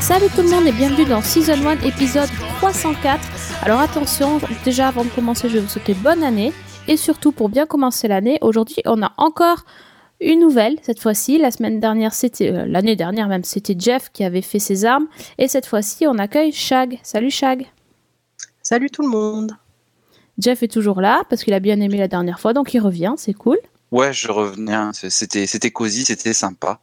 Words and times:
Salut 0.00 0.26
tout 0.36 0.42
le 0.42 0.50
monde 0.50 0.66
et 0.66 0.72
bienvenue 0.72 1.06
dans 1.06 1.22
Season 1.22 1.66
1 1.66 1.80
épisode 1.80 2.28
304. 2.58 3.20
Alors 3.62 3.80
attention, 3.80 4.38
déjà 4.64 4.88
avant 4.88 5.02
de 5.02 5.08
commencer, 5.08 5.48
je 5.48 5.54
vais 5.54 5.60
vous 5.60 5.68
souhaiter 5.68 5.94
bonne 5.94 6.22
année. 6.22 6.52
Et 6.88 6.96
surtout 6.96 7.32
pour 7.32 7.48
bien 7.48 7.64
commencer 7.64 8.06
l'année, 8.06 8.38
aujourd'hui 8.42 8.82
on 8.84 9.02
a 9.02 9.12
encore 9.16 9.64
une 10.20 10.40
nouvelle 10.40 10.76
cette 10.82 11.00
fois-ci. 11.00 11.38
La 11.38 11.50
semaine 11.50 11.80
dernière, 11.80 12.12
c'était 12.12 12.52
euh, 12.52 12.66
l'année 12.66 12.96
dernière 12.96 13.28
même, 13.28 13.44
c'était 13.44 13.74
Jeff 13.78 14.10
qui 14.12 14.24
avait 14.24 14.42
fait 14.42 14.58
ses 14.58 14.84
armes. 14.84 15.06
Et 15.38 15.48
cette 15.48 15.66
fois-ci, 15.66 16.06
on 16.06 16.18
accueille 16.18 16.52
Shag. 16.52 17.00
Salut 17.02 17.30
Shag. 17.30 17.66
Salut 18.62 18.90
tout 18.90 19.02
le 19.02 19.08
monde. 19.08 19.52
Jeff 20.38 20.62
est 20.62 20.68
toujours 20.68 21.00
là 21.00 21.22
parce 21.30 21.44
qu'il 21.44 21.54
a 21.54 21.60
bien 21.60 21.80
aimé 21.80 21.96
la 21.96 22.08
dernière 22.08 22.40
fois, 22.40 22.52
donc 22.52 22.74
il 22.74 22.80
revient, 22.80 23.14
c'est 23.16 23.34
cool. 23.34 23.58
Ouais, 23.94 24.12
je 24.12 24.30
revenais. 24.30 24.76
C'était, 24.92 25.46
c'était 25.46 25.70
cosy, 25.70 26.04
c'était 26.04 26.32
sympa. 26.32 26.80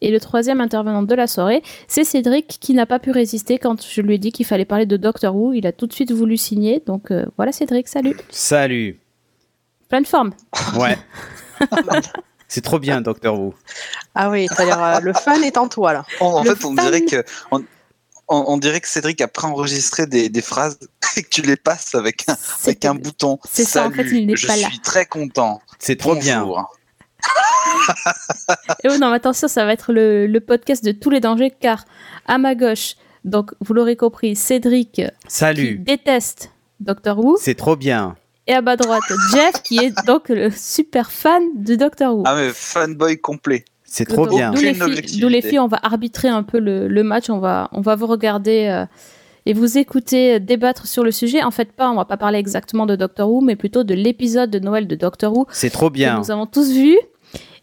Et 0.00 0.10
le 0.10 0.20
troisième 0.20 0.60
intervenant 0.60 1.02
de 1.02 1.14
la 1.14 1.26
soirée, 1.26 1.62
c'est 1.88 2.04
Cédric 2.04 2.46
qui 2.60 2.72
n'a 2.72 2.86
pas 2.86 2.98
pu 2.98 3.10
résister 3.10 3.58
quand 3.58 3.84
je 3.84 4.00
lui 4.00 4.14
ai 4.14 4.18
dit 4.18 4.30
qu'il 4.32 4.46
fallait 4.46 4.64
parler 4.64 4.86
de 4.86 4.96
Doctor 4.96 5.34
Who. 5.36 5.52
Il 5.54 5.66
a 5.66 5.72
tout 5.72 5.86
de 5.86 5.92
suite 5.92 6.12
voulu 6.12 6.36
signer. 6.36 6.82
Donc 6.86 7.10
euh, 7.10 7.26
voilà 7.36 7.52
Cédric, 7.52 7.88
salut. 7.88 8.16
Salut. 8.30 9.00
Pleine 9.88 10.04
forme. 10.06 10.32
Ouais. 10.76 10.96
C'est 12.48 12.62
trop 12.62 12.78
bien, 12.78 13.00
Doctor 13.02 13.38
Who. 13.38 13.54
Ah 14.14 14.30
oui, 14.30 14.46
c'est-à-dire 14.48 14.82
euh, 14.82 15.00
le 15.00 15.12
fun 15.12 15.42
est 15.42 15.58
en 15.58 15.68
toi 15.68 15.92
là. 15.92 16.06
En, 16.20 16.26
en 16.26 16.42
Le 16.44 16.54
fait, 16.54 16.64
on 16.64 16.74
fan. 16.74 16.84
dirait 16.86 17.04
que 17.04 17.22
on, 17.50 17.58
on- 18.28 18.44
on 18.46 18.56
dirait 18.56 18.80
que 18.80 18.88
Cédric 18.88 19.20
a 19.20 19.28
préenregistré 19.28 20.06
des, 20.06 20.28
des 20.30 20.40
phrases 20.42 20.78
et 21.16 21.22
que 21.22 21.28
tu 21.28 21.42
les 21.42 21.56
passes 21.56 21.94
avec 21.94 22.24
un, 22.28 22.36
avec 22.62 22.84
un 22.86 22.94
bouton. 22.94 23.38
c'est 23.50 23.64
ça, 23.64 23.86
en 23.86 23.90
fait, 23.90 24.04
il 24.04 24.26
n'est 24.28 24.36
je 24.36 24.46
pas 24.46 24.56
là. 24.56 24.68
suis 24.68 24.78
très 24.80 25.04
content. 25.04 25.60
C'est 25.78 25.96
trop 25.96 26.14
bien. 26.16 26.46
Et 28.84 28.88
oui, 28.88 28.98
non, 28.98 29.10
mais 29.10 29.16
attention, 29.16 29.48
ça 29.48 29.64
va 29.64 29.72
être 29.72 29.92
le, 29.92 30.26
le 30.26 30.40
podcast 30.40 30.84
de 30.84 30.92
tous 30.92 31.10
les 31.10 31.20
dangers 31.20 31.52
car 31.60 31.84
à 32.26 32.38
ma 32.38 32.54
gauche, 32.54 32.94
donc 33.24 33.50
vous 33.60 33.74
l'aurez 33.74 33.96
compris, 33.96 34.36
Cédric 34.36 34.92
qui 34.92 35.04
Salut. 35.26 35.78
déteste 35.78 36.52
Doctor 36.80 37.18
Who. 37.18 37.36
C'est 37.40 37.54
trop 37.56 37.76
bien. 37.76 38.16
Et 38.46 38.54
à 38.54 38.62
ma 38.62 38.76
droite, 38.76 39.02
Jeff 39.32 39.62
qui 39.62 39.78
est 39.78 39.92
donc 40.06 40.28
le 40.28 40.50
super 40.50 41.10
fan 41.10 41.42
de 41.56 41.74
Doctor 41.74 42.16
Who. 42.16 42.22
Ah 42.26 42.34
mais 42.36 42.50
fanboy 42.52 43.18
complet. 43.18 43.64
C'est 43.84 44.04
trop 44.04 44.26
Donc, 44.26 44.36
bien. 44.36 44.50
D'où 44.52 44.60
les, 44.60 44.74
filles, 44.74 44.82
objectivité. 44.82 45.20
d'où 45.20 45.28
les 45.28 45.42
filles, 45.42 45.58
on 45.58 45.66
va 45.66 45.80
arbitrer 45.82 46.28
un 46.28 46.42
peu 46.42 46.58
le, 46.58 46.88
le 46.88 47.02
match, 47.02 47.30
on 47.30 47.38
va, 47.38 47.68
on 47.72 47.80
va 47.80 47.94
vous 47.94 48.06
regarder 48.06 48.66
euh, 48.70 48.84
et 49.46 49.52
vous 49.52 49.78
écouter 49.78 50.34
euh, 50.34 50.38
débattre 50.38 50.86
sur 50.86 51.04
le 51.04 51.10
sujet. 51.10 51.42
En 51.42 51.50
fait, 51.50 51.72
pas, 51.72 51.90
on 51.90 51.96
va 51.96 52.04
pas 52.04 52.16
parler 52.16 52.38
exactement 52.38 52.86
de 52.86 52.96
Doctor 52.96 53.30
Who, 53.30 53.40
mais 53.40 53.56
plutôt 53.56 53.84
de 53.84 53.94
l'épisode 53.94 54.50
de 54.50 54.58
Noël 54.58 54.86
de 54.86 54.94
Doctor 54.94 55.36
Who 55.36 55.46
C'est 55.50 55.70
trop 55.70 55.88
que 55.88 55.94
bien. 55.94 56.18
nous 56.18 56.30
avons 56.30 56.46
tous 56.46 56.70
vu. 56.72 56.96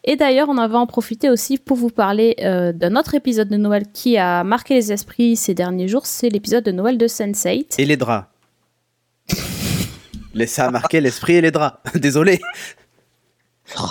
Et 0.08 0.16
d'ailleurs, 0.16 0.50
on 0.50 0.53
va 0.53 0.78
en 0.78 0.86
profiter 0.86 1.31
aussi 1.31 1.58
pour 1.58 1.78
vous 1.78 1.90
parler 1.90 2.36
euh, 2.42 2.72
d'un 2.72 2.96
autre 2.96 3.16
épisode 3.16 3.50
de 3.50 3.58
Noël 3.58 3.86
qui 3.92 4.18
a 4.18 4.44
marqué 4.44 4.76
les 4.76 4.92
esprits 4.94 5.36
ces 5.36 5.56
derniers 5.56 5.88
jours. 5.88 6.06
C'est 6.06 6.30
l'épisode 6.30 6.64
de 6.64 6.72
Noël 6.72 6.98
de 7.00 7.08
Sense8. 7.08 7.76
Et 7.80 7.86
les 7.86 7.98
draps. 7.98 8.28
Ça 10.46 10.66
a 10.66 10.72
marqué 10.72 11.02
l'esprit 11.02 11.36
et 11.36 11.42
les 11.42 11.52
draps. 11.52 11.78
Désolé. 11.96 12.40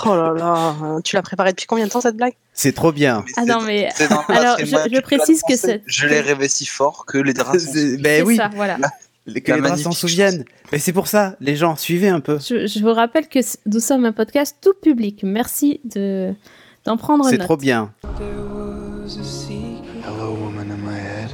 Oh 0.05 0.15
là 0.15 0.33
là, 0.33 0.75
euh, 0.85 1.01
tu 1.03 1.17
l'as 1.17 1.23
préparé 1.23 1.51
depuis 1.51 1.67
combien 1.67 1.87
de 1.87 1.91
temps 1.91 2.01
cette 2.01 2.17
blague? 2.17 2.35
C'est 2.53 2.73
trop 2.75 2.93
bien. 2.93 3.25
Mais 3.27 3.33
Ah 3.37 3.41
c'est 3.45 3.51
non, 3.53 3.59
dans- 3.59 3.65
mais- 3.67 3.89
alors, 4.29 4.57
je- 4.59 5.01
précise 5.01 5.43
que 5.49 5.57
c'est- 5.57 5.83
Je 5.87 6.07
l'ai 6.07 6.21
rêvé 6.21 6.49
si 6.49 6.65
fort 6.65 7.05
que 7.07 7.19
les 7.19 7.33
draps 7.33 7.67
Ben 8.01 8.25
oui, 8.25 8.37
ça, 8.37 8.49
voilà. 8.55 8.77
que 8.77 8.81
La 9.27 9.57
les 9.57 9.63
draps 9.63 9.83
s'en 9.83 9.91
souviennent. 9.93 10.45
Mais 10.71 10.79
c'est 10.79 10.93
pour 10.93 11.09
ça, 11.09 11.35
les 11.41 11.57
gens, 11.57 11.75
suivez 11.77 12.09
un 12.09 12.21
peu. 12.21 12.39
Je, 12.39 12.67
je 12.69 12.79
vous 12.81 12.93
rappelle 12.93 13.27
que 13.29 13.41
nous 13.67 13.81
sommes 13.81 14.05
un 14.05 14.13
podcast 14.13 14.57
tout 14.61 14.75
public. 14.81 15.23
Merci 15.25 15.81
de 15.85 16.33
d'en 16.85 16.97
prendre 16.97 17.29
C'est 17.29 17.39
trop 17.39 17.57
bien. 17.57 17.93
Hello, 20.07 20.35
woman 20.35 20.71
in 20.71 20.77
my 20.77 20.95
head. 20.99 21.31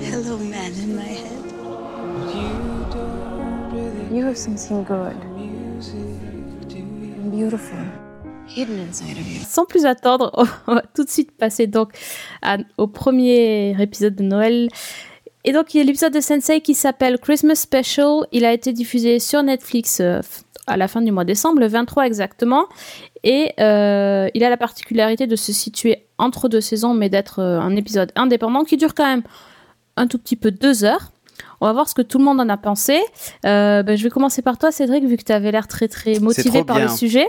Hello, 0.00 0.36
man 0.38 0.72
in 0.82 0.94
my 0.94 1.02
head. 1.02 1.42
You 4.12 4.24
have 4.26 4.36
something 4.36 4.84
good, 4.84 5.16
beautiful. 7.28 7.78
Sans 9.46 9.66
plus 9.66 9.84
attendre, 9.84 10.32
on 10.66 10.74
va 10.74 10.82
tout 10.94 11.04
de 11.04 11.10
suite 11.10 11.32
passer 11.32 11.66
donc 11.66 11.92
au 12.76 12.86
premier 12.86 13.80
épisode 13.80 14.16
de 14.16 14.22
Noël. 14.22 14.68
Et 15.44 15.52
donc, 15.52 15.72
il 15.72 15.78
y 15.78 15.80
a 15.80 15.84
l'épisode 15.84 16.12
de 16.12 16.20
Sensei 16.20 16.60
qui 16.60 16.74
s'appelle 16.74 17.18
Christmas 17.18 17.54
Special. 17.54 18.26
Il 18.32 18.44
a 18.44 18.52
été 18.52 18.72
diffusé 18.72 19.18
sur 19.18 19.42
Netflix 19.42 20.00
euh, 20.00 20.20
à 20.66 20.76
la 20.76 20.88
fin 20.88 21.00
du 21.00 21.12
mois 21.12 21.24
de 21.24 21.28
décembre, 21.28 21.60
le 21.60 21.68
23 21.68 22.06
exactement. 22.06 22.66
Et 23.24 23.52
euh, 23.60 24.28
il 24.34 24.44
a 24.44 24.50
la 24.50 24.56
particularité 24.56 25.26
de 25.26 25.36
se 25.36 25.52
situer 25.52 26.06
entre 26.18 26.48
deux 26.48 26.60
saisons, 26.60 26.94
mais 26.94 27.08
d'être 27.08 27.40
euh, 27.40 27.60
un 27.60 27.76
épisode 27.76 28.12
indépendant 28.16 28.64
qui 28.64 28.76
dure 28.76 28.94
quand 28.94 29.06
même 29.06 29.22
un 29.96 30.06
tout 30.06 30.18
petit 30.18 30.36
peu 30.36 30.50
deux 30.50 30.84
heures. 30.84 31.12
On 31.60 31.66
va 31.66 31.72
voir 31.72 31.88
ce 31.88 31.94
que 31.94 32.02
tout 32.02 32.18
le 32.18 32.24
monde 32.24 32.40
en 32.40 32.48
a 32.48 32.56
pensé. 32.56 33.00
Euh, 33.44 33.82
ben, 33.82 33.96
je 33.96 34.04
vais 34.04 34.10
commencer 34.10 34.42
par 34.42 34.58
toi, 34.58 34.70
Cédric, 34.70 35.04
vu 35.04 35.16
que 35.16 35.24
tu 35.24 35.32
avais 35.32 35.50
l'air 35.50 35.66
très 35.66 35.88
très 35.88 36.18
motivé 36.20 36.64
par 36.64 36.78
le 36.78 36.88
sujet. 36.88 37.26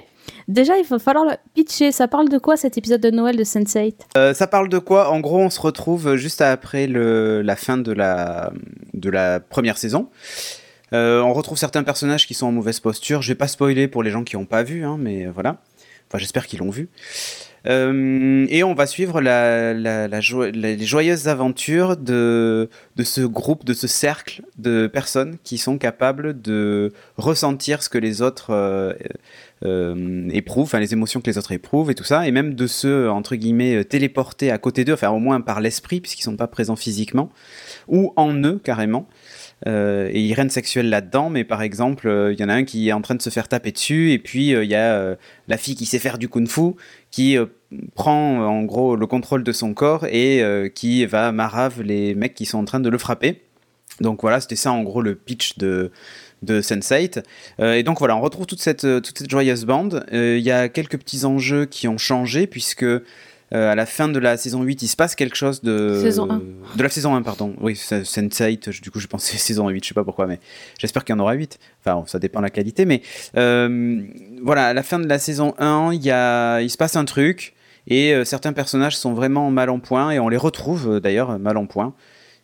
Déjà, 0.48 0.78
il 0.78 0.86
va 0.86 1.00
falloir 1.00 1.26
le 1.26 1.32
pitcher. 1.56 1.92
Ça 1.92 2.08
parle 2.08 2.30
de 2.30 2.38
quoi 2.38 2.56
cet 2.58 2.78
épisode 2.78 3.02
de 3.02 3.10
Noël 3.10 3.36
de 3.36 3.44
Sense8 3.44 3.96
Euh, 4.18 4.34
ça 4.34 4.48
parle 4.48 4.70
de 4.70 4.78
quoi? 4.78 5.10
En 5.10 5.20
gros, 5.20 5.40
on 5.40 5.50
se 5.50 5.60
retrouve 5.60 6.16
juste 6.16 6.42
après 6.42 6.88
le, 6.88 7.42
la 7.42 7.56
fin 7.56 7.78
de 7.78 7.92
la, 7.92 8.52
de 8.94 9.10
la 9.10 9.40
première 9.40 9.78
saison. 9.78 10.10
Euh, 10.94 11.22
on 11.22 11.34
retrouve 11.34 11.58
certains 11.58 11.84
personnages 11.84 12.26
qui 12.28 12.34
sont 12.34 12.48
en 12.48 12.52
mauvaise 12.52 12.80
posture. 12.80 13.22
Je 13.22 13.30
vais 13.30 13.36
pas 13.36 13.48
spoiler 13.48 13.88
pour 13.88 14.04
les 14.04 14.12
gens 14.12 14.24
qui 14.24 14.36
n'ont 14.38 14.46
pas 14.46 14.64
vu, 14.64 14.84
hein, 14.86 14.98
mais 15.00 15.28
voilà. 15.28 15.58
Enfin, 16.08 16.18
j'espère 16.18 16.48
qu'ils 16.48 16.60
l'ont 16.60 16.72
vu. 16.72 16.90
Euh, 17.70 18.48
et 18.50 18.64
on 18.64 18.74
va 18.74 18.88
suivre 18.88 19.22
les 19.22 20.86
joyeuses 20.86 21.28
aventures 21.28 21.98
de, 21.98 22.68
ce 22.98 23.22
groupe, 23.22 23.64
de 23.64 23.74
ce 23.74 23.88
cercle 23.88 24.42
de 24.58 24.88
personnes 24.88 25.38
qui 25.44 25.58
sont 25.60 25.78
capables 25.78 26.42
de 26.42 26.92
ressentir 27.18 27.84
ce 27.84 27.90
que 27.90 28.00
les 28.00 28.24
autres 28.24 28.52
euh, 28.52 28.94
euh, 29.64 30.28
éprouvent, 30.32 30.64
enfin 30.64 30.80
les 30.80 30.94
émotions 30.94 31.22
que 31.22 31.30
les 31.30 31.38
autres 31.38 31.52
éprouvent 31.52 31.92
et 31.92 31.96
tout 31.96 32.04
ça, 32.04 32.28
et 32.28 32.32
même 32.32 32.56
de 32.56 32.66
se, 32.66 33.08
entre 33.08 33.36
guillemets, 33.36 33.84
téléporter 33.84 34.50
à 34.50 34.58
côté 34.58 34.84
d'eux, 34.84 34.94
enfin 34.94 35.10
au 35.10 35.20
moins 35.20 35.40
par 35.40 35.62
l'esprit, 35.62 36.02
puisqu'ils 36.02 36.24
sont 36.24 36.38
pas 36.38 36.48
présents 36.48 36.76
physiquement, 36.76 37.30
ou 37.88 38.14
en 38.16 38.34
eux 38.44 38.60
carrément. 38.64 39.08
Euh, 39.68 40.10
et 40.12 40.22
il 40.22 40.36
de 40.36 40.50
sexuel 40.50 40.90
là-dedans, 40.90 41.30
mais 41.30 41.44
par 41.44 41.62
exemple, 41.62 42.08
euh, 42.08 42.34
il 42.34 42.40
y 42.40 42.44
en 42.44 42.50
a 42.50 42.54
un 42.54 42.64
qui 42.64 42.90
est 42.90 42.94
en 42.94 43.02
train 43.02 43.16
de 43.16 43.22
se 43.22 43.30
faire 43.30 43.48
taper 43.48 43.72
dessus, 43.72 44.12
et 44.12 44.20
puis 44.20 44.54
euh, 44.54 44.64
il 44.64 44.70
y 44.70 44.76
a 44.76 45.18
la 45.48 45.58
fille 45.58 45.76
qui 45.76 45.86
sait 45.86 46.00
faire 46.00 46.18
du 46.18 46.30
kung-fu, 46.30 46.76
qui 47.12 47.38
prend 47.96 48.46
en 48.46 48.64
gros 48.64 48.96
le 48.96 49.08
contrôle 49.08 49.44
de 49.44 49.52
son 49.52 49.74
corps 49.74 50.06
et 50.06 50.44
qui 50.76 51.06
va 51.06 51.32
marave 51.32 51.82
les 51.82 52.16
mecs 52.16 52.34
qui 52.34 52.46
sont 52.46 52.58
en 52.60 52.66
train 52.66 52.80
de 52.80 52.90
le 52.90 52.98
frapper. 52.98 53.42
Donc 54.02 54.22
voilà, 54.22 54.40
c'était 54.40 54.56
ça 54.56 54.72
en 54.72 54.84
gros 54.84 55.02
le 55.02 55.16
pitch 55.16 55.58
de, 55.58 55.92
de 56.44 56.62
Sense8. 56.62 57.24
Euh, 57.60 57.74
et 57.74 57.84
donc 57.84 58.00
voilà, 58.00 58.16
on 58.16 58.22
retrouve 58.22 58.46
toute 58.46 58.62
cette, 58.62 58.82
toute 59.02 59.18
cette 59.18 59.30
joyeuse 59.30 59.66
bande. 59.66 60.06
Il 60.12 60.40
y 60.40 60.52
a 60.52 60.70
quelques 60.70 60.98
petits 60.98 61.26
enjeux 61.26 61.66
qui 61.66 61.88
ont 61.88 61.98
changé, 61.98 62.48
puisque 62.48 62.86
à 63.52 63.76
la 63.76 63.86
fin 63.86 64.08
de 64.08 64.20
la 64.20 64.38
saison 64.38 64.62
8, 64.64 64.82
il 64.84 64.88
se 64.88 64.96
passe 64.96 65.16
quelque 65.16 65.36
chose 65.36 65.62
de... 65.62 66.00
Saison 66.02 66.30
1. 66.30 66.42
De 66.78 66.84
la 66.84 66.90
saison 66.90 67.16
1, 67.16 67.22
pardon. 67.24 67.56
Oui, 67.62 67.76
c'est- 67.76 68.02
Sense8, 68.04 68.72
je- 68.72 68.82
du 68.82 68.92
coup 68.92 69.00
je 69.00 69.08
pensais 69.08 69.38
saison 69.40 69.68
8, 69.70 69.84
je 69.84 69.88
sais 69.90 69.94
pas 69.96 70.04
pourquoi, 70.04 70.28
mais 70.28 70.40
j'espère 70.78 71.04
qu'il 71.04 71.16
y 71.16 71.18
en 71.18 71.22
aura 71.22 71.34
8. 71.34 71.58
Enfin, 71.84 72.04
ça 72.08 72.20
dépend 72.20 72.40
de 72.40 72.44
la 72.46 72.50
qualité, 72.52 72.86
mais 72.86 73.02
euh, 73.38 74.02
voilà, 74.44 74.68
à 74.68 74.74
la 74.74 74.84
fin 74.84 75.00
de 75.00 75.08
la 75.08 75.18
saison 75.20 75.56
1, 75.58 75.92
il, 75.94 76.04
y 76.04 76.12
a, 76.12 76.62
il 76.62 76.70
se 76.70 76.78
passe 76.78 76.96
un 76.96 77.06
truc, 77.06 77.54
et 77.88 78.14
euh, 78.14 78.24
certains 78.26 78.54
personnages 78.54 78.96
sont 78.98 79.14
vraiment 79.14 79.50
mal 79.50 79.70
en 79.72 79.80
point, 79.80 80.12
et 80.12 80.20
on 80.20 80.30
les 80.30 80.38
retrouve 80.38 80.96
euh, 80.96 81.00
d'ailleurs 81.00 81.40
mal 81.40 81.58
en 81.58 81.66
point. 81.66 81.94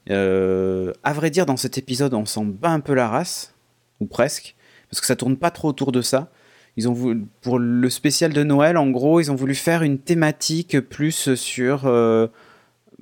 Euh, 0.10 0.92
à 1.04 1.14
vrai 1.14 1.30
dire, 1.30 1.46
dans 1.46 1.58
cet 1.58 1.78
épisode, 1.78 2.14
on 2.14 2.26
s'en 2.26 2.46
bat 2.46 2.70
un 2.70 2.80
peu 2.80 2.94
la 2.94 3.08
race, 3.10 3.54
ou 4.00 4.06
presque, 4.06 4.56
parce 4.90 5.02
que 5.02 5.08
ça 5.08 5.16
tourne 5.16 5.38
pas 5.38 5.52
trop 5.52 5.70
autour 5.70 5.92
de 5.92 6.02
ça. 6.02 6.30
Ils 6.78 6.90
ont 6.90 6.94
voulu, 6.94 7.26
pour 7.42 7.58
le 7.60 7.90
spécial 7.90 8.34
de 8.34 8.44
Noël, 8.44 8.78
en 8.78 8.90
gros, 8.90 9.20
ils 9.22 9.32
ont 9.32 9.36
voulu 9.36 9.56
faire 9.56 9.82
une 9.82 9.98
thématique 9.98 10.80
plus 10.82 11.34
sur, 11.36 11.86
euh, 11.86 12.28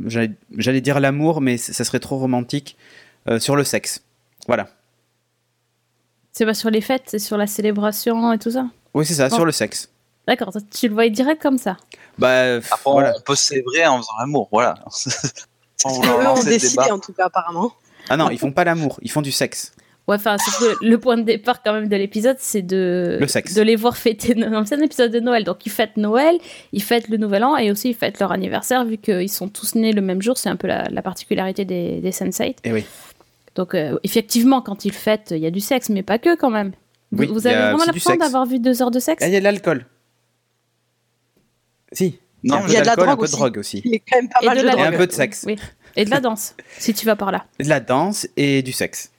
j'allais 0.05 0.81
dire 0.81 0.99
l'amour, 0.99 1.41
mais 1.41 1.57
ça 1.57 1.83
serait 1.83 1.99
trop 1.99 2.17
romantique, 2.17 2.77
euh, 3.27 3.39
sur 3.39 3.55
le 3.55 3.63
sexe. 3.63 4.03
Voilà. 4.47 4.67
C'est 6.33 6.45
pas 6.45 6.53
sur 6.53 6.69
les 6.69 6.81
fêtes, 6.81 7.03
c'est 7.07 7.19
sur 7.19 7.37
la 7.37 7.47
célébration 7.47 8.31
et 8.33 8.37
tout 8.39 8.51
ça? 8.51 8.67
Oui, 8.93 9.05
c'est 9.05 9.15
ça, 9.15 9.29
Bon. 9.29 9.35
sur 9.37 9.45
le 9.45 9.51
sexe. 9.51 9.89
D'accord, 10.27 10.53
tu 10.71 10.87
le 10.87 10.93
voyais 10.93 11.09
direct 11.09 11.41
comme 11.41 11.57
ça? 11.57 11.77
Bah, 12.17 12.59
pff, 12.59 12.71
Après, 12.71 12.91
voilà. 12.91 13.13
on 13.17 13.21
peut 13.21 13.35
célébrer 13.35 13.85
en 13.87 13.97
faisant 13.97 14.13
l'amour, 14.19 14.49
voilà. 14.51 14.75
Lancer 15.85 16.45
le 16.45 16.49
décidé 16.49 16.69
débat. 16.83 16.93
en 16.93 16.99
tout 16.99 17.11
cas 17.13 17.25
apparemment. 17.25 17.73
Ah 18.09 18.17
non, 18.17 18.29
ils 18.29 18.37
font 18.39 18.51
pas 18.51 18.63
l'amour, 18.63 18.99
ils 19.01 19.11
font 19.11 19.21
du 19.21 19.31
sexe. 19.31 19.72
Ouais, 20.07 20.15
enfin, 20.17 20.35
le 20.81 20.97
point 20.97 21.15
de 21.17 21.21
départ 21.23 21.63
quand 21.63 21.71
même 21.73 21.87
de 21.87 21.95
l'épisode, 21.95 22.35
c'est 22.39 22.61
de 22.61 23.17
Le 23.21 23.27
sexe. 23.27 23.53
de 23.53 23.61
les 23.61 23.77
voir 23.77 23.95
fêter. 23.95 24.35
Non, 24.37 24.65
c'est 24.65 24.75
un 24.75 24.81
épisode 24.81 25.11
de 25.11 25.21
Noël, 25.21 25.45
donc 25.45 25.65
ils 25.65 25.71
fêtent 25.71 25.95
Noël, 25.95 26.35
ils 26.73 26.83
fêtent 26.83 27.07
le 27.07 27.15
Nouvel 27.15 27.43
An 27.45 27.55
et 27.55 27.71
aussi 27.71 27.89
ils 27.91 27.95
fêtent 27.95 28.19
leur 28.19 28.33
anniversaire 28.33 28.83
vu 28.83 28.97
qu'ils 28.97 29.29
sont 29.29 29.47
tous 29.47 29.75
nés 29.75 29.93
le 29.93 30.01
même 30.01 30.21
jour. 30.21 30.37
C'est 30.37 30.49
un 30.49 30.57
peu 30.57 30.67
la, 30.67 30.89
la 30.89 31.01
particularité 31.01 31.63
des, 31.63 32.01
des 32.01 32.11
Sense8. 32.11 32.55
Eh 32.65 32.73
oui. 32.73 32.83
Donc, 33.55 33.75
euh, 33.75 33.97
effectivement, 34.03 34.61
quand 34.61 34.83
ils 34.83 34.91
fêtent, 34.91 35.29
il 35.31 35.37
y 35.37 35.45
a 35.45 35.51
du 35.51 35.61
sexe, 35.61 35.87
mais 35.89 36.03
pas 36.03 36.17
que 36.19 36.35
quand 36.35 36.49
même. 36.49 36.73
Vous- 37.13 37.23
Oui, 37.23 37.29
avez 37.47 37.55
a 37.55 37.61
vraiment 37.71 37.85
l'impression 37.85 38.15
d'avoir 38.15 38.45
vu 38.45 38.59
deux 38.59 38.81
heures 38.81 38.91
de 38.91 38.99
sexe? 38.99 39.23
Ah, 39.23 39.27
il 39.27 39.33
y 39.33 39.37
a 39.37 39.39
de 39.39 39.43
l'alcool. 39.45 39.85
Si. 41.93 42.19
Non, 42.43 42.59
il 42.67 42.73
y 42.73 42.75
a 42.77 42.81
de 42.81 42.85
la 42.87 42.93
un 42.93 42.95
drogue 42.95 43.09
peu 43.11 43.15
de 43.15 43.21
aussi. 43.23 43.31
drogue 43.37 43.57
aussi. 43.57 43.81
Il 43.85 43.91
y 43.91 43.95
a 43.95 43.99
quand 43.99 44.17
même 44.17 44.27
pas 44.29 44.39
Et 44.41 44.45
mal 44.47 44.57
de 44.57 44.61
de 44.63 44.67
la 44.67 44.73
Et 44.73 44.81
un 44.81 44.85
drogue. 44.87 44.97
peu 44.97 45.07
de 45.07 45.11
sexe. 45.13 45.43
Oui. 45.47 45.55
Et 45.95 46.03
de 46.03 46.09
la 46.09 46.19
danse, 46.19 46.55
si 46.77 46.93
tu 46.93 47.05
vas 47.05 47.15
par 47.15 47.31
là. 47.31 47.45
De 47.59 47.69
la 47.69 47.79
danse 47.79 48.27
et 48.35 48.63
du 48.63 48.73
sexe. 48.73 49.11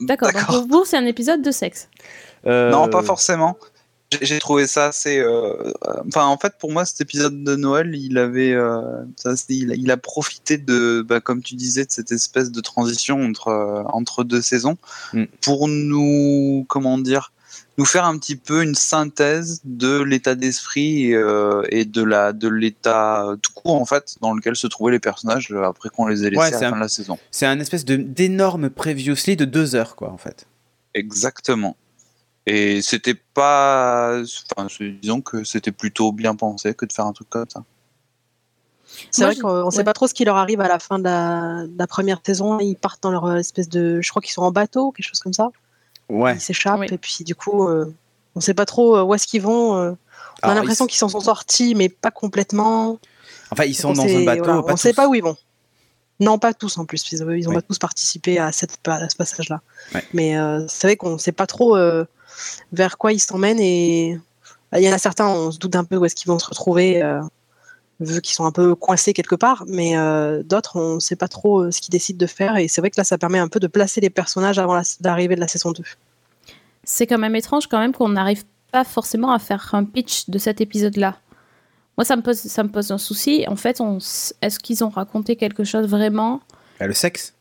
D'accord, 0.00 0.32
donc 0.32 0.44
pour 0.46 0.66
vous, 0.66 0.84
c'est 0.84 0.96
un 0.96 1.06
épisode 1.06 1.42
de 1.42 1.50
sexe. 1.50 1.88
Euh, 2.46 2.70
Non, 2.70 2.88
pas 2.88 3.02
forcément. 3.02 3.56
J'ai 4.20 4.38
trouvé 4.38 4.66
ça 4.68 4.86
assez. 4.88 5.18
euh, 5.18 5.72
euh, 5.86 6.02
Enfin, 6.06 6.26
en 6.26 6.36
fait, 6.36 6.54
pour 6.60 6.70
moi, 6.70 6.84
cet 6.84 7.00
épisode 7.00 7.42
de 7.42 7.56
Noël, 7.56 7.94
il 7.96 8.16
avait, 8.18 8.52
euh, 8.52 8.80
ça, 9.16 9.34
c'est- 9.36 9.46
il, 9.54 9.72
a, 9.72 9.74
il 9.74 9.90
a 9.90 9.96
profité 9.96 10.56
de, 10.56 11.02
bah, 11.02 11.20
comme 11.20 11.42
tu 11.42 11.54
disais, 11.56 11.84
de 11.84 11.90
cette 11.90 12.12
espèce 12.12 12.52
de 12.52 12.60
transition 12.60 13.20
entre 13.22 13.48
euh, 13.48 13.82
entre 13.86 14.22
deux 14.22 14.42
saisons 14.42 14.76
Mm. 15.14 15.24
pour 15.42 15.66
nous, 15.68 16.64
comment 16.68 16.98
dire, 16.98 17.32
nous 17.76 17.84
faire 17.84 18.04
un 18.04 18.16
petit 18.18 18.36
peu 18.36 18.62
une 18.62 18.74
synthèse 18.74 19.60
de 19.64 20.00
l'état 20.00 20.34
d'esprit 20.36 21.12
euh, 21.14 21.62
et 21.70 21.84
de 21.84 22.02
la 22.04 22.32
de 22.32 22.48
l'état 22.48 23.26
euh, 23.26 23.36
tout 23.36 23.52
court 23.52 23.74
en 23.80 23.84
fait 23.84 24.14
dans 24.20 24.32
lequel 24.32 24.54
se 24.54 24.66
trouvaient 24.68 24.92
les 24.92 25.00
personnages 25.00 25.50
euh, 25.50 25.64
après 25.64 25.88
qu'on 25.90 26.06
les 26.06 26.24
ait 26.24 26.30
laissés 26.30 26.38
Ouais, 26.40 26.46
à 26.54 26.58
c'est 26.58 26.60
la 26.60 26.68
un- 26.68 26.70
fin 26.70 26.76
de 26.76 26.82
la 26.82 26.88
saison. 26.88 27.18
C'est 27.32 27.46
un 27.46 27.58
espèce 27.58 27.84
de 27.84 27.96
d'énorme 27.96 28.70
previously 28.70 29.36
de 29.36 29.44
deux 29.44 29.74
heures, 29.74 29.96
quoi, 29.96 30.10
en 30.12 30.18
fait. 30.18 30.46
Exactement. 30.94 31.76
Et 32.46 32.82
c'était 32.82 33.14
pas. 33.14 34.20
Enfin, 34.56 34.68
c'est- 34.68 34.90
disons 35.00 35.20
que 35.22 35.42
c'était 35.44 35.72
plutôt 35.72 36.12
bien 36.12 36.36
pensé 36.36 36.74
que 36.74 36.84
de 36.86 36.92
faire 36.92 37.06
un 37.06 37.12
truc 37.12 37.28
comme 37.30 37.46
ça. 37.48 37.64
C'est 39.10 39.24
vrai 39.24 39.34
je- 39.34 39.40
qu'on 39.40 39.64
ne 39.66 39.70
sait 39.70 39.78
ouais. 39.78 39.84
pas 39.84 39.94
trop 39.94 40.06
ce 40.06 40.14
qui 40.14 40.24
leur 40.24 40.36
arrive 40.36 40.60
à 40.60 40.68
la 40.68 40.78
fin 40.78 40.98
de 40.98 41.04
la, 41.04 41.64
de 41.66 41.76
la 41.78 41.86
première 41.86 42.20
saison. 42.24 42.60
Ils 42.60 42.76
partent 42.76 43.02
dans 43.02 43.10
leur 43.10 43.34
espèce 43.36 43.68
de. 43.68 44.00
Je 44.00 44.10
crois 44.10 44.22
qu'ils 44.22 44.32
sont 44.32 44.42
en 44.42 44.52
bateau, 44.52 44.92
quelque 44.92 45.06
chose 45.08 45.18
comme 45.20 45.32
ça. 45.32 45.50
Ouais. 46.08 46.34
Ils 46.34 46.40
s'échappent 46.40 46.80
Oui. 46.80 46.86
et 46.90 46.98
puis 46.98 47.24
du 47.24 47.34
coup, 47.34 47.68
euh, 47.68 47.92
on 48.34 48.40
ne 48.40 48.42
sait 48.42 48.54
pas 48.54 48.66
trop 48.66 48.96
euh, 48.96 49.02
où 49.02 49.14
est-ce 49.14 49.26
qu'ils 49.26 49.42
vont. 49.42 49.76
euh. 49.76 49.90
on 49.90 50.48
a 50.48 50.50
Alors, 50.50 50.56
l'impression 50.56 50.84
ils- 50.86 50.88
qu'ils 50.88 50.98
s'en 50.98 51.08
sont 51.08 51.20
sortis, 51.20 51.74
mais 51.74 51.88
pas 51.88 52.10
complètement. 52.10 52.98
Enfin, 53.50 53.64
ils 53.64 53.74
sont 53.74 53.90
On 53.90 53.92
dans 53.94 54.02
sait- 54.02 54.16
un 54.22 54.24
bateau. 54.24 54.44
voilà, 54.44 54.62
pas 54.62 54.68
on 54.70 54.72
ne 54.72 54.78
sait 54.78 54.92
pas 54.92 55.08
où 55.08 55.14
ils 55.14 55.22
vont. 55.22 55.36
Non, 56.20 56.38
pas 56.38 56.54
tous 56.54 56.78
en 56.78 56.84
plus. 56.84 57.10
Ils 57.12 57.20
n'ont 57.20 57.26
Oui. 57.50 57.54
pas 57.54 57.62
tous 57.62 57.78
participé 57.78 58.38
à, 58.38 58.52
cette, 58.52 58.78
à 58.86 59.08
ce 59.08 59.16
passage-là. 59.16 59.60
Ouais. 59.94 60.04
Mais 60.12 60.38
euh, 60.38 60.64
c'est 60.68 60.86
vrai 60.86 60.96
qu'on 60.96 61.14
ne 61.14 61.18
sait 61.18 61.32
pas 61.32 61.46
trop 61.46 61.76
euh, 61.76 62.04
vers 62.72 62.98
quoi 62.98 63.12
ils 63.12 63.18
s'emmènent 63.20 63.58
et 63.60 64.18
il 64.76 64.80
y 64.80 64.88
en 64.88 64.92
a 64.92 64.98
certains, 64.98 65.26
on 65.28 65.50
se 65.52 65.58
doute 65.58 65.76
un 65.76 65.84
peu 65.84 65.96
où 65.96 66.04
est-ce 66.04 66.14
qu'ils 66.16 66.28
vont 66.28 66.38
se 66.38 66.46
retrouver, 66.46 67.02
euh, 67.02 67.20
vu 68.00 68.20
qu'ils 68.20 68.34
sont 68.34 68.44
un 68.44 68.52
peu 68.52 68.74
coincés 68.74 69.12
quelque 69.12 69.34
part. 69.34 69.64
Mais 69.66 69.96
euh, 69.96 70.42
d'autres, 70.42 70.76
on 70.78 70.96
ne 70.96 71.00
sait 71.00 71.16
pas 71.16 71.28
trop 71.28 71.60
euh, 71.64 71.70
ce 71.70 71.80
qu'ils 71.80 71.92
décident 71.92 72.18
de 72.18 72.26
faire 72.26 72.56
et 72.56 72.68
c'est 72.68 72.80
vrai 72.80 72.90
que 72.90 72.96
là, 72.98 73.04
ça 73.04 73.18
permet 73.18 73.38
un 73.38 73.48
peu 73.48 73.60
de 73.60 73.66
placer 73.66 74.00
les 74.00 74.10
personnages 74.10 74.58
avant 74.58 74.74
la- 74.74 74.82
l'arrivée 75.02 75.34
de 75.36 75.40
la 75.40 75.48
saison 75.48 75.72
2. 75.72 75.82
C'est 76.84 77.06
quand 77.06 77.18
même 77.18 77.34
étrange 77.36 77.66
quand 77.66 77.78
même 77.78 77.92
qu'on 77.92 78.08
n'arrive 78.10 78.44
pas 78.72 78.84
forcément 78.84 79.32
à 79.32 79.38
faire 79.38 79.70
un 79.74 79.84
pitch 79.84 80.28
de 80.28 80.38
cet 80.38 80.60
épisode-là. 80.60 81.16
Moi, 81.96 82.04
ça 82.04 82.16
me 82.16 82.22
pose, 82.22 82.36
ça 82.38 82.62
me 82.64 82.68
pose 82.68 82.90
un 82.90 82.98
souci. 82.98 83.44
En 83.46 83.56
fait, 83.56 83.80
est-ce 84.42 84.58
qu'ils 84.58 84.82
ont 84.84 84.88
raconté 84.88 85.36
quelque 85.36 85.62
chose 85.64 85.86
vraiment? 85.86 86.40
Ah, 86.80 86.86
le 86.88 86.92
sexe? 86.92 87.34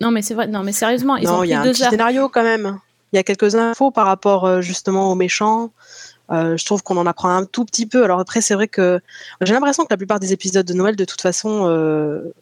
Non, 0.00 0.10
mais 0.10 0.22
c'est 0.22 0.32
vrai. 0.34 0.46
Non, 0.46 0.62
mais 0.62 0.72
sérieusement, 0.72 1.16
ils 1.16 1.26
non, 1.26 1.40
ont 1.40 1.42
il 1.42 1.48
y 1.48 1.50
pris 1.50 1.56
a 1.56 1.60
un 1.60 1.64
deux 1.64 1.72
petit 1.72 1.84
heures. 1.84 1.90
scénario 1.90 2.28
quand 2.30 2.42
même. 2.42 2.78
Il 3.12 3.16
y 3.16 3.18
a 3.18 3.22
quelques 3.22 3.54
infos 3.54 3.90
par 3.90 4.06
rapport 4.06 4.46
euh, 4.46 4.60
justement 4.62 5.10
aux 5.12 5.14
méchants. 5.14 5.70
Euh, 6.30 6.56
je 6.56 6.64
trouve 6.64 6.82
qu'on 6.82 6.96
en 6.98 7.06
apprend 7.06 7.30
un 7.30 7.44
tout 7.44 7.64
petit 7.64 7.86
peu. 7.86 8.04
Alors 8.04 8.20
après, 8.20 8.40
c'est 8.40 8.54
vrai 8.54 8.68
que 8.68 9.00
j'ai 9.40 9.52
l'impression 9.54 9.84
que 9.84 9.88
la 9.90 9.96
plupart 9.96 10.20
des 10.20 10.32
épisodes 10.32 10.66
de 10.66 10.74
Noël, 10.74 10.94
de 10.96 11.04
toute 11.04 11.20
façon, 11.22 11.66
euh, 11.66 12.32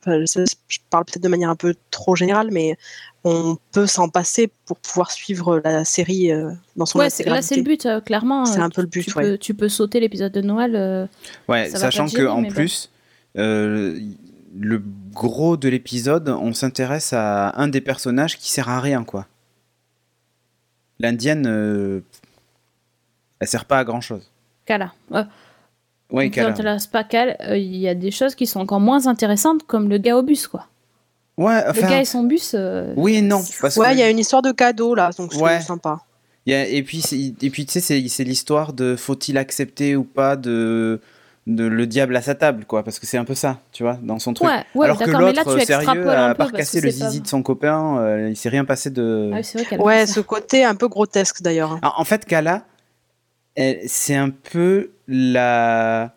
enfin, 0.00 0.24
je, 0.24 0.78
parle 0.90 1.04
peut-être 1.04 1.22
de 1.22 1.28
manière 1.28 1.50
un 1.50 1.56
peu 1.56 1.74
trop 1.90 2.16
générale, 2.16 2.48
mais 2.52 2.76
on 3.22 3.56
peut 3.72 3.86
s'en 3.86 4.08
passer 4.08 4.50
pour 4.66 4.78
pouvoir 4.78 5.10
suivre 5.10 5.60
la 5.64 5.84
série 5.84 6.32
euh, 6.32 6.50
dans 6.76 6.86
son 6.86 6.98
Ouais, 6.98 7.10
c'est- 7.10 7.24
là, 7.24 7.42
c'est 7.42 7.56
le 7.56 7.62
but, 7.62 7.84
euh, 7.86 8.00
clairement. 8.00 8.46
C'est 8.46 8.60
un 8.60 8.70
peu 8.70 8.80
le 8.82 8.86
but, 8.86 9.02
tu, 9.04 9.12
ouais. 9.18 9.30
peux, 9.32 9.38
tu 9.38 9.54
peux 9.54 9.68
sauter 9.68 10.00
l'épisode 10.00 10.32
de 10.32 10.40
Noël. 10.40 10.74
euh, 10.76 11.06
Ouais, 11.48 11.68
sachant 11.70 12.04
pas 12.04 12.10
te 12.10 12.14
que 12.16 12.20
gêner, 12.22 12.30
en 12.32 12.40
mais 12.40 12.48
bon. 12.48 12.54
plus, 12.54 12.90
euh, 13.36 13.98
le 14.58 14.82
gros 15.12 15.56
de 15.56 15.68
l'épisode, 15.68 16.28
on 16.28 16.52
s'intéresse 16.54 17.12
à 17.12 17.58
un 17.60 17.68
des 17.68 17.80
personnages 17.80 18.38
qui 18.38 18.50
sert 18.50 18.68
à 18.68 18.80
rien, 18.80 19.04
quoi. 19.04 19.26
L'indienne, 21.00 21.46
euh, 21.46 22.00
elle 23.44 23.48
sert 23.48 23.64
pas 23.66 23.78
à 23.78 23.84
grand 23.84 24.00
chose. 24.00 24.30
Kala. 24.66 24.92
Ouais. 25.10 25.22
Ouais, 26.10 26.26
on 26.26 26.30
Kala. 26.30 26.48
t'intéresse 26.48 26.86
pas 26.86 27.04
Kal. 27.04 27.36
euh, 27.40 27.56
Il 27.56 27.76
y 27.76 27.88
a 27.88 27.94
des 27.94 28.10
choses 28.10 28.34
qui 28.34 28.46
sont 28.46 28.60
encore 28.60 28.80
moins 28.80 29.06
intéressantes, 29.06 29.64
comme 29.66 29.88
le 29.88 29.98
gars 29.98 30.16
au 30.16 30.22
bus, 30.22 30.46
quoi. 30.48 30.66
Ouais, 31.36 31.62
Le 31.74 31.80
gars 31.80 32.00
et 32.00 32.04
son 32.04 32.22
bus. 32.22 32.52
euh, 32.54 32.92
oui 32.96 33.16
et 33.16 33.22
non. 33.22 33.42
Parce 33.60 33.76
Ouais, 33.76 33.88
que 33.88 33.92
il 33.94 33.98
y 33.98 34.02
a 34.02 34.10
une 34.10 34.18
histoire 34.20 34.42
de 34.42 34.52
cadeau 34.52 34.94
là, 34.94 35.10
donc 35.18 35.32
Ouais. 35.34 35.58
c'est 35.60 35.66
sympa. 35.66 36.00
il 36.46 36.52
y 36.52 36.56
a- 36.56 36.66
et 36.68 36.82
puis, 36.82 37.02
et 37.40 37.50
puis 37.50 37.64
tu 37.66 37.72
sais, 37.72 37.80
c'est- 37.80 38.06
c'est 38.08 38.22
l'histoire 38.24 38.72
de 38.74 38.96
faut-il 38.96 39.38
accepter 39.38 39.96
ou 39.96 40.04
pas 40.04 40.36
de, 40.36 41.00
de 41.46 41.64
le 41.64 41.86
diable 41.86 42.14
à 42.16 42.22
sa 42.22 42.34
table, 42.34 42.66
quoi. 42.66 42.82
Parce 42.84 42.98
que 42.98 43.06
c'est 43.06 43.16
un 43.18 43.24
peu 43.24 43.34
ça, 43.34 43.60
tu 43.72 43.82
vois, 43.82 43.98
dans 44.02 44.18
son 44.18 44.34
truc. 44.34 44.46
Ouais, 44.48 44.62
ouais, 44.74 44.84
Alors 44.84 44.98
que 44.98 45.04
d'accord, 45.06 45.20
mais 45.22 45.32
là, 45.32 45.42
l'autre, 45.44 45.58
tu 45.58 45.64
sérieux, 45.64 46.08
à 46.10 46.34
peu 46.34 46.38
part 46.38 46.52
casser 46.52 46.80
le 46.82 46.88
pas- 46.88 46.92
zizi 47.08 47.20
de 47.22 47.26
son 47.26 47.42
copain, 47.42 47.96
euh, 47.98 48.28
il 48.30 48.36
s'est 48.36 48.50
rien 48.50 48.64
passé 48.66 48.90
de. 48.90 49.30
Ah 49.32 49.36
oui, 49.38 49.44
c'est 49.44 49.62
vrai 49.64 49.78
Ouais, 49.78 50.06
ce 50.06 50.20
côté 50.20 50.64
un 50.64 50.74
peu 50.74 50.88
grotesque 50.88 51.40
d'ailleurs. 51.42 51.78
Ah, 51.82 51.94
en 51.96 52.04
fait, 52.04 52.26
Kala, 52.26 52.64
c'est 53.86 54.14
un 54.16 54.30
peu 54.30 54.90
la, 55.08 56.14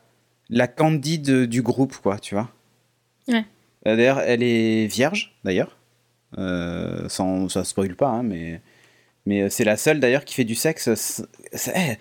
la 0.49 0.67
candide 0.67 1.45
du 1.45 1.61
groupe, 1.61 1.95
quoi, 1.97 2.17
tu 2.19 2.35
vois. 2.35 2.49
Ouais. 3.27 3.45
Euh, 3.85 3.95
D'ailleurs, 3.95 4.19
elle 4.19 4.43
est 4.43 4.87
vierge, 4.87 5.37
d'ailleurs. 5.43 5.77
Euh, 6.37 7.07
sans, 7.09 7.47
ça 7.49 7.63
spoil 7.63 7.95
pas, 7.95 8.09
hein, 8.09 8.23
mais, 8.23 8.61
mais 9.25 9.43
euh, 9.43 9.49
c'est 9.49 9.63
la 9.63 9.77
seule, 9.77 9.99
d'ailleurs, 9.99 10.25
qui 10.25 10.33
fait 10.35 10.43
du 10.43 10.55
sexe. 10.55 10.93
C'est- 10.95 11.23
c'est- 11.53 11.71
elle, 11.73 11.97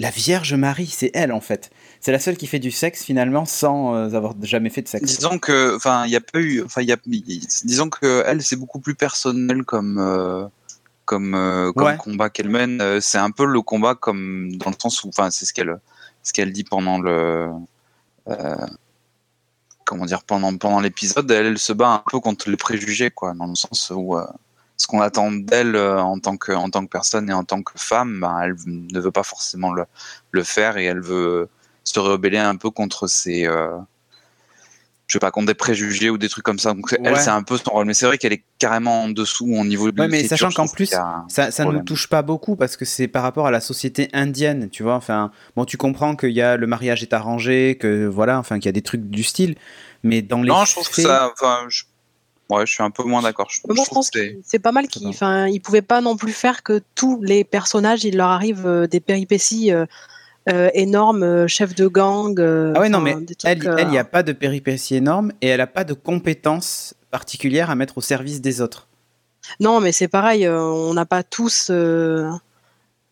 la 0.00 0.10
Vierge 0.10 0.54
Marie, 0.54 0.86
c'est 0.86 1.10
elle, 1.14 1.32
en 1.32 1.40
fait. 1.40 1.70
C'est 2.00 2.12
la 2.12 2.18
seule 2.20 2.36
qui 2.36 2.46
fait 2.46 2.58
du 2.60 2.70
sexe, 2.70 3.04
finalement, 3.04 3.44
sans 3.44 3.94
euh, 3.94 4.14
avoir 4.16 4.34
jamais 4.42 4.70
fait 4.70 4.82
de 4.82 4.88
sexe. 4.88 5.04
Disons 5.18 5.38
que, 5.38 5.74
enfin, 5.76 6.04
il 6.06 6.12
y 6.12 6.16
a 6.16 6.20
pas 6.20 6.38
eu, 6.40 6.62
enfin, 6.62 6.82
il 6.82 6.88
y 6.88 6.92
a, 6.92 6.96
disons 7.64 7.88
que 7.90 8.22
elle, 8.26 8.42
c'est 8.42 8.56
beaucoup 8.56 8.78
plus 8.80 8.94
personnel 8.94 9.64
comme, 9.64 9.98
euh, 9.98 10.46
comme, 11.08 11.34
euh, 11.34 11.72
comme 11.72 11.86
Ouais. 11.88 11.96
combat 11.96 12.28
qu'elle 12.28 12.50
mène. 12.50 12.82
Euh, 12.82 13.00
C'est 13.00 13.16
un 13.18 13.30
peu 13.30 13.46
le 13.46 13.62
combat 13.62 13.94
comme 13.94 14.54
dans 14.58 14.68
le 14.68 14.76
sens 14.78 15.02
où, 15.04 15.08
enfin, 15.08 15.30
c'est 15.30 15.46
ce 15.46 15.54
qu'elle, 15.54 15.80
ce 16.22 16.34
qu'elle 16.34 16.52
dit 16.52 16.64
pendant 16.64 16.98
le, 17.00 17.50
euh, 18.28 18.66
comment 19.86 20.04
dire, 20.04 20.22
pendant 20.24 20.54
pendant 20.58 20.80
l'épisode, 20.80 21.30
elle, 21.30 21.46
elle 21.46 21.58
se 21.58 21.72
bat 21.72 21.88
un 21.88 22.02
peu 22.10 22.20
contre 22.20 22.50
les 22.50 22.58
préjugés, 22.58 23.10
quoi, 23.10 23.32
dans 23.32 23.46
le 23.46 23.54
sens 23.54 23.90
où 23.94 24.16
ce 24.76 24.86
qu'on 24.86 25.00
attend 25.00 25.32
d'elle 25.32 25.76
en 25.76 26.18
tant 26.20 26.36
que 26.36 26.52
en 26.52 26.68
tant 26.68 26.84
que 26.84 26.90
personne 26.90 27.30
et 27.30 27.32
en 27.32 27.42
tant 27.44 27.62
que 27.62 27.72
femme, 27.76 28.20
ben, 28.20 28.38
elle 28.42 28.56
ne 28.66 29.00
veut 29.00 29.10
pas 29.10 29.22
forcément 29.24 29.72
le, 29.72 29.84
le 30.32 30.42
faire 30.44 30.76
et 30.76 30.84
elle 30.84 31.00
veut 31.00 31.48
se 31.84 31.98
rebeller 32.00 32.36
un 32.38 32.56
peu 32.56 32.68
contre 32.70 33.06
ses 33.06 33.48
je 35.08 35.14
sais 35.14 35.18
pas 35.18 35.30
contre 35.30 35.46
des 35.46 35.54
préjugés 35.54 36.10
ou 36.10 36.18
des 36.18 36.28
trucs 36.28 36.44
comme 36.44 36.58
ça. 36.58 36.74
Donc 36.74 36.94
elle 37.02 37.16
c'est 37.16 37.30
un 37.30 37.42
peu 37.42 37.56
son 37.56 37.70
rôle. 37.70 37.86
Mais 37.86 37.94
c'est 37.94 38.04
vrai 38.04 38.18
qu'elle 38.18 38.34
est 38.34 38.44
carrément 38.58 39.04
en 39.04 39.08
dessous 39.08 39.46
au 39.46 39.64
niveau 39.64 39.90
de 39.90 39.98
Ouais, 39.98 40.06
mais 40.06 40.28
sachant 40.28 40.50
qu'en 40.50 40.68
plus, 40.68 40.94
Ça, 41.28 41.50
ça 41.50 41.64
ne 41.64 41.80
touche 41.80 42.08
pas 42.08 42.22
beaucoup 42.22 42.56
parce 42.56 42.76
que 42.76 42.84
c'est 42.84 43.08
par 43.08 43.22
rapport 43.22 43.46
à 43.46 43.50
la 43.50 43.60
société 43.60 44.10
indienne, 44.12 44.68
tu 44.70 44.82
vois. 44.82 44.94
Enfin, 44.94 45.32
bon, 45.56 45.64
tu 45.64 45.78
comprends 45.78 46.14
qu'il 46.14 46.32
y 46.32 46.42
a 46.42 46.56
le 46.56 46.66
mariage 46.66 47.02
est 47.02 47.14
arrangé, 47.14 47.78
que 47.80 48.06
voilà, 48.06 48.38
enfin, 48.38 48.56
qu'il 48.56 48.66
y 48.66 48.68
a 48.68 48.72
des 48.72 48.82
trucs 48.82 49.08
du 49.08 49.22
style, 49.22 49.56
mais 50.02 50.20
dans 50.20 50.42
les 50.42 50.48
non 50.48 50.64
je 50.66 50.72
trouve 50.72 50.90
que 50.90 51.00
ça 51.00 51.30
enfin 51.32 51.64
je... 51.68 51.84
ouais 52.50 52.66
je 52.66 52.72
suis 52.72 52.82
un 52.82 52.90
peu 52.90 53.02
moins 53.02 53.22
d'accord. 53.22 53.48
Je, 53.50 53.60
pense 53.62 54.10
que 54.10 54.18
c'est- 54.44 54.58
pas 54.58 54.72
mal 54.72 54.88
qu'ils 54.88 55.06
enfin, 55.08 55.46
ils 55.46 55.60
pouvaient 55.60 55.80
pas 55.80 56.02
non 56.02 56.16
plus 56.16 56.32
faire 56.32 56.62
que 56.62 56.82
tous 56.94 57.22
les 57.22 57.44
personnages, 57.44 58.04
il 58.04 58.18
leur 58.18 58.28
arrive 58.28 58.66
euh, 58.66 58.86
des 58.86 59.00
péripéties 59.00 59.72
euh, 59.72 59.86
euh, 60.48 60.70
énormes, 60.74 61.22
euh, 61.22 61.46
chefs 61.46 61.74
de 61.74 61.86
gang. 61.86 62.38
euh, 62.40 62.72
Ah 62.76 62.80
ouais, 62.80 62.88
non, 62.88 63.00
mais 63.00 63.16
elle, 63.44 63.66
euh, 63.68 63.80
il 63.82 63.88
n'y 63.88 63.98
a 63.98 64.04
pas 64.04 64.22
de 64.22 64.32
péripéties 64.32 64.96
énormes 64.96 65.32
et 65.40 65.48
elle 65.48 65.58
n'a 65.58 65.66
pas 65.66 65.84
de 65.84 65.94
compétences 65.94 66.94
particulières 67.10 67.70
à 67.70 67.74
mettre 67.74 67.98
au 67.98 68.00
service 68.00 68.40
des 68.40 68.60
autres. 68.60 68.86
Non, 69.60 69.80
mais 69.80 69.92
c'est 69.92 70.08
pareil, 70.08 70.44
euh, 70.46 70.60
on 70.60 70.94
n'a 70.94 71.06
pas 71.06 71.22
tous 71.22 71.68
euh, 71.70 72.28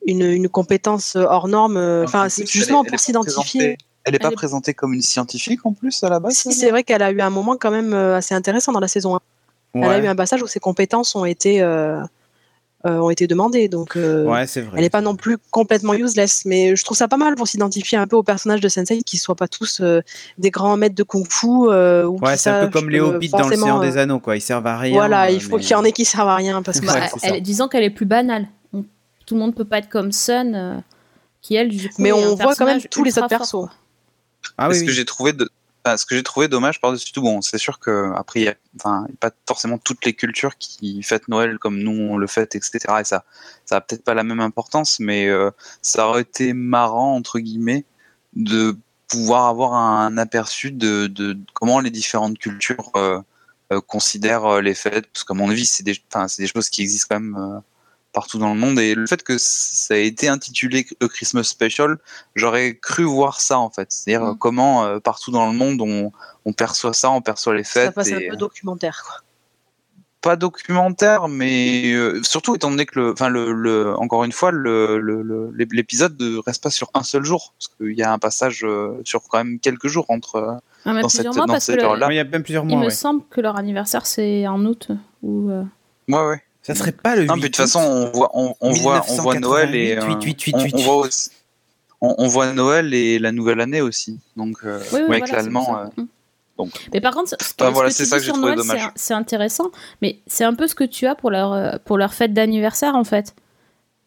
une, 0.07 0.23
une 0.23 0.49
compétence 0.49 1.17
hors 1.17 1.49
norme. 1.49 1.77
euh, 1.77 2.05
Enfin, 2.05 2.29
c'est 2.29 2.47
justement 2.47 2.81
elle 2.81 2.87
est- 2.87 2.89
elle 2.89 2.91
pour 2.91 2.95
est 2.95 3.03
s'identifier. 3.03 3.61
présentée- 3.61 3.77
elle 4.05 4.15
est 4.15 4.19
pas 4.19 4.29
Elle 4.29 4.33
est- 4.33 4.37
présentée 4.37 4.75
comme 4.75 4.93
une 4.95 5.03
scientifique 5.03 5.65
en 5.65 5.73
plus 5.73 6.03
à 6.05 6.09
la 6.09 6.21
base 6.21 6.35
Si, 6.35 6.53
c'est 6.53 6.71
vrai 6.71 6.85
qu'elle 6.85 7.03
a 7.03 7.11
eu 7.11 7.21
un 7.21 7.31
moment 7.31 7.57
quand 7.57 7.71
même 7.71 7.93
euh, 7.93 8.17
assez 8.17 8.35
intéressant 8.35 8.73
dans 8.73 8.81
la 8.81 8.89
saison 8.89 9.17
1. 9.17 9.21
Elle 9.75 9.85
a 9.91 9.99
eu 9.99 10.07
un 10.07 10.15
passage 10.17 10.43
où 10.43 10.47
ses 10.47 10.61
compétences 10.61 11.15
ont 11.17 11.25
été, 11.25 11.61
euh, 11.61 12.01
euh, 12.01 12.05
ont 12.89 13.11
été 13.11 13.27
demandées. 13.27 13.69
Donc, 13.69 13.97
euh, 13.97 14.25
ouais 14.25 14.47
c'est 14.47 14.61
vrai. 14.63 14.73
Elle 14.77 14.83
n'est 14.83 14.91
pas 14.91 15.01
non 15.01 15.17
plus 15.17 15.37
complètement 15.51 15.95
useless, 15.95 16.43
mais 16.45 16.75
je 16.77 16.85
trouve 16.85 16.97
ça 16.97 17.09
pas 17.09 17.17
mal 17.17 17.35
pour 17.35 17.47
s'identifier 17.49 17.99
un 17.99 18.07
peu 18.07 18.17
aux 18.17 18.23
personnages 18.23 18.61
de 18.61 18.69
Sensei 18.69 19.03
qui 19.03 19.19
soient 19.19 19.35
pas 19.35 19.49
tous 19.49 19.81
euh, 19.81 20.01
des 20.39 20.51
grands 20.51 20.77
maîtres 20.77 20.95
de 20.95 21.03
kung-fu. 21.03 21.47
euh, 21.71 22.05
ou 22.07 22.19
Ouais, 22.21 22.37
c'est 22.37 22.51
un 22.51 22.67
peu 22.67 22.71
comme 22.73 22.89
les 22.91 22.99
que 22.99 23.03
hobbits 23.05 23.29
dans 23.31 23.49
le 23.49 23.57
Seigneur 23.57 23.79
euh, 23.79 23.83
des 23.91 23.97
Anneaux, 23.99 24.21
quoi. 24.21 24.37
Ils 24.37 24.41
servent 24.41 24.67
à 24.67 24.79
rien. 24.79 24.93
Voilà, 24.95 25.27
euh, 25.27 25.31
il 25.31 25.41
faut 25.43 25.57
mais- 25.57 25.63
qu'il 25.63 25.71
y 25.73 25.75
en 25.75 25.85
ait 25.85 25.93
qui 25.93 26.05
servent 26.05 26.29
à 26.29 26.37
rien 26.37 26.63
parce 26.63 26.81
que 26.81 26.87
Ouais, 26.87 26.93
Bah, 27.01 27.09
elle- 27.23 27.43
disons 27.43 27.69
qu'elle 27.69 27.85
est 27.85 27.91
plus 27.91 28.07
banale. 28.07 28.47
On- 28.73 28.85
Tout 29.27 29.35
le 29.35 29.41
monde 29.41 29.55
peut 29.55 29.65
pas 29.65 29.79
être 29.79 29.89
comme 29.89 30.13
Sun, 30.13 30.55
euh, 30.55 30.77
qui 31.43 31.55
elle, 31.57 31.69
du 31.69 31.89
coup, 31.89 31.95
Mais 32.03 32.13
on 32.13 32.35
voit 32.35 32.55
quand 32.55 32.65
même 32.67 32.81
tous 32.91 33.03
les 33.05 33.11
autres 33.19 33.29
fort, 33.29 33.39
persos. 33.39 33.69
Ah 34.59 34.69
ce 34.73 34.79
oui, 34.79 34.85
que 34.85 34.91
oui. 34.91 34.97
j'ai 34.97 35.05
trouvé 35.05 35.33
de 35.33 35.49
ce 35.97 36.05
que 36.07 36.17
j'ai 36.17 36.23
trouvé 36.23 36.49
dommage 36.49 36.81
par-dessus 36.81 37.13
tout, 37.13 37.23
bon, 37.23 37.41
c'est 37.43 37.59
sûr 37.59 37.79
que 37.79 38.13
après, 38.17 38.41
il 38.41 38.45
y 38.45 38.49
a, 38.49 38.57
pas 39.21 39.31
forcément 39.47 39.79
toutes 39.79 40.05
les 40.05 40.15
cultures 40.15 40.59
qui 40.59 41.03
fêtent 41.03 41.29
Noël 41.29 41.59
comme 41.59 41.79
nous 41.79 42.19
le 42.19 42.27
fête, 42.27 42.57
etc. 42.57 42.79
Et 43.01 43.05
ça, 43.05 43.25
ça 43.65 43.77
a 43.77 43.81
peut-être 43.81 44.03
pas 44.03 44.15
la 44.15 44.25
même 44.25 44.41
importance, 44.41 44.99
mais 44.99 45.29
euh, 45.29 45.51
ça 45.83 46.09
aurait 46.09 46.23
été 46.23 46.53
marrant 46.53 47.15
entre 47.15 47.39
guillemets 47.39 47.85
de 48.35 48.77
pouvoir 49.09 49.47
avoir 49.47 49.75
un 49.75 50.19
aperçu 50.19 50.73
de, 50.73 51.39
comment 51.55 51.81
les 51.81 51.91
différentes 51.91 52.39
cultures 52.39 52.91
euh, 52.97 53.21
euh, 53.73 53.81
considèrent 53.81 54.61
les 54.61 54.75
fêtes, 54.75 55.07
parce 55.13 55.25
qu'à 55.25 55.35
mon 55.35 55.51
avis, 55.51 55.67
c'est 55.67 55.85
des, 55.85 55.97
des 56.39 56.47
choses 56.47 56.69
qui 56.69 56.83
existent 56.83 57.15
quand 57.15 57.21
même 57.21 57.63
partout 58.17 58.39
dans 58.39 58.53
le 58.55 58.59
monde. 58.59 58.79
Et 58.81 58.95
le 58.95 59.07
fait 59.07 59.23
que 59.23 59.37
ça 59.39 59.95
a 59.95 59.99
été 59.99 60.27
intitulé 60.29 60.87
A 61.03 61.07
Christmas 61.09 61.45
Special, 61.45 61.99
j'aurais 62.35 62.75
cru 62.89 63.05
voir 63.05 63.41
ça 63.41 63.59
en 63.59 63.71
fait. 63.71 63.89
C'est-à-dire 63.93 64.27
Mm. 64.33 64.39
comment 64.39 64.85
euh, 64.85 64.99
partout 65.01 65.31
dans 65.31 65.47
le 65.51 65.57
monde 65.57 65.81
on, 65.83 66.11
on 66.45 66.53
perçoit 66.53 66.95
ça, 66.95 67.11
on 67.11 67.21
perçoit 67.21 67.55
les 67.55 67.65
Ça 67.65 67.73
fêtes. 67.81 67.95
passe 67.95 68.11
un 68.13 68.21
peu 68.31 68.37
documentaire. 68.37 69.03
Quoi. 69.07 69.17
pas 70.23 70.35
documentaire, 70.35 71.29
mais 71.29 71.93
euh, 71.93 72.21
surtout 72.25 72.57
étant 72.57 72.71
donné 72.71 72.85
que, 72.87 72.99
le, 72.99 73.13
enfin, 73.13 73.29
le, 73.29 73.53
le, 73.53 73.95
encore 73.97 74.25
une 74.25 74.33
fois, 74.33 74.51
le, 74.51 74.99
le, 74.99 75.23
le- 75.23 75.53
l'épisode 75.79 76.21
ne 76.21 76.39
reste 76.45 76.61
pas 76.65 76.71
sur 76.71 76.91
un 76.95 77.05
seul 77.05 77.23
jour, 77.25 77.55
parce 77.57 77.69
qu'il 77.77 77.97
y 77.97 78.03
a 78.03 78.13
un 78.13 78.19
passage 78.19 78.65
euh, 78.65 79.01
sur 79.05 79.21
quand 79.29 79.39
même 79.39 79.61
quelques 79.61 79.87
jours 79.87 80.07
entre. 80.09 80.35
euh, 80.37 80.53
Ah, 80.85 80.95
mais 80.95 81.03
Dans 81.03 81.09
cette- 81.09 81.27
mois 81.37 81.47
dans 81.47 81.61
cette 81.61 81.81
heure-là. 81.81 82.09
Il 82.11 82.17
y 82.17 82.19
a 82.19 82.25
même 82.25 82.43
plusieurs 82.43 82.65
il 82.65 82.71
mois. 82.71 82.79
me 82.81 82.85
ouais. 82.87 82.91
semble 82.91 83.23
que 83.31 83.41
leur 83.41 83.57
anniversaire 83.57 84.05
c'est 84.07 84.49
en 84.49 84.65
août 84.65 84.89
ou 85.23 85.51
euh, 85.51 85.63
Ouais, 86.09 86.27
ouais. 86.31 86.43
Ça 86.67 86.75
serait 86.75 86.93
pas 86.93 87.15
le 87.17 87.23
8 87.23 87.29
Non, 87.29 87.35
puis 87.35 87.43
de 87.43 87.47
toute 87.49 87.57
façon, 87.57 87.81
on 87.81 88.11
voit, 88.11 88.31
on, 88.35 88.55
on 88.61 88.71
voit, 88.73 89.05
on 89.09 89.15
voit 89.23 89.39
Noël 89.39 89.75
et 89.75 89.97
euh, 89.97 90.07
8, 90.07 90.23
8, 90.25 90.41
8, 90.43 90.55
on, 90.57 90.61
8. 90.65 90.75
on 90.75 90.79
voit 90.83 90.97
aussi- 90.97 91.31
on, 92.01 92.15
on 92.19 92.29
voit 92.29 92.53
Noël 92.53 92.93
et 92.93 93.19
la 93.19 93.33
nouvelle 93.33 93.61
année 93.61 93.81
aussi. 93.81 94.19
Donc, 94.37 94.59
euh, 94.65 94.81
Oui, 94.93 95.01
oui, 95.01 95.01
avec 95.01 95.09
voilà, 95.09 95.27
c'est 95.27 95.33
l'allemand. 95.37 95.65
pour 95.65 95.77
euh. 95.77 95.85
Mm. 95.97 96.07
donc. 96.59 96.89
Mais 96.93 97.01
par 97.01 97.15
contre, 97.15 97.31
ce 97.31 97.37
que, 97.37 97.43
Enfin, 97.63 97.69
ce 97.69 97.73
voilà, 97.75 97.89
que 97.91 97.95
c'est 97.95 98.03
tu 98.05 98.09
ça 98.11 98.17
dis 98.17 98.21
que 98.21 98.25
j'ai 98.27 98.33
sur 98.33 98.35
trouvé 98.35 98.55
Noël, 98.57 98.59
dommage. 98.69 98.91
c'est- 98.97 99.15
intéressant, 99.15 99.71
mais 100.03 100.19
c'est 100.27 100.45
un 100.45 100.55
peu 100.55 100.67
ce 100.67 100.75
que 100.75 100.85
tu 100.85 101.07
as 101.07 101.15
pour 101.15 101.31
leur, 101.31 101.53
euh, 101.53 101.73
pour 101.85 101.99
leur 101.99 102.13
fête 102.13 102.33
d'anniversaire, 102.35 102.95
en 102.97 103.05
fait. 103.05 103.35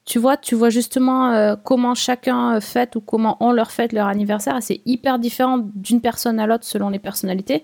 Tu 0.06 0.18
vois, 0.20 0.38
tu 0.38 0.56
vois 0.56 0.70
justement 0.70 1.32
euh, 1.32 1.56
comment 1.64 1.94
chacun 1.96 2.60
fête 2.62 2.96
ou 2.96 3.02
comment 3.02 3.38
on 3.42 3.52
leur 3.52 3.70
fête 3.72 3.94
leur 3.94 4.08
anniversaire, 4.08 4.58
et 4.58 4.62
c'est 4.62 4.82
hyper 4.86 5.20
différent 5.20 5.60
d'une 5.76 6.02
personne 6.02 6.40
à 6.40 6.48
l'autre 6.48 6.64
selon 6.66 6.90
les 6.90 7.00
personnalités. 7.00 7.64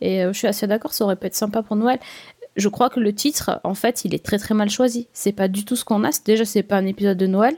Et 0.00 0.24
euh, 0.24 0.32
je 0.32 0.38
suis 0.38 0.46
assez 0.46 0.66
d'accord, 0.66 0.92
ça 0.94 1.04
aurait 1.04 1.16
pu 1.16 1.26
être 1.26 1.34
sympa 1.34 1.62
pour 1.62 1.76
Noël. 1.76 1.98
Je 2.56 2.68
crois 2.68 2.90
que 2.90 3.00
le 3.00 3.14
titre, 3.14 3.60
en 3.64 3.74
fait, 3.74 4.04
il 4.04 4.14
est 4.14 4.24
très 4.24 4.38
très 4.38 4.54
mal 4.54 4.68
choisi. 4.70 5.08
C'est 5.12 5.32
pas 5.32 5.48
du 5.48 5.64
tout 5.64 5.76
ce 5.76 5.84
qu'on 5.84 6.04
a. 6.04 6.10
Déjà, 6.24 6.44
c'est 6.44 6.62
pas 6.62 6.76
un 6.76 6.86
épisode 6.86 7.16
de 7.18 7.26
Noël, 7.26 7.54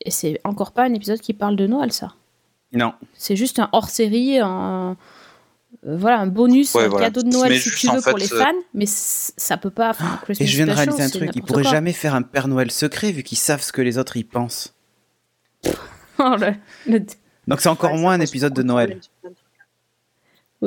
et 0.00 0.10
c'est 0.10 0.40
encore 0.44 0.72
pas 0.72 0.84
un 0.84 0.94
épisode 0.94 1.20
qui 1.20 1.32
parle 1.34 1.56
de 1.56 1.66
Noël, 1.66 1.92
ça. 1.92 2.14
Non. 2.72 2.92
C'est 3.14 3.36
juste 3.36 3.58
un 3.58 3.68
hors-série, 3.72 4.38
un 4.40 4.96
euh, 5.84 5.96
voilà, 5.98 6.20
un 6.20 6.26
bonus, 6.26 6.74
Ouais, 6.74 6.84
un 6.84 6.88
voilà. 6.88 7.06
cadeau 7.06 7.22
de 7.22 7.28
Noël 7.28 7.58
si 7.60 7.70
tu 7.70 7.86
veux 7.88 8.00
pour 8.00 8.18
fait, 8.18 8.24
les 8.26 8.32
euh, 8.32 8.38
fans, 8.42 8.52
mais 8.72 8.86
ça 8.86 9.56
peut 9.58 9.70
pas. 9.70 9.90
enfin, 9.90 10.18
Christmas 10.24 10.44
Et 10.44 10.48
je 10.48 10.56
viens 10.56 10.66
de 10.66 10.72
réaliser 10.72 11.02
un 11.02 11.08
truc. 11.10 11.30
Ils 11.34 11.42
pourraient 11.42 11.62
quoi. 11.62 11.70
jamais 11.72 11.92
faire 11.92 12.14
un 12.14 12.22
Père 12.22 12.48
Noël 12.48 12.70
secret 12.70 13.12
vu 13.12 13.22
qu'ils 13.22 13.38
savent 13.38 13.62
ce 13.62 13.72
que 13.72 13.82
les 13.82 13.98
autres 13.98 14.16
y 14.16 14.24
pensent. 14.24 14.74
Oh, 16.18 16.36
le- 16.38 16.54
le- 16.86 17.04
Donc 17.48 17.60
c'est 17.60 17.68
encore 17.68 17.92
Ouais, 17.92 17.98
moins 17.98 18.12
un 18.14 18.20
épisode 18.20 18.54
de 18.54 18.62
Noël. 18.62 19.00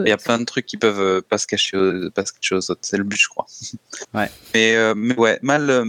Il 0.05 0.09
y 0.09 0.11
a 0.11 0.17
plein 0.17 0.37
de 0.39 0.43
trucs 0.45 0.65
qui 0.65 0.77
peuvent 0.77 0.99
euh, 0.99 1.21
pas 1.21 1.37
se 1.37 1.47
cacher 1.47 1.77
aux, 1.77 2.09
pas 2.11 2.25
se 2.25 2.33
cacher 2.33 2.55
aux 2.55 2.71
autres. 2.71 2.81
C'est 2.81 2.97
le 2.97 3.03
but, 3.03 3.19
je 3.19 3.27
crois. 3.27 3.45
Ouais. 4.13 4.29
Mais, 4.53 4.75
euh, 4.75 4.93
mais 4.95 5.15
ouais, 5.15 5.39
mal, 5.41 5.69
euh, 5.69 5.85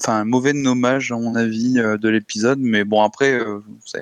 enfin 0.00 0.24
mauvais 0.24 0.52
nommage 0.52 1.12
à 1.12 1.16
mon 1.16 1.34
avis 1.34 1.78
euh, 1.78 1.96
de 1.96 2.08
l'épisode. 2.08 2.58
Mais 2.58 2.84
bon 2.84 3.02
après, 3.02 3.32
euh, 3.32 3.60
c'est 3.84 3.98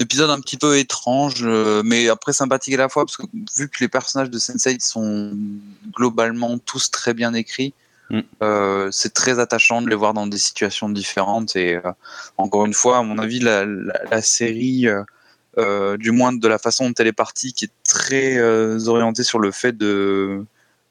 un 0.00 0.02
épisode 0.04 0.30
un 0.30 0.40
petit 0.40 0.56
peu 0.56 0.78
étrange, 0.78 1.42
euh, 1.44 1.82
mais 1.84 2.08
après 2.08 2.32
sympathique 2.32 2.74
à 2.74 2.78
la 2.78 2.88
fois 2.88 3.04
parce 3.04 3.16
que 3.16 3.24
vu 3.56 3.68
que 3.68 3.78
les 3.80 3.88
personnages 3.88 4.30
de 4.30 4.38
Sense8 4.38 4.80
sont 4.80 5.32
globalement 5.94 6.58
tous 6.58 6.90
très 6.90 7.14
bien 7.14 7.34
écrits. 7.34 7.74
Mm. 8.10 8.20
euh, 8.42 8.90
c'est 8.90 9.14
très 9.14 9.38
attachant 9.38 9.80
de 9.80 9.88
les 9.88 9.96
voir 9.96 10.12
dans 10.12 10.26
des 10.26 10.36
situations 10.36 10.90
différentes 10.90 11.56
et 11.56 11.76
euh, 11.76 11.92
encore 12.36 12.66
une 12.66 12.74
fois, 12.74 12.98
à 12.98 13.02
mon 13.02 13.18
avis, 13.18 13.40
la, 13.40 13.64
la, 13.64 14.04
la 14.10 14.22
série 14.22 14.86
euh, 14.88 15.02
euh, 15.58 15.96
du 15.96 16.10
moins 16.10 16.32
de 16.32 16.48
la 16.48 16.58
façon 16.58 16.88
dont 16.88 16.94
elle 16.98 17.06
est 17.06 17.12
partie, 17.12 17.52
qui 17.52 17.66
est 17.66 17.72
très 17.84 18.38
euh, 18.38 18.78
orientée 18.86 19.22
sur 19.22 19.38
le 19.38 19.52
fait 19.52 19.76
de 19.76 20.44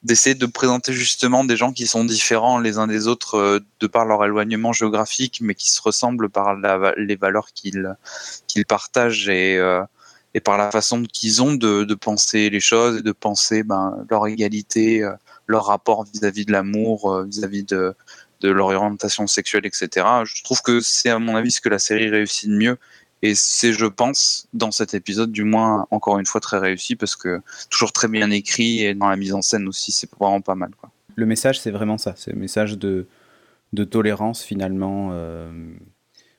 d'essayer 0.04 0.36
de 0.36 0.46
présenter 0.46 0.92
justement 0.92 1.46
des 1.46 1.56
gens 1.56 1.72
qui 1.72 1.88
sont 1.88 2.04
différents 2.04 2.60
les 2.60 2.78
uns 2.78 2.88
des 2.88 3.08
autres 3.08 3.38
euh, 3.38 3.60
de 3.80 3.88
par 3.88 4.06
leur 4.06 4.24
éloignement 4.26 4.74
géographique, 4.74 5.40
mais 5.42 5.56
qui 5.56 5.70
se 5.72 5.82
ressemblent 5.82 6.30
par 6.30 6.56
les 6.98 7.16
valeurs 7.16 7.48
qu'ils 7.54 7.96
qu'ils 8.48 8.66
partagent 8.66 9.30
et, 9.30 9.56
et 10.34 10.40
par 10.40 10.58
la 10.58 10.72
façon 10.72 11.04
qu'ils 11.04 11.42
ont 11.42 11.54
de, 11.54 11.94
penser 11.96 12.50
les 12.50 12.60
choses 12.60 12.98
et 13.00 13.02
de 13.02 13.12
penser 13.12 13.64
ben, 13.64 14.06
leur 14.10 14.28
égalité, 14.28 15.10
leur 15.48 15.66
rapport 15.66 16.06
vis-à-vis 16.06 16.46
de 16.46 16.52
l'amour, 16.52 17.24
vis-à-vis 17.24 17.64
de, 17.64 17.96
de 18.44 18.50
leur 18.50 18.68
orientation 18.68 19.26
sexuelle, 19.26 19.66
etc. 19.66 20.06
Je 20.26 20.44
trouve 20.44 20.62
que 20.62 20.82
c'est 20.82 21.10
à 21.10 21.18
mon 21.18 21.36
avis 21.36 21.52
ce 21.52 21.62
que 21.62 21.70
la 21.70 21.80
série 21.80 22.10
réussit 22.10 22.50
de 22.50 22.56
mieux. 22.56 22.78
Et 23.26 23.36
c'est, 23.36 23.72
je 23.72 23.86
pense, 23.86 24.48
dans 24.54 24.72
cet 24.72 24.94
épisode, 24.94 25.32
du 25.32 25.46
moins, 25.46 25.88
encore 25.92 26.20
une 26.20 26.26
fois, 26.26 26.42
très 26.42 26.58
réussi 26.58 26.98
parce 26.98 27.16
que 27.16 27.42
toujours 27.70 27.94
très 27.94 28.10
bien 28.10 28.30
écrit 28.32 28.84
et 28.84 28.94
dans 28.94 29.08
la 29.08 29.16
mise 29.16 29.34
en 29.34 29.42
scène 29.42 29.66
aussi, 29.68 29.94
c'est 29.94 30.10
vraiment 30.20 30.42
pas 30.42 30.56
mal. 30.56 30.72
Quoi. 30.80 30.92
Le 31.16 31.26
message, 31.26 31.60
c'est 31.62 31.72
vraiment 31.72 31.98
ça. 31.98 32.14
C'est 32.18 32.32
le 32.32 32.38
message 32.40 32.78
de, 32.78 33.08
de 33.72 33.84
tolérance, 33.86 34.44
finalement. 34.44 35.12
euh, 35.14 35.50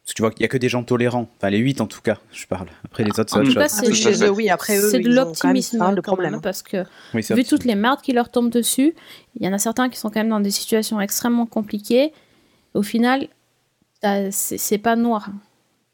Parce 0.03 0.13
que 0.13 0.15
tu 0.17 0.21
vois 0.21 0.31
qu'il 0.31 0.41
n'y 0.41 0.45
a 0.45 0.49
que 0.49 0.59
des 0.59 0.69
gens 0.69 0.83
tolérants. 0.85 1.27
Enfin, 1.39 1.49
les 1.49 1.57
8 1.59 1.81
en 1.81 1.87
tout 1.87 2.03
cas, 2.03 2.19
je 2.33 2.47
parle. 2.47 2.69
Après, 2.85 3.03
les 3.03 3.19
autres, 3.19 3.31
c'est 3.33 3.37
En 3.39 3.41
autre 3.41 3.53
chose. 3.53 3.65
c'est 3.71 3.79
Après, 3.87 3.95
chez 3.95 4.25
eux, 4.25 4.29
oui, 4.31 4.51
après 4.51 4.77
eux, 4.77 4.91
c'est 4.91 4.99
de 5.01 5.09
quand 5.09 5.15
l'optimisme 5.15 5.79
de 5.79 5.81
quand 5.81 5.89
même, 5.93 6.03
problèmes. 6.03 6.41
parce 6.43 6.63
que 6.63 6.85
Oui, 7.15 7.23
c'est 7.23 7.35
vu 7.35 7.45
toutes 7.45 7.65
les 7.65 7.77
merdes 7.77 8.03
qui 8.03 8.13
leur 8.13 8.29
tombent 8.31 8.51
dessus, 8.51 8.95
il 9.41 9.47
y 9.47 9.49
en 9.49 9.55
a 9.55 9.59
certains 9.59 9.89
qui 9.89 9.99
sont 9.99 10.11
quand 10.11 10.21
même 10.21 10.29
dans 10.29 10.41
des 10.41 10.51
situations 10.51 11.01
extrêmement 11.01 11.47
compliquées. 11.47 12.13
Au 12.75 12.83
final, 12.83 13.29
c'est 14.03 14.59
c'est 14.59 14.77
pas 14.79 14.97
noir. 14.97 15.31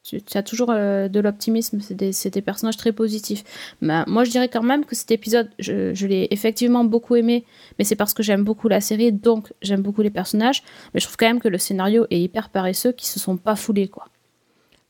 Tu 0.02 0.22
tu 0.22 0.38
as 0.38 0.42
toujours 0.42 0.70
euh, 0.70 1.08
de 1.08 1.20
l'optimisme, 1.20 1.78
c'est 1.80 1.94
des, 1.94 2.42
personnages 2.42 2.78
très 2.78 2.92
positifs. 2.92 3.44
Mais 3.82 4.02
moi, 4.06 4.24
je 4.24 4.30
dirais 4.30 4.48
quand 4.48 4.62
même 4.62 4.84
que 4.86 4.94
cet 4.94 5.10
épisode, 5.10 5.50
je, 5.58 5.94
je 5.94 6.06
l'ai 6.06 6.26
effectivement 6.30 6.84
beaucoup 6.84 7.16
aimé, 7.16 7.44
mais 7.78 7.84
c'est 7.84 7.96
parce 7.96 8.14
que 8.14 8.22
j'aime 8.22 8.42
beaucoup 8.42 8.68
la 8.68 8.80
série, 8.80 9.12
donc 9.12 9.52
j'aime 9.60 9.82
beaucoup 9.82 10.00
les 10.00 10.10
personnages. 10.10 10.62
Mais 10.94 11.00
je 11.00 11.04
trouve 11.04 11.18
quand 11.18 11.26
même 11.26 11.40
que 11.40 11.48
le 11.48 11.58
scénario 11.58 12.06
est 12.10 12.20
hyper 12.20 12.48
paresseux, 12.48 12.92
qui 12.92 13.06
se 13.06 13.20
sont 13.20 13.36
pas 13.36 13.56
foulés, 13.56 13.88
quoi. 13.88 14.08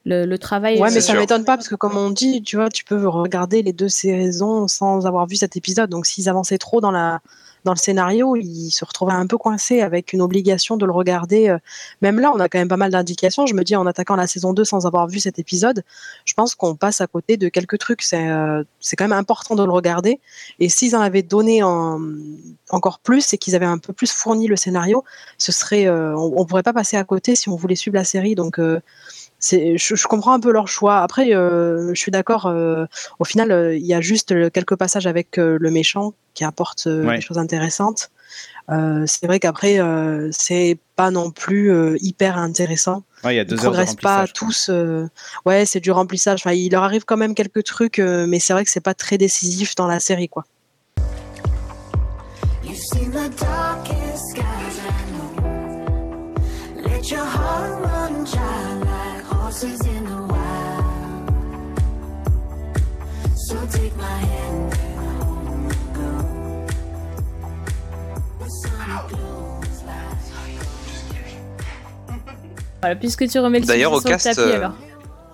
Le, 0.06 0.24
le 0.24 0.38
travail. 0.38 0.80
Ouais, 0.80 0.90
mais 0.90 0.98
euh, 0.98 1.00
ça 1.00 1.14
m'étonne 1.14 1.44
pas 1.44 1.56
parce 1.56 1.68
que 1.68 1.74
comme 1.74 1.96
on 1.96 2.10
dit, 2.10 2.42
tu 2.42 2.56
vois, 2.56 2.70
tu 2.70 2.84
peux 2.84 3.06
regarder 3.06 3.62
les 3.62 3.72
deux 3.72 3.88
saisons 3.88 4.66
sans 4.68 5.06
avoir 5.06 5.26
vu 5.26 5.36
cet 5.36 5.56
épisode. 5.56 5.90
Donc 5.90 6.06
s'ils 6.06 6.28
avançaient 6.28 6.56
trop 6.56 6.80
dans 6.80 6.90
la 6.90 7.20
dans 7.64 7.72
le 7.72 7.78
scénario, 7.78 8.36
ils 8.36 8.70
se 8.70 8.84
retrouvaient 8.84 9.12
un 9.12 9.26
peu 9.26 9.36
coincés 9.38 9.80
avec 9.82 10.12
une 10.12 10.22
obligation 10.22 10.76
de 10.76 10.86
le 10.86 10.92
regarder. 10.92 11.48
euh. 11.48 11.58
Même 12.02 12.18
là, 12.20 12.32
on 12.34 12.40
a 12.40 12.48
quand 12.48 12.58
même 12.58 12.68
pas 12.68 12.76
mal 12.76 12.90
d'indications. 12.90 13.46
Je 13.46 13.54
me 13.54 13.64
dis 13.64 13.76
en 13.76 13.86
attaquant 13.86 14.16
la 14.16 14.26
saison 14.26 14.52
2 14.52 14.64
sans 14.64 14.86
avoir 14.86 15.06
vu 15.08 15.20
cet 15.20 15.38
épisode, 15.38 15.82
je 16.24 16.34
pense 16.34 16.54
qu'on 16.54 16.74
passe 16.74 17.00
à 17.00 17.06
côté 17.06 17.36
de 17.36 17.48
quelques 17.48 17.78
trucs. 17.78 18.02
C'est 18.02 18.28
euh, 18.30 18.62
quand 18.96 19.04
même 19.04 19.12
important 19.12 19.54
de 19.54 19.64
le 19.64 19.70
regarder. 19.72 20.20
Et 20.58 20.68
s'ils 20.68 20.96
en 20.96 21.00
avaient 21.00 21.22
donné 21.22 21.62
en- 21.62 22.00
encore 22.70 22.98
plus 23.00 23.32
et 23.34 23.38
qu'ils 23.38 23.54
avaient 23.54 23.66
un 23.66 23.78
peu 23.78 23.92
plus 23.92 24.10
fourni 24.12 24.46
le 24.46 24.56
scénario, 24.56 25.04
euh, 25.72 26.14
on, 26.16 26.32
on 26.36 26.44
pourrait 26.46 26.62
pas 26.62 26.72
passer 26.72 26.96
à 26.96 27.04
côté 27.04 27.34
si 27.36 27.48
on 27.48 27.56
voulait 27.56 27.76
suivre 27.76 27.96
la 27.96 28.04
série. 28.04 28.34
Donc 28.34 28.58
c'est, 29.40 29.76
je, 29.78 29.94
je 29.96 30.06
comprends 30.06 30.32
un 30.34 30.40
peu 30.40 30.52
leur 30.52 30.68
choix. 30.68 30.98
Après, 31.00 31.34
euh, 31.34 31.88
je 31.94 31.98
suis 31.98 32.12
d'accord. 32.12 32.46
euh, 32.46 32.84
au 33.18 33.24
final, 33.24 33.50
euh, 33.50 33.74
il 33.74 33.84
y 33.86 33.94
a 33.94 34.00
juste 34.00 34.28
quelques 34.52 34.76
passages 34.76 35.06
avec 35.06 35.38
euh, 35.38 35.56
le 35.60 35.70
méchant 35.70 36.12
qui 36.34 36.44
apportent 36.44 36.86
euh, 36.86 37.06
Ouais. 37.06 37.16
des 37.16 37.20
choses 37.22 37.38
intéressantes. 37.38 38.10
Euh, 38.70 39.04
c'est 39.06 39.26
vrai 39.26 39.40
qu'après, 39.40 39.80
euh, 39.80 40.28
c'est 40.30 40.78
pas 40.94 41.10
non 41.10 41.30
plus 41.32 41.72
euh, 41.72 41.96
hyper 42.00 42.38
intéressant. 42.38 43.02
Ouais, 43.24 43.34
il 43.34 43.36
y 43.36 43.40
a 43.40 43.42
Ils 43.42 43.46
de 43.48 43.56
progressent 43.56 43.96
pas 43.96 44.26
tous. 44.28 44.68
euh, 44.70 45.08
Ouais, 45.44 45.66
c'est 45.66 45.80
du 45.80 45.90
remplissage. 45.90 46.40
Enfin, 46.44 46.52
il 46.52 46.70
leur 46.70 46.84
arrive 46.84 47.04
quand 47.04 47.16
même 47.16 47.34
quelques 47.34 47.64
trucs, 47.64 47.98
euh, 47.98 48.26
mais 48.28 48.38
c'est 48.38 48.52
vrai 48.52 48.64
que 48.64 48.70
c'est 48.70 48.80
pas 48.80 48.94
très 48.94 49.18
décisif 49.18 49.74
dans 49.74 49.88
la 49.88 49.98
série, 49.98 50.28
quoi. 50.28 50.44
Horses 59.50 59.80
in 59.86 60.04
the 60.04 60.32
wild. 60.32 61.26
So 63.36 63.56
take 63.66 63.96
my 63.96 64.04
hand 64.04 64.74
and 64.78 65.22
hold 65.22 65.58
me 65.58 65.74
go. 65.94 66.10
The 68.38 68.48
sun 68.48 69.08
glows 69.08 69.82
like 69.86 70.18
Voilà, 72.82 72.96
puisque 72.96 73.28
tu 73.28 73.38
remets 73.40 73.60
le 73.60 73.66
D'ailleurs, 73.66 73.92
sujet 73.96 73.98
au 73.98 74.00
sur 74.00 74.08
le 74.10 74.14
cast, 74.14 74.36
tapis, 74.36 74.40
euh, 74.50 74.54
alors. 74.56 74.74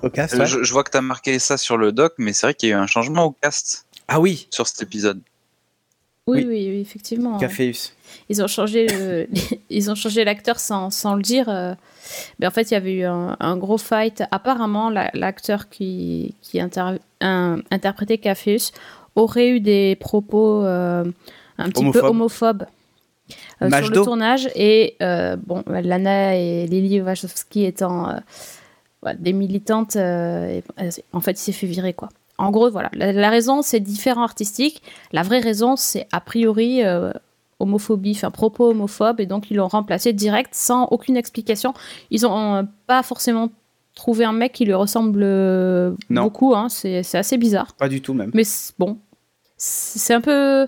Au 0.03 0.11
cast, 0.11 0.35
Euh, 0.35 0.39
ouais. 0.39 0.47
Je, 0.47 0.63
je 0.63 0.73
vois 0.73 0.83
que 0.85 0.91
tu 0.91 0.97
as 0.97 1.03
marqué 1.03 1.39
ça 1.39 1.57
sur 1.59 1.77
le 1.77 1.93
doc, 1.93 2.15
mais 2.19 2.33
c'est 2.33 2.47
vrai 2.47 2.55
qu'il 2.55 2.69
y 2.71 2.73
a 2.73 2.77
eu 2.77 2.79
un 2.79 2.87
changement 2.87 3.25
au 3.25 3.33
cast 3.33 3.87
Ah 4.09 4.19
oui, 4.21 4.49
sur 4.51 4.67
cet 4.67 4.81
épisode. 4.83 5.21
Oui, 6.29 6.39
oui. 6.39 6.45
oui, 6.49 6.69
oui, 6.75 6.81
effectivement. 6.81 7.39
Caféus. 7.39 7.93
Ils 8.29 8.43
ont 8.43 8.47
changé, 8.49 8.87
le- 8.89 9.29
ils 9.71 9.91
ont 9.91 9.95
changé 9.95 10.25
l'acteur 10.25 10.59
sans, 10.59 10.91
sans 10.91 11.15
le 11.15 11.23
dire. 11.23 11.49
euh. 11.49 11.75
Mais 12.39 12.47
en 12.47 12.51
fait, 12.51 12.71
il 12.71 12.75
y 12.75 12.77
avait 12.77 12.95
eu 12.95 13.05
un, 13.05 13.37
un 13.39 13.57
gros 13.57 13.79
fight. 13.79 14.23
Apparemment, 14.33 14.91
la- 14.91 15.11
l'acteur 15.15 15.69
qui, 15.69 16.35
qui 16.43 16.61
inter- 16.61 16.99
un- 17.21 17.61
interprétait 17.71 18.19
Caféus 18.19 18.73
aurait 19.15 19.49
eu 19.51 19.61
des 19.61 19.97
propos 19.97 20.65
euh, 20.65 21.05
un 21.59 21.69
petit 21.71 21.85
peu 21.93 22.01
Homophobes. 22.11 22.65
euh, 23.63 23.69
sur 23.83 23.91
le 23.91 23.95
tournage. 24.05 24.49
Et 24.57 24.97
euh, 25.03 25.37
bon, 25.37 25.63
Lana 25.69 26.37
et 26.37 26.67
Lily 26.67 27.01
Wachowski 27.03 27.65
étant 27.65 28.21
des 29.19 29.33
militantes, 29.33 29.95
en 29.97 31.21
fait, 31.21 31.33
il 31.33 31.37
s'est 31.39 31.53
fait 31.53 31.67
virer 31.69 31.93
quoi. 31.95 32.09
En 32.39 32.51
gros, 32.51 32.71
voilà. 32.71 32.91
La, 32.93 33.13
la 33.13 33.31
raison, 33.31 33.63
c'est 33.63 33.81
différent 33.81 34.23
artistique. 34.23 34.83
La 35.13 35.23
vraie 35.23 35.41
raison, 35.41 35.77
c'est 35.77 36.07
a 36.13 36.21
priori 36.21 36.85
euh, 36.85 37.11
homophobie, 37.61 38.13
enfin 38.15 38.31
propos 38.31 38.71
homophobes, 38.71 39.21
et 39.21 39.27
donc 39.27 39.51
ils 39.51 39.57
l'ont 39.57 39.69
remplacé 39.69 40.13
direct 40.13 40.51
sans 40.55 40.85
aucune 40.91 41.17
explication. 41.17 41.73
Ils 42.11 42.27
ont 42.27 42.55
euh, 42.57 42.63
pas 42.87 43.03
forcément 43.03 43.49
trouvé 43.95 44.27
un 44.27 44.33
mec 44.33 44.53
qui 44.53 44.67
lui 44.67 44.75
ressemble 44.75 45.21
euh, 45.23 45.93
Non. 46.11 46.25
beaucoup. 46.25 46.55
Hein. 46.55 46.69
C'est 46.69 47.03
c'est 47.03 47.17
assez 47.17 47.39
bizarre. 47.39 47.73
Pas 47.75 47.89
du 47.89 48.03
tout 48.03 48.13
même. 48.13 48.31
Mais 48.35 48.45
c'est- 48.45 48.75
bon, 48.79 48.99
c'est 49.57 49.99
c'est 49.99 50.15
un 50.15 50.21
peu. 50.21 50.67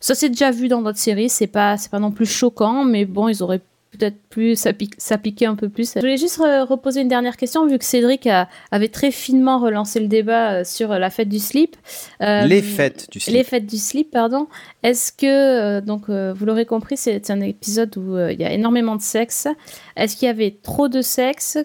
Ça 0.00 0.14
s'est 0.16 0.28
déjà 0.28 0.50
vu 0.50 0.68
dans 0.68 0.82
d'autres 0.82 0.98
séries, 0.98 1.28
c'est 1.28 1.46
pas, 1.46 1.76
c'est 1.76 1.90
pas 1.90 1.98
non 2.00 2.10
plus 2.10 2.26
choquant, 2.26 2.84
mais 2.84 3.04
bon, 3.06 3.28
ils 3.28 3.42
auraient 3.42 3.62
peut-être 3.96 4.16
pu 4.30 4.54
s'appliquer 4.56 5.46
un 5.46 5.54
peu 5.56 5.68
plus. 5.68 5.92
Je 5.94 6.00
voulais 6.00 6.16
juste 6.16 6.38
re- 6.38 6.62
reposer 6.66 7.00
une 7.00 7.08
dernière 7.08 7.36
question, 7.36 7.66
vu 7.66 7.78
que 7.78 7.84
Cédric 7.84 8.26
a- 8.26 8.48
avait 8.70 8.88
très 8.88 9.10
finement 9.10 9.58
relancé 9.58 9.98
le 10.00 10.06
débat 10.08 10.52
euh, 10.52 10.64
sur 10.64 10.90
la 10.90 11.10
fête 11.10 11.28
du 11.28 11.38
slip. 11.38 11.76
Euh, 12.22 12.42
Les 12.46 12.62
fêtes 12.62 13.08
du 13.10 13.20
slip. 13.20 13.34
Les 13.34 13.44
fêtes 13.44 13.66
du 13.66 13.78
slip, 13.78 14.10
pardon. 14.10 14.46
Est-ce 14.82 15.10
que, 15.12 15.26
euh, 15.26 15.80
donc, 15.80 16.08
vous 16.08 16.46
l'aurez 16.46 16.66
compris, 16.66 16.96
c'est 16.96 17.30
un 17.30 17.40
épisode 17.40 17.96
où 17.96 18.16
il 18.30 18.38
y 18.40 18.44
a 18.44 18.52
énormément 18.52 18.96
de 18.96 19.02
sexe. 19.02 19.48
Est-ce 19.96 20.16
qu'il 20.16 20.26
y 20.26 20.30
avait 20.30 20.56
trop 20.62 20.88
de 20.88 21.02
sexe? 21.02 21.58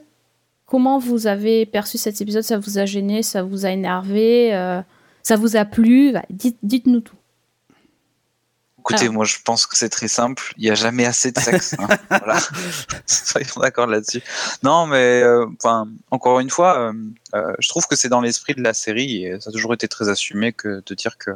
Comment 0.66 1.00
vous 1.00 1.28
avez 1.28 1.66
perçu 1.66 1.98
cet 1.98 2.22
épisode? 2.22 2.44
Ça 2.44 2.58
vous 2.58 2.78
a 2.78 2.86
gêné? 2.86 3.24
Ça 3.24 3.44
vous 3.44 3.66
a 3.66 3.72
énervé? 3.72 4.54
Euh, 4.54 4.82
Ça 5.24 5.36
vous 5.36 5.56
a 5.56 5.66
plu? 5.66 6.14
Bah, 6.14 6.24
dites- 6.32 6.58
Dites-nous 6.64 7.02
tout. 7.02 7.16
Écoutez, 8.82 9.02
Alors. 9.04 9.14
moi 9.14 9.26
je 9.26 9.38
pense 9.46 9.68
que 9.68 9.78
c'est 9.78 9.90
très 9.90 10.08
simple. 10.08 10.54
Il 10.58 10.64
n'y 10.64 10.72
a 10.72 10.76
jamais 10.76 11.06
assez 11.06 11.32
de 11.32 11.40
sexe. 11.40 11.76
hein. 11.78 11.88
Voilà. 12.10 12.40
Soyons 13.06 13.60
d'accord 13.62 13.86
là-dessus. 13.86 14.24
Non, 14.64 14.88
mais 14.88 15.22
euh, 15.22 15.46
enfin, 15.60 15.88
encore 16.10 16.40
une 16.40 16.50
fois, 16.50 16.80
euh, 16.80 16.94
euh, 17.36 17.54
je 17.60 17.70
trouve 17.70 17.86
que 17.86 17.96
c'est 17.96 18.10
dans 18.10 18.22
l'esprit 18.22 18.56
de 18.56 18.64
la 18.64 18.74
série 18.74 19.26
et 19.26 19.40
ça 19.40 19.52
a 19.52 19.54
toujours 19.54 19.76
été 19.76 19.88
très 19.88 20.10
assumé 20.10 20.52
que 20.52 20.82
de 20.84 20.96
dire 20.96 21.20
que 21.20 21.30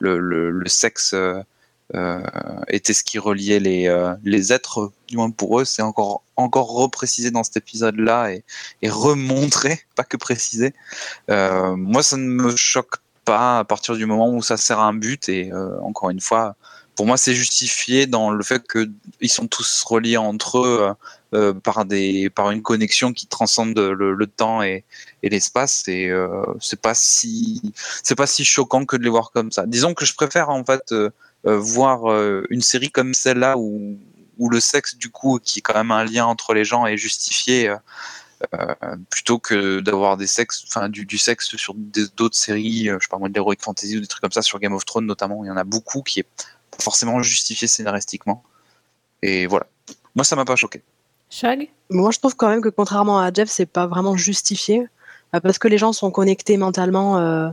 le, 0.00 0.18
le, 0.18 0.50
le 0.50 0.68
sexe 0.68 1.14
euh, 1.14 1.42
était 2.66 2.92
ce 2.92 3.04
qui 3.04 3.20
reliait 3.20 3.60
les, 3.60 4.14
les 4.24 4.52
êtres, 4.52 4.90
du 5.06 5.16
moins 5.16 5.30
pour 5.30 5.60
eux. 5.60 5.64
C'est 5.64 5.82
encore, 5.82 6.22
encore 6.34 6.72
reprécisé 6.72 7.30
dans 7.30 7.44
cet 7.44 7.56
épisode-là 7.56 8.32
et, 8.32 8.42
et 8.82 8.90
remontré, 8.90 9.80
pas 9.94 10.04
que 10.04 10.16
précisé. 10.16 10.74
Moi, 11.28 12.02
ça 12.02 12.16
ne 12.16 12.26
me 12.26 12.56
choque 12.56 12.96
pas 13.24 13.60
à 13.60 13.64
partir 13.64 13.94
du 13.94 14.06
moment 14.06 14.28
où 14.30 14.42
ça 14.42 14.56
sert 14.56 14.80
à 14.80 14.86
un 14.86 14.94
but 14.94 15.28
et 15.28 15.52
encore 15.82 16.10
une 16.10 16.20
fois, 16.20 16.56
pour 17.00 17.06
moi, 17.06 17.16
c'est 17.16 17.34
justifié 17.34 18.06
dans 18.06 18.30
le 18.30 18.44
fait 18.44 18.62
que 18.66 18.90
ils 19.22 19.30
sont 19.30 19.46
tous 19.46 19.84
reliés 19.84 20.18
entre 20.18 20.58
eux 20.58 20.80
euh, 20.82 20.92
euh, 21.32 21.54
par 21.54 21.86
des 21.86 22.28
par 22.28 22.50
une 22.50 22.60
connexion 22.60 23.14
qui 23.14 23.26
transcende 23.26 23.78
le, 23.78 24.26
temps 24.26 24.62
et, 24.62 24.84
l'espace. 25.22 25.88
Et 25.88 26.10
euh, 26.10 26.44
c'est 26.60 26.78
pas 26.78 26.92
si 26.92 27.72
c'est 28.02 28.16
pas 28.16 28.26
si 28.26 28.44
choquant 28.44 28.84
que 28.84 28.98
de 28.98 29.02
les 29.02 29.08
voir 29.08 29.30
comme 29.30 29.50
ça. 29.50 29.64
Disons 29.64 29.94
que 29.94 30.04
je 30.04 30.12
préfère 30.12 30.50
en 30.50 30.62
fait 30.62 30.92
euh, 30.92 31.08
voir 31.42 32.00
une 32.50 32.60
série 32.60 32.90
comme 32.90 33.14
celle-là 33.14 33.56
où 33.56 33.96
où 34.36 34.50
le 34.50 34.60
sexe 34.60 34.94
du 34.94 35.08
coup 35.08 35.38
qui 35.42 35.60
est 35.60 35.62
quand 35.62 35.72
même 35.72 35.92
un 35.92 36.04
lien 36.04 36.26
entre 36.26 36.52
les 36.52 36.66
gens 36.66 36.84
est 36.84 36.98
justifié. 36.98 37.74
plutôt 39.08 39.38
que 39.38 39.80
d'avoir 39.80 40.16
des 40.18 40.26
sexes, 40.26 40.64
enfin 40.66 40.88
du, 40.90 41.18
sexe 41.18 41.56
sur 41.56 41.74
d'autres 42.16 42.36
séries, 42.36 42.90
je 43.00 43.08
pas 43.08 43.18
moi, 43.18 43.28
de 43.28 43.34
l'heroic 43.34 43.56
fantasy 43.60 43.96
ou 43.96 44.00
des 44.00 44.06
trucs 44.06 44.22
comme 44.22 44.32
ça 44.32 44.42
sur 44.42 44.58
Game 44.58 44.72
of 44.74 44.84
Thrones 44.84 45.06
notamment, 45.06 45.44
il 45.44 45.48
y 45.48 45.50
en 45.50 45.58
a 45.58 45.64
beaucoup 45.64 46.02
qui 46.02 46.20
est 46.20 46.26
forcément 46.80 47.22
justifié 47.22 47.68
scénaristiquement. 47.68 48.42
Et 49.22 49.46
voilà. 49.46 49.66
Moi, 50.14 50.24
ça 50.24 50.36
m'a 50.36 50.44
pas 50.44 50.56
choqué. 50.56 50.82
Shag? 51.30 51.68
Moi, 51.90 52.10
je 52.10 52.18
trouve 52.18 52.34
quand 52.36 52.48
même 52.48 52.60
que 52.62 52.68
contrairement 52.68 53.20
à 53.20 53.32
Jeff, 53.32 53.48
c'est 53.50 53.66
pas 53.66 53.86
vraiment 53.86 54.16
justifié. 54.16 54.88
Euh, 55.34 55.40
Parce 55.40 55.58
que 55.58 55.68
les 55.68 55.78
gens 55.78 55.92
sont 55.92 56.10
connectés 56.10 56.56
mentalement. 56.56 57.18
euh, 57.18 57.48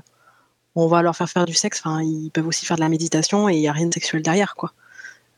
on 0.76 0.88
va 0.88 1.02
leur 1.02 1.16
faire 1.16 1.30
faire 1.30 1.46
du 1.46 1.54
sexe. 1.56 1.80
Enfin, 1.84 2.02
ils 2.04 2.30
peuvent 2.32 2.48
aussi 2.48 2.66
faire 2.66 2.78
de 2.78 2.82
la 2.82 2.90
méditation 2.90 3.50
et 3.50 3.56
il 3.56 3.60
n'y 3.60 3.68
a 3.68 3.72
rien 3.74 3.88
de 3.88 3.94
sexuel 3.94 4.22
derrière, 4.22 4.56
quoi. 4.56 4.74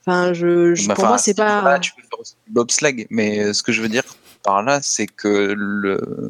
Enfin, 0.05 0.33
je, 0.33 0.75
je- 0.75 0.87
Bah, 0.87 0.95
pour 0.95 1.05
moi, 1.05 1.17
c'est 1.17 1.33
pas. 1.33 1.61
voilà, 1.61 1.79
tu 1.79 1.93
peux 1.93 2.01
faire 2.01 2.19
aussi 2.19 2.35
du 2.45 2.53
bobsleigh, 2.53 3.07
mais 3.09 3.39
euh, 3.39 3.53
ce 3.53 3.63
que 3.63 3.71
je 3.71 3.81
veux 3.81 3.89
dire 3.89 4.03
par 4.43 4.63
là, 4.63 4.79
c'est 4.81 5.07
que 5.07 5.27
le. 5.55 6.29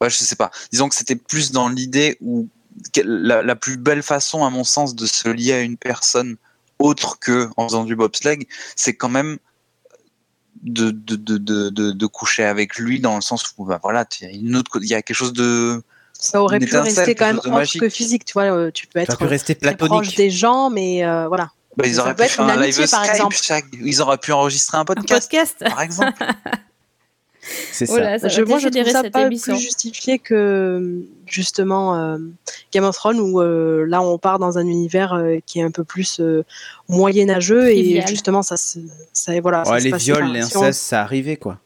Ouais, 0.00 0.08
je 0.10 0.16
sais 0.16 0.36
pas. 0.36 0.50
Disons 0.72 0.88
que 0.88 0.94
c'était 0.94 1.16
plus 1.16 1.52
dans 1.52 1.68
l'idée 1.68 2.16
où 2.22 2.48
la, 3.04 3.42
la 3.42 3.56
plus 3.56 3.76
belle 3.76 4.02
façon, 4.02 4.44
à 4.44 4.50
mon 4.50 4.64
sens, 4.64 4.94
de 4.94 5.06
se 5.06 5.28
lier 5.28 5.52
à 5.52 5.60
une 5.60 5.76
personne 5.76 6.36
autre 6.78 7.18
que 7.18 7.48
en 7.56 7.68
faisant 7.68 7.84
du 7.84 7.94
bobsleigh, 7.96 8.46
c'est 8.76 8.94
quand 8.94 9.08
même 9.10 9.38
de, 10.62 10.90
de, 10.90 11.16
de, 11.16 11.38
de, 11.38 11.68
de, 11.70 11.90
de 11.92 12.06
coucher 12.06 12.44
avec 12.44 12.76
lui 12.76 13.00
dans 13.00 13.14
le 13.16 13.22
sens 13.22 13.44
où 13.56 13.64
bah 13.64 13.80
voilà, 13.82 14.04
il 14.20 14.26
y 14.26 14.30
a 14.30 14.32
une 14.34 14.56
autre, 14.56 14.78
il 14.82 14.88
y 14.88 14.94
a 14.94 15.02
quelque 15.02 15.16
chose 15.16 15.32
de 15.32 15.82
Ça 16.12 16.42
aurait 16.42 16.58
pu 16.58 16.74
rester 16.76 17.14
quand 17.14 17.18
quelque 17.18 17.20
même 17.20 17.34
chose 17.36 17.44
de 17.44 17.48
autre 17.48 17.58
magique. 17.58 17.80
que 17.80 17.88
physique, 17.88 18.24
tu 18.24 18.32
vois. 18.34 18.44
euh, 18.54 18.70
tu 18.70 18.86
peux 18.86 18.98
être 18.98 19.16
peut 19.18 19.24
rester 19.26 19.54
très 19.54 19.76
proche 19.76 20.14
des 20.14 20.30
gens, 20.30 20.68
mais 20.70 21.04
euh, 21.04 21.28
voilà. 21.28 21.50
Bah, 21.76 21.86
ils 21.86 22.00
auraient 22.00 22.14
pu 22.16 22.22
être 22.24 22.32
faire 22.32 22.44
un 22.46 22.60
live 22.60 22.74
Skype, 22.86 23.10
exemple. 23.10 23.36
chaque- 23.40 23.64
ils 23.80 24.02
auraient 24.02 24.18
pu 24.18 24.32
enregistrer 24.32 24.76
un 24.76 24.80
Un 24.80 24.84
podcast, 24.84 25.30
podcast 25.30 25.56
par 25.68 25.80
exemple. 25.82 26.12
C'est 27.72 27.86
ça. 27.86 27.92
Voilà, 27.92 28.18
ça 28.18 28.28
Je, 28.28 28.42
moi, 28.42 28.58
je 28.58 28.68
trouve 28.68 28.88
ça 28.90 29.08
pas 29.10 29.26
émission. 29.26 29.54
plus 29.54 29.62
justifié 29.62 30.18
que 30.18 31.02
justement 31.26 31.96
euh, 31.96 32.18
Game 32.72 32.84
of 32.84 32.94
Thrones 32.96 33.20
où 33.20 33.40
euh, 33.40 33.84
là 33.86 34.02
on 34.02 34.18
part 34.18 34.38
dans 34.38 34.58
un 34.58 34.66
univers 34.66 35.14
euh, 35.14 35.38
qui 35.46 35.60
est 35.60 35.62
un 35.62 35.70
peu 35.70 35.84
plus 35.84 36.20
euh, 36.20 36.44
moyenâgeux 36.88 37.70
et 37.70 38.02
justement 38.06 38.42
ça, 38.42 38.56
se- 38.56 38.78
ça 39.12 39.32
voilà. 39.40 39.64
ça 39.64 39.72
Ouais, 39.72 39.80
se 39.80 39.84
les 39.84 39.90
passe- 39.90 40.02
viols, 40.02 40.32
l'inceste, 40.32 40.80
ça 40.80 41.02
arrivait 41.02 41.36
quoi. 41.36 41.58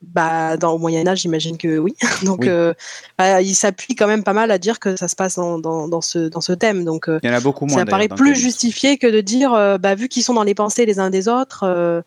Bah, 0.00 0.56
dans, 0.56 0.74
au 0.74 0.78
Moyen 0.78 1.04
Âge, 1.08 1.22
j'imagine 1.22 1.58
que 1.58 1.76
oui. 1.78 1.96
Donc, 2.24 2.42
Oui. 2.42 2.48
euh, 2.48 2.72
bah, 3.18 3.42
il 3.42 3.54
s'appuie 3.56 3.96
quand 3.96 4.06
même 4.06 4.22
pas 4.22 4.32
mal 4.32 4.52
à 4.52 4.58
dire 4.58 4.78
que 4.78 4.94
ça 4.94 5.08
se 5.08 5.16
passe 5.16 5.34
dans, 5.34 5.58
dans, 5.58 5.88
dans 5.88 6.00
ce, 6.00 6.28
dans 6.28 6.40
ce 6.40 6.52
thème. 6.52 6.84
Donc, 6.84 7.10
Il 7.22 7.26
y 7.28 7.30
en 7.30 7.34
a 7.34 7.40
beaucoup 7.40 7.66
moins. 7.66 7.78
ça 7.80 7.84
paraît 7.84 8.06
plus 8.06 8.36
justifié 8.36 8.96
que 8.96 9.08
de 9.08 9.20
dire, 9.20 9.52
euh, 9.54 9.76
bah, 9.76 9.96
vu 9.96 10.08
qu'ils 10.08 10.22
sont 10.22 10.34
dans 10.34 10.44
les 10.44 10.54
pensées 10.54 10.86
les 10.86 11.00
uns 11.00 11.10
des 11.10 11.26
autres, 11.26 11.64
euh, 11.64 12.00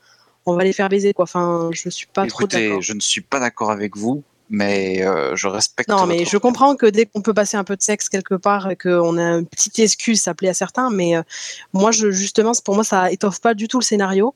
on 0.45 0.55
va 0.55 0.63
les 0.63 0.73
faire 0.73 0.89
baiser. 0.89 1.13
Quoi. 1.13 1.23
Enfin, 1.23 1.69
je 1.71 1.89
suis 1.89 2.07
pas 2.07 2.25
trop 2.27 2.47
d'accord. 2.47 2.81
je 2.81 2.93
ne 2.93 2.99
suis 2.99 3.21
pas 3.21 3.39
d'accord 3.39 3.71
avec 3.71 3.95
vous, 3.95 4.23
mais 4.49 5.03
euh, 5.03 5.35
je 5.35 5.47
respecte. 5.47 5.89
Non, 5.89 6.05
mais 6.05 6.25
je 6.25 6.37
comprends 6.37 6.75
que 6.75 6.85
dès 6.85 7.05
qu'on 7.05 7.21
peut 7.21 7.33
passer 7.33 7.57
un 7.57 7.63
peu 7.63 7.75
de 7.75 7.81
sexe 7.81 8.09
quelque 8.09 8.35
part 8.35 8.69
et 8.69 8.75
qu'on 8.75 9.17
a 9.17 9.37
une 9.37 9.45
petite 9.45 9.79
excuse, 9.79 10.21
ça 10.21 10.33
plaît 10.33 10.49
à 10.49 10.53
certains, 10.53 10.89
mais 10.89 11.15
euh, 11.15 11.23
moi, 11.73 11.91
je, 11.91 12.11
justement, 12.11 12.51
pour 12.63 12.75
moi, 12.75 12.83
ça 12.83 13.11
étoffe 13.11 13.39
pas 13.39 13.53
du 13.53 13.67
tout 13.67 13.79
le 13.79 13.83
scénario. 13.83 14.35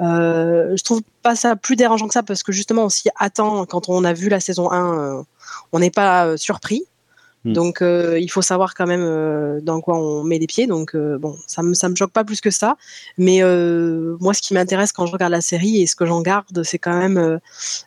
Euh, 0.00 0.74
je 0.76 0.82
trouve 0.84 1.02
pas 1.22 1.36
ça 1.36 1.54
plus 1.54 1.76
dérangeant 1.76 2.08
que 2.08 2.14
ça 2.14 2.22
parce 2.22 2.42
que 2.42 2.52
justement, 2.52 2.84
on 2.84 2.88
s'y 2.88 3.10
attend 3.16 3.66
quand 3.66 3.88
on 3.88 4.04
a 4.04 4.12
vu 4.12 4.28
la 4.28 4.40
saison 4.40 4.70
1, 4.70 4.98
euh, 4.98 5.22
on 5.72 5.80
n'est 5.80 5.90
pas 5.90 6.36
surpris. 6.36 6.84
Hmm. 7.44 7.52
Donc, 7.52 7.82
euh, 7.82 8.18
il 8.20 8.30
faut 8.30 8.42
savoir 8.42 8.74
quand 8.74 8.86
même 8.86 9.04
euh, 9.04 9.60
dans 9.60 9.80
quoi 9.80 9.98
on 9.98 10.22
met 10.22 10.38
les 10.38 10.46
pieds. 10.46 10.66
Donc, 10.66 10.94
euh, 10.94 11.18
bon, 11.18 11.36
ça 11.46 11.62
me, 11.62 11.74
ça 11.74 11.88
me 11.88 11.96
choque 11.96 12.12
pas 12.12 12.24
plus 12.24 12.40
que 12.40 12.50
ça. 12.50 12.76
Mais 13.18 13.42
euh, 13.42 14.16
moi, 14.20 14.32
ce 14.32 14.40
qui 14.40 14.54
m'intéresse 14.54 14.92
quand 14.92 15.06
je 15.06 15.12
regarde 15.12 15.32
la 15.32 15.40
série 15.40 15.82
et 15.82 15.86
ce 15.86 15.96
que 15.96 16.06
j'en 16.06 16.22
garde, 16.22 16.62
c'est 16.62 16.78
quand 16.78 16.96
même 16.96 17.18
euh, 17.18 17.38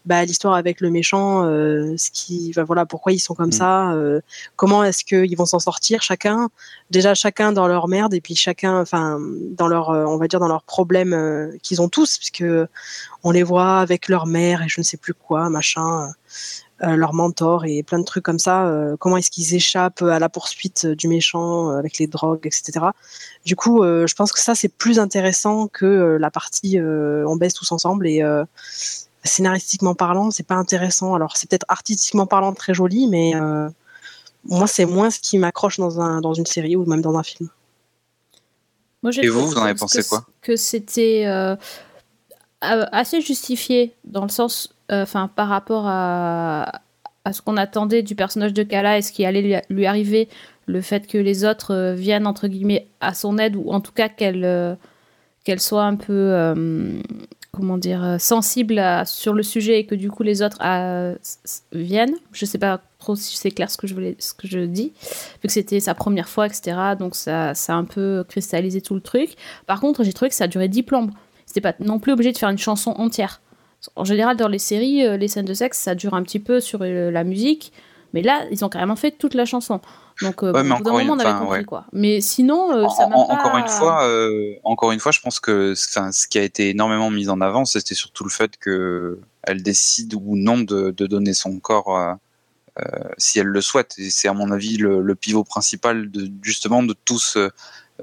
bah, 0.06 0.24
l'histoire 0.26 0.56
avec 0.56 0.82
le 0.82 0.92
méchant, 0.92 1.46
euh, 1.46 1.96
ce 1.98 2.12
qui, 2.12 2.52
bah, 2.56 2.64
voilà, 2.64 2.86
pourquoi 2.86 3.12
ils 3.12 3.20
sont 3.20 3.34
comme 3.34 3.46
Mm. 3.46 3.52
ça, 3.52 3.92
euh, 3.94 4.22
comment 4.56 4.84
est-ce 4.84 5.04
qu'ils 5.04 5.36
vont 5.38 5.46
s'en 5.46 5.60
sortir 5.60 6.02
chacun, 6.02 6.50
déjà 6.92 7.14
chacun 7.14 7.52
dans 7.52 7.68
leur 7.68 7.88
merde 7.88 8.14
et 8.14 8.22
puis 8.22 8.36
chacun, 8.36 8.80
enfin, 8.82 9.20
dans 9.52 9.68
leur, 9.68 9.90
euh, 9.90 10.06
on 10.06 10.18
va 10.18 10.28
dire 10.28 10.40
dans 10.40 10.48
leurs 10.48 10.64
problèmes 10.64 11.14
euh, 11.14 11.52
qu'ils 11.64 11.82
ont 11.82 11.90
tous, 11.90 12.18
puisque 12.18 12.46
on 13.24 13.32
les 13.32 13.44
voit 13.44 13.80
avec 13.80 14.08
leur 14.08 14.26
mère 14.28 14.62
et 14.62 14.70
je 14.70 14.80
ne 14.80 14.84
sais 14.84 14.98
plus 14.98 15.14
quoi, 15.14 15.50
machin. 15.50 16.12
Euh, 16.84 16.96
leur 16.96 17.14
mentor 17.14 17.66
et 17.66 17.84
plein 17.84 18.00
de 18.00 18.04
trucs 18.04 18.24
comme 18.24 18.40
ça. 18.40 18.66
euh, 18.68 18.98
comment 18.98 19.18
est-ce 19.18 19.32
qu'ils 19.32 19.54
échappent 19.56 20.02
à 20.02 20.20
la 20.20 20.28
poursuite 20.30 20.86
euh, 20.86 20.96
du 20.96 21.08
méchant 21.08 21.72
euh, 21.72 21.78
avec 21.78 21.98
les 21.98 22.08
drogues, 22.08 22.46
etc. 22.46 22.88
Du 23.46 23.56
coup, 23.56 23.82
euh, 23.84 24.08
je 24.08 24.16
pense 24.16 24.32
que 24.34 24.40
ça 24.40 24.56
c'est 24.56 24.68
plus 24.70 25.00
intéressant 25.00 25.68
que 25.68 25.86
euh, 25.86 26.18
la 26.18 26.32
partie 26.32 26.78
euh, 26.80 27.26
on 27.28 27.36
baisse 27.38 27.54
tous 27.54 27.72
ensemble 27.72 28.08
et 28.08 28.22
euh, 28.24 28.44
scénaristiquement 29.24 29.96
parlant, 29.96 30.32
c'est 30.32 30.46
pas 30.46 30.56
intéressant. 30.56 31.16
Alors 31.16 31.38
c'est 31.38 31.50
peut-être 31.50 31.66
artistiquement 31.70 32.28
parlant 32.28 32.54
très 32.54 32.74
joli, 32.74 33.08
mais 33.08 33.36
euh, 33.36 33.70
moi 34.44 34.68
c'est 34.68 34.86
moins 34.86 35.10
ce 35.10 35.20
qui 35.20 35.38
m'accroche 35.38 35.78
dans 35.80 36.02
un 36.02 36.20
dans 36.22 36.34
une 36.34 36.46
série 36.46 36.76
ou 36.76 36.86
même 36.86 37.02
dans 37.02 37.18
un 37.18 37.24
film. 37.24 37.50
Moi, 39.02 39.12
Et 39.22 39.28
vous, 39.30 39.48
vous 39.48 39.58
en 39.58 39.64
avez 39.64 39.76
pensé 39.76 40.02
que- 40.02 40.10
quoi? 40.10 40.26
Que 40.42 40.56
c'était 40.56 41.24
euh, 41.28 41.56
assez 42.62 43.22
justifié 43.22 43.96
dans 44.04 44.24
le 44.24 44.30
sens, 44.30 44.75
enfin, 44.90 45.30
par 45.34 45.48
rapport 45.48 45.86
à, 45.88 46.82
ce 47.32 47.42
qu'on 47.42 47.58
attendait 47.58 48.04
du 48.04 48.16
personnage 48.16 48.54
de 48.54 48.64
Kala 48.64 48.98
et 48.98 49.02
ce 49.02 49.12
qui 49.12 49.26
allait 49.26 49.64
lui, 49.70 49.86
arriver, 49.86 50.30
le 50.68 50.82
fait 50.82 51.08
que 51.08 51.18
les 51.18 51.46
autres 51.46 51.74
euh, 51.74 51.94
viennent 51.94 52.28
entre 52.28 52.48
guillemets 52.48 52.88
à 53.00 53.14
son 53.14 53.38
aide 53.38 53.56
ou 53.56 53.70
en 53.70 53.82
tout 53.82 53.92
cas 53.92 54.10
qu'elle 54.10 54.46
euh, 54.46 54.76
soit 55.58 55.84
un 55.84 55.96
peu 55.96 56.14
euh, 56.14 57.00
comment 57.56 57.78
dire 57.78 58.04
euh, 58.04 58.18
sensible 58.18 58.82
sur 59.06 59.34
le 59.34 59.44
sujet 59.44 59.80
et 59.80 59.86
que 59.86 59.96
du 59.96 60.12
coup 60.12 60.24
les 60.24 60.42
autres 60.42 60.58
euh, 60.64 61.16
viennent. 61.72 62.16
Je 62.32 62.46
sais 62.46 62.58
pas 62.58 62.82
trop 63.00 63.16
si 63.16 63.38
c'est 63.38 63.52
clair 63.52 63.72
ce 63.72 63.78
que 63.78 63.88
je 63.88 63.96
ce 64.20 64.34
que 64.34 64.48
je 64.48 64.60
dis, 64.60 64.94
vu 65.42 65.48
que 65.48 65.52
c'était 65.52 65.80
sa 65.80 65.96
première 65.96 66.30
fois, 66.30 66.48
etc. 66.48 66.78
Donc 67.00 67.16
ça, 67.16 67.54
ça 67.54 67.74
a 67.74 67.78
un 67.78 67.86
peu 67.86 68.26
cristallisé 68.28 68.82
tout 68.82 68.96
le 68.96 69.02
truc. 69.02 69.36
Par 69.66 69.80
contre, 69.80 70.04
j'ai 70.04 70.14
trouvé 70.14 70.30
que 70.30 70.36
ça 70.36 70.46
a 70.46 70.48
duré 70.48 70.68
10 70.68 70.84
plombes. 70.84 71.12
C'était 71.46 71.62
pas 71.62 71.74
non 71.80 72.00
plus 72.00 72.12
obligé 72.12 72.32
de 72.32 72.38
faire 72.38 72.50
une 72.50 72.58
chanson 72.58 72.92
entière. 72.92 73.42
En 73.96 74.04
général, 74.04 74.36
dans 74.38 74.48
les 74.48 74.60
séries, 74.60 75.06
euh, 75.06 75.18
les 75.18 75.28
scènes 75.28 75.46
de 75.46 75.54
sexe, 75.54 75.78
ça 75.80 75.96
dure 75.96 76.14
un 76.16 76.24
petit 76.24 76.40
peu 76.40 76.60
sur 76.60 76.80
euh, 76.82 77.12
la 77.12 77.24
musique, 77.24 77.72
mais 78.14 78.22
là, 78.22 78.46
ils 78.52 78.64
ont 78.66 78.70
carrément 78.70 78.96
fait 78.96 79.12
toute 79.12 79.34
la 79.36 79.46
chanson. 79.46 79.80
Donc, 80.22 80.44
euh, 80.44 80.54
Ouais, 80.54 80.64
mais 80.64 80.74
au 80.74 80.78
bout 80.78 80.84
d'un 80.84 80.92
moment, 80.92 81.04
une- 81.04 81.10
on 81.10 81.20
avait 81.20 81.38
compris 81.40 81.60
ouais. 81.60 81.66
quoi. 81.66 81.86
Mais 81.92 82.22
sinon, 82.22 82.72
euh, 82.72 82.88
ça 82.90 83.06
En- 83.06 83.10
m'a 83.10 83.16
en- 83.18 83.28
pas... 83.28 83.34
Encore 83.36 83.58
une 83.58 83.68
fois, 83.68 84.04
euh, 84.06 84.54
encore 84.64 84.92
une 84.94 85.00
fois, 85.00 85.12
je 85.12 85.20
pense 85.20 85.40
que 85.42 85.76
ce 85.76 86.28
qui 86.28 86.40
a 86.40 86.44
été 86.44 86.70
énormément 86.70 87.12
mis 87.12 87.28
en 87.30 87.42
avant, 87.42 87.66
c'était 87.66 87.96
surtout 87.96 88.24
le 88.24 88.30
fait 88.30 88.58
que 88.58 89.20
elle 89.44 89.62
décide 89.62 90.14
ou 90.16 90.36
non 90.38 90.60
de, 90.60 90.92
de 90.92 91.06
donner 91.06 91.34
son 91.34 91.60
corps 91.60 91.96
euh, 91.98 92.14
si 93.18 93.40
elle 93.40 93.48
le 93.48 93.62
souhaite. 93.62 93.96
Et 93.98 94.10
c'est 94.10 94.28
à 94.28 94.34
mon 94.34 94.52
avis 94.52 94.78
le, 94.78 95.02
le 95.02 95.16
pivot 95.16 95.44
principal 95.44 96.10
de 96.10 96.30
justement 96.42 96.82
de 96.82 96.96
tout 97.06 97.20
ce, 97.20 97.50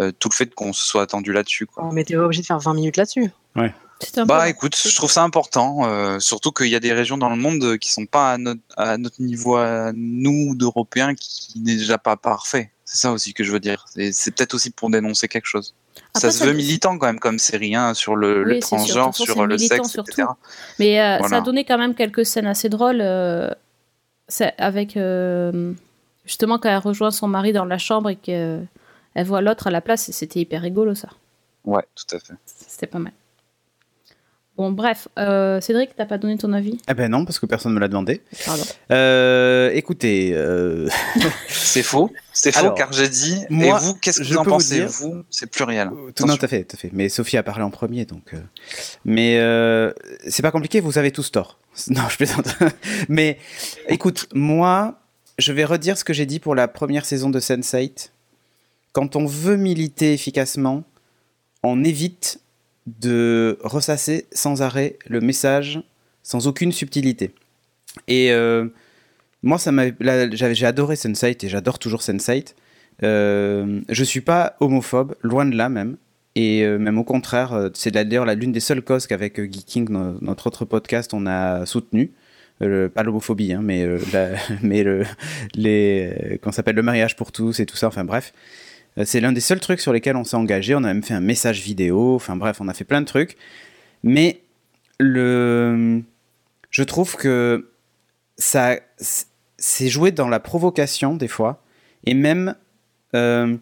euh, 0.01 0.13
tout 0.19 0.29
le 0.31 0.35
fait 0.35 0.55
qu'on 0.55 0.73
se 0.73 0.85
soit 0.85 1.03
attendu 1.03 1.33
là-dessus. 1.33 1.67
Quoi. 1.67 1.85
On 1.91 1.97
était 1.97 2.17
obligé 2.17 2.43
de 2.43 2.47
faire 2.47 2.59
20 2.59 2.75
minutes 2.75 2.97
là-dessus. 2.99 3.31
Peu 3.55 3.71
Bah 4.27 4.49
écoute, 4.49 4.77
je 4.77 4.95
trouve 4.95 5.11
ça 5.11 5.23
important, 5.23 5.87
euh, 5.87 6.19
surtout 6.19 6.53
qu'il 6.53 6.69
y 6.69 6.75
a 6.77 6.81
des 6.81 6.93
régions 6.93 7.19
dans 7.19 7.29
le 7.31 7.37
monde 7.37 7.79
qui 7.79 7.93
sont 7.93 8.07
pas 8.07 8.33
à 8.33 8.39
notre, 8.39 8.61
à 8.77 8.99
notre 8.99 9.21
niveau, 9.23 9.57
à 9.57 9.93
nous 9.95 10.55
d'Européens, 10.55 11.15
qui 11.15 11.61
n'est 11.61 11.77
déjà 11.77 11.99
pas 11.99 12.17
parfait. 12.17 12.71
C'est 12.85 12.99
ça 12.99 13.13
aussi 13.13 13.33
que 13.33 13.43
je 13.45 13.53
veux 13.53 13.61
dire. 13.61 13.87
Et 13.97 14.13
C'est 14.13 14.31
peut-être 14.33 14.55
aussi 14.55 14.71
pour 14.71 14.91
dénoncer 14.91 15.29
quelque 15.29 15.47
chose. 15.47 15.75
Après, 16.15 16.21
ça 16.21 16.31
se 16.31 16.39
ça- 16.39 16.47
veut 16.47 16.53
militant 16.53 16.99
quand 16.99 17.07
même 17.07 17.21
comme 17.21 17.39
série, 17.39 17.75
hein, 17.75 17.95
sur 17.95 18.17
le, 18.17 18.45
Oui, 18.47 18.61
transgenre, 18.61 19.15
sur 19.15 19.47
le 19.47 19.57
sexe, 19.59 19.89
surtout. 19.91 20.11
etc. 20.11 20.29
Mais 20.79 21.01
euh, 21.01 21.23
ça 21.29 21.39
a 21.39 21.41
donné 21.41 21.65
quand 21.65 21.79
même 21.79 21.95
quelques 21.95 22.27
scènes 22.27 22.47
assez 22.47 22.69
drôles. 22.69 23.01
euh, 23.01 23.51
avec 24.59 24.97
euh, 24.97 25.73
justement 26.25 26.59
quand 26.59 26.69
elle 26.71 26.79
rejoint 26.79 27.11
son 27.11 27.29
mari 27.29 27.53
dans 27.53 27.65
la 27.67 27.77
chambre 27.79 28.09
et 28.11 28.17
qu'elle 28.17 28.67
voit 29.25 29.41
l'autre 29.43 29.67
à 29.67 29.71
la 29.71 29.81
place, 29.81 30.11
c'était 30.11 30.41
hyper 30.41 30.63
rigolo 30.63 30.95
ça. 30.95 31.09
Ouais, 31.65 31.85
tout 31.95 32.17
à 32.17 32.19
fait. 32.19 32.35
C'était 32.47 32.87
pas 32.87 32.99
mal. 32.99 33.13
Bon, 34.59 34.71
bref, 34.71 35.09
euh, 35.19 35.61
Cédric, 35.63 35.97
t'as 35.97 36.05
pas 36.05 36.19
donné 36.19 36.37
ton 36.37 36.53
avis? 36.53 36.79
Eh 36.89 36.93
ben 36.93 37.11
non, 37.11 37.25
parce 37.25 37.39
que 37.39 37.47
personne 37.47 37.73
ne 37.73 37.77
me 37.77 37.81
l'a 37.81 37.89
demandé. 37.89 38.21
Pardon. 38.45 38.63
Euh, 38.91 39.71
écoutez, 39.73 40.33
euh, 40.35 40.89
C'est 41.49 41.83
faux. 41.83 42.11
C'est 42.35 42.53
faux 42.53 42.59
Alors, 42.61 42.75
car 42.75 42.93
j'ai 42.93 43.09
dit. 43.09 43.39
moi, 43.49 43.79
et 43.81 43.85
vous, 43.85 43.95
qu'est-ce 43.95 44.19
que 44.19 44.25
je 44.25 44.35
vous 44.35 44.41
en 44.41 44.43
vous 44.43 44.51
pensez 44.51 44.75
dire- 44.81 44.89
Vous, 44.89 45.23
c'est 45.31 45.47
pluriel. 45.51 45.91
tout, 46.15 46.27
non, 46.27 46.37
tout 46.37 46.45
à 46.45 46.49
fait, 46.49 46.65
tout 46.65 46.77
à 46.77 46.79
fait. 46.79 46.91
Mais 46.93 47.09
Sophie 47.09 47.39
a 47.39 47.43
parlé 47.43 47.63
en 47.65 47.71
premier, 47.71 48.05
donc. 48.05 48.35
euh, 48.35 48.41
Mais 49.07 49.39
euh, 49.39 49.91
c'est 50.29 50.43
pas 50.43 50.51
compliqué, 50.51 50.81
vous 50.81 50.99
avez 50.99 51.13
tous 51.13 51.33
tort. 51.33 51.59
Non, 51.89 52.03
je 52.11 52.17
plaisante. 52.19 52.55
Mais 53.09 53.39
écoute, 53.89 54.29
moi, 54.35 54.99
je 55.39 55.53
vais 55.55 55.65
redire 55.65 55.97
ce 55.97 56.05
que 56.05 56.13
j'ai 56.13 56.27
dit 56.27 56.41
pour 56.41 56.55
la 56.55 56.69
première 56.69 57.07
saison 57.07 57.31
de 57.31 57.41
Sense8. 57.41 58.11
Quand 58.93 59.17
on 59.17 59.25
veut 59.25 59.57
militer 59.57 60.13
efficacement, 60.13 60.85
on 61.63 61.83
évite 61.85 62.41
de 62.87 63.59
ressasser 63.63 64.27
sans 64.33 64.63
arrêt 64.63 64.97
le 65.07 65.21
message 65.21 65.81
sans 66.23 66.47
aucune 66.47 66.73
subtilité. 66.73 67.33
Et 68.09 68.33
euh, 68.33 68.67
moi, 69.43 69.59
ça 69.59 69.73
j'ai 70.01 70.67
adoré 70.67 70.95
Sense8 70.95 71.45
et 71.45 71.49
j'adore 71.49 71.79
toujours 71.79 72.01
Sense8. 72.01 72.55
Euh, 73.03 73.81
je 73.89 74.05
suis 74.05 74.21
pas 74.21 74.57
homophobe, 74.61 75.15
loin 75.23 75.45
de 75.47 75.57
là 75.57 75.69
même. 75.69 75.97
Et 76.35 76.63
euh, 76.63 76.79
même 76.79 76.99
au 76.99 77.05
contraire, 77.05 77.53
euh, 77.53 77.69
c'est 77.75 77.91
d'ailleurs 77.91 78.25
l'une 78.35 78.53
des 78.53 78.61
seules 78.61 78.83
causes 78.83 79.07
qu'avec 79.07 79.37
Geeking, 79.39 79.89
no- 79.91 80.17
notre 80.21 80.47
autre 80.47 80.65
podcast, 80.65 81.13
on 81.13 81.27
a 81.27 81.67
soutenu. 81.67 82.13
Pas 82.61 83.03
l'homophobie, 83.03 83.53
hein, 83.53 83.61
mais, 83.63 83.85
la- 84.13 84.37
mais 84.63 84.85
s'appelle 86.53 86.77
le 86.77 86.83
mariage 86.83 87.17
pour 87.17 87.33
tous 87.33 87.59
et 87.59 87.67
tout 87.67 87.77
ça, 87.77 87.89
enfin 87.89 88.05
bref. 88.05 88.33
Euh, 88.99 89.05
C'est 89.05 89.21
l'un 89.21 89.33
des 89.33 89.41
seuls 89.41 89.61
trucs 89.61 89.81
sur 89.81 89.93
lesquels 89.93 90.17
on 90.17 90.25
s'est 90.25 90.37
engagé. 90.37 90.75
On 90.75 90.85
a 90.85 90.93
même 90.93 91.03
fait 91.03 91.15
un 91.15 91.21
message 91.21 91.63
vidéo, 91.63 92.15
enfin 92.15 92.37
bref, 92.37 92.61
on 92.61 92.69
a 92.69 92.75
fait 92.75 92.85
plein 92.85 93.01
de 93.01 93.07
trucs. 93.07 93.37
Mais 94.03 94.43
le, 94.99 96.03
je 96.71 96.83
trouve 96.83 97.17
que 97.17 97.71
ça, 98.37 98.77
c'est 99.59 99.89
joué 99.89 100.11
dans 100.11 100.29
la 100.29 100.41
provocation 100.41 101.15
des 101.15 101.29
fois, 101.29 101.63
et 102.05 102.15
même, 102.15 102.57
euh, 103.15 103.57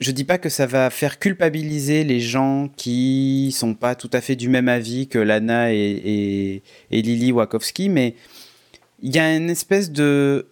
je 0.00 0.10
dis 0.10 0.24
pas 0.24 0.38
que 0.38 0.48
ça 0.48 0.66
va 0.66 0.90
faire 0.90 1.18
culpabiliser 1.18 2.04
les 2.04 2.20
gens 2.20 2.68
qui 2.76 3.52
sont 3.56 3.74
pas 3.74 3.94
tout 3.94 4.10
à 4.12 4.20
fait 4.20 4.36
du 4.36 4.48
même 4.48 4.68
avis 4.68 5.08
que 5.08 5.18
Lana 5.18 5.72
et, 5.72 6.62
et, 6.90 7.02
Lily 7.02 7.32
Wachowski, 7.32 7.88
mais 7.88 8.14
il 9.02 9.14
y 9.14 9.18
a 9.18 9.34
une 9.34 9.50
espèce 9.50 9.90
de, 9.90 10.46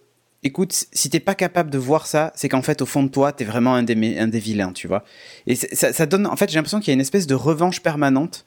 écoute, 0.47 0.85
si 0.91 1.09
t'es 1.09 1.19
pas 1.19 1.35
capable 1.35 1.69
de 1.69 1.77
voir 1.77 2.07
ça, 2.07 2.31
c'est 2.35 2.49
qu'en 2.49 2.61
fait 2.61 2.81
au 2.81 2.85
fond 2.85 3.03
de 3.03 3.09
toi, 3.09 3.31
t'es 3.31 3.45
vraiment 3.45 3.75
un 3.75 3.83
des, 3.83 4.17
un 4.17 4.27
des 4.27 4.39
vilains, 4.39 4.73
tu 4.73 4.87
vois. 4.87 5.03
Et 5.45 5.55
ça, 5.55 6.05
donne, 6.05 6.25
en 6.27 6.35
fait, 6.35 6.49
j'ai 6.49 6.55
l'impression 6.55 6.79
qu'il 6.79 6.89
y 6.89 6.91
a 6.91 6.95
une 6.95 7.01
espèce 7.01 7.27
de 7.27 7.35
revanche 7.35 7.81
permanente 7.81 8.45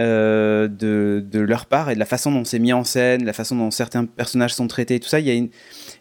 euh, 0.00 0.68
de, 0.68 1.24
de 1.24 1.40
leur 1.40 1.66
part 1.66 1.90
et 1.90 1.94
de 1.94 1.98
la 1.98 2.06
façon 2.06 2.32
dont 2.32 2.44
c'est 2.44 2.58
mis 2.58 2.72
en 2.72 2.84
scène, 2.84 3.24
la 3.24 3.32
façon 3.32 3.56
dont 3.56 3.70
certains 3.70 4.06
personnages 4.06 4.54
sont 4.54 4.66
traités, 4.66 4.98
tout 4.98 5.08
ça. 5.08 5.20
Il 5.20 5.26
y 5.26 5.30
a 5.30 5.34
une, 5.34 5.50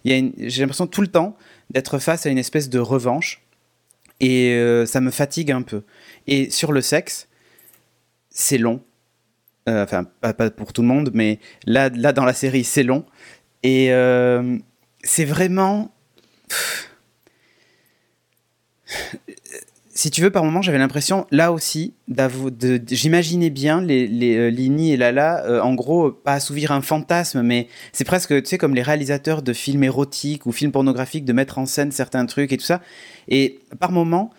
il 0.04 0.12
y 0.12 0.16
a 0.16 0.18
une, 0.18 0.34
j'ai 0.38 0.62
l'impression 0.62 0.88
tout 0.88 1.02
le 1.02 1.08
temps 1.08 1.38
d'être 1.70 2.00
face 2.00 2.26
à 2.26 2.30
une 2.30 2.38
espèce 2.38 2.70
de 2.70 2.80
revanche 2.80 3.42
et 4.20 4.52
euh, 4.54 4.86
ça 4.86 5.02
me 5.02 5.12
fatigue 5.12 5.52
un 5.52 5.62
peu. 5.62 5.84
Et 6.28 6.50
sur 6.50 6.72
le 6.72 6.82
sexe, 6.82 7.28
c'est 8.30 8.58
long. 8.58 8.82
Euh, 9.70 9.84
enfin, 9.84 10.06
pas, 10.22 10.34
pour 10.34 10.74
tout 10.74 10.82
le 10.82 10.88
monde, 10.88 11.12
mais 11.14 11.40
là, 11.66 11.90
là 11.90 12.14
dans 12.14 12.26
la 12.26 12.34
série, 12.34 12.64
c'est 12.64 12.84
long. 12.84 13.06
Et 13.64 13.92
c'est 15.04 15.26
vraiment. 15.26 15.92
Si 19.94 20.10
tu 20.10 20.22
veux, 20.22 20.32
par 20.32 20.44
moment, 20.44 20.62
j'avais 20.62 20.78
l'impression, 20.78 21.28
là 21.32 21.52
aussi, 21.52 21.94
j'imaginais 22.90 23.50
bien 23.50 23.82
les, 23.82 24.36
euh, 24.36 24.50
Lini 24.50 24.94
et 24.94 24.98
Lala, 24.98 25.46
euh, 25.46 25.62
en 25.62 25.76
gros, 25.76 26.12
pas 26.12 26.34
assouvir 26.34 26.72
un 26.72 26.82
fantasme, 26.82 27.42
mais 27.42 27.68
c'est 27.92 28.06
presque, 28.06 28.42
tu 28.42 28.50
sais, 28.50 28.58
comme 28.58 28.74
les 28.74 28.82
réalisateurs 28.82 29.44
de 29.44 29.54
films 29.54 29.84
érotiques 29.84 30.46
ou 30.46 30.52
films 30.52 30.72
pornographiques, 30.72 31.26
de 31.26 31.34
mettre 31.34 31.60
en 31.60 31.66
scène 31.66 31.92
certains 31.92 32.26
trucs 32.26 32.52
et 32.52 32.58
tout 32.58 32.66
ça. 32.66 32.82
Et 33.28 33.60
par 33.80 33.92
moment, 33.92 34.32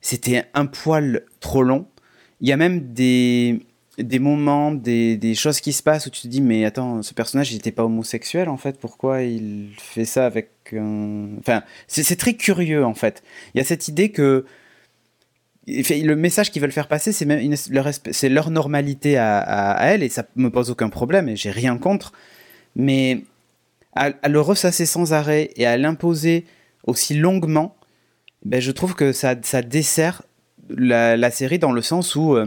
c'était 0.00 0.44
un 0.54 0.66
poil 0.66 1.22
trop 1.40 1.62
long. 1.62 1.86
Il 2.40 2.48
y 2.48 2.52
a 2.52 2.56
même 2.56 2.92
des, 2.92 3.66
des 4.02 4.18
moments, 4.18 4.72
des, 4.72 5.16
des 5.16 5.34
choses 5.34 5.60
qui 5.60 5.72
se 5.72 5.82
passent 5.82 6.06
où 6.06 6.10
tu 6.10 6.22
te 6.22 6.28
dis, 6.28 6.40
mais 6.40 6.64
attends, 6.64 7.02
ce 7.02 7.14
personnage, 7.14 7.52
n'était 7.52 7.72
pas 7.72 7.84
homosexuel, 7.84 8.48
en 8.48 8.56
fait, 8.56 8.78
pourquoi 8.78 9.22
il 9.22 9.70
fait 9.78 10.04
ça 10.04 10.26
avec 10.26 10.50
un... 10.72 11.28
Enfin, 11.38 11.62
c'est 11.86 12.16
très 12.16 12.34
curieux, 12.34 12.84
en 12.84 12.94
fait. 12.94 13.22
Il 13.54 13.58
y 13.58 13.60
a 13.60 13.64
cette 13.64 13.88
idée 13.88 14.10
que 14.10 14.44
le 15.66 16.14
message 16.14 16.50
qu'ils 16.50 16.62
veulent 16.62 16.72
faire 16.72 16.88
passer, 16.88 17.12
c'est 17.12 17.26
leur, 17.70 17.90
leur 18.22 18.50
normalité 18.50 19.16
à, 19.16 19.38
à- 19.38 19.86
elle, 19.86 20.02
et 20.02 20.08
ça 20.08 20.24
me 20.36 20.50
pose 20.50 20.70
aucun 20.70 20.88
problème, 20.88 21.28
et 21.28 21.36
j'ai 21.36 21.50
rien 21.50 21.76
contre. 21.78 22.12
Mais 22.76 23.24
à, 23.94 24.10
le 24.28 24.40
ressasser 24.40 24.86
sans 24.86 25.12
arrêt 25.12 25.50
et 25.56 25.66
à 25.66 25.76
l'imposer 25.76 26.44
aussi 26.86 27.14
longuement, 27.14 27.76
ben, 28.44 28.60
je 28.60 28.70
trouve 28.70 28.94
que 28.94 29.12
ça, 29.12 29.34
ça 29.42 29.62
dessert 29.62 30.22
la, 30.70 31.16
la 31.16 31.30
série 31.30 31.58
dans 31.58 31.72
le 31.72 31.82
sens 31.82 32.16
où 32.16 32.36
euh, 32.36 32.46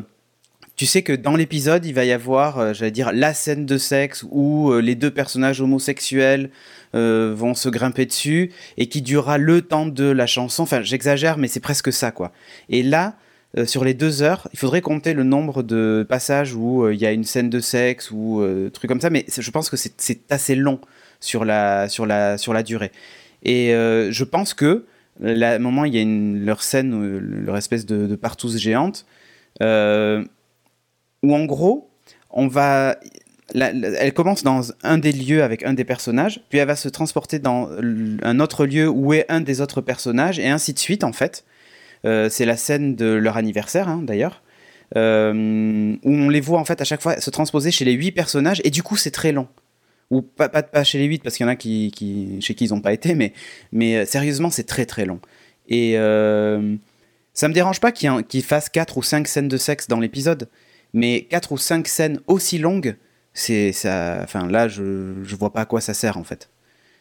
tu 0.76 0.86
sais 0.88 1.04
que 1.04 1.14
dans 1.14 1.36
l'épisode, 1.36 1.86
il 1.86 1.94
va 1.94 2.04
y 2.04 2.12
avoir, 2.12 2.58
euh, 2.58 2.74
j'allais 2.74 2.92
dire, 2.92 3.12
la 3.14 3.34
scène 3.34 3.66
de 3.66 3.78
sexe 3.78 4.26
où 4.32 4.72
euh, 4.72 4.82
les 4.82 4.96
deux 4.96 5.12
personnages 5.12 5.62
homosexuels 5.62 6.50
euh, 6.96 7.34
vont 7.36 7.54
se 7.54 7.70
grimper 7.70 8.06
dessus 8.08 8.52
et 8.78 8.88
qui 8.88 9.02
durera 9.04 9.38
le 9.38 9.62
temps 9.62 9.86
de 9.86 10.06
la 10.06 10.26
chanson. 10.26 10.64
Enfin, 10.64 10.82
j'exagère, 10.82 11.38
mais 11.38 11.48
c'est 11.48 11.60
presque 11.60 11.94
ça, 11.94 12.12
quoi. 12.12 12.32
Et 12.70 12.82
là, 12.82 13.16
sur 13.66 13.84
les 13.86 13.94
deux 13.94 14.24
heures, 14.24 14.48
il 14.52 14.58
faudrait 14.58 14.82
compter 14.82 15.14
le 15.14 15.24
nombre 15.24 15.62
de 15.62 16.04
passages 16.10 16.56
où 16.56 16.90
il 16.90 17.00
y 17.00 17.06
a 17.06 17.12
une 17.12 17.24
scène 17.24 17.52
de 17.52 17.60
sexe 17.60 18.10
ou 18.10 18.44
trucs 18.74 18.90
comme 18.90 19.00
ça, 19.00 19.12
mais 19.12 19.26
je 19.28 19.52
pense 19.52 19.70
que 19.70 19.78
c'est- 19.78 20.32
assez 20.32 20.56
long 20.56 20.80
sur 21.20 21.46
la, 21.46 21.88
sur 21.88 22.08
la, 22.08 22.40
sur 22.40 22.52
la 22.52 22.64
durée. 22.64 22.92
Et 23.44 23.68
je 23.70 24.24
pense 24.24 24.56
que, 24.56 24.86
là, 25.20 25.52
à 25.52 25.56
un 25.58 25.60
moment, 25.60 25.86
il 25.86 25.94
y 25.96 26.02
a 26.02 26.44
leur 26.44 26.64
scène, 26.64 27.20
leur 27.20 27.56
espèce 27.56 27.86
de, 27.86 28.08
de 28.08 28.16
partouze 28.16 28.58
géante, 28.58 29.06
où 31.24 31.34
en 31.34 31.46
gros, 31.46 31.90
on 32.30 32.48
va. 32.48 32.98
elle 33.56 34.14
commence 34.14 34.44
dans 34.44 34.72
un 34.84 34.98
des 34.98 35.12
lieux 35.12 35.44
avec 35.44 35.64
un 35.64 35.74
des 35.74 35.86
personnages, 35.86 36.42
puis 36.50 36.60
elle 36.60 36.68
va 36.68 36.76
se 36.76 36.90
transporter 36.90 37.40
dans 37.40 37.70
un 38.22 38.40
autre 38.40 38.66
lieu 38.66 38.88
où 38.88 39.14
est 39.14 39.26
un 39.30 39.42
des 39.42 39.62
autres 39.62 39.82
personnages, 39.82 40.38
et 40.38 40.50
ainsi 40.50 40.74
de 40.74 40.80
suite, 40.80 41.04
en 41.04 41.14
fait. 41.14 41.46
Euh, 42.06 42.30
c'est 42.30 42.46
la 42.46 42.58
scène 42.58 42.96
de 42.96 43.06
leur 43.06 43.38
anniversaire, 43.38 43.88
hein, 43.88 44.02
d'ailleurs, 44.04 44.44
euh, 44.98 45.96
où 46.04 46.12
on 46.12 46.30
les 46.30 46.42
voit, 46.42 46.60
en 46.60 46.66
fait, 46.66 46.82
à 46.82 46.84
chaque 46.84 47.02
fois 47.02 47.20
se 47.20 47.30
transposer 47.30 47.72
chez 47.72 47.86
les 47.86 47.94
huit 47.94 48.12
personnages, 48.12 48.62
et 48.66 48.70
du 48.70 48.84
coup, 48.84 48.98
c'est 48.98 49.12
très 49.12 49.32
long. 49.32 49.48
Ou 50.12 50.22
pas, 50.22 50.50
pas, 50.50 50.64
pas 50.64 50.84
chez 50.84 51.00
les 51.00 51.06
huit, 51.06 51.24
parce 51.24 51.38
qu'il 51.38 51.46
y 51.46 51.50
en 51.50 51.52
a 51.52 51.56
qui, 51.56 51.92
chez 52.42 52.56
qui 52.56 52.66
ils 52.66 52.72
n'ont 52.72 52.82
pas 52.82 52.94
été, 52.94 53.16
mais, 53.16 53.34
mais 53.72 53.98
euh, 53.98 54.06
sérieusement, 54.06 54.50
c'est 54.50 54.66
très 54.66 54.86
très 54.86 55.06
long. 55.06 55.20
Et 55.70 55.94
ça 57.34 57.48
me 57.48 57.54
dérange 57.54 57.80
pas 57.80 57.92
qu'il 57.92 58.12
qu'ils 58.26 58.44
fassent 58.44 58.70
4 58.70 58.98
ou 58.98 59.04
5 59.04 59.28
scènes 59.28 59.48
de 59.48 59.58
sexe 59.58 59.88
dans 59.88 60.00
l'épisode, 60.00 60.50
mais 60.94 61.24
4 61.30 61.52
ou 61.52 61.58
5 61.58 61.88
scènes 61.88 62.20
aussi 62.28 62.58
longues, 62.58 62.96
c'est 63.34 63.72
ça. 63.72 64.20
Enfin, 64.24 64.48
là, 64.48 64.68
je, 64.68 65.14
je 65.24 65.36
vois 65.36 65.52
pas 65.54 65.62
à 65.62 65.66
quoi 65.66 65.82
ça 65.82 65.94
sert 65.94 66.18
en 66.18 66.24
fait. 66.24 66.50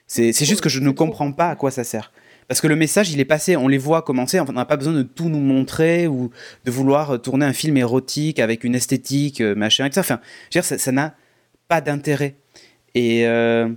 C'est 0.07 0.33
juste 0.45 0.61
que 0.61 0.69
je 0.69 0.81
ne 0.81 0.91
comprends 0.91 1.33
pas 1.33 1.49
à 1.51 1.57
quoi 1.57 1.71
ça 1.71 1.85
sert. 1.85 2.13
Parce 2.49 2.61
que 2.61 2.67
le 2.67 2.77
message, 2.77 3.11
il 3.13 3.21
est 3.21 3.25
passé, 3.25 3.57
on 3.57 3.69
les 3.69 3.79
voit 3.79 4.03
commencer, 4.03 4.39
on 4.41 4.45
n'a 4.53 4.65
pas 4.67 4.77
besoin 4.77 4.93
de 4.93 5.03
tout 5.03 5.29
nous 5.31 5.41
montrer 5.41 6.07
ou 6.07 6.31
de 6.65 6.71
vouloir 6.71 7.23
tourner 7.23 7.47
un 7.47 7.53
film 7.55 7.77
érotique 7.79 8.39
avec 8.41 8.65
une 8.65 8.75
esthétique, 8.75 9.41
euh, 9.41 9.55
machin, 9.55 9.87
etc. 9.87 10.01
Enfin, 10.01 10.21
je 10.51 10.59
veux 10.59 10.63
dire, 10.63 10.79
ça 10.79 10.93
n'a 10.93 11.15
pas 11.69 11.81
d'intérêt. 11.81 12.35
Et 12.95 13.27
euh, 13.27 13.71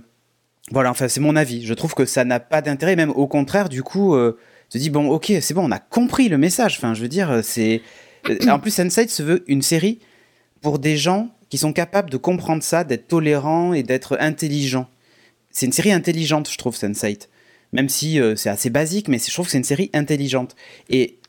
voilà, 0.72 0.90
enfin, 0.90 1.08
c'est 1.08 1.20
mon 1.20 1.36
avis. 1.36 1.64
Je 1.64 1.72
trouve 1.72 1.94
que 1.94 2.04
ça 2.04 2.24
n'a 2.24 2.40
pas 2.40 2.60
d'intérêt, 2.60 2.96
même 2.96 3.10
au 3.10 3.26
contraire, 3.28 3.70
du 3.70 3.82
coup, 3.82 4.14
euh, 4.14 4.36
je 4.74 4.78
dis, 4.78 4.90
bon, 4.90 5.08
ok, 5.08 5.32
c'est 5.40 5.54
bon, 5.54 5.64
on 5.64 5.70
a 5.70 5.78
compris 5.78 6.28
le 6.28 6.36
message. 6.36 6.74
Enfin, 6.76 6.92
je 6.92 7.00
veux 7.00 7.08
dire, 7.08 7.40
c'est. 7.42 7.80
euh, 8.28 8.36
En 8.50 8.58
plus, 8.58 8.76
Sense8 8.76 9.08
se 9.08 9.22
veut 9.22 9.44
une 9.46 9.62
série 9.62 10.00
pour 10.66 10.80
des 10.80 10.96
gens 10.96 11.28
qui 11.48 11.58
sont 11.58 11.72
capables 11.72 12.10
de 12.10 12.16
comprendre 12.16 12.60
ça, 12.60 12.82
d'être 12.82 13.06
tolérants 13.06 13.72
et 13.72 13.84
d'être 13.84 14.16
intelligents. 14.18 14.88
C'est 15.52 15.64
une 15.64 15.70
série 15.70 15.92
intelligente, 15.92 16.50
je 16.50 16.58
trouve, 16.58 16.74
Sense8. 16.74 17.28
Même 17.72 17.88
si 17.88 18.18
euh, 18.20 18.34
c'est 18.34 18.48
assez 18.48 18.68
basique, 18.68 19.06
mais 19.06 19.18
je 19.20 19.32
trouve 19.32 19.46
que 19.46 19.52
c'est 19.52 19.58
une 19.58 19.62
série 19.62 19.90
intelligente. 19.94 20.56
Et 20.90 21.20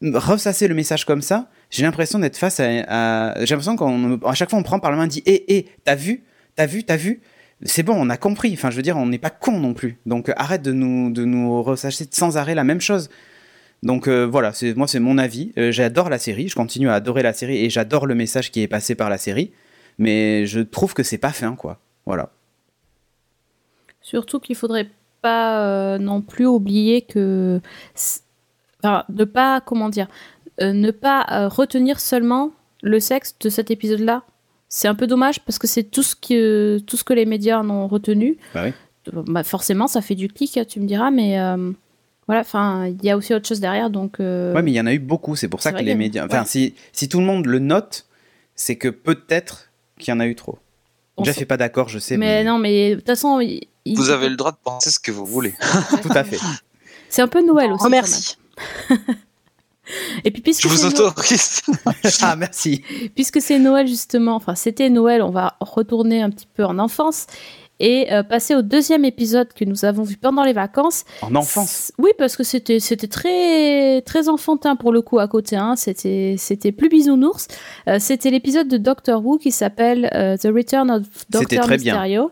ressasser 0.00 0.66
le 0.66 0.74
message 0.74 1.04
comme 1.04 1.20
ça, 1.20 1.50
j'ai 1.68 1.82
l'impression 1.82 2.18
d'être 2.18 2.38
face 2.38 2.58
à. 2.58 2.64
à- 2.88 3.44
j'ai 3.44 3.54
l'impression 3.54 3.76
qu'à 3.76 4.32
chaque 4.32 4.48
fois 4.48 4.58
on 4.58 4.62
prend 4.62 4.78
par 4.78 4.90
la 4.90 4.96
main 4.96 5.04
et 5.04 5.08
dit 5.08 5.22
Hé, 5.26 5.44
hé, 5.54 5.66
t'as 5.84 5.94
vu 5.94 6.24
T'as 6.56 6.64
vu 6.64 6.84
T'as 6.84 6.96
vu 6.96 7.20
C'est 7.66 7.82
bon, 7.82 7.96
on 7.98 8.08
a 8.08 8.16
compris. 8.16 8.54
Enfin, 8.54 8.70
je 8.70 8.76
veux 8.76 8.82
dire, 8.82 8.96
on 8.96 9.04
n'est 9.04 9.18
pas 9.18 9.28
con 9.28 9.60
non 9.60 9.74
plus. 9.74 9.98
Donc 10.06 10.30
euh, 10.30 10.32
arrête 10.38 10.62
de 10.62 10.72
nous, 10.72 11.10
de 11.10 11.26
nous 11.26 11.62
ressasser 11.62 12.08
sans 12.10 12.38
arrêt 12.38 12.54
la 12.54 12.64
même 12.64 12.80
chose. 12.80 13.10
Donc 13.84 14.08
euh, 14.08 14.26
voilà, 14.26 14.52
c'est 14.52 14.74
moi 14.74 14.88
c'est 14.88 14.98
mon 14.98 15.18
avis. 15.18 15.52
Euh, 15.58 15.70
j'adore 15.70 16.08
la 16.08 16.18
série, 16.18 16.48
je 16.48 16.56
continue 16.56 16.88
à 16.88 16.94
adorer 16.94 17.22
la 17.22 17.34
série 17.34 17.58
et 17.58 17.70
j'adore 17.70 18.06
le 18.06 18.14
message 18.14 18.50
qui 18.50 18.62
est 18.62 18.66
passé 18.66 18.94
par 18.94 19.10
la 19.10 19.18
série, 19.18 19.52
mais 19.98 20.46
je 20.46 20.60
trouve 20.60 20.94
que 20.94 21.02
c'est 21.02 21.18
pas 21.18 21.32
fin 21.32 21.54
quoi. 21.54 21.78
Voilà. 22.06 22.30
Surtout 24.00 24.40
qu'il 24.40 24.56
faudrait 24.56 24.88
pas 25.20 25.66
euh, 25.66 25.98
non 25.98 26.22
plus 26.22 26.46
oublier 26.46 27.02
que. 27.02 27.60
Enfin, 28.82 29.04
ne 29.10 29.24
pas, 29.24 29.60
comment 29.60 29.88
dire, 29.88 30.08
ne 30.60 30.90
pas 30.90 31.48
retenir 31.48 32.00
seulement 32.00 32.52
le 32.82 33.00
sexe 33.00 33.36
de 33.38 33.48
cet 33.48 33.70
épisode-là. 33.70 34.22
C'est 34.68 34.88
un 34.88 34.94
peu 34.94 35.06
dommage 35.06 35.40
parce 35.40 35.58
que 35.58 35.66
c'est 35.66 35.84
tout 35.84 36.02
ce 36.02 36.16
que 36.16 36.78
tout 36.86 36.96
ce 36.96 37.04
que 37.04 37.12
les 37.12 37.26
médias 37.26 37.60
en 37.60 37.70
ont 37.70 37.86
retenu. 37.86 38.38
Bah 38.54 38.64
oui. 38.64 38.72
Bah, 39.26 39.42
forcément, 39.42 39.86
ça 39.86 40.00
fait 40.00 40.14
du 40.14 40.28
clic, 40.28 40.58
tu 40.66 40.80
me 40.80 40.86
diras, 40.86 41.10
mais 41.10 41.38
voilà. 42.26 42.40
Enfin, 42.42 42.86
il 42.86 43.04
y 43.04 43.10
a 43.10 43.16
aussi 43.16 43.34
autre 43.34 43.46
chose 43.48 43.60
derrière, 43.60 43.90
donc. 43.90 44.20
euh, 44.20 44.52
Ouais, 44.54 44.62
mais 44.62 44.70
il 44.70 44.74
y 44.74 44.80
en 44.80 44.86
a 44.86 44.92
eu 44.94 44.98
beaucoup, 44.98 45.36
c'est 45.36 45.48
pour 45.48 45.62
ça 45.62 45.72
que 45.72 45.82
les 45.82 45.94
médias. 45.94 46.24
Enfin, 46.26 46.40
ouais. 46.40 46.46
si, 46.46 46.74
si 46.92 47.08
tout 47.08 47.18
le 47.20 47.26
monde 47.26 47.46
le 47.46 47.58
note, 47.58 48.06
c'est 48.54 48.76
que 48.76 48.88
peut-être 48.88 49.70
qu'il 49.98 50.12
y 50.12 50.16
en 50.16 50.20
a 50.20 50.26
eu 50.26 50.34
trop. 50.34 50.58
on 51.16 51.24
Jeff 51.24 51.36
sait- 51.36 51.42
est 51.42 51.46
pas 51.46 51.56
d'accord, 51.56 51.88
je 51.88 51.98
sais, 51.98 52.16
mais 52.16 52.42
mais, 52.42 52.44
non, 52.44 52.58
mais 52.58 52.90
de 52.90 52.94
toute 52.96 53.06
façon, 53.06 53.40
il- 53.40 53.68
Vous 53.94 54.10
avez 54.10 54.28
le 54.28 54.36
droit 54.36 54.52
de 54.52 54.56
penser 54.62 54.90
ce 54.90 54.98
que 54.98 55.10
vous 55.12 55.26
voulez. 55.26 55.54
tout 56.02 56.08
à 56.14 56.24
fait. 56.24 56.38
c'est 57.08 57.22
un 57.22 57.28
peu 57.28 57.44
Noël 57.44 57.70
aussi. 57.72 57.84
Oh, 57.86 57.88
merci. 57.90 58.36
Et 60.24 60.30
puis 60.30 60.40
puisque 60.40 60.62
Je 60.62 60.68
vous 60.68 60.86
autorise. 60.86 61.60
ah, 62.22 62.36
merci. 62.36 62.82
puisque 63.14 63.42
c'est 63.42 63.58
Noël 63.58 63.86
justement, 63.86 64.34
enfin 64.34 64.54
c'était 64.54 64.88
Noël, 64.88 65.20
on 65.20 65.28
va 65.30 65.56
retourner 65.60 66.22
un 66.22 66.30
petit 66.30 66.46
peu 66.54 66.64
en 66.64 66.78
enfance 66.78 67.26
et 67.80 68.12
euh, 68.12 68.22
passer 68.22 68.54
au 68.54 68.62
deuxième 68.62 69.04
épisode 69.04 69.52
que 69.52 69.64
nous 69.64 69.84
avons 69.84 70.02
vu 70.02 70.16
pendant 70.16 70.44
les 70.44 70.52
vacances. 70.52 71.04
En 71.22 71.34
enfance. 71.34 71.92
Oui, 71.98 72.10
parce 72.18 72.36
que 72.36 72.44
c'était 72.44 72.80
c'était 72.80 73.08
très 73.08 74.02
très 74.02 74.28
enfantin 74.28 74.76
pour 74.76 74.92
le 74.92 75.02
coup 75.02 75.18
à 75.18 75.28
côté. 75.28 75.56
Hein. 75.56 75.74
C'était 75.76 76.36
c'était 76.38 76.72
plus 76.72 76.88
bisounours. 76.88 77.48
Euh, 77.88 77.98
c'était 77.98 78.30
l'épisode 78.30 78.68
de 78.68 78.76
Doctor 78.76 79.24
Who 79.24 79.38
qui 79.38 79.50
s'appelle 79.50 80.10
euh, 80.14 80.36
The 80.36 80.48
Return 80.54 80.90
of 80.90 81.02
Doctor 81.30 81.64
très 81.64 81.78
bien. 81.78 81.94
Mysterio. 81.94 82.30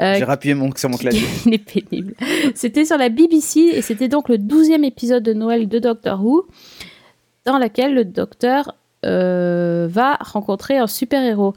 Euh, 0.00 0.14
J'ai 0.16 0.24
rappuyé 0.24 0.54
mon, 0.54 0.70
sur 0.74 0.88
mon 0.88 0.96
clavier. 0.96 1.26
il 1.46 1.54
est 1.54 1.58
pénible. 1.58 2.14
C'était 2.54 2.84
sur 2.84 2.96
la 2.96 3.08
BBC 3.08 3.60
et 3.60 3.82
c'était 3.82 4.08
donc 4.08 4.28
le 4.28 4.38
douzième 4.38 4.84
épisode 4.84 5.22
de 5.22 5.34
Noël 5.34 5.68
de 5.68 5.78
Doctor 5.78 6.24
Who, 6.24 6.46
dans 7.44 7.58
lequel 7.58 7.94
le 7.94 8.04
docteur 8.04 8.74
euh, 9.04 9.88
va 9.90 10.16
rencontrer 10.20 10.78
un 10.78 10.86
super-héros. 10.86 11.54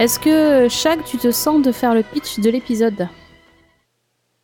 Est-ce 0.00 0.18
que, 0.18 0.68
Shag, 0.68 1.04
tu 1.04 1.18
te 1.18 1.30
sens 1.30 1.62
de 1.62 1.70
faire 1.70 1.94
le 1.94 2.02
pitch 2.02 2.40
de 2.40 2.50
l'épisode? 2.50 3.08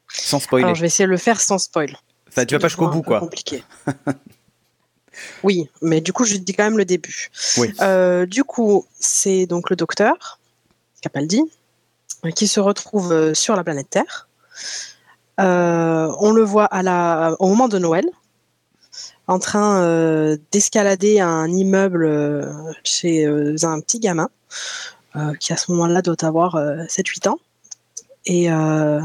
Sans 0.08 0.38
spoiler. 0.38 0.64
Alors, 0.64 0.74
je 0.76 0.80
vais 0.80 0.86
essayer 0.86 1.06
de 1.06 1.10
le 1.10 1.16
faire 1.16 1.40
sans 1.40 1.58
spoil. 1.58 1.96
Enfin, 2.28 2.44
tu 2.44 2.54
vas 2.54 2.60
pas 2.60 2.68
jusqu'au 2.68 2.88
bout, 2.88 3.02
quoi. 3.02 3.18
compliqué. 3.18 3.64
oui, 5.42 5.68
mais 5.82 6.00
du 6.00 6.12
coup, 6.12 6.24
je 6.24 6.36
dis 6.36 6.52
quand 6.52 6.64
même 6.64 6.78
le 6.78 6.84
début. 6.84 7.30
Oui. 7.56 7.72
Euh, 7.80 8.26
du 8.26 8.44
coup, 8.44 8.86
c'est 8.98 9.46
donc 9.46 9.70
le 9.70 9.76
docteur, 9.76 10.38
Capaldi, 11.02 11.42
qui 12.36 12.46
se 12.46 12.60
retrouve 12.60 13.12
euh, 13.12 13.34
sur 13.34 13.56
la 13.56 13.64
planète 13.64 13.90
Terre. 13.90 14.28
Euh, 15.40 16.12
on 16.18 16.32
le 16.32 16.42
voit 16.42 16.66
à 16.66 16.82
la, 16.82 17.34
au 17.38 17.48
moment 17.48 17.68
de 17.68 17.78
Noël, 17.78 18.04
en 19.26 19.38
train 19.38 19.82
euh, 19.82 20.36
d'escalader 20.52 21.20
un 21.20 21.48
immeuble 21.50 22.52
chez 22.84 23.24
euh, 23.24 23.56
un 23.62 23.80
petit 23.80 24.00
gamin, 24.00 24.28
qui 25.38 25.52
à 25.52 25.56
ce 25.56 25.70
moment-là 25.72 26.02
doit 26.02 26.24
avoir 26.24 26.56
euh, 26.56 26.84
7-8 26.84 27.28
ans. 27.28 27.38
Et 28.26 28.50
euh, 28.50 29.00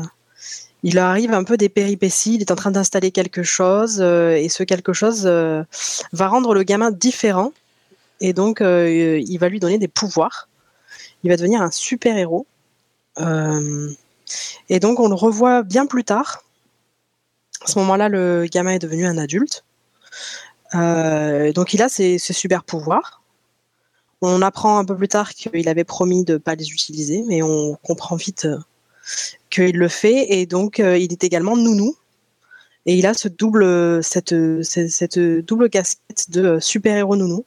il 0.84 1.00
arrive 1.00 1.34
un 1.34 1.44
peu 1.44 1.58
des 1.58 1.68
péripéties, 1.68 2.36
il 2.36 2.42
est 2.42 2.52
en 2.52 2.56
train 2.56 2.70
d'installer 2.70 3.10
quelque 3.10 3.42
chose, 3.42 4.02
euh, 4.02 4.36
et 4.36 4.50
ce 4.50 4.64
quelque 4.64 4.94
chose 4.94 5.24
euh, 5.26 5.64
va 6.12 6.28
rendre 6.28 6.54
le 6.54 6.62
gamin 6.62 6.92
différent, 6.92 7.54
et 8.22 8.34
donc 8.34 8.62
euh, 8.62 9.20
il 9.26 9.38
va 9.40 9.50
lui 9.50 9.60
donner 9.60 9.80
des 9.80 9.88
pouvoirs. 9.88 10.48
Il 11.24 11.32
va 11.32 11.38
devenir 11.38 11.64
un 11.64 11.72
super-héros. 11.72 12.46
Euh, 13.20 13.90
et 14.70 14.80
donc 14.80 15.00
on 15.00 15.08
le 15.10 15.16
revoit 15.16 15.64
bien 15.64 15.88
plus 15.88 16.04
tard. 16.04 16.44
À 17.64 17.68
ce 17.68 17.80
moment-là, 17.80 18.08
le 18.08 18.46
gamin 18.46 18.74
est 18.74 18.80
devenu 18.80 19.08
un 19.08 19.18
adulte. 19.18 19.64
Euh, 20.76 21.52
donc 21.52 21.74
il 21.74 21.82
a 21.82 21.90
ses, 21.90 22.20
ses 22.20 22.34
super 22.34 22.64
pouvoirs. 22.64 23.24
On 24.22 24.42
apprend 24.42 24.78
un 24.78 24.86
peu 24.86 24.96
plus 24.96 25.08
tard 25.08 25.34
qu'il 25.34 25.68
avait 25.68 25.84
promis 25.84 26.24
de 26.24 26.34
ne 26.34 26.38
pas 26.38 26.56
les 26.56 26.70
utiliser, 26.70 27.24
mais 27.28 27.42
on 27.42 27.76
comprend 27.84 28.16
vite 28.16 28.46
euh, 28.46 28.58
qu'il 29.50 29.78
le 29.78 29.88
fait. 29.88 30.28
Et 30.30 30.46
donc 30.46 30.80
euh, 30.80 30.98
il 30.98 31.12
est 31.12 31.24
également 31.24 31.58
nounou. 31.58 31.96
Et 32.88 32.96
il 32.96 33.08
a 33.08 33.16
ce 33.16 33.28
double, 33.28 34.04
cette, 34.04 34.36
cette, 34.64 35.20
double 35.20 35.72
casquette 35.72 36.30
de 36.30 36.60
super-héros 36.60 37.16
nounou. 37.16 37.44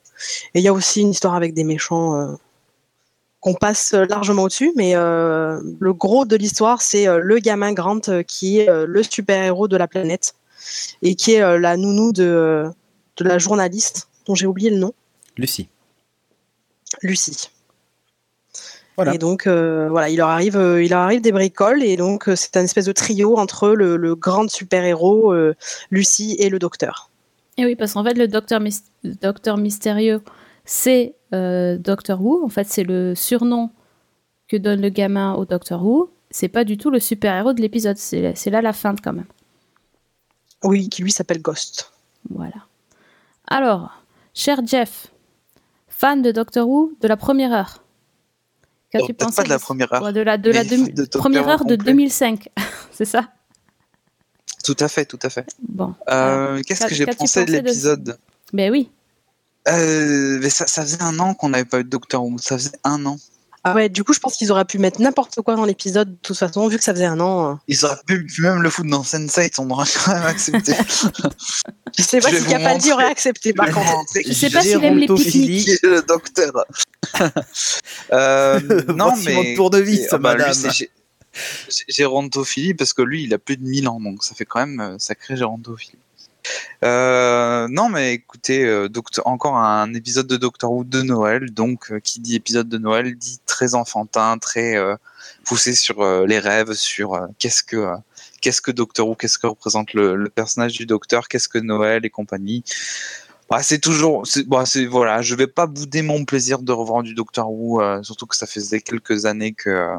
Et 0.55 0.59
il 0.59 0.63
y 0.63 0.69
a 0.69 0.73
aussi 0.73 1.03
une 1.03 1.11
histoire 1.11 1.37
avec 1.37 1.55
des 1.55 1.63
méchants 1.63 2.17
euh, 2.17 2.35
qu'on 3.39 3.55
passe 3.55 3.93
largement 3.93 4.43
au-dessus, 4.43 4.73
mais 4.75 4.95
le 4.95 5.93
gros 5.93 6.25
de 6.25 6.35
l'histoire, 6.35 6.83
c'est 6.83 7.07
le 7.07 7.39
gamin 7.39 7.73
Grant 7.73 8.01
qui 8.27 8.59
est 8.59 8.67
le 8.69 9.03
super-héros 9.05 9.69
de 9.69 9.77
la 9.77 9.87
planète 9.87 10.35
et 11.03 11.15
qui 11.15 11.35
est 11.35 11.59
la 11.61 11.77
nounou 11.77 12.13
de, 12.13 12.69
de 13.17 13.25
la 13.25 13.39
journaliste 13.39 14.09
dont 14.27 14.35
j'ai 14.35 14.47
oublié 14.47 14.71
le 14.71 14.79
nom, 14.79 14.93
Lucie. 15.37 15.69
Lucie. 17.03 17.51
Voilà. 18.97 19.15
Et 19.15 19.19
donc 19.19 19.47
euh, 19.47 19.89
voilà, 19.89 20.09
il 20.09 20.17
leur 20.17 20.29
arrive, 20.29 20.57
euh, 20.57 20.83
il 20.83 20.91
leur 20.91 21.01
arrive 21.01 21.21
des 21.21 21.31
bricoles 21.31 21.85
et 21.85 21.97
donc 21.97 22.29
euh, 22.29 22.35
c'est 22.35 22.57
un 22.57 22.65
espèce 22.65 22.87
de 22.87 22.93
trio 22.93 23.39
entre 23.39 23.69
le, 23.69 23.97
le 23.97 24.17
grand 24.17 24.51
super-héros, 24.51 25.33
euh, 25.33 25.55
Lucie 25.91 26.35
et 26.41 26.49
le 26.49 26.59
docteur. 26.59 27.09
Et 27.59 27.65
oui, 27.65 27.75
parce 27.75 27.93
qu'en 27.93 28.05
fait, 28.05 28.15
le 28.15 28.29
docteur, 28.29 29.57
mystérieux, 29.57 30.23
c'est 30.65 31.17
euh, 31.35 31.77
Doctor 31.77 32.25
Who. 32.25 32.45
En 32.45 32.49
fait, 32.49 32.69
c'est 32.69 32.85
le 32.85 33.17
surnom 33.17 33.71
que 34.47 34.57
donne 34.57 34.81
le 34.81 34.91
gamin 34.91 35.35
au 35.35 35.45
Doctor 35.45 35.85
Who. 35.85 36.11
C'est 36.31 36.49
pas 36.49 36.63
du 36.63 36.79
tout 36.79 36.91
le 36.91 37.01
super-héros 37.01 37.55
de 37.55 37.61
l'épisode. 37.61 37.97
C'est 37.97 38.33
c'est 38.37 38.51
là 38.51 38.63
la 38.63 38.73
fin 38.73 38.95
quand 39.03 39.13
même. 39.13 39.27
Oui, 40.63 40.89
qui 40.89 41.03
lui 41.03 41.11
s'appelle 41.11 41.43
Ghost. 41.43 41.93
Voilà. 42.31 42.67
Alors, 43.49 43.91
cher 44.35 44.61
Jeff, 44.65 45.09
fan 45.99 46.23
de 46.23 46.31
Doctor 46.31 46.69
Who 46.69 46.93
de 47.01 47.09
la 47.09 47.17
première 47.17 47.53
heure. 47.53 47.83
Qu'as-tu 48.91 49.15
pensé 49.15 49.37
pas 49.37 49.43
de 49.43 49.49
la 49.49 49.59
première 49.59 49.93
heure, 49.93 50.13
de 50.13 50.21
la, 50.21 50.39
de 50.39 50.51
la 50.51 50.63
de 50.65 51.05
première 51.19 51.49
heure 51.49 51.65
de 51.65 51.75
complet. 51.77 51.93
2005. 51.93 52.49
c'est 52.93 53.05
ça? 53.05 53.29
Tout 54.65 54.77
à 54.79 54.89
fait, 54.89 55.05
tout 55.05 55.19
à 55.23 55.29
fait. 55.29 55.47
Bon. 55.69 55.95
Euh, 56.09 56.63
Qu'est-ce 56.67 56.87
que 56.87 56.95
j'ai 56.95 57.05
qu'as-tu 57.05 57.19
pensé 57.19 57.41
de 57.41 57.47
pensé 57.47 57.61
de- 57.63 57.67
l'épisode? 57.67 58.19
Ben 58.53 58.71
oui. 58.71 58.91
Euh, 59.69 60.39
mais 60.41 60.51
ça, 60.51 60.67
ça 60.67 60.83
faisait 60.83 61.03
un 61.03 61.19
an 61.19 61.35
qu'on 61.35 61.49
n'avait 61.51 61.65
pas 61.65 61.81
eu 61.81 61.85
de 61.85 61.89
Doctor 61.89 62.25
Who. 62.25 62.39
Ça 62.39 62.57
faisait 62.59 62.79
un 62.85 63.05
an. 63.07 63.17
Ah 63.65 63.75
ouais, 63.75 63.89
du 63.89 64.05
coup, 64.05 64.13
je 64.13 64.21
pense 64.21 64.37
qu'ils 64.37 64.51
auraient 64.53 64.65
pu 64.65 64.79
mettre 64.79 65.01
n'importe 65.01 65.41
quoi 65.43 65.57
dans 65.57 65.65
l'épisode, 65.65 66.11
de 66.13 66.19
toute 66.23 66.37
façon, 66.37 66.67
vu 66.69 66.79
que 66.79 66.85
ça 66.85 66.93
faisait 66.95 67.05
un 67.07 67.19
an. 67.21 67.53
euh. 67.53 67.55
Ils 67.67 67.85
auraient 67.85 67.97
pu, 68.07 68.25
pu 68.25 68.43
même 68.43 68.63
le 68.63 68.71
foutre 68.71 68.89
dans 68.89 69.03
Sense8, 69.03 69.55
on 69.59 69.69
aurait 69.71 69.89
quand 70.05 70.13
même 70.15 70.23
accepté. 70.25 70.73
Je 71.99 72.03
sais 72.03 72.21
pas 72.21 72.31
Je 72.31 72.37
si 72.37 72.47
Capaldi 72.47 72.93
aurait 72.93 73.07
accepté, 73.07 73.53
par 73.53 73.67
contre. 73.71 73.91
montrer 73.91 74.23
Je 74.27 74.33
sais 74.33 74.51
pas 74.51 74.61
s'il 74.63 74.73
aime 74.85 74.97
les 74.99 75.07
Gérontophilie. 75.07 75.65
qui 75.65 75.71
est 75.73 75.83
le 75.85 76.03
docteur. 76.03 76.53
Euh, 78.13 78.61
non, 78.95 79.15
mais. 79.25 79.35
mon 79.35 79.55
tournevis, 79.55 80.07
Ah 80.13 80.19
bah, 80.19 80.35
lui, 80.35 80.43
madame. 80.43 80.71
gé- 80.73 80.89
gérontophilie 81.89 82.75
parce 82.75 82.93
que 82.93 83.03
lui, 83.03 83.25
il 83.25 83.35
a 83.35 83.39
plus 83.39 83.57
de 83.57 83.65
1000 83.65 83.89
ans, 83.89 84.01
donc 84.01 84.25
ça 84.25 84.35
fait 84.35 84.45
quand 84.45 84.61
même 84.61 84.81
euh, 84.81 84.97
sacré 84.99 85.37
gérontophilie. 85.37 85.99
Euh, 86.85 87.69
non, 87.69 87.89
mais 87.89 88.15
écoutez, 88.15 88.65
euh, 88.65 88.89
encore 89.25 89.57
un 89.57 89.93
épisode 89.95 90.27
de 90.27 90.37
Doctor 90.37 90.73
Who 90.73 90.85
de 90.85 91.03
Noël. 91.03 91.53
Donc, 91.53 91.91
euh, 91.91 92.01
qui 92.01 92.21
dit 92.21 92.37
épisode 92.37 92.69
de 92.69 92.79
Noël 92.79 93.17
dit 93.17 93.41
très 93.47 93.75
enfantin, 93.75 94.39
très 94.39 94.77
poussé 95.45 95.75
sur 95.75 96.05
les 96.27 96.39
rêves, 96.39 96.73
sur 96.73 97.29
qu'est-ce 97.39 97.63
que 97.63 97.95
qu'est-ce 98.41 98.61
que 98.61 98.71
Doctor 98.71 99.09
Who, 99.09 99.15
qu'est-ce 99.17 99.39
que 99.39 99.47
représente 99.47 99.95
le, 99.95 100.29
personnage 100.35 100.73
du 100.73 100.87
Docteur, 100.87 101.29
qu'est-ce 101.29 101.49
que 101.49 101.59
Noël 101.59 102.05
et 102.05 102.11
compagnie. 102.11 102.63
Bah, 103.51 103.63
c'est 103.63 103.79
toujours, 103.79 104.27
c'est, 104.27 104.47
bah, 104.47 104.65
voilà, 104.91 105.23
je 105.23 105.35
vais 105.35 105.47
pas 105.47 105.67
bouder 105.67 106.03
mon 106.03 106.25
plaisir 106.25 106.61
de 106.61 106.73
revoir 106.73 107.03
du 107.03 107.15
Doctor 107.15 107.51
Who, 107.51 107.83
surtout 108.05 108.27
que 108.27 108.37
ça 108.37 108.47
faisait 108.47 108.81
quelques 108.81 109.25
années 109.27 109.53
que, 109.53 109.99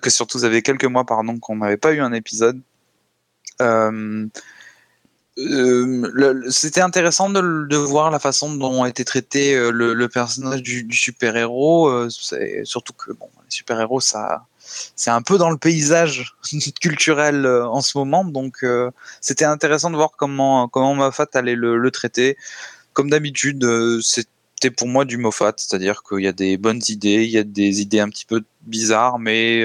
que 0.00 0.10
surtout 0.10 0.38
ça 0.38 0.48
faisait 0.48 0.62
quelques 0.62 0.84
mois 0.84 1.04
pardon 1.04 1.38
qu'on 1.38 1.56
n'avait 1.56 1.76
pas 1.76 1.92
eu 1.92 2.00
un 2.00 2.12
épisode. 2.12 2.60
Euh, 3.60 4.26
euh, 5.38 6.50
c'était 6.50 6.82
intéressant 6.82 7.30
de, 7.30 7.76
voir 7.76 8.10
la 8.10 8.18
façon 8.18 8.54
dont 8.54 8.84
été 8.84 9.04
traité 9.04 9.54
euh, 9.54 9.70
le, 9.70 9.94
le 9.94 10.08
personnage 10.08 10.62
du, 10.62 10.86
super-héros, 10.92 11.88
euh, 11.88 12.08
surtout 12.64 12.92
que 12.92 13.12
bon, 13.12 13.30
les 13.42 13.50
super-héros, 13.50 14.00
ça, 14.00 14.44
c'est 14.58 15.10
un 15.10 15.22
peu 15.22 15.38
dans 15.38 15.50
le 15.50 15.56
paysage 15.56 16.34
culturel 16.80 17.46
euh, 17.46 17.66
en 17.66 17.80
ce 17.80 17.96
moment, 17.96 18.24
donc 18.24 18.64
c'était 19.20 19.46
intéressant 19.46 19.90
de 19.90 19.96
voir 19.96 20.10
comment 20.16 20.68
comment 20.68 20.94
Moffat 20.94 21.28
allait 21.34 21.56
le, 21.56 21.78
le 21.78 21.90
traiter. 21.90 22.36
Comme 22.92 23.08
d'habitude, 23.08 23.66
c'était 24.02 24.70
pour 24.70 24.86
moi 24.86 25.06
du 25.06 25.16
Moffat, 25.16 25.54
c'est-à-dire 25.56 26.02
qu'il 26.02 26.20
y 26.20 26.28
a 26.28 26.32
des 26.32 26.58
bonnes 26.58 26.82
idées, 26.88 27.24
il 27.24 27.30
y 27.30 27.38
a 27.38 27.42
des 27.42 27.80
idées 27.80 28.00
un 28.00 28.10
petit 28.10 28.26
peu 28.26 28.42
bizarres, 28.60 29.18
mais 29.18 29.64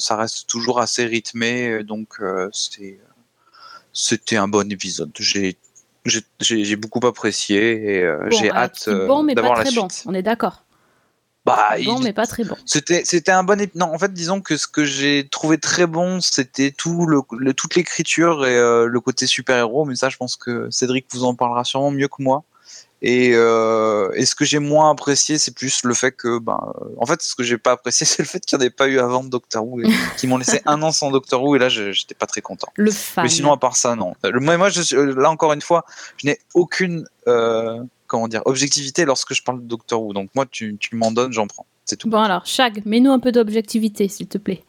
ça 0.00 0.16
reste 0.16 0.48
toujours 0.48 0.80
assez 0.80 1.04
rythmé, 1.04 1.84
donc 1.84 2.20
c'est 2.52 2.98
c'était 3.94 4.36
un 4.36 4.48
bon 4.48 4.70
épisode. 4.70 5.10
J'ai 5.18 5.56
beaucoup 6.76 7.04
apprécié 7.06 7.96
et 7.96 8.02
euh, 8.02 8.28
Bon, 8.30 8.36
j'ai 8.36 8.50
hâte 8.50 8.84
euh, 8.88 9.06
bon, 9.06 9.22
mais 9.22 9.34
pas 9.34 9.40
d'avoir 9.42 9.58
la 9.58 9.64
très 9.64 9.74
bon. 9.74 9.88
suite. 9.88 10.04
On 10.06 10.12
est 10.14 10.22
d'accord. 10.22 10.64
Bah, 11.46 11.70
Bon, 11.84 11.98
il- 11.98 12.04
mais 12.04 12.12
pas 12.14 12.26
très 12.26 12.42
bon. 12.44 12.56
c'était 12.64 13.04
c'était 13.04 13.30
un 13.30 13.44
bon 13.44 13.60
épisode. 13.60 13.80
Non, 13.88 13.94
en 13.94 13.98
fait, 13.98 14.12
disons 14.12 14.40
que 14.40 14.56
ce 14.56 14.66
que 14.66 14.84
j'ai 14.84 15.28
trouvé 15.30 15.58
très 15.58 15.86
bon, 15.86 16.20
c'était 16.20 16.70
tout 16.70 17.06
le, 17.06 17.20
le- 17.38 17.52
toute 17.54 17.74
l'écriture 17.74 18.46
et 18.46 18.56
euh, 18.56 18.86
le 18.86 19.00
côté 19.00 19.26
super 19.26 19.56
héros. 19.58 19.84
Mais 19.84 19.94
ça, 19.94 20.08
je 20.08 20.16
pense 20.16 20.36
que 20.36 20.68
Cédric 20.70 21.06
vous 21.12 21.24
en 21.24 21.34
parlera 21.34 21.64
sûrement 21.64 21.90
mieux 21.90 22.08
que 22.08 22.22
moi. 22.22 22.44
Et, 23.06 23.32
euh, 23.34 24.10
et 24.14 24.24
ce 24.24 24.34
que 24.34 24.46
j'ai 24.46 24.60
moins 24.60 24.90
apprécié, 24.90 25.36
c'est 25.36 25.50
plus 25.54 25.82
le 25.84 25.92
fait 25.92 26.12
que, 26.12 26.38
ben, 26.38 26.58
euh, 26.80 26.86
en 26.96 27.04
fait, 27.04 27.20
ce 27.20 27.34
que 27.34 27.42
j'ai 27.42 27.58
pas 27.58 27.72
apprécié, 27.72 28.06
c'est 28.06 28.22
le 28.22 28.26
fait 28.28 28.40
qu'il 28.40 28.56
n'y 28.58 28.64
en 28.64 28.66
ait 28.66 28.70
pas 28.70 28.88
eu 28.88 28.98
avant 28.98 29.22
de 29.22 29.28
Doctor 29.28 29.62
Who, 29.66 29.82
et 29.82 29.84
qu'ils 30.16 30.30
m'ont 30.30 30.38
laissé 30.38 30.62
un 30.64 30.80
an 30.80 30.90
sans 30.90 31.10
Doctor 31.10 31.42
Who, 31.44 31.54
et 31.56 31.58
là, 31.58 31.68
j'étais 31.68 32.14
pas 32.14 32.24
très 32.26 32.40
content. 32.40 32.68
Le 32.76 32.90
fan. 32.90 33.24
Mais 33.24 33.28
sinon, 33.28 33.52
à 33.52 33.58
part 33.58 33.76
ça, 33.76 33.94
non. 33.94 34.14
Le- 34.24 34.40
Moi, 34.40 34.56
moi 34.56 34.70
je 34.70 34.80
suis- 34.80 34.96
là 34.96 35.28
encore 35.30 35.52
une 35.52 35.60
fois, 35.60 35.84
je 36.16 36.26
n'ai 36.28 36.38
aucune 36.54 37.06
euh, 37.28 37.82
comment 38.06 38.26
dire 38.26 38.40
objectivité 38.46 39.04
lorsque 39.04 39.34
je 39.34 39.42
parle 39.42 39.60
de 39.60 39.66
Doctor 39.66 40.02
Who. 40.02 40.14
Donc 40.14 40.30
moi, 40.34 40.46
tu, 40.50 40.76
tu 40.80 40.96
m'en 40.96 41.12
donnes, 41.12 41.32
j'en 41.32 41.46
prends. 41.46 41.66
C'est 41.84 41.96
tout. 41.96 42.08
Bon 42.08 42.20
alors, 42.22 42.46
Chag, 42.46 42.80
mets-nous 42.86 43.10
un 43.12 43.20
peu 43.20 43.32
d'objectivité, 43.32 44.08
s'il 44.08 44.28
te 44.28 44.38
plaît. 44.38 44.64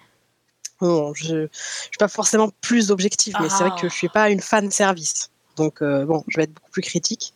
Bon, 0.81 1.13
je 1.13 1.33
ne 1.35 1.47
suis 1.53 1.97
pas 1.97 2.09
forcément 2.09 2.49
plus 2.59 2.91
objective, 2.91 3.33
mais 3.39 3.47
c'est 3.49 3.63
vrai 3.63 3.71
Ah. 3.77 3.79
que 3.81 3.87
je 3.87 3.93
suis 3.93 4.09
pas 4.09 4.29
une 4.29 4.41
fan 4.41 4.69
service. 4.71 5.29
Donc, 5.55 5.81
euh, 5.81 6.03
bon, 6.03 6.25
je 6.27 6.35
vais 6.35 6.43
être 6.43 6.53
beaucoup 6.53 6.71
plus 6.71 6.81
critique. 6.81 7.33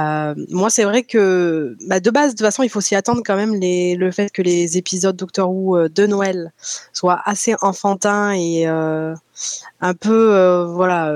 Euh, 0.00 0.34
moi, 0.48 0.70
c'est 0.70 0.84
vrai 0.84 1.02
que 1.02 1.76
bah, 1.86 2.00
de 2.00 2.10
base, 2.10 2.32
de 2.32 2.36
toute 2.36 2.46
façon, 2.46 2.62
il 2.62 2.68
faut 2.68 2.80
s'y 2.80 2.94
attendre 2.94 3.22
quand 3.24 3.36
même 3.36 3.54
le 3.60 4.10
fait 4.10 4.30
que 4.30 4.42
les 4.42 4.76
épisodes 4.76 5.16
Doctor 5.16 5.50
Who 5.50 5.76
euh, 5.76 5.88
de 5.88 6.06
Noël 6.06 6.52
soient 6.92 7.20
assez 7.24 7.54
enfantins 7.60 8.32
et 8.32 8.66
euh, 8.66 9.14
un 9.80 9.94
peu, 9.94 10.64
voilà, 10.74 11.12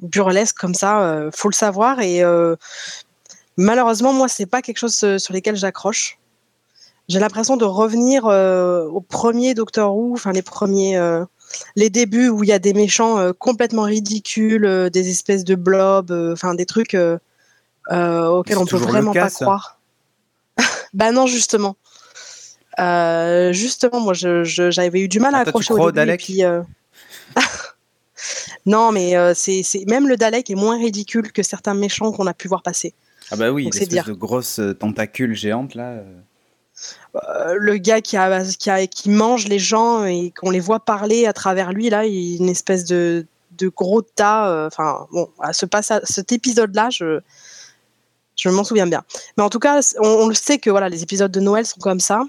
burlesques 0.00 0.56
comme 0.56 0.74
ça. 0.74 1.28
faut 1.34 1.48
le 1.48 1.54
savoir. 1.54 2.00
Et 2.00 2.22
malheureusement, 3.56 4.12
moi, 4.12 4.28
c'est 4.28 4.46
pas 4.46 4.62
quelque 4.62 4.78
chose 4.78 4.94
sur 5.18 5.32
lesquels 5.32 5.56
j'accroche. 5.56 6.18
J'ai 7.08 7.18
l'impression 7.18 7.56
de 7.56 7.64
revenir 7.64 8.24
au 8.26 9.00
premier 9.00 9.54
Doctor 9.54 9.96
Who, 9.96 10.12
enfin 10.12 10.32
les 10.32 10.42
premiers, 10.42 10.98
les 11.76 11.90
débuts 11.90 12.28
où 12.28 12.44
il 12.44 12.48
y 12.48 12.52
a 12.52 12.58
des 12.58 12.74
méchants 12.74 13.32
complètement 13.38 13.82
ridicules, 13.82 14.90
des 14.92 15.08
espèces 15.08 15.44
de 15.44 15.54
blobs, 15.54 16.12
enfin 16.32 16.54
des 16.54 16.66
trucs 16.66 16.96
euh, 17.92 18.42
C'est 18.46 18.56
on 18.56 18.64
peut 18.66 18.76
vraiment 18.76 19.12
cas, 19.12 19.22
pas 19.24 19.28
ça. 19.30 19.44
croire. 19.44 19.78
bah 20.94 21.12
non, 21.12 21.26
justement. 21.26 21.76
Euh, 22.80 23.52
justement, 23.52 24.00
moi, 24.00 24.14
je- 24.14 24.42
je- 24.44 24.70
j'avais 24.70 25.00
eu 25.00 25.08
du 25.08 25.20
mal 25.20 25.34
à 25.34 25.38
Ah, 25.38 25.40
accrocher 25.42 25.72
au 25.74 25.76
début. 25.78 25.88
et 25.90 25.92
Dalek 25.92 26.20
puis, 26.24 26.44
euh, 26.44 26.62
non, 28.66 28.92
mais 28.92 29.16
euh, 29.16 29.32
c'est 29.34 29.62
c'est- 29.62 29.84
même 29.88 30.08
le 30.08 30.16
Dalek 30.16 30.50
est 30.50 30.54
moins 30.54 30.78
ridicule 30.78 31.30
que 31.32 31.42
certains 31.42 31.74
méchants 31.74 32.12
qu'on 32.12 32.26
a 32.26 32.34
pu 32.34 32.48
voir 32.48 32.62
passer. 32.62 32.94
Ah 33.30 33.36
bah 33.36 33.50
oui, 33.50 33.68
c'est 33.72 33.86
dire. 33.86 34.04
de 34.04 34.12
grosse 34.12 34.58
euh, 34.58 34.74
tentacule 34.74 35.34
géante 35.34 35.74
là. 35.74 35.92
le 37.56 37.76
gars 37.76 38.00
qui, 38.00 38.16
a, 38.16 38.44
qui, 38.44 38.70
a- 38.70 38.86
qui 38.86 39.08
mange 39.10 39.46
les 39.46 39.58
gens 39.60 40.04
et 40.04 40.32
qu'on 40.38 40.50
les 40.50 40.60
voit 40.60 40.80
parler 40.80 41.26
à 41.26 41.32
travers 41.32 41.72
lui, 41.72 41.88
là, 41.90 42.04
il 42.06 42.36
une 42.40 42.48
espèce 42.48 42.84
de, 42.84 43.26
de 43.52 43.68
gros 43.68 44.02
tas. 44.02 44.66
Enfin, 44.66 45.06
bon, 45.12 45.30
à 45.40 45.52
ce 45.52 45.64
cet 46.04 46.32
épisode-là, 46.32 46.88
je, 46.90 47.20
je 48.36 48.48
m'en 48.48 48.64
souviens 48.64 48.86
bien. 48.86 49.04
Mais 49.36 49.42
en 49.42 49.50
tout 49.50 49.58
cas, 49.58 49.80
on, 49.98 50.08
on 50.08 50.28
le 50.28 50.34
sait 50.34 50.58
que 50.58 50.70
voilà, 50.70 50.88
les 50.88 51.02
épisodes 51.02 51.30
de 51.30 51.40
Noël 51.40 51.66
sont 51.66 51.80
comme 51.80 52.00
ça. 52.00 52.22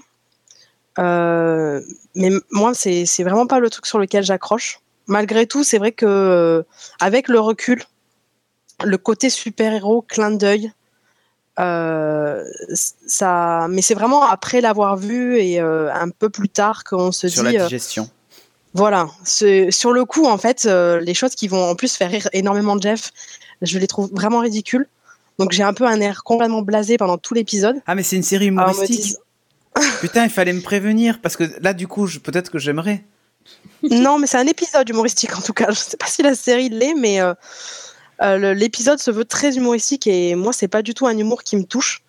Euh, 0.98 1.80
mais 2.14 2.30
moi, 2.50 2.72
c'est 2.74 3.04
vraiment 3.22 3.46
pas 3.46 3.58
le 3.58 3.70
truc 3.70 3.86
sur 3.86 3.98
lequel 3.98 4.24
j'accroche. 4.24 4.80
Malgré 5.06 5.46
tout, 5.46 5.62
c'est 5.62 5.78
vrai 5.78 5.92
que 5.92 6.06
euh, 6.06 6.62
avec 7.00 7.28
le 7.28 7.38
recul, 7.38 7.82
le 8.84 8.98
côté 8.98 9.30
super-héros, 9.30 10.02
clin 10.02 10.30
d'œil, 10.32 10.72
euh, 11.58 12.44
ça, 13.06 13.66
mais 13.70 13.80
c'est 13.80 13.94
vraiment 13.94 14.22
après 14.24 14.60
l'avoir 14.60 14.96
vu 14.96 15.38
et 15.38 15.58
euh, 15.58 15.92
un 15.92 16.10
peu 16.10 16.28
plus 16.28 16.50
tard 16.50 16.84
qu'on 16.84 17.12
se 17.12 17.28
sur 17.28 17.44
dit, 17.44 17.54
la 17.54 17.62
euh, 17.62 17.64
digestion. 17.64 18.10
voilà, 18.74 19.08
sur 19.24 19.92
le 19.92 20.04
coup, 20.04 20.26
en 20.26 20.36
fait, 20.36 20.64
les 20.64 21.14
choses 21.14 21.34
qui 21.34 21.48
vont 21.48 21.70
en 21.70 21.74
plus 21.74 21.96
faire 21.96 22.10
rire 22.10 22.28
énormément 22.32 22.78
Jeff, 22.78 23.12
je 23.62 23.78
les 23.78 23.86
trouve 23.86 24.10
vraiment 24.12 24.40
ridicules. 24.40 24.86
Donc 25.38 25.52
j'ai 25.52 25.62
un 25.62 25.74
peu 25.74 25.84
un 25.86 26.00
air 26.00 26.22
complètement 26.24 26.62
blasé 26.62 26.96
pendant 26.96 27.18
tout 27.18 27.34
l'épisode. 27.34 27.76
Ah 27.86 27.94
mais 27.94 28.02
c'est 28.02 28.16
une 28.16 28.22
série 28.22 28.46
humoristique. 28.46 29.16
Putain, 30.00 30.24
il 30.24 30.30
fallait 30.30 30.52
me 30.54 30.62
prévenir 30.62 31.20
parce 31.20 31.36
que 31.36 31.44
là 31.60 31.74
du 31.74 31.86
coup, 31.86 32.06
je- 32.06 32.18
peut-être 32.18 32.50
que 32.50 32.58
j'aimerais. 32.58 33.04
non, 33.90 34.18
mais 34.18 34.26
c'est 34.26 34.38
un 34.38 34.46
épisode 34.46 34.88
humoristique 34.88 35.36
en 35.36 35.42
tout 35.42 35.52
cas. 35.52 35.66
Je 35.70 35.78
sais 35.78 35.96
pas 35.96 36.06
si 36.06 36.22
la 36.22 36.34
série 36.34 36.68
l'est, 36.70 36.94
mais 36.94 37.20
euh, 37.20 37.34
euh, 38.22 38.38
le- 38.38 38.52
l'épisode 38.54 38.98
se 38.98 39.10
veut 39.10 39.24
très 39.26 39.56
humoristique 39.56 40.06
et 40.06 40.34
moi, 40.34 40.52
c'est 40.52 40.68
pas 40.68 40.82
du 40.82 40.94
tout 40.94 41.06
un 41.06 41.16
humour 41.16 41.42
qui 41.42 41.56
me 41.56 41.64
touche. 41.64 42.02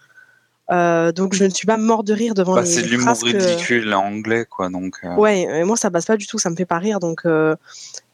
Euh, 0.70 1.14
donc 1.14 1.34
je 1.34 1.46
ne 1.46 1.50
suis 1.50 1.66
pas 1.66 1.78
mort 1.78 2.04
de 2.04 2.12
rire 2.14 2.34
devant 2.34 2.56
Bah, 2.56 2.62
les 2.62 2.68
c'est 2.70 2.82
de 2.82 2.88
l'humour 2.88 3.18
que- 3.18 3.26
ridicule 3.26 3.94
en 3.94 4.06
anglais, 4.06 4.46
quoi. 4.50 4.70
Donc, 4.70 4.96
euh, 5.04 5.16
Ouais, 5.16 5.42
et 5.44 5.64
moi 5.64 5.78
ça 5.78 5.90
passe 5.92 6.06
pas 6.06 6.18
du 6.18 6.28
tout, 6.28 6.40
ça 6.40 6.50
me 6.50 6.56
fait 6.58 6.66
pas 6.66 6.78
rire, 6.78 7.00
donc 7.00 7.22
euh, 7.26 7.56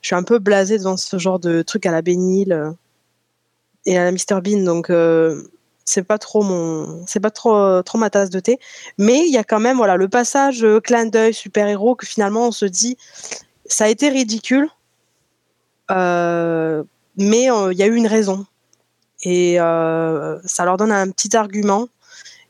je 0.01 0.07
suis 0.07 0.15
un 0.15 0.21
peu 0.23 0.37
blasée 0.37 0.77
devant 0.77 0.95
ce 0.97 1.17
genre 1.17 1.39
de 1.39 1.61
truc 1.63 1.85
à 1.87 1.91
la 1.91 1.97
euh, 2.07 2.71
et 3.85 3.97
à 3.97 4.05
la 4.05 4.11
Mr 4.11 4.41
Bean, 4.41 4.63
donc 4.63 4.89
euh, 4.89 5.43
c'est 5.85 6.03
pas 6.03 6.17
trop 6.17 6.43
mon, 6.43 7.03
c'est 7.07 7.19
pas 7.19 7.31
trop 7.31 7.81
trop 7.83 7.97
ma 7.97 8.09
tasse 8.09 8.29
de 8.29 8.39
thé. 8.39 8.59
Mais 8.97 9.25
il 9.27 9.33
y 9.33 9.37
a 9.37 9.43
quand 9.43 9.59
même 9.59 9.77
voilà 9.77 9.97
le 9.97 10.07
passage 10.07 10.63
euh, 10.63 10.79
clin 10.79 11.05
d'œil 11.05 11.33
super 11.33 11.67
héros 11.67 11.95
que 11.95 12.05
finalement 12.05 12.47
on 12.47 12.51
se 12.51 12.65
dit 12.65 12.97
ça 13.65 13.85
a 13.85 13.87
été 13.87 14.09
ridicule, 14.09 14.69
euh, 15.91 16.83
mais 17.17 17.47
il 17.71 17.77
y 17.77 17.83
a 17.83 17.87
eu 17.87 17.95
une 17.95 18.07
raison 18.07 18.45
et 19.23 19.55
ça 19.57 20.65
leur 20.65 20.77
donne 20.77 20.91
un 20.91 21.09
petit 21.09 21.35
argument. 21.35 21.87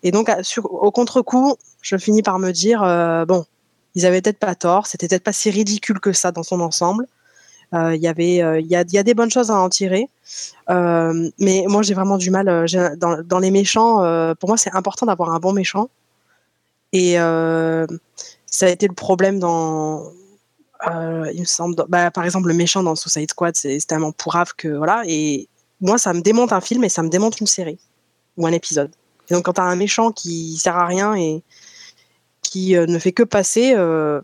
Et 0.04 0.12
donc 0.12 0.30
au 0.64 0.92
contre-coup, 0.92 1.56
je 1.82 1.98
finis 1.98 2.24
par 2.24 2.40
me 2.40 2.52
dire 2.52 2.82
bon 3.28 3.46
ils 3.96 4.06
avaient 4.06 4.22
peut-être 4.22 4.40
pas 4.40 4.56
tort, 4.56 4.88
c'était 4.88 5.08
peut-être 5.08 5.24
pas 5.24 5.34
si 5.34 5.52
ridicule 5.52 6.00
que 6.00 6.14
ça 6.14 6.32
dans 6.32 6.44
son 6.44 6.62
ensemble. 6.62 7.08
Euh, 7.74 7.96
Il 7.96 8.02
y 8.02 8.08
avait, 8.08 8.42
euh, 8.44 8.60
il 8.60 8.68
y, 8.68 8.76
a, 8.76 8.84
y 8.88 8.98
a 8.98 9.04
des 9.04 9.14
bonnes 9.14 9.32
choses 9.32 9.50
à 9.52 9.56
en 9.56 9.70
tirer, 9.70 10.08
Euh, 10.70 11.30
mais 11.40 11.66
moi 11.68 11.82
j'ai 11.82 11.94
vraiment 11.94 12.18
du 12.18 12.30
mal 12.32 12.48
euh, 12.48 12.66
dans, 12.98 13.22
dans 13.24 13.40
les 13.40 13.52
méchants. 13.52 14.04
euh, 14.04 14.34
pour 14.36 14.50
moi, 14.50 14.58
c'est 14.58 14.74
important 14.74 15.06
d'avoir 15.06 15.30
un 15.32 15.40
bon 15.40 15.54
méchant, 15.54 15.90
et 16.92 17.20
euh, 17.20 17.86
ça 18.46 18.68
a 18.68 18.70
été 18.70 18.88
le 18.88 18.94
problème 18.94 19.40
dans, 19.40 20.04
euh, 20.88 21.30
il 21.34 21.42
me 21.42 21.46
semble, 21.46 21.76
bah, 21.90 22.12
par 22.12 22.24
exemple 22.26 22.48
le 22.48 22.54
méchant 22.54 22.84
dans 22.84 22.96
Suicide 22.96 23.30
Squad, 23.32 23.56
c'est 23.56 23.80
tellement 23.88 24.12
pourrave 24.12 24.54
que 24.56 24.68
voilà. 24.68 25.04
Et 25.08 25.48
moi, 25.82 25.98
ça 25.98 26.14
me 26.14 26.22
démonte 26.22 26.54
un 26.54 26.62
film 26.62 26.84
et 26.84 26.90
ça 26.90 27.02
me 27.04 27.10
démonte 27.10 27.40
une 27.42 27.48
série 27.48 27.80
ou 28.38 28.46
un 28.48 28.52
épisode. 28.52 28.92
Donc 29.32 29.46
quand 29.46 29.54
t'as 29.54 29.64
un 29.64 29.76
méchant 29.76 30.12
qui 30.12 30.58
sert 30.58 30.78
à 30.78 30.86
rien 30.86 31.16
et 31.16 31.44
qui 32.42 32.76
euh, 32.76 32.86
ne 32.86 33.00
fait 33.00 33.14
que 33.14 33.24
passer, 33.24 33.74
euh, 33.76 34.22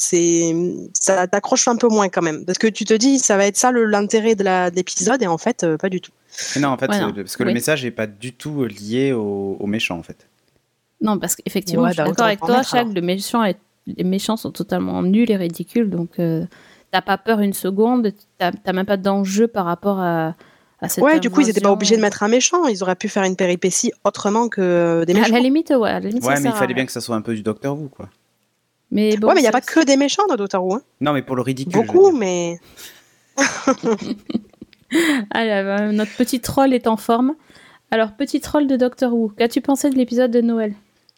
c'est 0.00 0.54
ça 0.94 1.26
t'accroche 1.26 1.66
un 1.68 1.76
peu 1.76 1.88
moins 1.88 2.08
quand 2.08 2.22
même. 2.22 2.44
Parce 2.44 2.56
que 2.58 2.68
tu 2.68 2.84
te 2.84 2.94
dis, 2.94 3.18
ça 3.18 3.36
va 3.36 3.46
être 3.46 3.56
ça 3.56 3.72
l'intérêt 3.72 4.34
de 4.36 4.44
l'épisode, 4.74 5.22
et 5.22 5.26
en 5.26 5.38
fait, 5.38 5.64
euh, 5.64 5.76
pas 5.76 5.88
du 5.88 6.00
tout. 6.00 6.12
Non, 6.58 6.68
en 6.68 6.78
fait, 6.78 6.86
non. 6.88 7.12
parce 7.12 7.36
que 7.36 7.42
Oui. 7.42 7.48
le 7.48 7.54
message 7.54 7.84
n'est 7.84 7.90
pas 7.90 8.06
du 8.06 8.32
tout 8.32 8.64
lié 8.64 9.12
au, 9.12 9.56
au 9.58 9.66
méchant, 9.66 9.98
en 9.98 10.02
fait. 10.02 10.28
Non, 11.00 11.18
parce 11.18 11.34
qu'effectivement, 11.36 11.82
Ouais, 11.82 11.88
je 11.90 11.94
suis 11.94 12.02
bah, 12.02 12.08
d'accord 12.08 12.26
avec 12.26 12.38
toi, 12.40 12.56
mettre, 12.58 12.70
Chag, 12.70 12.80
alors. 12.82 12.94
le 12.94 13.00
méchant 13.00 13.44
est- 13.44 13.58
les 13.86 14.04
méchants 14.04 14.36
sont 14.36 14.50
totalement 14.52 15.02
nuls 15.02 15.30
et 15.30 15.36
ridicules, 15.36 15.88
donc 15.90 16.18
euh, 16.18 16.44
t'as 16.92 17.00
pas 17.02 17.18
peur 17.18 17.40
une 17.40 17.52
seconde, 17.54 18.12
t'as 18.38 18.52
même 18.72 18.84
pas 18.86 18.96
d'enjeu 18.98 19.48
par 19.48 19.64
rapport 19.64 19.98
à, 19.98 20.34
à 20.80 20.86
Ouais, 21.00 21.18
du 21.18 21.28
coup, 21.30 21.40
ils 21.40 21.46
n'étaient 21.48 21.60
pas 21.60 21.72
obligés 21.72 21.96
de 21.96 22.02
mettre 22.02 22.22
un 22.22 22.28
méchant. 22.28 22.66
Ils 22.68 22.82
auraient 22.84 22.94
pu 22.96 23.08
faire 23.08 23.24
une 23.24 23.34
péripétie 23.34 23.90
autrement 24.04 24.48
que 24.48 24.60
euh, 24.60 25.04
des 25.04 25.12
À 25.14 25.20
méchants. 25.20 25.34
la 25.34 25.40
limite, 25.40 25.70
ouais, 25.70 25.88
à 25.90 25.94
la 26.00 26.08
limite, 26.08 26.22
ça 26.22 26.28
Ouais, 26.28 26.34
mais 26.34 26.40
il 26.40 26.42
sert 26.44 26.54
à 26.54 26.58
fallait 26.58 26.74
bien 26.74 26.86
que 26.86 26.92
ça 26.92 27.00
soit 27.00 27.16
un 27.16 27.20
peu 27.22 27.34
du 27.34 27.42
Docteur 27.42 27.76
Who, 27.76 27.88
quoi. 27.88 28.08
Mais 28.90 29.16
bon, 29.16 29.28
ouais, 29.28 29.34
mais 29.34 29.40
il 29.40 29.42
n'y 29.44 29.48
a 29.48 29.52
pas 29.52 29.60
que 29.60 29.84
des 29.84 29.96
méchants 29.96 30.26
dans 30.28 30.36
Doctor 30.36 30.64
Who. 30.64 30.76
hein. 30.76 30.82
Non, 31.00 31.12
mais 31.12 31.22
pour 31.22 31.36
le 31.36 31.42
ridicule. 31.42 31.72
Beaucoup, 31.72 32.10
mais 32.12 32.58
Allez, 35.30 35.50
euh, 35.50 35.92
notre 35.92 36.12
petit 36.16 36.40
troll 36.40 36.72
est 36.72 36.86
en 36.86 36.96
forme. 36.96 37.34
Alors, 37.90 38.12
petit 38.12 38.40
troll 38.40 38.66
de 38.66 38.76
Doctor 38.76 39.12
Who, 39.12 39.32
qu'as-tu 39.36 39.60
pensé 39.60 39.90
de 39.90 39.96
l'épisode 39.96 40.30
de 40.30 40.40
Noël? 40.40 40.74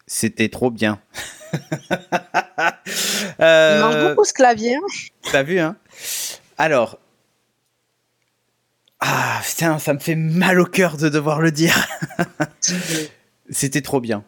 C'était 0.06 0.48
trop 0.48 0.70
bien. 0.70 1.00
il 1.52 1.58
euh, 3.40 3.80
mange 3.80 4.08
beaucoup 4.08 4.24
ce 4.24 4.32
clavier. 4.32 4.74
hein. 4.76 4.80
T'as 5.30 5.42
vu, 5.44 5.58
hein 5.60 5.76
Alors. 6.58 6.98
Ah, 9.00 9.40
putain, 9.46 9.78
ça 9.78 9.94
me 9.94 9.98
fait 9.98 10.16
mal 10.16 10.60
au 10.60 10.66
cœur 10.66 10.96
de 10.96 11.08
devoir 11.08 11.40
le 11.40 11.50
dire. 11.52 11.88
C'était 13.50 13.80
trop 13.82 14.00
bien. 14.00 14.24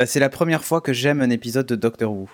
Euh, 0.00 0.06
C'est 0.06 0.20
la 0.20 0.28
première 0.30 0.64
fois 0.64 0.80
que 0.80 0.92
j'aime 0.92 1.20
un 1.20 1.30
épisode 1.30 1.66
de 1.66 1.76
Doctor 1.76 2.10
Who. 2.12 2.28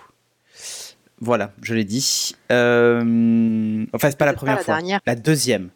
Voilà, 1.21 1.51
je 1.61 1.73
l'ai 1.73 1.83
dit. 1.85 2.35
Euh, 2.51 3.85
Enfin, 3.93 4.09
c'est 4.09 4.17
pas 4.17 4.25
la 4.25 4.33
pas 4.33 4.37
première 4.37 4.55
la 4.57 4.63
fois. 4.63 4.75
dernière. 4.75 4.99
La 5.05 5.15
deuxième. 5.15 5.69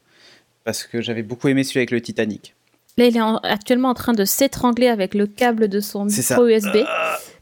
Parce 0.66 0.84
que 0.84 1.02
j'avais 1.02 1.24
beaucoup 1.24 1.48
aimé 1.48 1.64
celui 1.64 1.80
avec 1.80 1.92
le 1.92 2.02
Titanic. 2.02 2.56
Là, 2.98 3.06
il 3.06 3.16
est 3.16 3.22
en- 3.22 3.38
actuellement 3.38 3.90
en 3.90 3.94
train 3.94 4.14
de 4.14 4.26
s'étrangler 4.26 4.88
avec 4.88 5.14
le 5.14 5.26
câble 5.28 5.68
de 5.70 5.80
son 5.80 6.06
micro 6.06 6.48
USB. 6.48 6.84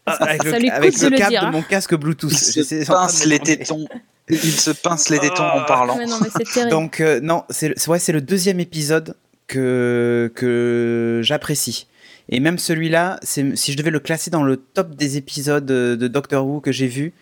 Parce 0.05 0.19
que 0.19 0.23
avec 0.23 0.43
ça 0.43 0.51
le, 0.51 0.57
lui 0.59 0.67
coûte 0.69 0.77
avec 0.77 0.99
de 0.99 1.03
le 1.05 1.09
le 1.09 1.17
câble 1.17 1.29
dire. 1.31 1.41
de 1.41 1.45
hein. 1.47 1.51
mon 1.51 1.61
casque 1.63 1.95
Bluetooth. 1.95 2.31
Il 2.31 2.63
se 2.63 2.85
pince 2.85 3.25
les 3.25 3.39
tétons. 3.39 3.87
Il 4.29 4.37
se 4.37 4.71
pince 4.71 5.09
les 5.09 5.19
tétons 5.19 5.43
en 5.43 5.63
parlant. 5.65 5.97
Mais 5.97 6.05
non, 6.05 6.17
mais 6.21 6.29
c'est 6.35 6.43
terrible. 6.51 6.69
Donc 6.71 7.01
euh, 7.01 7.19
non, 7.21 7.43
c'est 7.49 7.87
ouais, 7.87 7.97
c'est 7.99 8.11
le 8.13 8.21
deuxième 8.21 8.59
épisode 8.59 9.15
que 9.47 10.31
que 10.35 11.21
j'apprécie. 11.23 11.87
Et 12.29 12.39
même 12.39 12.57
celui-là, 12.59 13.19
c'est- 13.23 13.55
si 13.55 13.71
je 13.71 13.77
devais 13.77 13.89
le 13.89 13.99
classer 13.99 14.29
dans 14.29 14.43
le 14.43 14.57
top 14.57 14.95
des 14.95 15.17
épisodes 15.17 15.69
euh, 15.71 15.95
de 15.95 16.07
Doctor 16.07 16.45
Who 16.45 16.59
que 16.61 16.71
j'ai 16.71 16.87
vu 16.87 17.13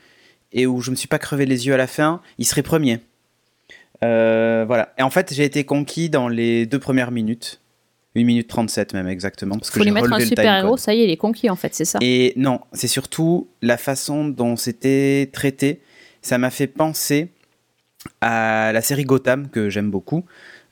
et 0.56 0.66
où 0.66 0.82
je 0.82 0.90
me 0.90 0.96
suis 0.96 1.08
pas 1.08 1.20
crevé 1.20 1.46
les 1.46 1.68
yeux 1.68 1.74
à 1.76 1.78
la 1.78 1.86
fin, 1.88 2.22
il 2.40 2.46
serait 2.46 2.64
premier. 2.64 3.00
Euh, 4.04 4.66
voilà. 4.68 4.94
Et 4.98 5.04
en 5.04 5.10
fait, 5.10 5.34
j'ai 5.34 5.44
été 5.44 5.64
conquis 5.64 6.10
dans 6.10 6.28
les 6.28 6.66
deux 6.66 6.80
premières 6.80 7.12
minutes. 7.12 7.62
1 8.18 8.24
minute 8.24 8.48
37 8.48 8.94
même 8.94 9.08
exactement. 9.10 9.58
Parce 9.58 9.70
que 9.70 9.80
Faut 9.80 9.84
lui 9.84 9.92
mettre 9.92 10.08
un 10.08 10.16
relevé 10.16 10.24
le 10.24 10.30
super 10.30 10.46
héros, 10.46 10.62
timecode. 10.68 10.80
ça 10.80 10.94
y 10.94 11.02
est, 11.02 11.04
il 11.06 11.10
est 11.12 11.18
conquis 11.18 11.50
en 11.50 11.58
fait, 11.58 11.76
c'est 11.76 11.84
ça. 11.84 12.00
Et 12.02 12.32
non, 12.38 12.62
c'est 12.72 12.88
surtout 12.88 13.50
la 13.62 13.76
façon 13.78 14.24
dont 14.26 14.56
c'était 14.56 15.30
traité. 15.34 15.82
Ça 16.22 16.38
m'a 16.38 16.50
fait 16.50 16.68
penser 16.68 17.28
à 18.22 18.72
la 18.74 18.82
série 18.82 19.04
Gotham, 19.04 19.50
que 19.50 19.70
j'aime 19.70 19.92
beaucoup. 19.92 20.24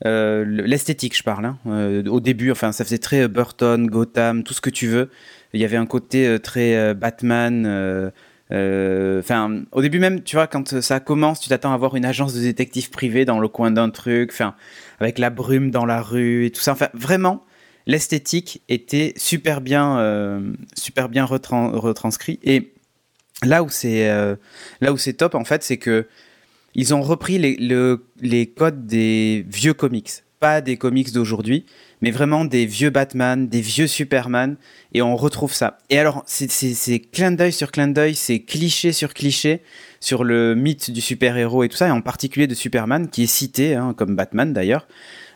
Euh, 0.05 0.45
le- 0.45 0.63
L'esthétique, 0.63 1.17
je 1.17 1.23
parle. 1.23 1.45
hein. 1.45 1.57
Euh, 1.67 2.03
au 2.05 2.21
début, 2.21 2.49
enfin, 2.51 2.71
ça 2.71 2.85
faisait 2.85 2.97
très 2.97 3.27
Burton, 3.27 3.87
Gotham, 3.87 4.43
tout 4.43 4.53
ce 4.53 4.61
que 4.61 4.69
tu 4.69 4.87
veux. 4.87 5.09
Il 5.53 5.59
y 5.59 5.65
avait 5.65 5.77
un 5.77 5.85
côté 5.85 6.37
très 6.41 6.93
Batman. 6.93 8.11
Euh, 8.53 9.19
Enfin, 9.19 9.63
au 9.71 9.81
début 9.81 9.99
même, 9.99 10.21
tu 10.23 10.35
vois, 10.35 10.47
quand 10.47 10.79
ça 10.81 10.99
commence, 10.99 11.39
tu 11.39 11.49
t'attends 11.49 11.73
à 11.73 11.77
voir 11.77 11.95
une 11.95 12.05
agence 12.05 12.33
de 12.33 12.41
détectives 12.41 12.89
privés 12.89 13.25
dans 13.25 13.39
le 13.39 13.47
coin 13.47 13.71
d'un 13.71 13.89
truc, 13.89 14.29
enfin, 14.31 14.55
avec 14.99 15.17
la 15.19 15.29
brume 15.29 15.71
dans 15.71 15.85
la 15.85 16.01
rue 16.01 16.45
et 16.45 16.51
tout 16.51 16.61
ça. 16.61 16.73
Enfin, 16.73 16.89
vraiment, 16.93 17.43
l'esthétique 17.87 18.61
était 18.69 19.13
super 19.17 19.61
bien, 19.61 19.97
euh, 19.99 20.53
super 20.75 21.09
bien 21.09 21.25
retran- 21.25 21.71
retranscrit. 21.71 22.39
Et 22.43 22.73
là 23.43 23.63
où 23.63 23.69
c'est, 23.69 24.09
euh, 24.09 24.35
là 24.81 24.93
où 24.93 24.97
c'est 24.97 25.13
top 25.13 25.35
en 25.35 25.43
fait, 25.45 25.63
c'est 25.63 25.77
que 25.77 26.07
ils 26.75 26.93
ont 26.95 27.01
repris 27.01 27.37
les, 27.37 27.55
le- 27.57 28.03
les 28.21 28.47
codes 28.47 28.87
des 28.87 29.45
vieux 29.47 29.73
comics, 29.73 30.09
pas 30.43 30.59
des 30.59 30.75
comics 30.75 31.13
d'aujourd'hui, 31.13 31.63
mais 32.01 32.11
vraiment 32.11 32.43
des 32.43 32.65
vieux 32.65 32.89
Batman, 32.89 33.47
des 33.47 33.61
vieux 33.61 33.87
Superman, 33.87 34.57
et 34.93 35.01
on 35.01 35.15
retrouve 35.15 35.53
ça. 35.53 35.77
Et 35.89 35.97
alors, 35.97 36.21
c'est- 36.27 36.99
clin 37.13 37.31
d'œil 37.31 37.53
sur 37.53 37.71
clin 37.71 37.87
d'œil, 37.87 38.13
c'est 38.13 38.39
cliché 38.39 38.91
sur 38.91 39.13
cliché 39.13 39.61
sur 40.01 40.25
le 40.25 40.53
mythe 40.53 40.91
du 40.91 40.99
super-héros 40.99 41.63
et 41.63 41.69
tout 41.69 41.77
ça, 41.77 41.87
et 41.87 41.91
en 41.91 42.01
particulier 42.01 42.47
de 42.47 42.55
Superman, 42.55 43.07
qui 43.07 43.23
est 43.23 43.27
cité, 43.27 43.75
hein, 43.75 43.93
comme 43.95 44.17
Batman 44.17 44.51
d'ailleurs. 44.51 44.85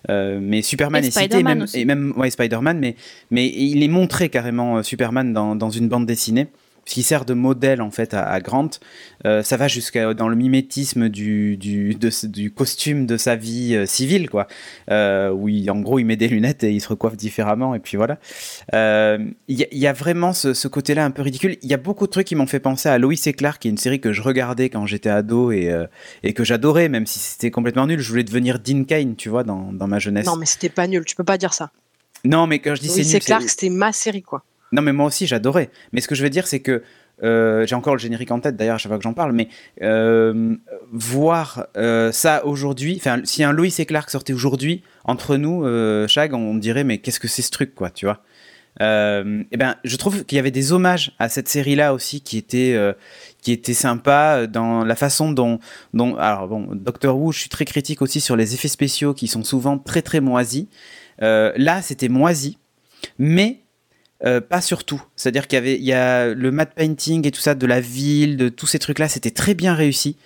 Euh, 0.09 0.39
mais 0.41 0.61
Superman 0.61 1.01
Et 1.01 1.07
est 1.07 1.11
cité, 1.11 1.23
et 1.23 1.27
Spider-Man 1.29 1.59
même, 1.59 1.67
et 1.73 1.85
même 1.85 2.13
ouais, 2.17 2.29
Spider-Man, 2.29 2.77
mais, 2.77 2.97
mais 3.31 3.47
il 3.47 3.81
est 3.83 3.87
montré 3.87 4.27
carrément 4.27 4.77
euh, 4.77 4.83
Superman 4.83 5.31
dans, 5.31 5.55
dans 5.55 5.69
une 5.69 5.87
bande 5.87 6.05
dessinée, 6.05 6.47
puisqu'il 6.87 7.03
sert 7.03 7.25
de 7.25 7.33
modèle 7.33 7.81
en 7.81 7.91
fait 7.91 8.13
à, 8.13 8.23
à 8.29 8.39
Grant. 8.39 8.69
Euh, 9.25 9.43
ça 9.43 9.57
va 9.57 9.67
jusqu'à 9.67 10.13
dans 10.13 10.29
le 10.29 10.37
mimétisme 10.37 11.09
du, 11.09 11.57
du, 11.57 11.95
de 11.95 12.09
ce- 12.09 12.27
du 12.27 12.49
costume 12.49 13.05
de 13.05 13.17
sa 13.17 13.35
vie 13.35 13.75
euh, 13.75 13.85
civile, 13.85 14.29
quoi. 14.29 14.47
Euh, 14.89 15.29
où 15.31 15.49
il- 15.49 15.69
en 15.69 15.81
gros 15.81 15.99
il 15.99 16.05
met 16.05 16.15
des 16.15 16.29
lunettes 16.29 16.63
et 16.63 16.71
il 16.71 16.79
se 16.79 16.87
recoiffe 16.87 17.17
différemment, 17.17 17.75
et 17.75 17.79
puis 17.79 17.97
voilà. 17.97 18.19
Euh, 18.73 19.17
Il 19.49 19.59
y, 19.59 19.63
a- 19.63 19.67
il 19.73 19.79
y 19.79 19.87
a 19.87 19.91
vraiment 19.91 20.31
ce, 20.31 20.53
ce 20.53 20.69
côté-là 20.69 21.03
un 21.03 21.11
peu 21.11 21.23
ridicule. 21.23 21.57
Il 21.61 21.69
y 21.69 21.73
a 21.73 21.77
beaucoup 21.77 22.05
de 22.05 22.11
trucs 22.11 22.27
qui 22.27 22.35
m'ont 22.35 22.47
fait 22.47 22.61
penser 22.61 22.87
à 22.87 22.97
Lois 22.97 23.13
et 23.25 23.33
Clark, 23.33 23.61
qui 23.61 23.67
est 23.67 23.71
une 23.71 23.77
série 23.77 23.99
que 23.99 24.13
je 24.13 24.21
regardais 24.21 24.69
quand 24.69 24.85
j'étais 24.85 25.09
ado 25.09 25.51
et, 25.51 25.69
et 26.23 26.33
que 26.33 26.45
j'adorais, 26.45 26.87
même 26.87 27.05
si 27.05 27.19
c'était 27.19 27.51
complètement 27.51 27.85
nul. 27.87 27.99
Je 27.99 28.09
voulais 28.09 28.23
devenir 28.23 28.59
Dean 28.59 28.85
Kane, 28.85 29.15
tu 29.17 29.27
vois, 29.27 29.43
dans, 29.43 29.73
dans 29.73 29.87
ma 29.87 29.99
jeunesse. 29.99 30.25
Non, 30.25 30.37
mais 30.37 30.45
c'était 30.45 30.69
pas 30.69 30.87
nul. 30.87 31.03
Tu 31.03 31.15
peux 31.17 31.25
pas 31.25 31.37
dire 31.37 31.53
ça. 31.53 31.71
Non, 32.23 32.47
mais 32.47 32.59
quand 32.59 32.75
je 32.75 32.81
dis 32.81 32.87
c'est 32.87 33.01
nul, 33.01 33.21
c'est- 33.21 33.33
que 33.43 33.49
c'était 33.49 33.69
ma 33.69 33.91
série, 33.91 34.21
quoi. 34.21 34.43
Non, 34.71 34.81
mais 34.81 34.93
moi 34.93 35.05
aussi, 35.05 35.27
j'adorais. 35.27 35.69
Mais 35.93 36.01
ce 36.01 36.07
que 36.07 36.15
je 36.15 36.23
veux 36.23 36.29
dire, 36.29 36.47
c'est 36.47 36.59
que 36.59 36.83
euh, 37.23 37.65
j'ai 37.65 37.75
encore 37.75 37.95
le 37.95 37.99
générique 37.99 38.31
en 38.31 38.39
tête, 38.39 38.55
d'ailleurs, 38.55 38.75
à 38.75 38.77
chaque 38.77 38.91
fois 38.91 38.97
que 38.97 39.03
j'en 39.03 39.13
parle, 39.13 39.31
mais 39.31 39.47
euh, 39.81 40.55
voir 40.91 41.67
euh, 41.75 42.11
ça 42.11 42.45
aujourd'hui, 42.45 42.95
enfin, 42.97 43.21
si 43.23 43.43
un 43.43 43.51
Lois 43.51 43.67
et 43.77 43.85
Clark 43.85 44.09
sortait 44.09 44.33
aujourd'hui, 44.33 44.83
entre 45.03 45.37
nous, 45.37 45.65
Chag, 46.07 46.33
on 46.33 46.55
dirait, 46.55 46.83
mais 46.83 46.99
qu'est-ce 46.99 47.19
que 47.19 47.27
c'est 47.27 47.41
ce 47.41 47.51
truc, 47.51 47.73
quoi, 47.75 47.89
tu 47.89 48.05
vois? 48.05 48.21
Euh, 48.79 49.43
eh 49.51 49.57
ben, 49.57 49.75
je 49.83 49.95
trouve 49.95 50.23
qu'il 50.23 50.35
y 50.35 50.39
avait 50.39 50.51
des 50.51 50.71
hommages 50.71 51.15
à 51.17 51.29
cette 51.29 51.47
série-là 51.47 51.95
aussi 51.95 52.21
qui 52.21 52.37
étaient, 52.37 52.77
qui 53.41 53.59
sympas 53.73 54.45
dans 54.45 54.83
la 54.83 54.95
façon 54.95 55.31
dont, 55.31 55.59
dont, 55.95 56.15
alors 56.17 56.47
bon, 56.47 56.67
Doctor 56.73 57.17
Who, 57.17 57.31
je 57.31 57.39
suis 57.39 57.49
très 57.49 57.65
critique 57.65 58.03
aussi 58.03 58.21
sur 58.21 58.35
les 58.35 58.53
effets 58.53 58.67
spéciaux 58.67 59.15
qui 59.15 59.27
sont 59.27 59.43
souvent 59.43 59.79
très 59.79 60.03
très 60.03 60.19
moisis. 60.19 60.67
Là, 61.19 61.81
c'était 61.81 62.09
moisi, 62.09 62.59
mais 63.17 63.61
euh, 64.25 64.41
pas 64.41 64.61
surtout. 64.61 65.01
C'est-à-dire 65.15 65.47
qu'il 65.47 65.57
y 65.57 65.59
avait 65.59 65.75
il 65.75 65.85
y 65.85 65.93
a 65.93 66.33
le 66.33 66.51
matte 66.51 66.73
painting 66.73 67.27
et 67.27 67.31
tout 67.31 67.41
ça 67.41 67.53
de 67.55 67.67
la 67.67 67.79
ville, 67.79 68.37
de 68.37 68.49
tous 68.49 68.67
ces 68.67 68.79
trucs-là, 68.79 69.07
c'était 69.07 69.31
très 69.31 69.53
bien 69.53 69.73
réussi. 69.73 70.17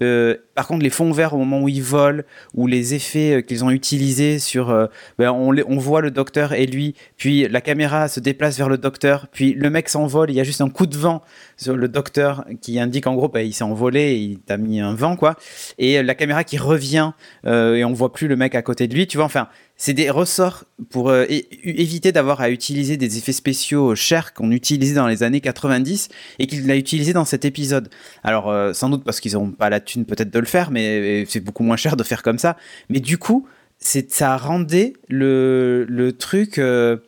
Euh, 0.00 0.36
par 0.54 0.68
contre, 0.68 0.84
les 0.84 0.90
fonds 0.90 1.10
verts 1.10 1.34
au 1.34 1.38
moment 1.38 1.62
où 1.62 1.68
ils 1.68 1.82
volent, 1.82 2.22
ou 2.54 2.68
les 2.68 2.94
effets 2.94 3.38
euh, 3.38 3.40
qu'ils 3.40 3.64
ont 3.64 3.70
utilisés 3.70 4.38
sur, 4.38 4.88
ben, 5.18 5.32
on, 5.32 5.78
voit 5.78 6.02
le 6.02 6.12
docteur 6.12 6.52
et 6.52 6.66
lui, 6.66 6.94
puis 7.16 7.48
la 7.48 7.60
caméra 7.60 8.06
se 8.06 8.20
déplace 8.20 8.58
vers 8.58 8.68
le 8.68 8.78
docteur, 8.78 9.26
puis 9.32 9.54
le 9.54 9.70
mec 9.70 9.88
s'envole, 9.88 10.30
il 10.30 10.36
y 10.36 10.40
a 10.40 10.44
juste 10.44 10.60
un 10.60 10.68
coup 10.68 10.86
de 10.86 10.96
vent 10.96 11.22
sur 11.56 11.76
le 11.76 11.88
docteur 11.88 12.44
qui 12.60 12.78
indique 12.78 13.08
en 13.08 13.14
gros, 13.14 13.28
ben, 13.28 13.40
il 13.40 13.52
s'est 13.52 13.64
envolé, 13.64 14.14
il 14.14 14.38
t'a 14.38 14.56
mis 14.56 14.78
un 14.78 14.94
vent 14.94 15.16
quoi, 15.16 15.34
et 15.78 16.00
la 16.00 16.14
caméra 16.14 16.44
qui 16.44 16.58
revient 16.58 17.10
et 17.44 17.84
on 17.84 17.92
voit 17.92 18.12
plus 18.12 18.28
le 18.28 18.36
mec 18.36 18.54
à 18.54 18.62
côté 18.62 18.86
de 18.86 18.94
lui, 18.94 19.08
tu 19.08 19.16
vois. 19.16 19.26
Enfin, 19.26 19.48
c'est 19.78 19.94
des 19.94 20.10
ressorts 20.10 20.64
pour 20.90 21.08
euh, 21.08 21.24
éviter 21.28 22.12
d'avoir 22.12 22.40
à 22.40 22.50
utiliser 22.50 22.96
des 22.96 23.16
effets 23.16 23.32
spéciaux 23.32 23.94
chers 23.94 24.34
qu'on 24.34 24.50
utilisait 24.50 24.96
dans 24.96 25.06
les 25.06 25.22
années 25.22 25.40
90 25.40 26.08
et 26.40 26.46
qu'il 26.46 26.66
l'a 26.66 26.76
utilisé 26.76 27.12
dans 27.12 27.24
cet 27.24 27.44
épisode. 27.44 27.88
Alors, 28.24 28.50
euh, 28.50 28.72
sans 28.72 28.90
doute 28.90 29.04
parce 29.04 29.20
qu'ils 29.20 29.34
n'ont 29.34 29.52
pas 29.52 29.70
la 29.70 29.80
thune 29.80 30.04
peut-être 30.04 30.30
de 30.30 30.38
le 30.38 30.46
faire, 30.46 30.70
mais 30.70 31.24
c'est 31.28 31.40
beaucoup 31.40 31.62
moins 31.62 31.76
cher 31.76 31.96
de 31.96 32.02
faire 32.02 32.22
comme 32.22 32.38
ça. 32.38 32.56
Mais 32.90 32.98
du 33.00 33.18
coup, 33.18 33.46
ça 33.78 34.36
rendait 34.36 34.94
le, 35.08 36.10
truc 36.18 36.58
euh, 36.58 36.98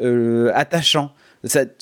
euh, 0.00 0.50
attachant. 0.54 1.12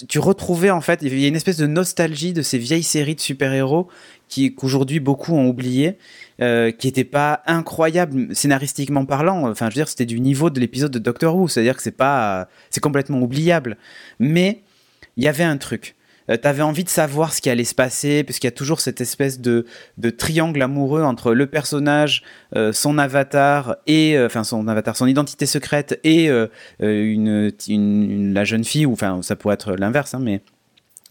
Tu 0.09 0.19
retrouvais 0.19 0.71
en 0.71 0.83
fait, 0.83 1.01
il 1.03 1.19
y 1.19 1.25
a 1.25 1.29
une 1.29 1.37
espèce 1.37 1.57
de 1.57 1.67
nostalgie 1.67 2.35
de 2.35 2.43
ces 2.43 2.59
vieilles 2.59 2.83
séries 2.83 3.15
de 3.15 3.21
super-héros 3.21 3.89
qu'aujourd'hui 4.29 5.01
beaucoup 5.01 5.35
ont 5.35 5.49
oublié, 5.49 5.99
euh, 6.41 6.71
qui 6.71 6.87
n'étaient 6.87 7.05
pas 7.05 7.43
incroyables 7.47 8.35
scénaristiquement 8.35 9.05
parlant. 9.05 9.49
Enfin, 9.49 9.67
je 9.67 9.75
veux 9.75 9.81
dire, 9.81 9.89
c'était 9.89 10.07
du 10.07 10.21
niveau 10.21 10.51
de 10.51 10.61
l'épisode 10.61 10.91
de 10.91 10.99
Doctor 10.99 11.37
Who, 11.37 11.49
c'est-à-dire 11.49 11.77
que 11.77 11.83
c'est 11.83 11.91
pas, 11.91 12.49
c'est 12.71 12.81
complètement 12.81 13.21
oubliable. 13.21 13.77
Mais 14.19 14.63
il 15.17 15.25
y 15.25 15.29
avait 15.29 15.45
un 15.45 15.57
truc. 15.57 15.97
Euh, 16.31 16.37
T'avais 16.37 16.63
envie 16.63 16.85
de 16.85 16.89
savoir 16.89 17.33
ce 17.33 17.41
qui 17.41 17.51
allait 17.51 17.65
se 17.65 17.75
passer, 17.75 18.25
puisqu'il 18.25 18.47
y 18.47 18.49
a 18.49 18.53
toujours 18.53 18.81
cette 18.81 19.01
espèce 19.01 19.41
de, 19.41 19.65
triangle 20.17 20.61
amoureux 20.63 21.03
entre 21.03 21.33
le 21.33 21.47
personnage, 21.47 22.23
euh, 22.55 22.73
son 22.73 22.99
avatar 22.99 23.77
et 23.87 24.17
euh, 24.17 24.27
enfin 24.27 24.45
son 24.45 24.69
avatar, 24.69 24.97
son 24.97 25.07
identité 25.07 25.47
secrète 25.47 26.01
et 26.05 26.29
la 26.81 28.45
jeune 28.45 28.65
fille, 28.65 28.87
ou 28.87 28.93
enfin 28.93 29.23
ça 29.23 29.37
pourrait 29.37 29.55
être 29.55 29.75
l'inverse, 29.75 30.15
hein, 30.15 30.21
mais 30.21 30.43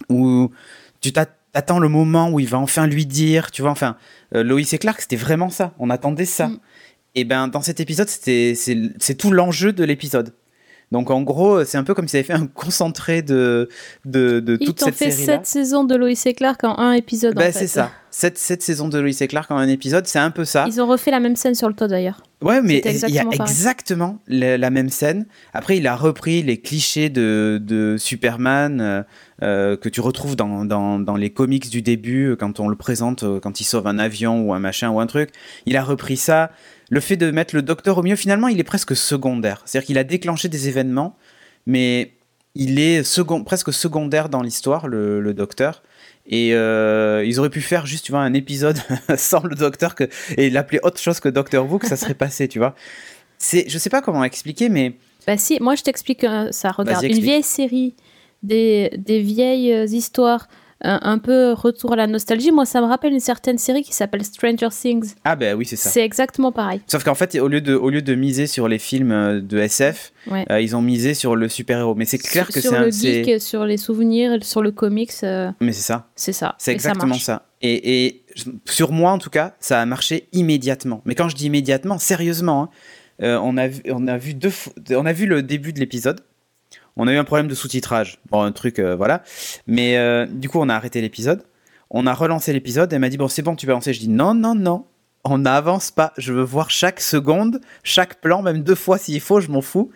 où 0.10 0.52
tu 1.02 1.14
t'as 1.14 1.26
t'attends 1.56 1.80
le 1.80 1.88
moment 1.88 2.30
où 2.32 2.42
il 2.42 2.48
va 2.48 2.58
enfin 2.58 2.86
lui 2.86 3.06
dire, 3.06 3.50
tu 3.50 3.62
vois, 3.62 3.72
enfin, 3.72 3.96
euh, 4.36 4.44
Lois 4.44 4.60
et 4.60 4.78
Clark, 4.78 5.00
c'était 5.00 5.16
vraiment 5.16 5.50
ça. 5.50 5.74
On 5.80 5.90
attendait 5.90 6.26
ça. 6.26 6.50
Mm. 6.50 6.60
Et 7.16 7.24
ben, 7.24 7.48
dans 7.48 7.62
cet 7.62 7.80
épisode, 7.80 8.10
c'était, 8.10 8.56
c'est 8.56 9.16
tout 9.16 9.32
l'enjeu 9.32 9.72
de 9.72 9.86
l'épisode. 9.86 10.34
Donc, 10.96 11.12
en 11.12 11.24
gros, 11.24 11.66
c'est 11.66 11.78
un 11.78 11.84
peu 11.84 11.94
comme 11.94 12.08
s'ils 12.08 12.20
avaient 12.20 12.26
fait 12.28 12.32
un 12.32 12.48
concentré 12.48 13.22
de, 13.22 13.68
de, 14.06 14.40
de 14.40 14.58
Ils 14.62 14.66
toute 14.66 14.80
cette 14.80 14.96
fait 14.96 15.12
série-là. 15.12 15.34
sept 15.40 15.46
saisons 15.46 15.84
de 15.84 15.94
Lois 15.94 16.12
et 16.26 16.34
Clark 16.34 16.64
en 16.64 16.80
un 16.80 16.94
épisode. 16.94 17.38
en 17.38 17.42
fait. 17.42 17.52
c'est 17.52 17.68
ça. 17.68 17.92
Cette, 18.12 18.38
cette 18.38 18.62
saison 18.64 18.88
de 18.88 18.98
Lois 18.98 19.12
et 19.20 19.28
Clark 19.28 19.52
en 19.52 19.58
un 19.58 19.68
épisode, 19.68 20.08
c'est 20.08 20.20
un 20.20 20.32
peu 20.32 20.46
ça. 20.46 20.64
Ils 20.70 20.80
ont 20.82 20.88
refait 20.88 21.12
la 21.12 21.20
même 21.20 21.36
scène 21.36 21.54
sur 21.54 21.68
le 21.68 21.74
toit 21.74 21.90
d'ailleurs. 21.90 22.24
Ouais, 22.42 22.62
mais 22.62 22.78
il 22.78 22.86
y 22.86 22.88
a 22.88 22.92
exactement 22.92 23.32
pareil. 23.32 23.42
exactement 23.42 24.20
la, 24.30 24.58
la 24.58 24.70
même 24.70 24.88
scène. 24.88 25.26
Après, 25.54 25.76
il 25.76 25.86
a 25.86 25.98
repris 25.98 26.42
les 26.42 26.62
clichés 26.62 27.10
de, 27.10 27.60
de 27.62 27.98
Superman 28.00 28.80
euh, 28.80 29.04
euh, 29.44 29.76
que 29.76 29.90
tu 29.90 30.00
retrouves 30.00 30.38
dans, 30.38 30.64
dans, 30.64 30.98
dans 30.98 31.18
les 31.18 31.30
comics 31.30 31.70
du 31.70 31.82
début, 31.82 32.28
euh, 32.30 32.36
quand 32.38 32.62
on 32.62 32.70
le 32.70 32.78
présente, 32.78 33.26
quand 33.42 33.60
il 33.60 33.66
sauve 33.66 33.86
un 33.88 34.00
avion 34.00 34.42
ou 34.44 34.54
un 34.54 34.60
machin 34.60 34.90
ou 34.92 35.02
un 35.02 35.08
truc. 35.08 35.32
Il 35.66 35.76
a 35.76 35.84
repris 35.84 36.16
ça. 36.16 36.52
Le 36.90 37.00
fait 37.00 37.18
de 37.18 37.32
mettre 37.32 37.56
le 37.56 37.62
docteur 37.62 37.98
au 37.98 38.04
milieu, 38.04 38.16
finalement, 38.16 38.48
il 38.48 38.60
est 38.60 38.64
presque 38.64 38.96
secondaire. 38.96 39.62
C'est-à-dire 39.66 39.88
qu'il 39.88 39.98
a 39.98 40.04
déclenché 40.04 40.50
des 40.50 40.68
événements, 40.68 41.18
mais 41.66 42.14
il 42.54 42.80
est 42.80 43.04
second, 43.04 43.44
presque 43.44 43.74
secondaire 43.74 44.30
dans 44.30 44.42
l'histoire, 44.42 44.88
le, 44.88 45.20
le 45.20 45.34
docteur. 45.34 45.84
Et 46.28 46.54
euh, 46.54 47.24
ils 47.26 47.40
auraient 47.40 47.50
pu 47.50 47.62
faire 47.62 47.86
juste, 47.86 48.06
tu 48.06 48.12
vois, 48.12 48.22
un 48.22 48.34
épisode 48.34 48.78
sans 49.18 49.44
le 49.44 49.56
docteur 49.56 49.94
que, 49.94 50.06
et 50.38 50.50
l'appeler 50.50 50.80
autre 50.84 51.00
chose 51.00 51.20
que 51.20 51.30
Doctor 51.30 51.72
Who, 51.72 51.78
que 51.78 51.88
ça 51.88 51.98
serait 51.98 52.16
passé, 52.16 52.48
tu 52.48 52.58
vois. 52.58 52.76
C'est, 53.38 53.70
je 53.70 53.78
sais 53.78 53.90
pas 53.90 54.02
comment 54.02 54.24
expliquer, 54.24 54.70
mais 54.70 54.96
Bah 55.28 55.38
si, 55.38 55.60
moi 55.62 55.76
je 55.76 55.84
t'explique 55.84 56.24
euh, 56.24 56.52
ça. 56.52 56.72
Regarde, 56.72 57.04
une 57.04 57.20
vieille 57.20 57.44
série, 57.44 57.94
des, 58.42 58.92
des 58.98 59.20
vieilles 59.20 59.74
euh, 59.74 59.86
histoires, 59.86 60.48
un, 60.82 61.00
un 61.04 61.18
peu 61.18 61.54
retour 61.54 61.94
à 61.94 61.96
la 61.96 62.08
nostalgie. 62.08 62.52
Moi, 62.52 62.66
ça 62.66 62.82
me 62.82 62.86
rappelle 62.86 63.14
une 63.14 63.20
certaine 63.20 63.58
série 63.58 63.82
qui 63.82 63.94
s'appelle 63.94 64.24
Stranger 64.24 64.68
Things. 64.70 65.14
ah 65.24 65.36
ben 65.36 65.56
oui, 65.56 65.66
c'est 65.66 65.76
ça. 65.78 65.90
C'est 65.90 66.04
exactement 66.04 66.52
pareil. 66.52 66.82
Sauf 66.88 67.04
qu'en 67.04 67.16
fait, 67.16 67.40
au 67.40 67.48
lieu 67.48 67.62
de, 67.62 67.74
au 67.76 67.90
lieu 67.90 68.02
de 68.02 68.14
miser 68.16 68.46
sur 68.48 68.68
les 68.68 68.78
films 68.80 69.12
euh, 69.12 69.42
de 69.42 69.58
SF, 69.58 70.12
Ouais. 70.28 70.46
euh, 70.52 70.60
ils 70.60 70.76
ont 70.76 70.82
misé 70.82 71.14
sur 71.14 71.36
le 71.36 71.48
super 71.50 71.80
héros. 71.80 71.96
Mais 71.96 72.06
c'est 72.06 72.18
clair 72.18 72.46
sur, 72.46 72.56
que 72.56 72.62
sur 72.62 72.72
c'est, 72.72 72.78
un- 72.78 72.86
le 72.86 72.92
geek, 72.92 73.42
sur 73.42 73.66
les 73.66 73.78
souvenirs, 73.78 74.38
sur 74.44 74.62
le 74.62 74.72
comics, 74.72 75.12
euh, 75.24 75.52
mais 75.62 75.72
c'est 75.72 75.82
ça. 75.84 76.08
c'est 76.16 76.34
ça. 76.34 76.56
C'est 76.58 76.72
ça 76.72 76.72
exactement 76.74 77.14
ça. 77.16 77.44
Et, 77.62 78.22
sur 78.66 78.92
moi, 78.92 79.12
en 79.12 79.18
tout 79.18 79.30
cas, 79.30 79.54
ça 79.60 79.82
a 79.82 79.86
marché 79.86 80.28
immédiatement. 80.34 81.02
Mais 81.06 81.16
quand 81.16 81.30
je 81.30 81.36
dis 81.36 81.46
immédiatement, 81.48 81.98
sérieusement, 81.98 82.64
hein, 82.64 82.70
euh, 83.24 83.40
on, 83.42 83.56
a 83.58 83.68
vu, 83.68 83.82
on, 83.90 84.08
a 84.08 84.18
vu 84.18 84.34
deux, 84.34 84.52
on 84.92 85.06
a 85.06 85.14
vu 85.14 85.26
le 85.26 85.42
début 85.42 85.74
de 85.74 85.80
l'épisode. 85.80 86.22
On 86.98 87.08
a 87.08 87.14
eu 87.14 87.18
un 87.18 87.24
problème 87.24 87.48
de 87.48 87.56
sous-titrage. 87.56 88.20
Bon, 88.30 88.42
un 88.42 88.52
truc, 88.52 88.80
euh, 88.80 88.96
voilà. 88.96 89.24
Mais 89.68 89.98
euh, 89.98 90.26
du 90.26 90.50
coup, 90.50 90.60
on 90.60 90.70
a 90.70 90.76
arrêté 90.76 91.02
l'épisode. 91.02 91.44
On 91.90 92.08
a 92.08 92.14
relancé 92.14 92.54
l'épisode. 92.54 92.92
Elle 92.94 93.00
m'a 93.00 93.10
dit 93.10 93.18
Bon, 93.18 93.28
c'est 93.28 93.42
bon, 93.42 93.56
tu 93.56 93.66
peux 93.66 93.74
lancer. 93.74 93.94
Je 93.94 94.00
dis 94.00 94.10
Non, 94.10 94.34
non, 94.34 94.56
non. 94.56 94.86
On 95.24 95.40
n'avance 95.40 95.92
pas. 95.92 96.14
Je 96.18 96.32
veux 96.32 96.44
voir 96.44 96.70
chaque 96.70 97.02
seconde, 97.02 97.60
chaque 97.84 98.22
plan, 98.22 98.42
même 98.42 98.62
deux 98.62 98.76
fois 98.76 98.98
s'il 98.98 99.20
faut, 99.20 99.42
je 99.42 99.50
m'en 99.50 99.62
fous. 99.62 99.92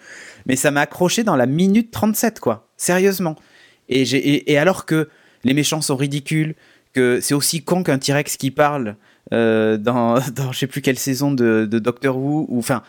Mais 0.45 0.55
ça 0.55 0.71
m'a 0.71 0.81
accroché 0.81 1.23
dans 1.23 1.35
la 1.35 1.45
minute 1.45 1.91
37, 1.91 2.39
quoi. 2.39 2.67
Sérieusement. 2.77 3.35
Et, 3.89 4.57
alors 4.57 4.85
que 4.85 5.09
les 5.43 5.53
méchants 5.53 5.81
sont 5.81 5.95
ridicules, 5.95 6.55
que 6.93 7.19
c'est 7.21 7.33
aussi 7.33 7.63
con 7.63 7.83
qu'un 7.83 7.99
T-Rex 7.99 8.37
qui 8.37 8.51
parle 8.51 8.95
euh, 9.31 9.77
dans, 9.77 10.19
dans 10.35 10.51
je 10.51 10.59
sais 10.59 10.67
plus 10.67 10.81
quelle 10.81 10.97
saison 10.97 11.31
de, 11.31 11.67
de 11.69 11.79
Doctor 11.79 12.17
Who, 12.17 12.47
ou 12.49 12.59
enfin, 12.59 12.83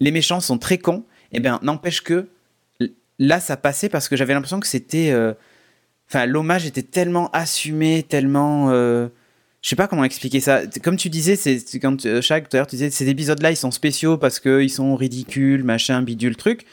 les 0.00 0.10
méchants 0.10 0.40
sont 0.40 0.58
très 0.58 0.78
cons, 0.78 1.04
et 1.32 1.40
bien 1.40 1.60
n'empêche 1.62 2.02
que 2.02 2.28
là 3.20 3.38
ça 3.38 3.56
passait 3.56 3.88
parce 3.88 4.08
que 4.08 4.16
j'avais 4.16 4.34
l'impression 4.34 4.58
que 4.58 4.66
c'était. 4.66 5.10
euh, 5.12 5.34
Enfin, 6.08 6.26
l'hommage 6.26 6.66
était 6.66 6.82
tellement 6.82 7.30
assumé, 7.32 8.02
tellement. 8.02 8.70
euh, 8.72 9.06
je 9.62 9.68
sais 9.68 9.76
pas 9.76 9.86
comment 9.86 10.02
expliquer 10.02 10.40
ça. 10.40 10.62
Comme 10.82 10.96
tu 10.96 11.08
disais, 11.08 11.36
c'est 11.36 11.62
quand 11.78 12.04
euh, 12.04 12.20
chaque 12.20 12.48
tout 12.48 12.56
à 12.56 12.60
l'heure 12.60 12.66
tu 12.66 12.74
disais 12.74 12.90
ces 12.90 13.08
épisodes-là 13.08 13.52
ils 13.52 13.56
sont 13.56 13.70
spéciaux 13.70 14.18
parce 14.18 14.40
qu'ils 14.40 14.70
sont 14.70 14.96
ridicules, 14.96 15.62
machin, 15.62 16.02
bidule, 16.02 16.34
truc. 16.36 16.66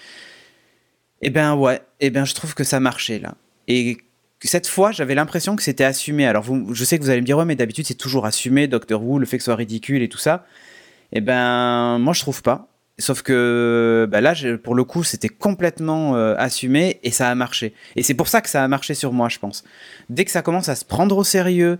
Eh 1.22 1.30
ben 1.30 1.56
ouais, 1.56 1.82
eh 2.00 2.10
ben 2.10 2.26
je 2.26 2.34
trouve 2.34 2.54
que 2.56 2.64
ça 2.64 2.80
marchait 2.80 3.20
là. 3.20 3.36
Et 3.68 3.98
cette 4.44 4.68
fois, 4.68 4.92
j'avais 4.92 5.16
l'impression 5.16 5.56
que 5.56 5.64
c'était 5.64 5.84
assumé. 5.84 6.26
Alors, 6.28 6.44
vous, 6.44 6.74
je 6.74 6.84
sais 6.84 6.98
que 6.98 7.04
vous 7.04 7.10
allez 7.10 7.22
me 7.22 7.26
dire, 7.26 7.38
ouais, 7.38 7.46
mais 7.46 7.56
d'habitude, 7.56 7.86
c'est 7.88 7.96
toujours 7.96 8.26
assumé, 8.26 8.68
Doctor 8.68 9.04
Who, 9.04 9.18
le 9.20 9.26
fait 9.26 9.38
que 9.38 9.44
ce 9.44 9.46
soit 9.46 9.56
ridicule 9.56 10.02
et 10.04 10.10
tout 10.10 10.20
ça. 10.20 10.46
Eh 11.12 11.22
ben, 11.22 11.98
moi, 12.00 12.14
je 12.14 12.22
trouve 12.22 12.42
pas. 12.44 12.68
Sauf 13.00 13.22
que 13.22 14.08
bah 14.10 14.22
là, 14.22 14.34
pour 14.64 14.74
le 14.74 14.84
coup, 14.84 15.04
c'était 15.04 15.30
complètement 15.30 16.16
euh, 16.16 16.34
assumé 16.38 17.00
et 17.04 17.12
ça 17.12 17.30
a 17.30 17.36
marché. 17.36 17.74
Et 17.96 18.02
c'est 18.02 18.16
pour 18.16 18.28
ça 18.28 18.42
que 18.42 18.50
ça 18.50 18.64
a 18.64 18.68
marché 18.68 18.96
sur 18.96 19.14
moi, 19.14 19.30
je 19.30 19.38
pense. 19.38 19.64
Dès 20.10 20.26
que 20.26 20.32
ça 20.32 20.42
commence 20.42 20.68
à 20.68 20.76
se 20.76 20.84
prendre 20.84 21.16
au 21.16 21.24
sérieux, 21.24 21.78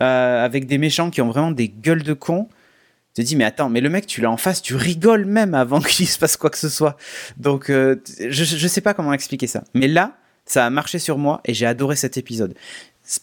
euh, 0.00 0.44
avec 0.44 0.66
des 0.66 0.78
méchants 0.78 1.10
qui 1.10 1.22
ont 1.22 1.28
vraiment 1.28 1.52
des 1.52 1.68
gueules 1.68 2.02
de 2.02 2.12
cons, 2.12 2.48
tu 3.14 3.22
te 3.22 3.26
dis, 3.26 3.36
mais 3.36 3.44
attends, 3.44 3.70
mais 3.70 3.80
le 3.80 3.88
mec, 3.88 4.06
tu 4.06 4.20
l'as 4.20 4.30
en 4.30 4.36
face, 4.36 4.60
tu 4.60 4.74
rigoles 4.74 5.24
même 5.24 5.54
avant 5.54 5.80
qu'il 5.80 6.08
se 6.08 6.18
passe 6.18 6.36
quoi 6.36 6.50
que 6.50 6.58
ce 6.58 6.68
soit. 6.68 6.96
Donc, 7.36 7.70
euh, 7.70 8.02
je, 8.18 8.44
je 8.44 8.68
sais 8.68 8.80
pas 8.80 8.92
comment 8.92 9.12
expliquer 9.12 9.46
ça. 9.46 9.62
Mais 9.72 9.88
là, 9.88 10.18
ça 10.46 10.66
a 10.66 10.70
marché 10.70 10.98
sur 10.98 11.16
moi 11.16 11.40
et 11.44 11.54
j'ai 11.54 11.66
adoré 11.66 11.96
cet 11.96 12.16
épisode. 12.16 12.54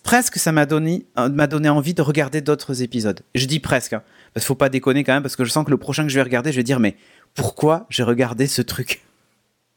Presque, 0.01 0.37
ça 0.37 0.51
m'a 0.51 0.65
donné, 0.65 1.05
donné 1.15 1.69
envie 1.69 1.93
de 1.93 2.01
regarder 2.01 2.41
d'autres 2.41 2.81
épisodes. 2.81 3.21
Je 3.35 3.45
dis 3.45 3.59
presque, 3.59 3.93
hein, 3.93 4.01
parce 4.33 4.45
qu'il 4.45 4.47
faut 4.47 4.55
pas 4.55 4.69
déconner 4.69 5.03
quand 5.03 5.13
même, 5.13 5.23
parce 5.23 5.35
que 5.35 5.43
je 5.43 5.51
sens 5.51 5.65
que 5.65 5.71
le 5.71 5.77
prochain 5.77 6.03
que 6.03 6.09
je 6.09 6.15
vais 6.15 6.21
regarder, 6.21 6.51
je 6.51 6.57
vais 6.57 6.63
dire, 6.63 6.79
mais 6.79 6.95
pourquoi 7.35 7.85
j'ai 7.89 8.03
regardé 8.03 8.47
ce 8.47 8.61
truc 8.61 9.01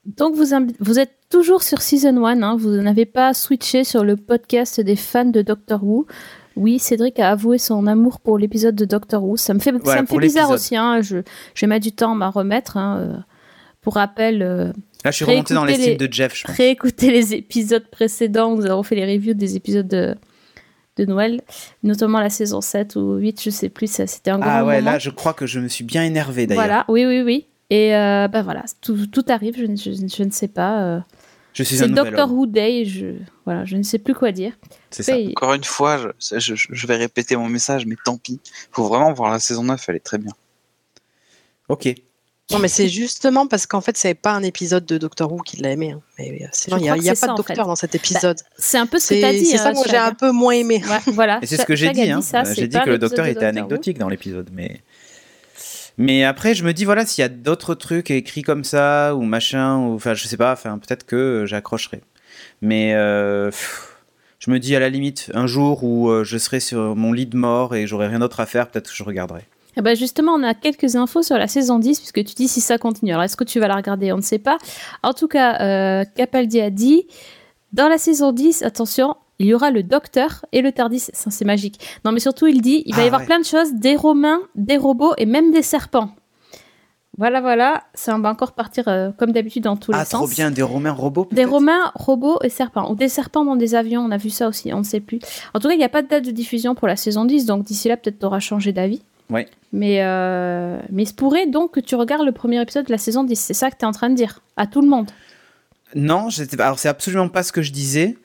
Donc 0.05 0.35
vous, 0.35 0.99
êtes 0.99 1.15
toujours 1.31 1.63
sur 1.63 1.81
Season 1.83 2.25
1, 2.25 2.43
hein, 2.43 2.57
vous 2.57 2.71
n'avez 2.71 3.07
pas 3.07 3.35
switché 3.35 3.85
sur 3.85 4.05
le 4.05 4.17
podcast 4.17 4.81
des 4.81 4.97
fans 4.97 5.25
de 5.25 5.43
Doctor 5.43 5.83
Who. 5.85 6.07
Oui, 6.57 6.79
Cédric 6.79 7.19
a 7.19 7.31
avoué 7.31 7.59
son 7.59 7.87
amour 7.87 8.21
pour 8.21 8.39
l'épisode 8.39 8.75
de 8.75 8.85
Doctor 8.87 9.23
Who. 9.23 9.37
Ça 9.37 9.53
me 9.53 9.59
fait, 9.59 9.73
ça 9.85 10.03
me 10.03 10.07
pour 10.07 10.19
fait 10.21 10.27
bizarre 10.27 10.51
aussi. 10.51 10.75
Hein, 10.77 11.03
je, 11.03 11.19
je 11.55 11.61
vais 11.61 11.67
mettre 11.67 11.85
du 11.85 11.93
temps 11.93 12.13
à 12.13 12.15
m'en 12.15 12.31
remettre. 12.31 12.77
hein, 12.79 13.25
pour 13.83 13.95
rappel, 13.95 14.43
euh, 14.43 14.73
Là, 15.05 15.11
je 15.13 15.17
suis 15.17 15.25
remonté 15.25 15.55
dans 15.55 15.65
l'estime 15.65 15.93
les- 15.93 16.09
de 16.09 16.13
Jeff, 16.13 16.35
je 16.35 16.45
pense. 16.45 16.57
réécoutez 16.57 17.11
les 17.13 17.35
épisodes 17.35 17.87
précédents. 17.89 18.57
Nous 18.57 18.67
avons 18.67 18.83
fait 18.83 18.97
les 18.97 19.05
reviews 19.15 19.35
des 19.35 19.55
épisodes 19.55 19.87
de, 19.87 20.17
de 20.97 21.05
Noël, 21.05 21.43
notamment 21.83 22.21
la 22.21 22.31
saison 22.31 22.61
7 22.61 22.97
ou 22.97 23.15
8, 23.17 23.43
je 23.43 23.51
sais 23.51 23.69
plus. 23.69 23.91
ça, 23.91 24.07
C'était 24.07 24.31
un 24.31 24.39
grand 24.39 24.51
Ah 24.51 24.65
ouais, 24.65 24.79
moment. 24.81 24.93
là, 24.93 24.99
je 24.99 25.11
crois 25.11 25.35
que 25.35 25.47
je 25.47 25.61
me 25.61 25.69
suis 25.69 25.85
bien 25.85 26.03
énervé 26.05 26.47
d'ailleurs. 26.47 26.65
Voilà, 26.65 26.85
oui, 26.89 27.05
oui, 27.07 27.21
oui. 27.23 27.47
Et 27.71 27.95
euh, 27.97 28.29
bah 28.29 28.43
voilà, 28.43 28.65
tout, 28.81 29.07
tout 29.09 29.25
arrive, 29.29 29.57
je, 29.59 29.65
ne- 29.65 29.77
je, 29.77 29.91
je 29.93 30.23
ne 30.23 30.31
sais 30.31 30.49
pas. 30.49 30.83
euh, 30.85 31.01
Je 31.53 31.63
suis 31.65 31.77
c'est 31.79 31.85
un 31.85 31.89
nouvel 31.89 32.15
Doctor. 32.15 32.33
Who 32.33 32.47
Day, 32.47 32.85
je, 32.85 33.07
voilà, 33.45 33.65
je 33.65 33.77
ne 33.77 33.83
sais 33.83 33.99
plus 33.99 34.15
quoi 34.15 34.31
dire. 34.33 34.53
C'est 34.91 35.03
ça. 35.03 35.17
Encore 35.19 35.55
une 35.55 35.65
fois, 35.65 36.13
je, 36.21 36.39
je- 36.39 36.55
je 36.71 36.87
vais 36.87 36.97
répéter 36.97 37.35
mon 37.37 37.49
message, 37.49 37.85
mais 37.87 37.97
tant 38.05 38.17
pis. 38.19 38.41
Faut 38.71 38.85
vraiment 38.87 39.13
voir 39.13 39.31
la 39.33 39.39
saison 39.41 39.65
9, 39.65 39.85
elle 39.89 39.97
est 39.97 40.01
très 40.01 40.19
bien. 40.19 40.33
Ok. 41.69 41.93
Non, 42.53 42.61
mais 42.61 42.69
c'est 42.69 42.89
justement 42.89 43.49
parce 43.49 43.67
qu'en 43.67 43.81
fait, 43.81 43.97
c'est 43.97 44.15
pas 44.15 44.31
un 44.33 44.43
épisode 44.45 44.87
de 44.87 44.99
Doctor 44.99 45.33
Who 45.33 45.39
qui 45.43 45.57
l'a 45.57 45.73
aimé. 45.73 45.91
hein. 45.93 46.01
Mais 46.17 46.43
euh, 46.43 46.47
sinon, 46.53 46.77
il 46.77 46.83
n'y 46.83 46.91
a, 46.91 46.97
y 46.97 47.09
a 47.09 47.13
pas 47.13 47.17
ça, 47.17 47.27
de 47.27 47.33
en 47.33 47.35
docteur 47.35 47.57
fait. 47.57 47.63
dans 47.65 47.75
cet 47.75 47.95
épisode. 47.97 48.39
C'est 48.57 48.79
un 48.79 48.87
peu 48.87 49.01
ce 49.01 49.09
que 49.09 49.15
c'est 49.17 49.21
tu 49.21 49.27
as 49.27 49.33
dit. 49.33 49.45
c'est 49.47 49.57
ça 49.59 49.71
que 49.71 49.75
moi, 49.77 49.85
j'ai 49.89 49.97
un 49.97 50.15
peu 50.15 50.31
moins 50.31 50.53
aimé. 50.53 50.81
Ouais, 50.89 51.13
voilà. 51.13 51.41
Et 51.43 51.47
c'est 51.47 51.57
ce 51.57 51.65
que 51.67 51.75
j'ai 51.75 51.91
dit. 51.91 52.09
hein. 52.09 52.21
Euh, 52.35 52.55
J'ai 52.55 52.69
dit 52.69 52.79
que 52.85 52.91
le 52.91 52.99
docteur 52.99 53.27
était 53.27 53.45
anecdotique 53.47 53.99
dans 53.99 54.09
l'épisode, 54.09 54.51
mais. 54.53 54.81
Mais 55.99 56.25
après, 56.25 56.55
je 56.55 56.63
me 56.63 56.73
dis, 56.73 56.85
voilà, 56.85 57.05
s'il 57.07 57.23
y 57.23 57.25
a 57.25 57.29
d'autres 57.31 57.75
trucs 57.75 58.11
écrits 58.11 58.43
comme 58.43 58.65
ça, 58.65 59.15
ou 59.17 59.23
machin, 59.23 59.79
ou 59.79 59.95
enfin, 59.95 60.13
je 60.15 60.29
sais 60.29 60.37
pas, 60.37 60.53
enfin, 60.53 60.79
peut-être 60.79 61.05
que 61.07 61.17
euh, 61.17 61.47
j'accrocherai. 61.47 62.03
Mais 62.61 62.93
euh, 62.95 63.47
pff, 63.51 63.97
je 64.39 64.51
me 64.51 64.59
dis, 64.61 64.77
à 64.77 64.79
la 64.81 64.91
limite, 64.91 65.31
un 65.35 65.47
jour 65.47 65.83
où 65.85 66.11
euh, 66.11 66.23
je 66.23 66.37
serai 66.37 66.61
sur 66.61 66.95
mon 66.95 67.13
lit 67.15 67.25
de 67.27 67.37
mort 67.37 67.75
et 67.75 67.87
j'aurai 67.87 68.09
rien 68.09 68.19
d'autre 68.19 68.41
à 68.41 68.47
faire, 68.47 68.69
peut-être 68.69 68.91
que 68.91 68.95
je 68.97 69.03
regarderai. 69.05 69.47
Eh 69.77 69.83
ben 69.83 69.95
justement, 69.95 70.33
on 70.33 70.43
a 70.43 70.55
quelques 70.55 70.97
infos 70.97 71.23
sur 71.23 71.37
la 71.37 71.49
saison 71.49 71.79
10, 71.79 71.99
puisque 72.01 72.25
tu 72.25 72.35
dis 72.35 72.49
si 72.49 72.61
ça 72.61 72.79
continue. 72.79 73.13
Alors, 73.13 73.25
est-ce 73.25 73.37
que 73.37 73.45
tu 73.45 73.61
vas 73.61 73.69
la 73.69 73.77
regarder? 73.77 74.13
On 74.13 74.17
ne 74.17 74.23
sait 74.23 74.39
pas. 74.39 74.57
En 75.03 75.13
tout 75.13 75.29
cas, 75.29 75.61
euh, 75.61 76.05
Capaldi 76.17 76.61
a 76.61 76.71
dit, 76.71 77.07
dans 77.73 77.89
la 77.89 77.99
saison 77.99 78.33
10, 78.33 78.63
attention, 78.63 79.17
il 79.39 79.47
y 79.47 79.55
aura 79.55 79.71
le 79.71 79.83
docteur 79.83 80.47
et 80.53 80.63
le 80.63 80.73
Tardis. 80.73 81.01
Ça, 81.13 81.31
c'est 81.31 81.45
magique. 81.45 81.79
Non, 82.07 82.13
mais 82.13 82.21
surtout, 82.21 82.47
il 82.47 82.63
dit, 82.63 82.83
il 82.87 82.95
va 82.95 83.03
Ah 83.03 83.05
y 83.05 83.07
avoir 83.07 83.21
ouais. 83.21 83.27
plein 83.27 83.39
de 83.39 83.45
choses, 83.45 83.75
des 83.75 83.97
romains, 83.97 84.41
des 84.55 84.79
robots 84.79 85.13
et 85.19 85.27
même 85.27 85.53
des 85.53 85.61
serpents. 85.63 86.09
Voilà, 87.19 87.41
voilà. 87.43 87.85
Ça 87.95 88.17
va 88.19 88.31
encore 88.31 88.53
partir 88.53 88.89
euh, 88.89 89.11
comme 89.19 89.33
d'habitude 89.33 89.65
dans 89.65 89.77
tous 89.77 89.91
Ah, 89.95 90.01
les 90.01 90.05
sens. 90.05 90.21
trop 90.21 90.27
bien, 90.27 90.51
des 90.51 90.63
Romains 90.63 90.93
robots 90.93 91.29
Des 91.33 91.45
romains, 91.45 91.91
robots 91.95 92.39
et 92.43 92.49
serpents. 92.51 92.91
Ou 92.91 92.95
des 92.95 93.09
serpents 93.09 93.45
dans 93.45 93.57
des 93.57 93.75
avions, 93.75 94.03
on 94.03 94.11
a 94.11 94.17
vu 94.19 94.31
ça 94.31 94.49
aussi, 94.49 94.73
on 94.73 94.79
ne 94.79 94.85
sait 94.85 95.01
plus. 95.01 95.19
En 95.55 95.61
tout 95.61 95.69
cas, 95.69 95.75
il 95.75 95.79
n'y 95.79 95.85
a 95.85 95.89
pas 95.91 96.03
de 96.03 96.09
date 96.09 96.25
de 96.25 96.31
diffusion 96.31 96.75
pour 96.75 96.89
la 96.89 96.97
saison 96.97 97.25
10, 97.27 97.45
donc 97.47 97.65
d'ici 97.65 97.89
là, 97.89 97.97
peut-être 97.99 98.19
tu 98.19 98.27
auras 98.27 98.41
changé 98.41 98.73
d'avis. 98.73 99.03
Ouais. 99.31 99.49
Mais, 99.73 100.03
euh, 100.03 100.79
mais 100.91 101.03
il 101.03 101.07
se 101.07 101.15
pourrait 101.15 101.47
donc 101.47 101.73
que 101.75 101.81
tu 101.81 101.95
regardes 101.97 102.25
le 102.25 102.33
premier 102.33 102.61
épisode 102.61 102.87
de 102.87 102.93
la 102.93 102.99
saison 102.99 103.25
10. 103.25 103.39
C'est 103.39 103.55
ça 103.55 103.71
que 103.71 103.77
tu 103.77 103.83
es 103.83 103.87
en 103.87 103.93
train 103.93 104.09
de 104.11 104.15
dire 104.15 104.41
à 104.57 104.67
tout 104.67 104.81
le 104.81 104.89
monde? 104.89 105.11
Non, 105.95 106.29
alors 106.59 106.79
c'est 106.79 106.89
absolument 106.89 107.29
pas 107.29 107.43
ce 107.43 107.53
que 107.53 107.63
je 107.63 107.73
disais. 107.73 108.17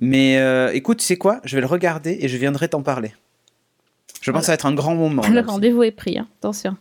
Mais 0.00 0.38
euh, 0.38 0.72
écoute, 0.72 0.98
tu 0.98 1.04
sais 1.04 1.16
quoi? 1.16 1.40
Je 1.44 1.56
vais 1.56 1.60
le 1.60 1.66
regarder 1.66 2.18
et 2.20 2.28
je 2.28 2.36
viendrai 2.36 2.68
t'en 2.68 2.82
parler. 2.82 3.12
Je 4.22 4.30
pense 4.30 4.40
que 4.40 4.46
ça 4.46 4.52
va 4.52 4.54
être 4.54 4.66
un 4.66 4.74
grand 4.74 4.94
moment. 4.94 5.22
le 5.26 5.40
rendez-vous 5.40 5.82
est 5.82 5.90
pris, 5.90 6.18
hein. 6.18 6.26
attention. 6.40 6.76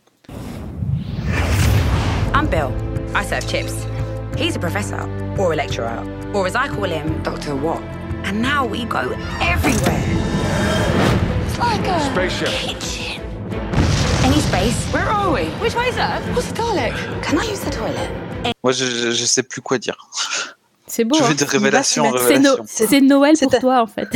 I'm 2.36 2.48
Bill. 2.48 2.70
I 3.16 3.24
serve 3.26 3.46
chips. 3.48 3.86
He's 4.38 4.56
a 4.56 4.60
professor, 4.60 5.08
or 5.38 5.52
a 5.52 5.56
lecturer, 5.56 6.04
or 6.34 6.46
as 6.48 6.56
I 6.56 6.68
call 6.70 6.86
him, 6.86 7.22
Doctor 7.24 7.56
What. 7.56 7.82
And 8.26 8.42
now 8.42 8.66
we 8.66 8.86
go 8.86 9.12
everywhere. 9.42 10.06
like 11.60 11.86
a 11.88 12.00
Spaceship. 12.12 12.50
kitchen. 12.50 12.99
Space? 14.40 14.88
Where 14.94 15.08
are 15.08 15.34
we? 15.34 15.48
Which 15.62 15.76
way 15.76 15.90
is 15.90 15.96
that? 15.96 16.22
What's 16.34 16.50
a 16.50 16.54
Dalek? 16.54 16.94
Can 17.22 17.38
I 17.38 17.46
use 17.52 17.60
the 17.60 17.70
toilet? 17.72 18.10
Moi, 18.64 18.72
je, 18.72 18.86
je, 18.86 19.12
je 19.12 19.26
sais 19.26 19.44
plus 19.44 19.62
quoi 19.62 19.78
dire. 19.78 19.98
C'est 20.88 21.04
beau. 21.04 21.18
je 21.18 21.24
hein. 21.24 21.28
vais 21.28 21.36
de 21.36 21.44
révélation 21.44 22.06
en 22.06 22.12
mettre- 22.12 22.64
C'est. 22.66 23.02
No- 23.02 23.08
Noël 23.08 23.36
pour 23.42 23.52
toi 23.60 23.82
en 23.82 23.88
fait. 23.88 24.08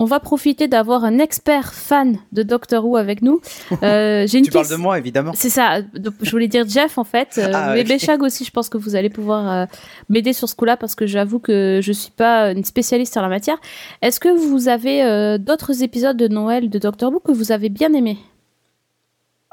On 0.00 0.06
va 0.06 0.18
profiter 0.18 0.66
d'avoir 0.66 1.04
un 1.04 1.18
expert 1.18 1.72
fan 1.72 2.18
de 2.32 2.42
Doctor 2.42 2.84
Who 2.84 2.96
avec 2.96 3.22
nous. 3.22 3.40
Euh, 3.84 4.26
une 4.32 4.42
Tu 4.44 4.50
parles 4.50 4.68
de 4.68 4.74
moi, 4.74 4.98
évidemment. 4.98 5.32
C'est 5.36 5.50
ça. 5.50 5.80
Je 6.20 6.30
voulais 6.32 6.48
dire 6.48 6.66
Jeff 6.68 6.98
en 6.98 7.04
fait, 7.04 7.28
euh, 7.38 7.52
Ah, 7.54 7.74
mais 7.74 7.82
ok. 7.82 7.88
Béchag 7.88 8.22
aussi. 8.22 8.44
Je 8.44 8.50
pense 8.50 8.68
que 8.68 8.76
vous 8.78 8.96
allez 8.96 9.10
pouvoir 9.10 9.50
euh, 9.52 9.66
m'aider 10.08 10.32
sur 10.32 10.48
ce 10.48 10.56
coup-là 10.56 10.76
parce 10.76 10.94
que 10.94 11.06
j'avoue 11.06 11.38
que 11.38 11.80
je 11.82 11.92
suis 11.92 12.10
pas 12.10 12.50
une 12.50 12.64
spécialiste 12.64 13.16
en 13.18 13.22
la 13.22 13.28
matière. 13.28 13.58
Est-ce 14.02 14.18
que 14.18 14.28
vous 14.28 14.68
avez 14.68 15.04
euh, 15.04 15.38
d'autres 15.38 15.82
épisodes 15.82 16.16
de 16.16 16.28
Noël 16.28 16.70
de 16.70 16.78
Doctor 16.78 17.12
Who 17.12 17.20
que 17.20 17.32
vous 17.32 17.52
avez 17.52 17.68
bien 17.68 17.92
aimés? 17.92 18.18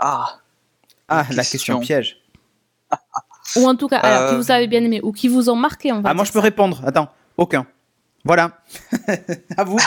Ah, 0.01 0.39
Ah, 1.07 1.25
la 1.29 1.43
question. 1.43 1.75
question 1.75 1.79
piège. 1.79 2.17
ou 3.55 3.67
en 3.67 3.75
tout 3.75 3.87
cas 3.87 3.97
alors, 3.99 4.29
qui 4.29 4.35
Euh, 4.35 4.37
vous 4.39 4.51
avez 4.51 4.67
bien 4.67 4.83
aimé 4.83 4.99
ou 5.03 5.11
qui 5.11 5.27
vous 5.27 5.49
ont 5.49 5.55
marqué 5.55 5.91
on 5.91 6.01
va 6.01 6.09
Ah, 6.09 6.13
moi, 6.13 6.25
je 6.25 6.31
peux 6.31 6.39
ça. 6.39 6.43
répondre. 6.43 6.81
Attends, 6.85 7.09
aucun. 7.37 7.65
Voilà. 8.25 8.59
à 9.57 9.63
vous. 9.63 9.77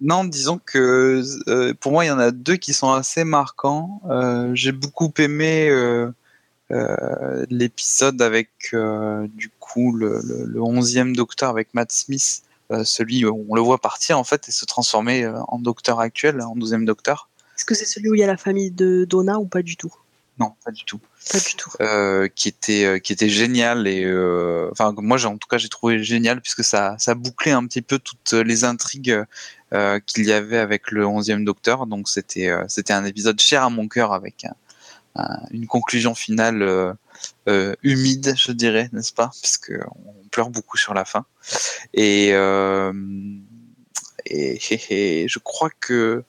Non, 0.00 0.24
disons 0.24 0.58
que 0.64 1.22
euh, 1.48 1.72
pour 1.80 1.92
moi, 1.92 2.04
il 2.04 2.08
y 2.08 2.10
en 2.10 2.18
a 2.18 2.30
deux 2.30 2.56
qui 2.56 2.74
sont 2.74 2.92
assez 2.92 3.24
marquants. 3.24 4.00
Euh, 4.10 4.50
J'ai 4.54 4.72
beaucoup 4.72 5.12
aimé 5.18 5.68
euh, 5.70 6.10
euh, 6.72 7.46
l'épisode 7.50 8.20
avec 8.20 8.50
euh, 8.74 9.26
du 9.34 9.50
coup 9.60 9.92
le, 9.94 10.20
le, 10.24 10.44
le 10.46 10.60
11e 10.60 11.14
docteur 11.14 11.50
avec 11.50 11.72
Matt 11.74 11.92
Smith, 11.92 12.42
euh, 12.70 12.84
celui 12.84 13.24
où 13.24 13.46
on 13.48 13.54
le 13.54 13.60
voit 13.60 13.78
partir 13.78 14.18
en 14.18 14.24
fait 14.24 14.48
et 14.48 14.52
se 14.52 14.64
transformer 14.66 15.24
euh, 15.24 15.38
en 15.48 15.58
docteur 15.58 16.00
actuel, 16.00 16.40
en 16.42 16.56
12e 16.56 16.84
docteur. 16.84 17.28
Est-ce 17.56 17.64
que 17.64 17.74
c'est 17.74 17.84
celui 17.86 18.08
où 18.10 18.14
il 18.14 18.20
y 18.20 18.24
a 18.24 18.26
la 18.26 18.36
famille 18.36 18.70
de 18.70 19.04
Donna 19.04 19.38
ou 19.38 19.46
pas 19.46 19.62
du 19.62 19.76
tout? 19.76 19.92
Non, 20.40 20.52
pas 20.64 20.72
du 20.72 20.84
tout. 20.84 20.98
Pas 21.30 21.38
du 21.38 21.54
tout. 21.54 21.70
Euh, 21.80 22.26
qui 22.34 22.48
était 22.48 22.84
euh, 22.84 22.98
qui 22.98 23.12
était 23.12 23.28
génial 23.28 23.86
et 23.86 24.02
euh, 24.04 24.68
enfin 24.72 24.92
moi 24.98 25.24
en 25.26 25.38
tout 25.38 25.46
cas 25.48 25.58
j'ai 25.58 25.68
trouvé 25.68 26.02
génial 26.02 26.40
puisque 26.40 26.64
ça 26.64 26.96
ça 26.98 27.14
bouclait 27.14 27.52
un 27.52 27.64
petit 27.66 27.82
peu 27.82 28.00
toutes 28.00 28.32
les 28.32 28.64
intrigues 28.64 29.22
euh, 29.72 30.00
qu'il 30.04 30.24
y 30.26 30.32
avait 30.32 30.58
avec 30.58 30.90
le 30.90 31.04
11e 31.06 31.44
docteur 31.44 31.86
donc 31.86 32.08
c'était 32.08 32.50
c'était 32.66 32.92
un 32.92 33.04
épisode 33.04 33.40
cher 33.40 33.62
à 33.62 33.70
mon 33.70 33.86
cœur 33.86 34.12
avec 34.12 34.44
un- 34.44 34.56
un- 35.14 35.40
une 35.52 35.68
conclusion 35.68 36.16
finale 36.16 36.96
humide 37.84 38.34
je 38.36 38.50
dirais 38.50 38.90
n'est-ce 38.92 39.12
pas? 39.12 39.30
Puisque 39.40 39.72
on 39.94 40.28
pleure 40.32 40.50
beaucoup 40.50 40.76
sur 40.76 40.94
la 40.94 41.04
fin 41.04 41.24
et 41.94 42.30
et, 44.26 44.58
et- 44.90 45.22
et 45.22 45.28
je 45.28 45.38
crois 45.38 45.70
que 45.80 46.24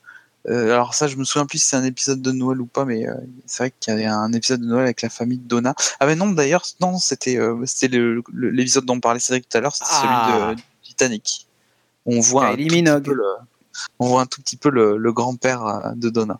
euh, 0.49 0.73
alors 0.73 0.93
ça, 0.93 1.07
je 1.07 1.15
me 1.15 1.23
souviens 1.23 1.45
plus 1.45 1.57
si 1.59 1.65
c'est 1.69 1.75
un 1.75 1.83
épisode 1.83 2.21
de 2.21 2.31
Noël 2.31 2.61
ou 2.61 2.65
pas, 2.65 2.85
mais 2.85 3.07
euh, 3.07 3.13
c'est 3.45 3.63
vrai 3.63 3.73
qu'il 3.79 3.91
y 3.93 3.95
avait 3.97 4.05
un 4.05 4.31
épisode 4.33 4.61
de 4.61 4.65
Noël 4.65 4.83
avec 4.83 5.01
la 5.01 5.09
famille 5.09 5.37
de 5.39 5.47
Donna. 5.47 5.73
Ah 5.99 6.05
mais 6.05 6.15
non, 6.15 6.29
d'ailleurs, 6.31 6.63
non, 6.81 6.97
c'était 6.99 7.37
euh, 7.37 7.65
c'était 7.65 7.97
l'épisode 8.33 8.85
dont 8.85 8.99
parlait 8.99 9.19
Cédric 9.19 9.49
tout 9.49 9.57
à 9.57 9.61
l'heure, 9.61 9.73
c'était 9.75 9.89
Ah. 9.91 10.45
celui 10.47 10.55
de 10.57 10.61
Titanic. 10.83 11.47
On 12.05 12.19
voit, 12.19 12.49
un 12.49 12.55
tout 12.55 12.57
petit 12.67 12.99
peu 13.01 13.13
le, 13.13 13.23
on 13.99 14.07
voit 14.07 14.21
un 14.21 14.25
tout 14.27 14.41
petit 14.41 14.57
peu 14.57 14.69
le, 14.69 14.97
le 14.97 15.11
grand-père 15.13 15.93
de 15.95 16.09
Donna. 16.09 16.39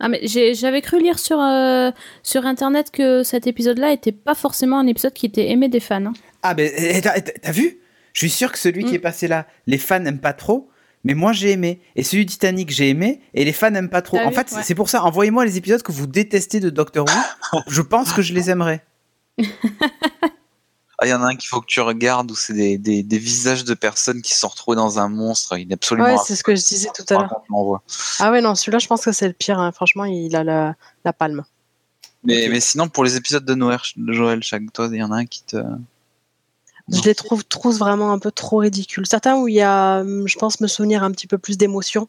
Ah 0.00 0.08
mais 0.08 0.20
j'avais 0.26 0.82
cru 0.82 1.00
lire 1.00 1.20
sur 1.20 1.40
euh, 1.40 1.90
sur 2.24 2.44
internet 2.46 2.90
que 2.90 3.22
cet 3.22 3.46
épisode-là 3.46 3.92
était 3.92 4.10
pas 4.12 4.34
forcément 4.34 4.78
un 4.80 4.86
épisode 4.88 5.12
qui 5.12 5.26
était 5.26 5.50
aimé 5.50 5.68
des 5.68 5.78
fans. 5.78 6.04
hein. 6.06 6.12
Ah, 6.42 6.52
ben, 6.54 6.68
eh, 6.76 7.00
t'as 7.00 7.20
t'as- 7.20 7.32
t'as 7.40 7.52
vu? 7.52 7.78
Je 8.12 8.18
suis 8.18 8.30
sûr 8.30 8.50
que 8.52 8.58
celui 8.58 8.84
qui 8.84 8.90
Mm. 8.92 8.96
est 8.96 8.98
passé 8.98 9.28
là, 9.28 9.46
les 9.68 9.78
fans 9.78 10.00
n'aiment 10.00 10.18
pas 10.20 10.32
trop, 10.32 10.68
mais 11.04 11.14
moi 11.14 11.32
j'ai 11.32 11.50
aimé. 11.52 11.80
Et 11.96 12.02
celui 12.02 12.24
de 12.26 12.30
Titanic, 12.30 12.70
j'ai 12.70 12.88
aimé, 12.88 13.20
et 13.34 13.44
les 13.44 13.52
fans 13.52 13.70
n'aiment 13.70 13.88
pas 13.90 14.02
trop. 14.02 14.16
T'as 14.16 14.24
En 14.26 14.30
vu 14.30 14.34
fait, 14.34 14.52
Ouais. 14.52 14.62
c'est 14.64 14.74
pour 14.74 14.88
ça, 14.88 15.02
envoyez-moi 15.04 15.44
les 15.44 15.56
épisodes 15.56 15.82
que 15.82 15.92
vous 15.92 16.06
détestez 16.06 16.60
de 16.60 16.70
Doctor 16.70 17.06
Who. 17.06 17.60
je 17.68 17.82
pense 17.82 18.12
que 18.12 18.22
je 18.22 18.32
les 18.34 18.50
aimerais. 18.50 18.84
Ah, 21.00 21.06
il 21.06 21.10
y 21.10 21.12
en 21.14 21.22
a 21.22 21.26
un 21.26 21.34
qu'il 21.36 21.48
faut 21.48 21.60
que 21.60 21.66
tu 21.66 21.80
regardes 21.80 22.30
où 22.30 22.36
c'est 22.36 22.52
des, 22.52 22.78
des, 22.78 23.02
des 23.02 23.18
visages 23.18 23.64
de 23.64 23.74
personnes 23.74 24.22
qui 24.22 24.32
se 24.32 24.38
sont 24.40 24.48
retrouvés 24.48 24.76
dans 24.76 25.00
un 25.00 25.08
monstre. 25.08 25.58
Il 25.58 25.68
est 25.70 25.74
absolument. 25.74 26.06
Ouais, 26.06 26.16
c'est 26.24 26.36
ce 26.36 26.44
que 26.44 26.54
je 26.54 26.64
disais 26.64 26.88
tout 26.94 27.04
à 27.12 27.14
l'heure. 27.18 27.42
Ah 28.20 28.30
ouais, 28.30 28.40
non, 28.40 28.54
celui-là, 28.54 28.78
je 28.78 28.86
pense 28.86 29.04
que 29.04 29.10
c'est 29.10 29.26
le 29.26 29.32
pire. 29.34 29.58
hein. 29.58 29.72
Franchement, 29.72 30.04
il 30.04 30.36
a 30.36 30.44
la, 30.44 30.76
la 31.04 31.12
palme. 31.12 31.44
Mais, 32.22 32.46
mais 32.48 32.60
sinon, 32.60 32.88
pour 32.88 33.02
les 33.04 33.16
épisodes 33.16 33.44
de 33.44 33.54
Noël, 33.54 33.80
de 33.96 34.12
Joël, 34.12 34.42
chaque 34.44 34.62
toi, 34.72 34.88
il 34.90 34.96
y 34.98 35.02
en 35.02 35.10
a 35.10 35.16
un 35.16 35.26
qui 35.26 35.42
te. 35.42 35.56
Je 36.92 37.00
les 37.02 37.14
trouve 37.14 37.44
tous 37.44 37.78
vraiment 37.78 38.12
un 38.12 38.18
peu 38.18 38.30
trop 38.30 38.58
ridicules. 38.58 39.06
Certains 39.06 39.36
où 39.36 39.48
il 39.48 39.54
y 39.54 39.62
a, 39.62 40.00
hum, 40.00 40.28
je 40.28 40.36
pense, 40.38 40.60
me 40.60 40.66
souvenir 40.66 41.02
un 41.02 41.10
petit 41.12 41.26
peu 41.26 41.38
plus 41.38 41.56
d'émotion. 41.56 42.08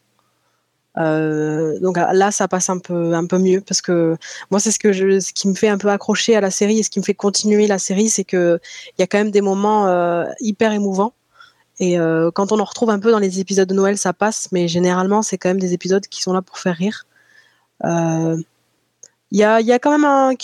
Euh, 0.98 1.78
donc 1.80 1.98
là, 1.98 2.32
ça 2.32 2.48
passe 2.48 2.70
un 2.70 2.80
peu, 2.80 3.14
un 3.14 3.26
peu 3.26 3.38
mieux 3.38 3.60
parce 3.62 3.82
que 3.82 4.16
moi, 4.50 4.60
c'est 4.60 4.72
ce 4.72 4.80
que 4.80 4.94
je, 4.94 5.20
ce 5.20 5.34
qui 5.34 5.48
me 5.48 5.54
fait 5.54 5.68
un 5.68 5.78
peu 5.78 5.90
accrocher 5.90 6.36
à 6.36 6.42
la 6.42 6.52
série 6.52 6.80
et 6.80 6.84
ce 6.84 6.90
qui 6.90 7.00
me 7.00 7.04
fait 7.04 7.14
continuer 7.14 7.68
la 7.68 7.80
série, 7.80 8.10
c'est 8.10 8.24
que 8.24 8.60
il 8.98 9.02
y 9.02 9.04
a 9.04 9.08
quand 9.08 9.18
même 9.18 9.32
des 9.32 9.42
moments 9.42 9.88
euh, 9.88 10.26
hyper 10.40 10.72
émouvants. 10.72 11.14
Et 11.80 12.00
euh, 12.00 12.32
quand 12.32 12.54
on 12.54 12.60
en 12.60 12.64
retrouve 12.64 12.90
un 12.90 13.00
peu 13.00 13.12
dans 13.12 13.20
les 13.20 13.42
épisodes 13.42 13.68
de 13.68 13.74
Noël, 13.74 13.98
ça 13.98 14.14
passe, 14.14 14.48
mais 14.54 14.70
généralement, 14.70 15.22
c'est 15.22 15.38
quand 15.38 15.50
même 15.50 15.60
des 15.60 15.74
épisodes 15.74 16.06
qui 16.08 16.22
sont 16.22 16.32
là 16.32 16.42
pour 16.42 16.58
faire 16.60 16.76
rire. 16.76 17.06
Il 17.84 19.40
y, 19.40 19.44
a, 19.44 19.60
y 19.60 19.74
a 19.74 19.80
quand 19.80 19.92
même 19.92 20.06
un 20.06 20.36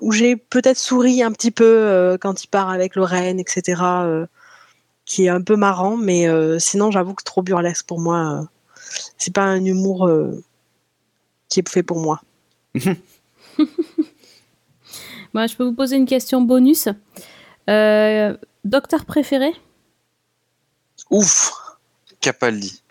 où, 0.00 0.12
j'ai 0.12 0.36
peut-être 0.36 0.78
souri 0.78 1.22
un 1.22 1.32
petit 1.32 1.50
peu 1.50 1.64
euh, 1.64 2.16
quand 2.18 2.42
il 2.44 2.48
part 2.48 2.70
avec 2.70 2.94
Lorraine, 2.94 3.38
etc., 3.40 3.82
euh, 3.82 4.26
qui 5.04 5.24
est 5.24 5.28
un 5.30 5.40
peu 5.42 5.56
marrant, 5.56 5.96
mais 5.96 6.28
euh, 6.28 6.58
sinon, 6.58 6.90
j'avoue 6.90 7.14
que 7.14 7.24
trop 7.24 7.42
burlesque 7.42 7.86
pour 7.86 8.00
moi. 8.00 8.40
euh, 8.42 8.44
c'est 9.18 9.32
pas 9.34 9.42
un 9.44 9.64
humour 9.64 10.06
euh, 10.06 10.42
qui 11.48 11.60
est 11.60 11.68
fait 11.68 11.82
pour 11.82 11.98
moi. 12.00 12.20
Moi, 15.34 15.46
je 15.46 15.56
peux 15.56 15.64
vous 15.64 15.74
poser 15.74 15.96
une 15.96 16.06
question 16.06 16.40
bonus. 16.40 16.88
Euh, 17.68 18.36
docteur 18.64 19.04
préféré? 19.04 19.52
Ouf 21.10 21.52
Capaldi. 22.20 22.82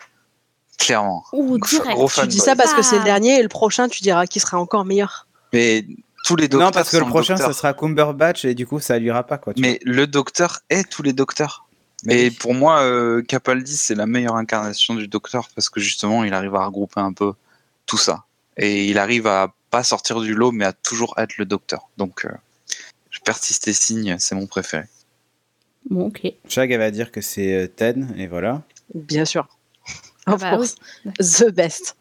Clairement. 0.78 1.24
Ou 1.32 1.58
Gros- 1.58 1.68
direct 1.68 1.96
gros 1.96 2.08
Tu 2.08 2.26
dis 2.28 2.38
ça 2.38 2.54
parce 2.54 2.72
que 2.74 2.82
c'est 2.82 2.96
le 2.96 3.02
Ah. 3.02 3.04
dernier 3.06 3.38
et 3.40 3.42
le 3.42 3.48
prochain, 3.48 3.88
tu 3.88 4.02
diras 4.02 4.26
qui 4.26 4.38
sera 4.38 4.58
encore 4.60 4.84
meilleur. 4.84 5.26
Mais 5.52 5.84
tous 6.28 6.36
les 6.36 6.48
docteurs. 6.48 6.68
non, 6.68 6.72
parce 6.72 6.90
que 6.90 6.98
le 6.98 7.06
prochain, 7.06 7.34
docteurs. 7.34 7.54
ça 7.54 7.58
sera 7.58 7.72
Cumberbatch, 7.74 8.44
et 8.44 8.54
du 8.54 8.66
coup, 8.66 8.80
ça 8.80 8.98
lui 8.98 9.06
ira 9.06 9.22
pas, 9.24 9.38
quoi. 9.38 9.54
tu 9.54 9.62
Mais 9.62 9.80
le 9.82 10.06
docteur 10.06 10.60
est 10.68 10.88
tous 10.88 11.02
les 11.02 11.14
docteurs. 11.14 11.66
Mais 12.04 12.26
Et 12.26 12.28
oui. 12.28 12.36
pour 12.36 12.54
moi, 12.54 12.82
euh, 12.82 13.22
Capaldi, 13.22 13.76
c'est 13.76 13.94
la 13.94 14.06
meilleure 14.06 14.36
incarnation 14.36 14.94
du 14.94 15.08
docteur 15.08 15.48
parce 15.54 15.68
que 15.68 15.80
justement, 15.80 16.22
il 16.22 16.32
arrive 16.34 16.54
à 16.54 16.64
regrouper 16.66 17.00
un 17.00 17.12
peu 17.12 17.32
tout 17.86 17.96
ça. 17.96 18.24
Et 18.56 18.86
il 18.86 18.98
arrive 18.98 19.26
à 19.26 19.52
pas 19.70 19.82
sortir 19.82 20.20
du 20.20 20.34
lot, 20.34 20.52
mais 20.52 20.64
à 20.64 20.72
toujours 20.72 21.14
être 21.16 21.38
le 21.38 21.44
docteur. 21.44 21.88
Donc, 21.96 22.24
euh, 22.24 22.30
je 23.10 23.18
persiste 23.20 23.66
et 23.66 23.72
signe, 23.72 24.16
c'est 24.18 24.34
mon 24.34 24.46
préféré. 24.46 24.84
Bon, 25.90 26.06
ok. 26.08 26.22
Chag, 26.48 26.70
elle 26.70 26.78
va 26.78 26.90
dire 26.90 27.10
que 27.10 27.20
c'est 27.20 27.54
euh, 27.54 27.66
Ted, 27.66 28.00
et 28.16 28.26
voilà. 28.26 28.62
Bien 28.94 29.24
sûr. 29.24 29.48
Ah 30.26 30.34
Of 30.34 30.40
bah 30.42 30.56
course. 30.56 30.74
The 31.18 31.50
best. 31.50 31.96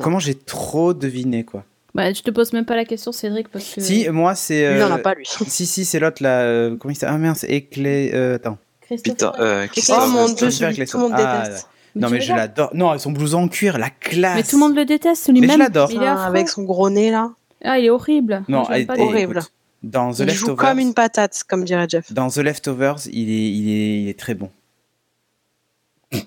Comment 0.00 0.20
j'ai 0.20 0.34
trop 0.36 0.94
deviné, 0.94 1.44
quoi. 1.44 1.64
Bah, 1.94 2.12
je 2.12 2.22
te 2.22 2.30
pose 2.30 2.52
même 2.52 2.64
pas 2.64 2.74
la 2.76 2.84
question, 2.84 3.12
Cédric, 3.12 3.48
parce 3.48 3.72
que. 3.74 3.80
Si, 3.80 4.08
moi, 4.08 4.34
c'est. 4.34 4.72
Lui, 4.72 4.80
il 4.80 4.82
en 4.82 4.90
a 4.90 4.98
euh, 4.98 5.02
pas, 5.02 5.14
lui. 5.14 5.26
Si, 5.46 5.64
si, 5.66 5.84
c'est 5.84 6.00
l'autre, 6.00 6.22
là. 6.22 6.40
euh, 6.40 6.76
comment 6.76 6.90
il 6.92 6.96
s'appelle 6.96 7.14
Ah 7.14 7.18
merde, 7.18 7.36
c'est 7.36 7.50
Éclé. 7.50 8.10
euh, 8.14 8.34
attends. 8.36 8.58
Christophe- 8.82 9.14
Peter, 9.14 9.30
euh, 9.40 9.64
Oh 9.64 9.68
Christophe 9.72 10.08
mon 10.12 10.28
dieu, 10.28 10.50
celui 10.50 10.76
que 10.76 10.90
tout 10.90 10.96
le 10.98 11.02
monde 11.04 11.12
Ah, 11.14 11.42
déteste. 11.44 11.68
Non, 11.96 12.10
mais 12.10 12.20
je 12.20 12.32
l'adore. 12.34 12.70
Non, 12.74 12.98
son 12.98 13.12
blouson 13.12 13.44
en 13.44 13.48
cuir, 13.48 13.78
la 13.78 13.90
classe. 13.90 14.36
Mais 14.36 14.42
tout 14.42 14.56
le 14.56 14.60
monde 14.60 14.74
le 14.74 14.84
déteste, 14.84 15.24
celui-même. 15.24 15.48
Mais 15.48 15.54
je 15.54 15.58
l'adore. 15.60 15.90
Il 15.92 16.02
est 16.02 16.06
Ah, 16.06 16.24
avec 16.24 16.48
son 16.48 16.64
gros 16.64 16.90
nez, 16.90 17.10
là. 17.12 17.30
Ah, 17.62 17.78
il 17.78 17.84
est 17.86 17.90
horrible. 17.90 18.42
Non, 18.48 18.64
tout. 18.64 18.72
horrible. 18.98 19.38
écoute, 19.38 19.52
Dans 19.84 20.12
The 20.12 20.18
Il 20.20 20.30
joue 20.32 20.56
comme 20.56 20.80
une 20.80 20.92
patate, 20.94 21.42
comme 21.48 21.64
dirait 21.64 21.86
Jeff. 21.88 22.12
Dans 22.12 22.28
The 22.28 22.38
Leftovers, 22.38 22.96
il 23.12 23.30
est, 23.30 23.50
il 23.50 23.68
est, 23.70 24.02
il 24.02 24.08
est 24.08 24.18
très 24.18 24.34
bon. 24.34 24.50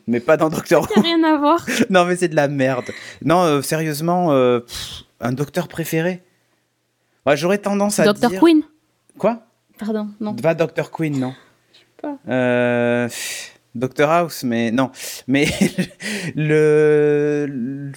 Mais 0.08 0.20
pas 0.20 0.36
dans 0.38 0.50
Doctor 0.50 0.88
Il 0.96 1.02
n'y 1.02 1.10
a 1.10 1.16
Who. 1.16 1.18
rien 1.22 1.36
à 1.36 1.38
voir. 1.38 1.66
non, 1.90 2.06
mais 2.06 2.16
c'est 2.16 2.28
de 2.30 2.36
la 2.36 2.48
merde. 2.48 2.86
Non, 3.24 3.42
euh, 3.44 3.62
sérieusement, 3.62 4.32
euh, 4.32 4.60
pff, 4.62 5.04
un 5.20 5.32
docteur 5.32 5.68
préféré 5.68 6.24
Ouais, 7.26 7.36
J'aurais 7.38 7.58
tendance 7.58 8.00
à 8.00 8.06
Docteur 8.06 8.30
dire... 8.30 8.40
Queen. 8.42 8.62
Quoi? 9.18 9.46
Pardon, 9.78 10.10
non. 10.20 10.34
Pas 10.36 10.56
Doctor 10.56 10.92
Queen, 10.92 11.20
non. 11.20 11.34
pas. 12.02 12.18
Euh, 12.30 13.10
Doctor 13.76 14.10
House, 14.10 14.44
mais 14.44 14.72
non. 14.72 14.92
Mais 15.28 15.48
le... 16.36 17.46
le- 17.50 17.92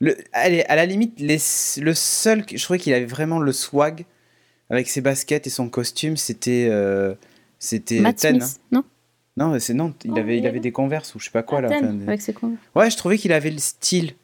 le- 0.00 0.16
allez, 0.32 0.62
à 0.64 0.74
la 0.76 0.86
limite, 0.86 1.20
les- 1.20 1.38
le 1.80 1.94
seul... 1.94 2.44
Je 2.52 2.62
trouvais 2.62 2.78
qu'il 2.78 2.92
avait 2.94 3.04
vraiment 3.06 3.38
le 3.38 3.52
swag 3.52 4.04
avec 4.70 4.88
ses 4.88 5.00
baskets 5.00 5.46
et 5.46 5.50
son 5.50 5.68
costume, 5.68 6.16
c'était... 6.16 6.68
euh, 6.70 7.14
c'était 7.58 8.02
Ten, 8.14 8.42
non 8.72 8.80
hein. 8.80 8.84
Non, 9.36 9.48
mais 9.48 9.60
c'est 9.60 9.72
non, 9.74 9.94
il 10.04 10.10
Oh, 10.12 10.18
avait, 10.18 10.36
il 10.38 10.46
avait 10.46 10.60
des 10.60 10.72
converses 10.72 11.14
ou 11.14 11.18
je 11.20 11.26
sais 11.26 11.30
pas 11.30 11.42
quoi 11.44 11.60
là. 11.62 11.68
Ten, 11.68 11.84
enfin, 11.84 11.92
des- 11.94 12.08
avec 12.08 12.20
ses 12.20 12.32
con- 12.34 12.56
Ouais, 12.74 12.90
je 12.90 12.96
trouvais 12.96 13.16
qu'il 13.18 13.32
avait 13.32 13.50
le 13.50 13.58
style. 13.58 14.14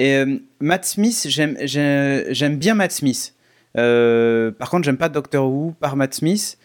Et 0.00 0.16
euh, 0.16 0.38
Matt 0.60 0.86
Smith, 0.86 1.26
j'aime, 1.28 1.56
j'ai- 1.60 2.24
j'aime 2.30 2.56
bien 2.56 2.74
Matt 2.74 2.90
Smith. 2.90 3.34
Euh, 3.76 4.50
par 4.50 4.70
contre, 4.70 4.84
j'aime 4.84 4.96
pas 4.96 5.10
Doctor 5.10 5.46
Who 5.46 5.74
par 5.78 5.94
Matt 5.94 6.14
Smith. 6.14 6.56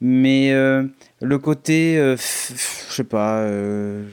Mais 0.00 0.52
euh, 0.52 0.84
le 1.22 1.38
côté, 1.38 1.96
euh, 1.96 2.16
je 2.18 2.92
sais 2.94 3.04
pas, 3.04 3.38
euh, 3.38 4.04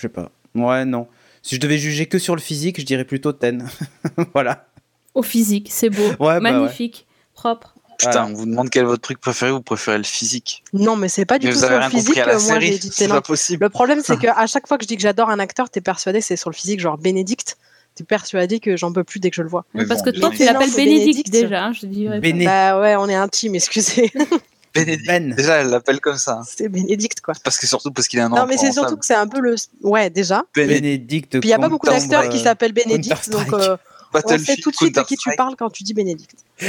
sais 0.00 0.08
pas. 0.08 0.30
Ouais, 0.54 0.86
non. 0.86 1.06
Si 1.42 1.56
je 1.56 1.60
devais 1.60 1.76
juger 1.76 2.06
que 2.06 2.18
sur 2.18 2.34
le 2.34 2.40
physique, 2.40 2.80
je 2.80 2.86
dirais 2.86 3.04
plutôt 3.04 3.32
Ten. 3.32 3.68
voilà. 4.32 4.66
Au 5.12 5.22
physique, 5.22 5.68
c'est 5.70 5.90
beau, 5.90 6.02
Ouais, 6.18 6.40
bah 6.40 6.40
magnifique, 6.40 7.06
propre. 7.34 7.74
Putain, 7.98 8.10
Voilà. 8.12 8.26
on 8.28 8.32
vous 8.32 8.46
demande 8.46 8.70
quel 8.70 8.84
est 8.84 8.86
votre 8.86 9.02
truc 9.02 9.20
préféré, 9.20 9.52
vous 9.52 9.60
préférez 9.60 9.98
le 9.98 10.04
physique. 10.04 10.64
Non, 10.72 10.96
mais 10.96 11.08
c'est 11.08 11.26
pas 11.26 11.38
du 11.38 11.46
Mais 11.46 11.52
tout 11.52 11.58
vous 11.60 11.66
sur 11.66 11.78
le 11.78 11.90
physique 11.90 12.16
à 12.18 12.26
la 12.26 12.32
moi 12.32 12.40
série, 12.40 12.72
j'ai 12.72 12.78
dit 12.78 13.08
pas 13.08 13.20
possible. 13.20 13.64
Le 13.64 13.68
problème, 13.70 14.00
c'est 14.02 14.16
qu'à 14.20 14.46
chaque 14.46 14.66
fois 14.66 14.78
que 14.78 14.84
je 14.84 14.88
dis 14.88 14.96
que 14.96 15.02
j'adore 15.02 15.28
un 15.30 15.38
acteur, 15.38 15.68
t'es 15.68 15.80
persuadé 15.82 16.20
que 16.20 16.24
c'est 16.24 16.36
sur 16.36 16.48
le 16.50 16.54
physique, 16.56 16.80
genre 16.80 16.96
Bénédicte. 16.96 17.58
T'es 17.94 18.02
persuadé 18.04 18.58
que 18.58 18.76
j'en 18.76 18.92
peux 18.92 19.04
plus 19.04 19.20
dès 19.20 19.30
que 19.30 19.36
je 19.36 19.42
le 19.42 19.48
vois. 19.48 19.64
Mais 19.72 19.86
Parce 19.86 20.02
bon, 20.02 20.10
que 20.10 20.18
toi, 20.18 20.30
mais 20.30 20.36
tu 20.36 20.44
l'appelles 20.44 20.70
Bénédicte 20.74 21.30
Bénédicte. 21.30 21.30
déjà, 21.30 21.64
hein, 21.66 21.72
je 21.72 21.86
dirais. 21.86 22.18
Béné. 22.18 22.44
Bah 22.44 22.80
ouais, 22.80 22.96
on 22.96 23.08
est 23.08 23.14
intime, 23.14 23.54
excusez. 23.54 24.12
Bénédicte. 24.74 25.06
Ben. 25.06 25.32
Déjà, 25.32 25.58
elle 25.60 25.68
l'appelle 25.68 26.00
comme 26.00 26.16
ça. 26.16 26.40
c'est 26.44 26.68
Bénédicte, 26.68 27.20
quoi. 27.20 27.34
Parce 27.44 27.56
que 27.58 27.68
surtout 27.68 27.92
parce 27.92 28.08
qu'il 28.08 28.18
a 28.18 28.26
un 28.26 28.28
nom 28.28 28.36
Non, 28.36 28.46
mais 28.46 28.56
c'est 28.56 28.72
surtout 28.72 28.96
que 28.96 29.06
c'est 29.06 29.14
un 29.14 29.28
peu 29.28 29.38
le. 29.38 29.54
Ouais, 29.82 30.10
déjà. 30.10 30.42
Bénédicte. 30.56 31.38
Puis 31.38 31.48
il 31.48 31.50
n'y 31.50 31.54
a 31.54 31.58
pas 31.60 31.68
beaucoup 31.68 31.86
Concombre, 31.86 32.08
d'acteurs 32.08 32.28
qui 32.32 32.40
s'appellent 32.40 32.72
Bénédicte, 32.72 33.30
donc 33.30 33.52
euh, 33.52 33.76
on 34.12 34.38
sait 34.38 34.56
tout 34.56 34.72
de 34.72 34.76
suite 34.76 34.96
de 34.96 35.02
qui 35.02 35.16
tu 35.16 35.30
parles 35.36 35.54
quand 35.56 35.70
tu 35.70 35.84
dis 35.84 35.94
Bénédicte. 35.94 36.44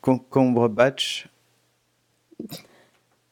Concombre 0.00 0.68
Batch. 0.68 1.26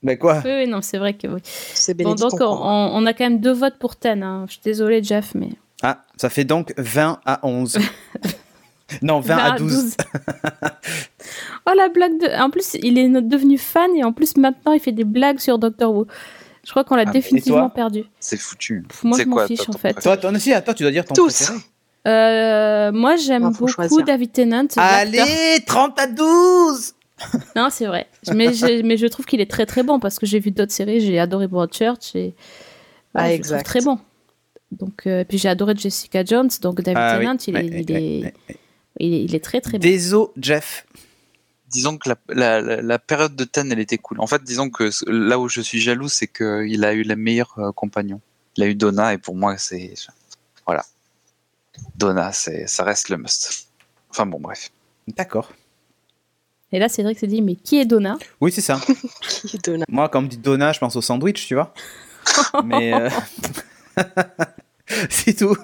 Bah 0.03 0.16
quoi 0.16 0.43
Oui, 0.45 0.51
oui, 0.51 0.66
non, 0.66 0.81
c'est 0.83 0.99
vrai 0.99 1.14
que 1.14 1.27
oui. 1.29 1.41
C'est 1.45 1.95
Bon, 1.95 2.05
Bénédicte. 2.14 2.31
donc, 2.31 2.41
on 2.41 3.07
a 3.07 3.12
quand 3.12 3.25
même 3.25 3.41
deux 3.41 3.53
votes 3.53 3.79
pour 3.79 3.95
Ten. 3.97 4.23
hein. 4.23 4.45
Je 4.49 4.53
suis 4.55 4.61
désolée, 4.64 5.03
Jeff, 5.03 5.35
mais. 5.37 5.51
Ah, 5.83 6.03
ça 6.16 6.29
fait 6.31 6.45
donc 6.45 6.72
20 6.76 7.20
à 7.24 7.41
11. 7.47 7.79
non, 9.03 9.20
20 9.20 9.37
à 9.37 9.59
12. 9.59 9.97
oh, 11.66 11.72
la 11.76 11.89
blague 11.89 12.18
de. 12.20 12.41
En 12.43 12.51
plus, 12.51 12.74
il 12.83 12.99
est 12.99 13.09
devenu 13.09 13.59
fan 13.59 13.91
et 13.97 14.05
en 14.05 14.12
plus, 14.12 14.37
maintenant, 14.37 14.72
il 14.72 14.81
fait 14.81 14.93
des 14.93 15.05
blagues 15.05 15.39
sur 15.39 15.59
Doctor 15.59 15.93
Who. 15.95 16.07
Je 16.64 16.70
crois 16.70 16.85
qu'on 16.85 16.97
l'a 16.97 17.05
Ah, 17.07 17.11
définitivement 17.11 17.70
perdu. 17.70 18.05
C'est 18.20 18.37
foutu. 18.37 18.85
Pff, 18.89 19.05
moi, 19.05 19.18
je 19.18 19.24
m'en 19.24 19.47
fiche, 19.47 19.61
toi, 19.61 19.74
en 19.74 19.79
fait. 19.79 19.95
Toi, 20.01 20.16
toi 20.16 20.31
aussi, 20.31 20.53
attends, 20.53 20.74
tu 20.74 20.83
dois 20.83 20.93
dire 20.93 21.05
ton 21.05 21.14
Tous. 21.14 21.35
préféré. 21.35 21.59
Euh, 22.07 22.93
moi, 22.93 23.16
j'aime 23.16 23.43
beaucoup 23.51 23.68
choisir. 23.68 24.05
David 24.05 24.33
Tennant. 24.33 24.66
Allez, 24.76 25.62
30 25.66 25.99
à 26.01 26.07
12 26.07 26.95
Non, 27.57 27.68
c'est 27.70 27.87
vrai. 27.87 28.07
Mais, 28.33 28.53
je- 28.53 28.83
mais 28.83 28.97
je 28.97 29.07
trouve 29.07 29.26
qu'il 29.26 29.41
est 29.41 29.51
très 29.51 29.66
très 29.66 29.83
bon 29.83 29.99
parce 29.99 30.18
que 30.18 30.26
j'ai 30.26 30.39
vu 30.41 30.51
d'autres 30.51 30.72
séries. 30.72 31.01
J'ai 31.01 31.18
adoré 31.18 31.47
Broadchurch 31.49 32.14
et 32.14 32.35
Ah, 33.14 33.22
Ouais, 33.22 33.24
je 33.24 33.29
le 33.31 33.35
exact. 33.35 33.57
trouve 33.64 33.64
très 33.64 33.81
bon. 33.81 33.99
Donc, 34.73 35.07
euh, 35.07 35.25
puis 35.25 35.39
j'ai 35.39 35.49
adoré 35.49 35.75
Jessica 35.77 36.25
Jones. 36.25 36.51
Donc 36.61 36.81
David 36.83 36.99
Ah 37.01 37.16
oui, 37.19 37.25
Tennant, 37.25 37.37
il, 37.47 37.57
est, 37.57 37.59
ouais, 37.59 37.66
il, 37.66 37.73
ouais, 37.73 37.83
est, 38.03 38.23
ouais, 38.23 38.35
ouais. 38.49 38.57
il 39.01 39.14
est- 39.14 39.25
il 39.25 39.35
est 39.35 39.41
très 39.45 39.61
très 39.61 39.73
bon. 39.79 39.83
Désolé, 39.83 40.31
Jeff. 40.39 40.87
Disons 41.71 41.99
que 41.99 42.09
la, 42.09 42.16
la, 42.29 42.61
la- 42.61 42.83
la 42.83 42.99
période 42.99 43.35
de 43.37 43.45
Ten, 43.45 43.71
elle 43.73 43.79
était 43.79 43.99
cool. 43.99 44.21
En 44.21 44.27
fait, 44.27 44.43
disons 44.43 44.71
que 44.71 44.91
là 45.11 45.39
où 45.39 45.49
je 45.49 45.61
suis 45.61 45.81
jaloux, 45.81 46.09
c'est 46.09 46.27
qu'il 46.29 46.85
a 46.85 46.93
eu 46.95 47.03
les 47.03 47.16
meilleurs 47.16 47.55
euh, 47.59 47.73
compagnons. 47.73 48.21
Il 48.57 48.62
a 48.64 48.66
eu 48.66 48.75
Donna, 48.75 49.12
et 49.14 49.19
pour 49.19 49.37
moi, 49.37 49.57
c'est. 49.59 49.95
Voilà. 50.66 50.85
Donna, 51.97 52.33
c'est, 52.33 52.66
ça 52.66 52.85
reste 52.85 53.09
le 53.09 53.19
must. 53.19 53.69
Enfin 54.11 54.27
bon, 54.27 54.41
bref. 54.41 54.71
D'accord. 55.09 55.53
Et 56.73 56.79
là, 56.79 56.89
Cédric 56.89 57.19
s'est 57.19 57.27
dit 57.27 57.41
mais 57.41 57.55
qui 57.55 57.79
est 57.79 57.87
Donna? 57.87 58.19
Oui, 58.41 58.51
c'est 58.53 58.61
ça. 58.61 58.79
Qui 59.23 59.59
donne- 59.59 59.85
Moi, 59.89 60.09
quand 60.09 60.19
on 60.19 60.23
me 60.23 60.29
dit 60.29 60.37
Donna, 60.39 60.73
je 60.73 60.79
pense 60.79 60.97
au 60.97 61.01
sandwich, 61.03 61.47
tu 61.47 61.55
vois. 61.55 61.73
Mais. 62.64 62.93
euh, 62.95 63.11
c'est 65.29 65.35
tout. 65.35 65.57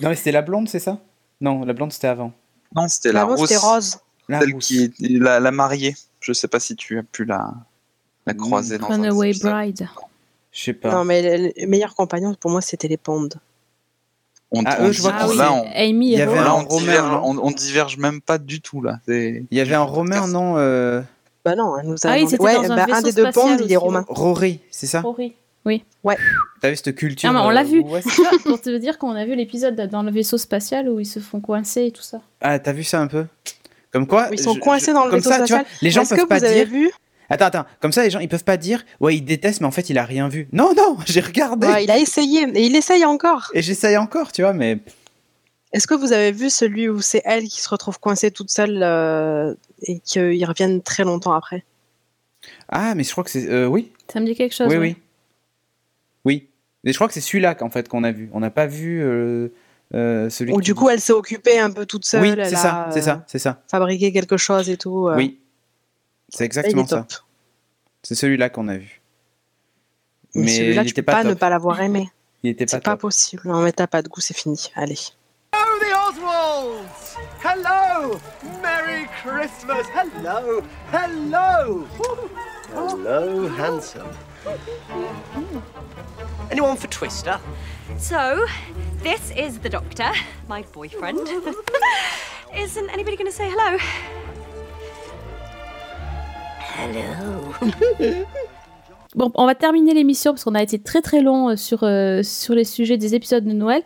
non, 0.00 0.08
mais 0.08 0.16
c'était 0.16 0.32
la 0.32 0.42
blonde, 0.42 0.68
c'est 0.68 0.78
ça? 0.80 0.98
Non, 1.40 1.64
la 1.64 1.72
blonde, 1.72 1.92
c'était 1.92 2.08
avant. 2.08 2.32
Non, 2.74 2.88
c'était 2.88 3.12
la 3.12 3.22
Avant, 3.22 3.36
rose. 3.36 3.48
c'était 3.48 3.60
Rose. 3.60 3.98
La 4.28 4.40
Celle 4.40 4.54
rousse. 4.54 4.66
qui 4.66 4.92
la, 5.00 5.40
la 5.40 5.50
mariée. 5.50 5.94
Je 6.20 6.32
sais 6.32 6.48
pas 6.48 6.60
si 6.60 6.76
tu 6.76 6.98
as 6.98 7.02
pu 7.02 7.24
la, 7.24 7.52
la 8.26 8.34
croiser 8.34 8.78
dans 8.78 8.86
un 8.90 8.98
des 8.98 9.08
Runaway. 9.08 9.32
Bride. 9.40 9.88
Je 10.52 10.62
sais 10.62 10.72
pas. 10.72 10.92
Non, 10.92 11.04
mais 11.04 11.52
les 11.56 11.66
meilleurs 11.66 11.94
compagnons, 11.94 12.34
pour 12.34 12.50
moi, 12.50 12.60
c'était 12.60 12.88
les 12.88 12.96
Ponds. 12.96 13.28
On, 14.50 14.64
Ah, 14.66 14.76
on 14.80 14.88
eux, 14.88 14.92
je 14.92 15.00
vois 15.02 15.12
Ah 15.14 15.28
oui, 15.28 15.36
là, 15.36 15.52
on, 15.52 15.64
Amy 15.74 16.12
il 16.12 16.18
y 16.18 16.20
avait 16.22 16.30
Rose. 16.30 16.40
un 16.40 16.44
là, 16.44 16.54
on 16.54 16.64
Romain, 16.64 16.80
diverge, 16.86 17.20
on, 17.24 17.38
on 17.38 17.50
diverge 17.50 17.96
même 17.98 18.20
pas 18.20 18.38
du 18.38 18.60
tout 18.60 18.82
là. 18.82 19.00
Il 19.08 19.46
y 19.50 19.60
avait 19.60 19.74
un 19.74 19.82
Romain, 19.82 20.26
non 20.28 20.56
euh, 20.58 21.00
Bah 21.44 21.54
non, 21.56 21.76
elle 21.78 21.86
nous 21.88 21.96
a 22.06 22.10
Ah 22.10 22.16
oui, 22.16 22.24
ouais, 22.38 22.54
dans 22.54 22.70
un 22.70 22.76
bah, 22.76 22.84
vaisseau 22.86 23.02
des 23.02 23.12
deux 23.12 23.30
Ponds, 23.32 23.56
il 23.58 23.72
est 23.72 23.76
romain. 23.76 24.04
Rory, 24.08 24.60
c'est 24.70 24.86
ça? 24.86 25.00
Rory. 25.00 25.34
T'as 25.64 26.70
vu 26.70 26.76
cette 26.76 26.94
culture 26.94 27.30
Ah, 27.30 27.32
mais 27.32 27.40
on 27.40 27.50
l'a 27.50 27.60
euh, 27.62 27.64
vu. 27.64 27.80
ouest 27.80 28.08
Tu 28.14 28.22
vois, 28.22 28.30
pour 28.44 28.60
te 28.60 28.76
dire 28.78 28.98
qu'on 28.98 29.12
a 29.12 29.24
vu 29.24 29.34
l'épisode 29.34 29.74
dans 29.90 30.02
le 30.02 30.10
vaisseau 30.10 30.38
spatial 30.38 30.88
où 30.88 31.00
ils 31.00 31.06
se 31.06 31.20
font 31.20 31.40
coincer 31.40 31.86
et 31.86 31.90
tout 31.92 32.02
ça. 32.02 32.20
Ah, 32.40 32.58
t'as 32.58 32.72
vu 32.72 32.84
ça 32.84 33.00
un 33.00 33.06
peu? 33.06 33.26
Comme 33.92 34.06
quoi 34.06 34.28
Ils 34.32 34.38
sont 34.38 34.54
je- 34.54 34.60
coincés 34.60 34.86
je- 34.86 34.92
dans 34.92 35.04
le 35.04 35.10
comme 35.10 35.18
vaisseau 35.20 35.30
ça, 35.30 35.42
tu 35.44 35.52
vois, 35.52 35.60
spatial. 35.60 35.78
les 35.82 35.90
gens 35.90 36.02
Est-ce 36.02 36.10
peuvent 36.14 36.24
que 36.24 36.28
pas 36.28 36.38
vous 36.38 36.44
avez 36.44 36.64
dire. 36.64 36.72
vu? 36.72 36.90
Attends, 37.30 37.46
attends. 37.46 37.64
Comme 37.80 37.92
ça, 37.92 38.02
les 38.02 38.10
gens, 38.10 38.18
ils 38.20 38.28
peuvent 38.28 38.44
pas 38.44 38.56
dire. 38.56 38.84
Ouais, 39.00 39.16
il 39.16 39.22
déteste, 39.22 39.60
mais 39.60 39.66
en 39.66 39.70
fait, 39.70 39.88
il 39.90 39.98
a 39.98 40.04
rien 40.04 40.28
vu. 40.28 40.48
Non, 40.52 40.72
non, 40.76 40.96
j'ai 41.06 41.20
regardé. 41.20 41.66
Ouais, 41.66 41.84
Il 41.84 41.90
a 41.90 41.98
essayé, 41.98 42.42
et 42.54 42.66
il 42.66 42.74
essaye 42.76 43.04
encore. 43.04 43.50
Et 43.54 43.62
j'essaye 43.62 43.96
encore, 43.96 44.32
tu 44.32 44.42
vois, 44.42 44.52
mais 44.52 44.78
Est-ce 45.72 45.86
que 45.86 45.94
vous 45.94 46.12
avez 46.12 46.32
vu 46.32 46.50
celui 46.50 46.88
où 46.88 47.00
c'est 47.00 47.22
elle 47.24 47.44
qui 47.44 47.60
se 47.62 47.68
retrouve 47.68 47.98
coincée 48.00 48.30
toute 48.30 48.50
seule 48.50 48.82
euh, 48.82 49.54
et 49.82 50.00
qu'ils 50.00 50.44
reviennent 50.44 50.82
très 50.82 51.04
longtemps 51.04 51.32
après? 51.32 51.64
Ah, 52.68 52.94
mais 52.94 53.04
je 53.04 53.12
crois 53.12 53.24
que 53.24 53.30
c'est 53.30 53.48
euh, 53.48 53.66
oui, 53.66 53.90
Ça 54.12 54.20
me 54.20 54.26
dit 54.26 54.34
quelque 54.34 54.54
chose. 54.54 54.66
oui, 54.68 54.76
ouais. 54.76 54.80
oui, 54.80 54.96
oui. 54.96 55.02
Mais 56.84 56.92
je 56.92 56.96
crois 56.98 57.08
que 57.08 57.14
c'est 57.14 57.20
celui-là 57.20 57.54
qu'en 57.54 57.70
fait 57.70 57.88
qu'on 57.88 58.02
a 58.04 58.12
vu. 58.12 58.28
On 58.32 58.40
n'a 58.40 58.50
pas 58.50 58.66
vu 58.66 59.02
euh, 59.02 59.48
euh, 59.94 60.28
celui. 60.30 60.52
Ou 60.52 60.60
du 60.60 60.72
dit- 60.72 60.78
coup, 60.78 60.88
elle 60.88 61.00
s'est 61.00 61.12
occupée 61.12 61.58
un 61.58 61.70
peu 61.70 61.86
toute 61.86 62.04
seule. 62.04 62.22
oui, 62.22 62.32
c'est 62.44 62.56
ça, 62.56 62.88
c'est 62.92 62.98
euh, 62.98 63.02
ça, 63.02 63.24
c'est 63.26 63.38
ça. 63.38 63.62
Fabriqué 63.70 64.12
quelque 64.12 64.36
chose 64.36 64.68
et 64.68 64.76
tout. 64.76 65.08
euh, 65.08 65.16
Oui, 65.16 65.40
c'est 66.28 66.44
il 66.44 66.46
exactement 66.46 66.84
est 66.84 66.88
ça. 66.88 66.98
top. 67.08 67.12
C'est 68.02 68.14
celui-là 68.16 68.48
qu'on 68.50 68.66
a 68.68 68.76
vu. 68.78 69.00
Mais, 70.34 70.42
Mais 70.42 70.48
celui-là, 70.56 70.82
il 70.82 70.88
tu 70.88 70.94
peux 70.94 71.02
pas 71.02 71.12
pas 71.12 71.24
ne 71.24 71.34
pas 71.34 71.50
l'avoir 71.50 71.80
aimé. 71.82 72.10
Il 72.42 72.50
était 72.50 72.64
pas 72.66 72.70
C'est 72.70 72.82
pas 72.82 72.96
possible. 72.96 73.42
Non, 73.44 73.60
mais 73.62 73.70
t'as 73.72 73.86
pas 73.86 74.02
de 74.02 74.08
goût, 74.08 74.20
c'est 74.20 74.34
fini. 74.36 74.72
Allez. 74.74 74.96
Hello, 75.52 75.78
the 75.78 76.16
Oswalds! 76.16 77.16
Hello! 77.44 78.16
Merry 78.62 79.06
Christmas! 79.22 79.84
Hello! 79.94 80.62
Hello! 80.92 81.86
Hello, 82.74 83.48
handsome. 83.58 84.02
Anyone 86.52 86.76
for 86.76 86.88
Twister? 86.88 87.40
So, 87.96 88.44
this 89.02 89.30
is 89.34 89.58
the 89.60 89.70
doctor, 89.70 90.10
my 90.50 90.60
boyfriend. 90.74 91.26
Isn't 92.54 92.90
anybody 92.90 93.16
going 93.16 93.30
to 93.30 93.32
say 93.32 93.48
hello? 93.48 93.78
Bon, 99.14 99.30
on 99.34 99.46
va 99.46 99.54
terminer 99.54 99.94
l'émission 99.94 100.32
parce 100.32 100.44
qu'on 100.44 100.54
a 100.54 100.62
été 100.62 100.78
très 100.78 101.00
très 101.02 101.20
long 101.20 101.50
euh, 101.50 101.56
sur, 101.56 101.84
euh, 101.84 102.22
sur 102.22 102.54
les 102.54 102.64
sujets 102.64 102.96
des 102.96 103.14
épisodes 103.14 103.44
de 103.44 103.52
Noël. 103.52 103.82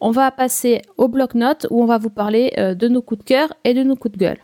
On 0.00 0.10
va 0.10 0.30
passer 0.30 0.82
au 0.98 1.08
bloc-notes 1.08 1.66
où 1.70 1.82
on 1.82 1.86
va 1.86 1.96
vous 1.96 2.10
parler 2.10 2.52
euh, 2.58 2.74
de 2.74 2.88
nos 2.88 3.00
coups 3.00 3.20
de 3.20 3.24
cœur 3.24 3.52
et 3.64 3.72
de 3.72 3.82
nos 3.82 3.96
coups 3.96 4.12
de 4.12 4.18
gueule. 4.18 4.38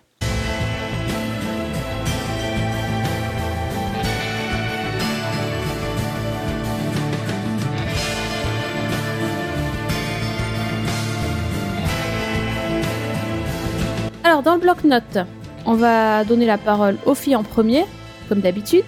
Alors, 14.25 14.43
dans 14.43 14.55
le 14.55 14.61
bloc-notes, 14.61 15.19
on 15.67 15.75
va 15.75 16.25
donner 16.25 16.47
la 16.47 16.59
parole 16.59 16.97
aux 17.05 17.15
filles 17.15 17.37
en 17.37 17.43
premier, 17.43 17.85
comme 18.29 18.41
d'habitude. 18.41 18.85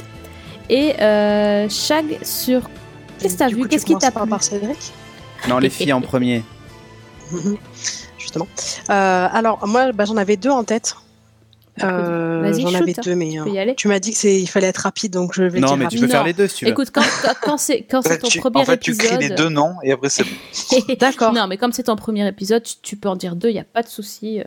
Et 0.70 0.94
euh, 1.00 1.68
Shag 1.68 2.18
sur. 2.24 2.62
Qu'est-ce 3.18 3.34
que 3.34 3.38
t'as 3.38 3.48
vu 3.48 3.68
Qu'est-ce 3.68 3.86
qui 3.86 3.96
t'a 3.96 4.10
plu 4.10 4.28
par 4.28 4.42
Cédric 4.42 4.78
Non, 5.48 5.58
les 5.58 5.70
filles 5.70 5.92
en 5.92 6.00
premier. 6.00 6.42
Justement. 8.18 8.46
Euh, 8.90 9.28
alors, 9.30 9.66
moi, 9.66 9.92
bah, 9.92 10.04
j'en 10.06 10.16
avais 10.16 10.36
deux 10.36 10.50
en 10.50 10.64
tête. 10.64 10.96
Euh, 11.82 12.40
Vas-y, 12.42 12.62
j'en 12.62 12.72
avais 12.74 12.92
hein. 12.98 13.02
deux, 13.04 13.14
mais 13.14 13.28
Tu 13.32 13.38
euh, 13.40 13.44
peux 13.44 13.50
y 13.50 13.58
aller. 13.58 13.74
tu 13.74 13.88
m'as 13.88 13.98
dit 13.98 14.12
que 14.12 14.16
c'est 14.16 14.40
il 14.40 14.46
fallait 14.46 14.68
être 14.68 14.78
rapide, 14.78 15.12
donc 15.12 15.34
je 15.34 15.42
vais 15.42 15.60
Non, 15.60 15.68
dire 15.68 15.76
mais 15.76 15.88
tu 15.88 15.98
peux 15.98 16.08
faire 16.08 16.24
les 16.24 16.32
deux 16.32 16.48
si 16.48 16.56
tu 16.56 16.64
veux. 16.64 16.70
Écoute, 16.70 16.88
quand, 16.90 17.02
quand, 17.42 17.58
c'est 17.58 17.82
quand 17.82 18.00
c'est 18.00 18.18
ton 18.18 18.28
tu- 18.28 18.40
premier 18.40 18.60
en 18.62 18.64
fait, 18.64 18.78
tu 18.78 18.92
épisode. 18.92 19.18
cries 19.18 19.28
les 19.28 19.34
deux 19.34 19.50
noms 19.50 19.74
et 19.82 19.92
après 19.92 20.08
c'est 20.08 20.24
bon. 20.24 20.94
D'accord. 20.98 21.34
non, 21.34 21.46
mais 21.46 21.58
comme 21.58 21.72
c'est 21.72 21.82
ton 21.82 21.96
premier 21.96 22.26
épisode, 22.26 22.62
tu, 22.62 22.76
tu 22.80 22.96
peux 22.96 23.10
en 23.10 23.16
dire 23.16 23.36
deux, 23.36 23.50
il 23.50 23.54
n'y 23.54 23.58
a 23.60 23.64
pas 23.64 23.82
de 23.82 23.88
souci. 23.88 24.40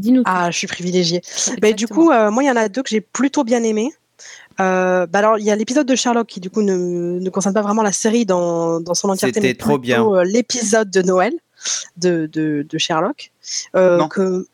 Dis-nous. 0.00 0.22
Ah, 0.24 0.50
je 0.50 0.56
suis 0.58 0.66
privilégiée. 0.66 1.22
Mais 1.62 1.72
du 1.74 1.86
coup, 1.86 2.10
euh, 2.10 2.30
moi, 2.30 2.42
il 2.42 2.46
y 2.46 2.50
en 2.50 2.56
a 2.56 2.68
deux 2.68 2.82
que 2.82 2.88
j'ai 2.90 3.00
plutôt 3.00 3.44
bien 3.44 3.62
aimé. 3.62 3.92
Euh, 4.60 5.06
bah 5.06 5.20
alors, 5.20 5.38
il 5.38 5.44
y 5.44 5.50
a 5.50 5.56
l'épisode 5.56 5.86
de 5.86 5.94
Sherlock 5.94 6.26
qui, 6.26 6.40
du 6.40 6.50
coup, 6.50 6.60
ne, 6.62 6.74
ne 7.20 7.30
concerne 7.30 7.54
pas 7.54 7.62
vraiment 7.62 7.82
la 7.82 7.92
série 7.92 8.26
dans, 8.26 8.80
dans 8.80 8.94
son 8.94 9.08
entièreté, 9.08 9.40
C'était 9.40 9.48
mais 9.48 9.54
trop 9.54 9.78
plutôt, 9.78 10.16
euh, 10.16 10.24
l'épisode 10.24 10.90
de 10.90 11.02
Noël 11.02 11.32
de, 11.96 12.28
de, 12.32 12.66
de 12.68 12.78
Sherlock. 12.78 13.30
Euh, 13.76 13.96
Non. 13.98 14.08
que- 14.08 14.46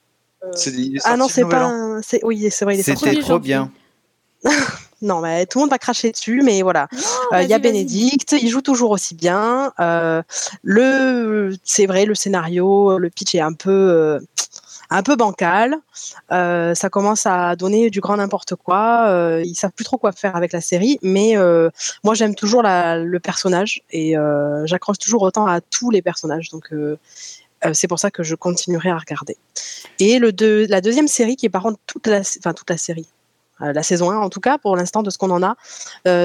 est 0.66 1.01
Ah 1.05 1.16
non, 1.16 1.26
c'est 1.28 1.44
pas. 1.44 1.66
an. 1.66 1.70
un- 1.97 2.03
c'est- 2.03 2.20
Oui, 2.22 2.49
c'est 2.51 2.64
vrai, 2.64 2.76
il 2.76 2.80
est 2.80 2.82
sorti. 2.84 3.05
C'était 3.07 3.20
trop 3.20 3.38
bien. 3.40 3.70
Non, 5.03 5.20
mais 5.20 5.44
tout 5.44 5.59
le 5.59 5.64
monde 5.64 5.70
va 5.70 5.78
cracher 5.78 6.11
dessus, 6.11 6.40
mais 6.42 6.62
voilà. 6.62 6.88
Euh, 7.34 7.42
Il 7.42 7.51
y 7.51 7.53
a. 7.53 7.59
Bénédicte, 7.59 8.32
il 8.40 8.49
joue 8.49 8.62
toujours 8.62 8.90
aussi 8.92 9.14
bien. 9.14 9.70
Euh, 9.78 10.22
le, 10.62 11.55
c'est 11.64 11.84
vrai, 11.84 12.07
le 12.07 12.14
scénario, 12.14 12.97
le 12.99 13.11
pitch 13.11 13.34
est 13.34 13.40
un 13.40 13.53
peu, 13.53 13.70
euh, 13.70 14.20
un 14.91 15.03
peu 15.03 15.16
bancal. 15.16 15.76
Euh, 16.32 16.74
ça 16.74 16.89
commence 16.89 17.26
à 17.26 17.57
donner 17.57 17.91
du 17.91 18.01
grand 18.01 18.16
n'importe 18.16 18.55
quoi. 18.55 19.09
Euh, 19.09 19.43
ils 19.45 19.55
savent 19.55 19.72
plus 19.72 19.84
trop 19.84 19.99
quoi 19.99 20.12
faire 20.12 20.37
avec 20.37 20.53
la 20.53 20.61
série, 20.61 20.99
mais 21.03 21.37
euh, 21.37 21.70
moi 22.05 22.14
j'aime 22.14 22.34
toujours 22.34 22.62
le 22.62 23.18
personnage 23.18 23.82
et 23.91 24.16
euh, 24.16 24.66
j'accroche 24.66 24.99
toujours 24.99 25.22
autant 25.22 25.47
à 25.47 25.61
tous 25.61 25.91
les 25.91 26.03
personnages. 26.03 26.51
Donc 26.51 26.72
euh, 26.72 26.97
c'est 27.72 27.89
pour 27.89 27.99
ça 27.99 28.11
que 28.11 28.22
je 28.22 28.34
continuerai 28.34 28.91
à 28.91 28.99
regarder. 28.99 29.37
Et 29.99 30.18
la 30.18 30.80
deuxième 30.80 31.09
série, 31.09 31.37
qui 31.37 31.47
est 31.47 31.51
par 31.51 31.62
contre 31.62 31.78
toute 31.87 32.07
la, 32.07 32.22
série, 32.76 33.07
la 33.61 33.82
saison 33.82 34.11
1 34.11 34.18
en 34.18 34.28
tout 34.28 34.41
cas 34.41 34.59
pour 34.59 34.76
l'instant 34.76 35.03
de 35.03 35.11
ce 35.11 35.18
qu'on 35.18 35.30
en 35.30 35.43
a, 35.43 35.57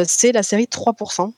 c'est 0.05 0.31
la 0.31 0.43
série 0.43 0.65
3%. 0.65 1.33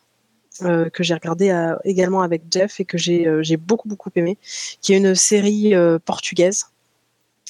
euh, 0.62 0.90
que 0.90 1.04
j'ai 1.04 1.14
regardé 1.14 1.50
euh, 1.50 1.76
également 1.84 2.22
avec 2.22 2.44
Jeff 2.52 2.80
et 2.80 2.86
que 2.86 2.98
j'ai 2.98 3.58
beaucoup 3.58 3.88
beaucoup 3.88 4.12
aimé, 4.16 4.38
qui 4.82 4.94
est 4.94 4.98
une 4.98 5.16
série 5.16 5.74
euh, 5.74 5.98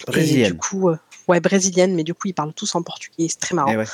portugaise. 0.05 0.07
Et 0.07 0.11
Brésilienne. 0.33 0.51
du 0.53 0.57
coup, 0.57 0.89
euh, 0.89 0.97
ouais, 1.27 1.39
brésilienne, 1.39 1.93
mais 1.95 2.03
du 2.03 2.13
coup, 2.13 2.27
ils 2.27 2.33
parlent 2.33 2.53
tous 2.53 2.73
en 2.75 2.81
portugais, 2.83 3.27
c'est 3.29 3.39
très 3.39 3.55
marrant. 3.55 3.71
Eh 3.71 3.77
ouais. 3.77 3.85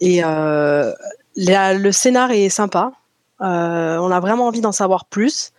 Et 0.00 0.22
euh, 0.24 0.92
la- 1.36 1.74
le 1.74 1.92
scénar 1.92 2.30
est 2.30 2.48
sympa. 2.48 2.92
Euh, 3.40 3.98
on 3.98 4.10
a 4.10 4.20
vraiment 4.20 4.46
envie 4.46 4.60
d'en 4.60 4.72
savoir 4.72 5.04
plus. 5.04 5.52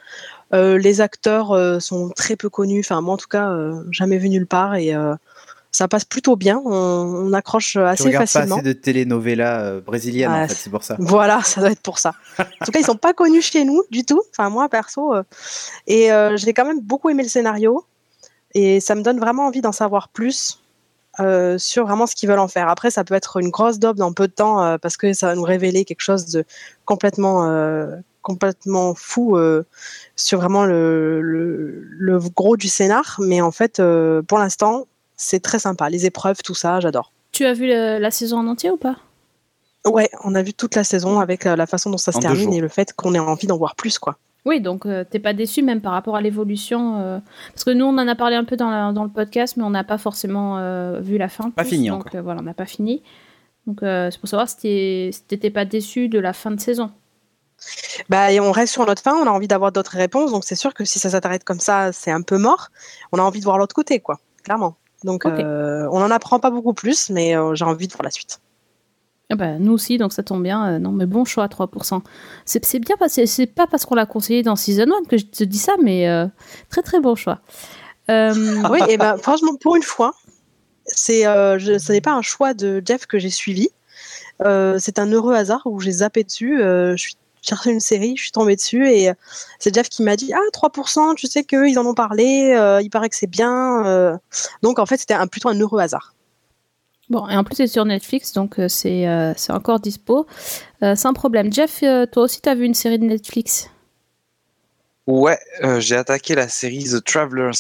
Les 0.52 1.00
acteurs 1.02 1.80
sont 1.82 2.10
très 2.10 2.36
peu 2.36 2.50
connus. 2.50 2.80
Enfin, 2.80 3.02
moi, 3.02 3.14
en 3.14 3.18
tout 3.18 3.28
cas, 3.28 3.56
jamais 3.92 4.18
vu 4.18 4.30
nulle 4.30 4.48
part. 4.48 4.76
Et 4.76 4.96
ça 5.72 5.88
passe 5.88 6.04
plutôt 6.06 6.36
bien. 6.36 6.60
On, 6.66 6.72
on 6.74 7.34
accroche 7.34 7.74
Tu 7.74 7.80
assez 7.80 8.04
regardes 8.06 8.26
facilement. 8.28 8.56
pas 8.56 8.62
assez 8.62 8.74
de 8.74 8.74
telenovelas 8.74 9.60
euh, 9.62 9.82
brésiliennes, 9.82 10.32
Ouais, 10.32 10.44
en 10.46 10.48
fait, 10.48 10.56
c'est 10.56 10.72
pour 10.72 10.84
ça. 10.84 10.96
Voilà, 11.00 11.44
ça 11.44 11.62
doit 11.62 11.70
être 11.70 11.82
pour 11.84 12.00
ça. 12.00 12.14
En 12.40 12.66
tout 12.66 12.72
cas, 12.72 12.80
ils 12.80 12.86
sont 12.86 12.96
pas 12.98 13.14
connus 13.14 13.44
chez 13.44 13.64
nous 13.64 13.84
du 13.92 14.04
tout. 14.04 14.20
Enfin, 14.32 14.50
moi, 14.50 14.68
perso. 14.70 15.14
euh, 15.14 15.22
et 15.86 16.12
euh, 16.12 16.36
j'ai 16.38 16.54
quand 16.54 16.66
même 16.66 16.82
beaucoup 16.82 17.12
aimé 17.12 17.22
le 17.22 17.30
scénario. 17.30 17.86
Et 18.56 18.80
ça 18.80 18.96
me 18.96 19.02
donne 19.02 19.20
vraiment 19.20 19.48
envie 19.48 19.62
d'en 19.62 19.72
savoir 19.72 20.10
plus 20.10 20.60
euh, 21.20 21.58
sur 21.58 21.86
vraiment 21.86 22.08
ce 22.08 22.16
qu'ils 22.16 22.30
veulent 22.30 22.40
en 22.40 22.48
faire. 22.48 22.70
Après, 22.70 22.92
ça 22.92 23.04
peut 23.04 23.14
être 23.14 23.38
une 23.38 23.50
grosse 23.50 23.78
dope 23.80 23.98
dans 23.98 24.14
peu 24.14 24.28
de 24.28 24.34
temps 24.34 24.64
euh, 24.64 24.78
parce 24.78 24.98
que 24.98 25.14
ça 25.14 25.28
va 25.28 25.36
nous 25.36 25.44
révéler 25.44 25.86
quelque 25.86 26.02
chose 26.02 26.26
de 26.28 26.46
complètement, 26.86 27.48
euh, 27.50 27.96
complètement 28.22 28.96
fou 28.96 29.38
euh, 29.38 29.64
sur 30.16 30.40
vraiment 30.40 30.66
le, 30.66 31.22
le, 31.22 31.82
le 31.90 32.20
gros 32.36 32.58
du 32.58 32.68
scénar. 32.70 33.18
Mais 33.20 33.42
en 33.42 33.52
fait, 33.52 33.80
euh, 33.80 34.22
pour 34.22 34.38
l'instant, 34.40 34.88
c'est 35.18 35.42
très 35.42 35.60
sympa. 35.60 35.90
Les 35.90 36.06
épreuves, 36.06 36.38
tout 36.44 36.56
ça, 36.56 36.80
j'adore. 36.80 37.12
Tu 37.32 37.46
as 37.46 37.54
vu 37.54 37.68
le- 37.68 38.00
la 38.00 38.12
saison 38.12 38.38
en 38.40 38.48
entier 38.48 38.72
ou 38.72 38.78
pas? 38.78 38.96
Ouais, 39.86 40.10
on 40.24 40.36
a 40.36 40.42
vu 40.42 40.54
toute 40.54 40.76
la 40.76 40.84
saison 40.84 41.20
avec 41.20 41.46
la 41.46 41.66
façon 41.66 41.90
dont 41.90 41.98
ça 41.98 42.12
se 42.12 42.18
En 42.18 42.22
termine 42.22 42.44
jours. 42.44 42.54
et 42.54 42.60
le 42.60 42.68
fait 42.68 42.94
qu'on 42.94 43.14
ait 43.14 43.20
envie 43.20 43.48
d'en 43.48 43.58
voir 43.58 43.76
plus, 43.76 43.98
quoi. 44.00 44.18
Oui, 44.46 44.62
donc 44.62 44.86
euh, 44.86 45.04
t'es 45.10 45.20
pas 45.20 45.34
déçu 45.34 45.62
même 45.62 45.82
par 45.82 45.92
rapport 45.92 46.16
à 46.16 46.22
l'évolution. 46.22 46.98
euh, 47.00 47.20
Parce 47.54 47.64
que 47.66 47.72
nous, 47.72 47.86
on 47.86 47.98
en 47.98 48.08
a 48.08 48.16
parlé 48.16 48.36
un 48.36 48.46
peu 48.46 48.56
dans, 48.56 48.70
la- 48.70 48.92
dans 48.94 49.04
le 49.04 49.10
podcast, 49.10 49.58
mais 49.58 49.64
on 49.64 49.70
n'a 49.70 49.84
pas 49.84 49.98
forcément 49.98 50.58
euh, 50.58 51.00
vu 51.02 51.18
la 51.18 51.28
fin. 51.30 51.52
Pas 51.52 51.64
fini 51.66 51.90
donc, 51.90 52.02
encore. 52.08 52.16
euh, 52.16 52.22
voilà, 52.22 52.40
on 52.40 52.44
n'a 52.44 52.54
pas 52.54 52.66
fini. 52.66 53.04
Donc 53.68 53.84
euh, 53.84 54.10
c'est 54.12 54.20
pour 54.20 54.30
savoir 54.30 54.48
si 54.50 54.58
t'es- 54.58 55.10
si 55.14 55.24
t'étais 55.24 55.50
pas 55.52 55.66
déçu 55.66 56.08
de 56.10 56.18
la 56.20 56.34
fin 56.34 56.52
de 56.52 56.60
saison. 56.60 56.90
Bah, 58.08 58.32
et 58.32 58.40
on 58.40 58.52
reste 58.54 58.72
sur 58.72 58.86
notre 58.86 59.02
fin, 59.02 59.14
on 59.16 59.28
a 59.28 59.30
envie 59.32 59.50
d'avoir 59.50 59.74
d'autres 59.74 59.98
réponses, 59.98 60.32
donc 60.32 60.46
c'est 60.46 60.56
sûr 60.56 60.74
que 60.74 60.86
si 60.86 60.98
ça 60.98 61.10
s'arrête 61.10 61.44
comme 61.44 61.60
ça, 61.60 61.92
c'est 61.92 62.10
un 62.12 62.22
peu 62.22 62.38
mort. 62.38 62.70
On 63.12 63.20
a 63.20 63.22
envie 63.22 63.40
de 63.40 63.44
voir 63.44 63.58
l'autre 63.58 63.76
côté, 63.76 64.00
quoi, 64.00 64.20
clairement. 64.44 64.78
Donc 65.04 65.26
euh, 65.44 65.88
on 65.92 66.00
n'en 66.00 66.10
apprend 66.10 66.40
pas 66.40 66.50
beaucoup 66.52 66.74
plus, 66.74 67.10
mais 67.10 67.36
euh, 67.36 67.54
j'ai 67.56 67.66
envie 67.66 67.88
de 67.88 67.94
voir 67.94 68.04
la 68.04 68.12
suite. 68.12 68.40
Ah 69.32 69.36
bah, 69.36 69.60
nous 69.60 69.74
aussi, 69.74 70.00
donc 70.00 70.12
ça 70.12 70.24
tombe 70.24 70.42
bien. 70.42 70.68
euh, 70.68 70.80
non, 70.80 70.92
mais 70.92 71.06
bon 71.06 71.24
choix, 71.24 71.46
3%. 71.46 72.02
C'est 72.46 72.80
bien 72.80 72.98
passé. 72.98 73.28
C'est 73.28 73.46
pas 73.46 73.68
parce 73.68 73.86
qu'on 73.86 73.94
l'a 73.94 74.08
conseillé 74.08 74.42
dans 74.42 74.56
Season 74.56 74.88
1 75.04 75.08
que 75.08 75.18
je 75.18 75.26
te 75.26 75.44
dis 75.44 75.60
ça, 75.60 75.74
mais 75.84 76.10
euh, 76.10 76.26
très 76.70 76.82
très 76.82 77.00
bon 77.00 77.14
choix. 77.14 77.40
Euh, 78.10 78.34
oui, 78.72 78.80
et 78.90 78.98
ben 78.98 79.18
franchement, 79.18 79.56
pour 79.56 79.76
une 79.76 79.84
fois, 79.84 80.16
c'est, 80.88 81.24
ce 81.26 81.92
n'est 81.92 82.02
pas 82.02 82.14
un 82.14 82.24
choix 82.24 82.56
de 82.56 82.82
Jeff 82.84 83.06
que 83.06 83.20
j'ai 83.20 83.30
suivi. 83.30 83.70
C'est 84.44 84.98
un 84.98 85.12
heureux 85.12 85.36
hasard 85.36 85.62
où 85.66 85.80
j'ai 85.80 85.92
zappé 85.92 86.24
dessus. 86.24 86.58
je 86.60 86.96
suis 86.98 87.16
cherché 87.42 87.72
une 87.72 87.80
série, 87.80 88.18
je 88.18 88.24
suis 88.24 88.32
tombée 88.32 88.56
dessus 88.56 88.90
et 88.90 89.12
c'est 89.60 89.74
Jeff 89.74 89.90
qui 89.90 90.02
m'a 90.02 90.16
dit 90.16 90.34
ah 90.34 90.40
3%, 90.54 91.16
tu 91.16 91.28
sais 91.28 91.44
qu'eux 91.44 91.70
ils 91.70 91.78
en 91.78 91.86
ont 91.86 91.94
parlé, 91.94 92.80
il 92.82 92.90
paraît 92.90 93.10
que 93.10 93.16
c'est 93.16 93.30
bien. 93.30 94.20
Donc 94.64 94.80
en 94.80 94.88
fait 94.88 94.98
c'était 94.98 95.14
un, 95.14 95.28
plutôt 95.28 95.50
un 95.50 95.60
heureux 95.60 95.80
hasard. 95.80 96.16
Bon, 97.10 97.28
et 97.28 97.36
en 97.36 97.44
plus, 97.44 97.56
c'est 97.56 97.68
sur 97.68 97.86
Netflix, 97.86 98.34
donc 98.34 98.60
euh, 98.60 98.68
c'est 98.68 99.08
euh, 99.08 99.34
c'est 99.36 99.52
encore 99.52 99.80
dispo. 99.80 100.28
Euh, 100.84 100.96
sans 100.96 101.14
problème. 101.14 101.52
Jeff, 101.52 101.80
euh, 101.82 102.06
toi 102.06 102.24
aussi, 102.24 102.40
t'as 102.42 102.54
vu 102.56 102.66
une 102.66 102.76
série 102.76 103.00
de 103.00 103.06
Netflix? 103.06 103.70
Ouais, 105.08 105.40
euh, 105.64 105.80
j'ai 105.80 105.96
attaqué 105.96 106.36
la 106.36 106.48
série 106.48 106.84
The 106.84 107.04
Travelers, 107.04 107.58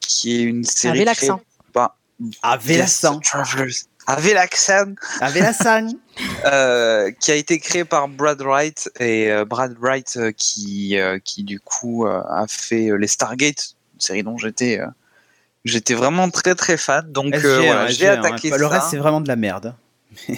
qui 0.00 0.36
est 0.38 0.42
une 0.42 0.62
série 0.64 1.00
Avec 1.02 1.16
créée 1.16 1.28
l'accent. 1.30 1.40
par 1.72 1.96
Avec 2.42 2.76
l'accent. 2.78 3.18
Travelers. 3.20 3.72
Avec 4.06 4.34
l'accent. 4.34 4.92
Avec 5.20 5.42
l'accent. 5.42 5.88
euh, 6.44 7.10
qui 7.18 7.30
a 7.30 7.34
été 7.34 7.58
créé 7.58 7.84
par 7.86 8.08
Brad 8.08 8.40
Wright 8.42 8.90
et 9.00 9.30
euh, 9.32 9.44
Brad 9.46 9.74
Wright 9.80 10.16
euh, 10.18 10.32
qui 10.36 10.98
euh, 10.98 11.18
qui 11.18 11.44
du 11.44 11.60
coup 11.60 12.06
euh, 12.06 12.20
a 12.28 12.44
fait 12.46 12.90
euh, 12.90 12.96
les 12.96 13.06
Stargate, 13.08 13.74
une 13.94 14.00
série 14.00 14.22
dont 14.22 14.36
j'étais 14.36 14.78
euh, 14.80 14.86
j'étais 15.66 15.94
vraiment 15.94 16.30
très 16.30 16.54
très 16.54 16.76
fan. 16.76 17.10
Donc 17.12 17.34
euh, 17.34 17.60
SG1, 17.60 17.66
voilà, 17.66 17.86
j'ai 17.88 18.06
SG1, 18.06 18.18
attaqué 18.18 18.52
hein. 18.52 18.56
Le 18.56 18.64
ça. 18.64 18.68
reste, 18.68 18.86
c'est 18.90 18.96
vraiment 18.96 19.20
de 19.20 19.28
la 19.28 19.36
merde. 19.36 19.74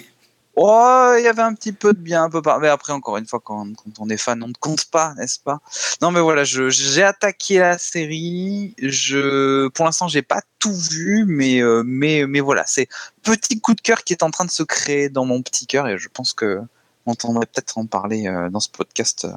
Oh, 0.60 1.14
il 1.16 1.22
y 1.22 1.28
avait 1.28 1.42
un 1.42 1.54
petit 1.54 1.70
peu 1.70 1.92
de 1.92 2.00
bien, 2.00 2.24
un 2.24 2.30
peu 2.30 2.42
par. 2.42 2.58
Mais 2.58 2.66
après, 2.66 2.92
encore 2.92 3.16
une 3.16 3.26
fois, 3.26 3.38
quand, 3.38 3.76
quand 3.76 4.00
on 4.00 4.10
est 4.10 4.16
fan, 4.16 4.42
on 4.42 4.48
ne 4.48 4.52
compte 4.58 4.86
pas, 4.86 5.14
n'est-ce 5.14 5.38
pas? 5.38 5.60
Non, 6.02 6.10
mais 6.10 6.20
voilà, 6.20 6.42
j'ai 6.42 7.04
attaqué 7.04 7.60
la 7.60 7.78
série. 7.78 8.74
Je, 8.82 9.68
pour 9.68 9.84
l'instant, 9.84 10.08
j'ai 10.08 10.22
pas 10.22 10.42
tout 10.58 10.74
vu, 10.74 11.26
mais 11.28 11.62
euh, 11.62 11.84
mais 11.86 12.26
mais 12.26 12.40
voilà, 12.40 12.64
c'est 12.66 12.88
petit 13.22 13.60
coup 13.60 13.74
de 13.74 13.80
cœur 13.80 14.02
qui 14.02 14.12
est 14.12 14.24
en 14.24 14.32
train 14.32 14.46
de 14.46 14.50
se 14.50 14.64
créer 14.64 15.08
dans 15.08 15.24
mon 15.24 15.42
petit 15.42 15.68
cœur, 15.68 15.86
et 15.86 15.96
je 15.96 16.08
pense 16.08 16.32
que 16.32 16.60
on 17.06 17.12
entendrait 17.12 17.46
peut-être 17.46 17.78
en 17.78 17.86
parler 17.86 18.26
euh, 18.26 18.48
dans 18.50 18.58
ce 18.58 18.68
podcast 18.68 19.28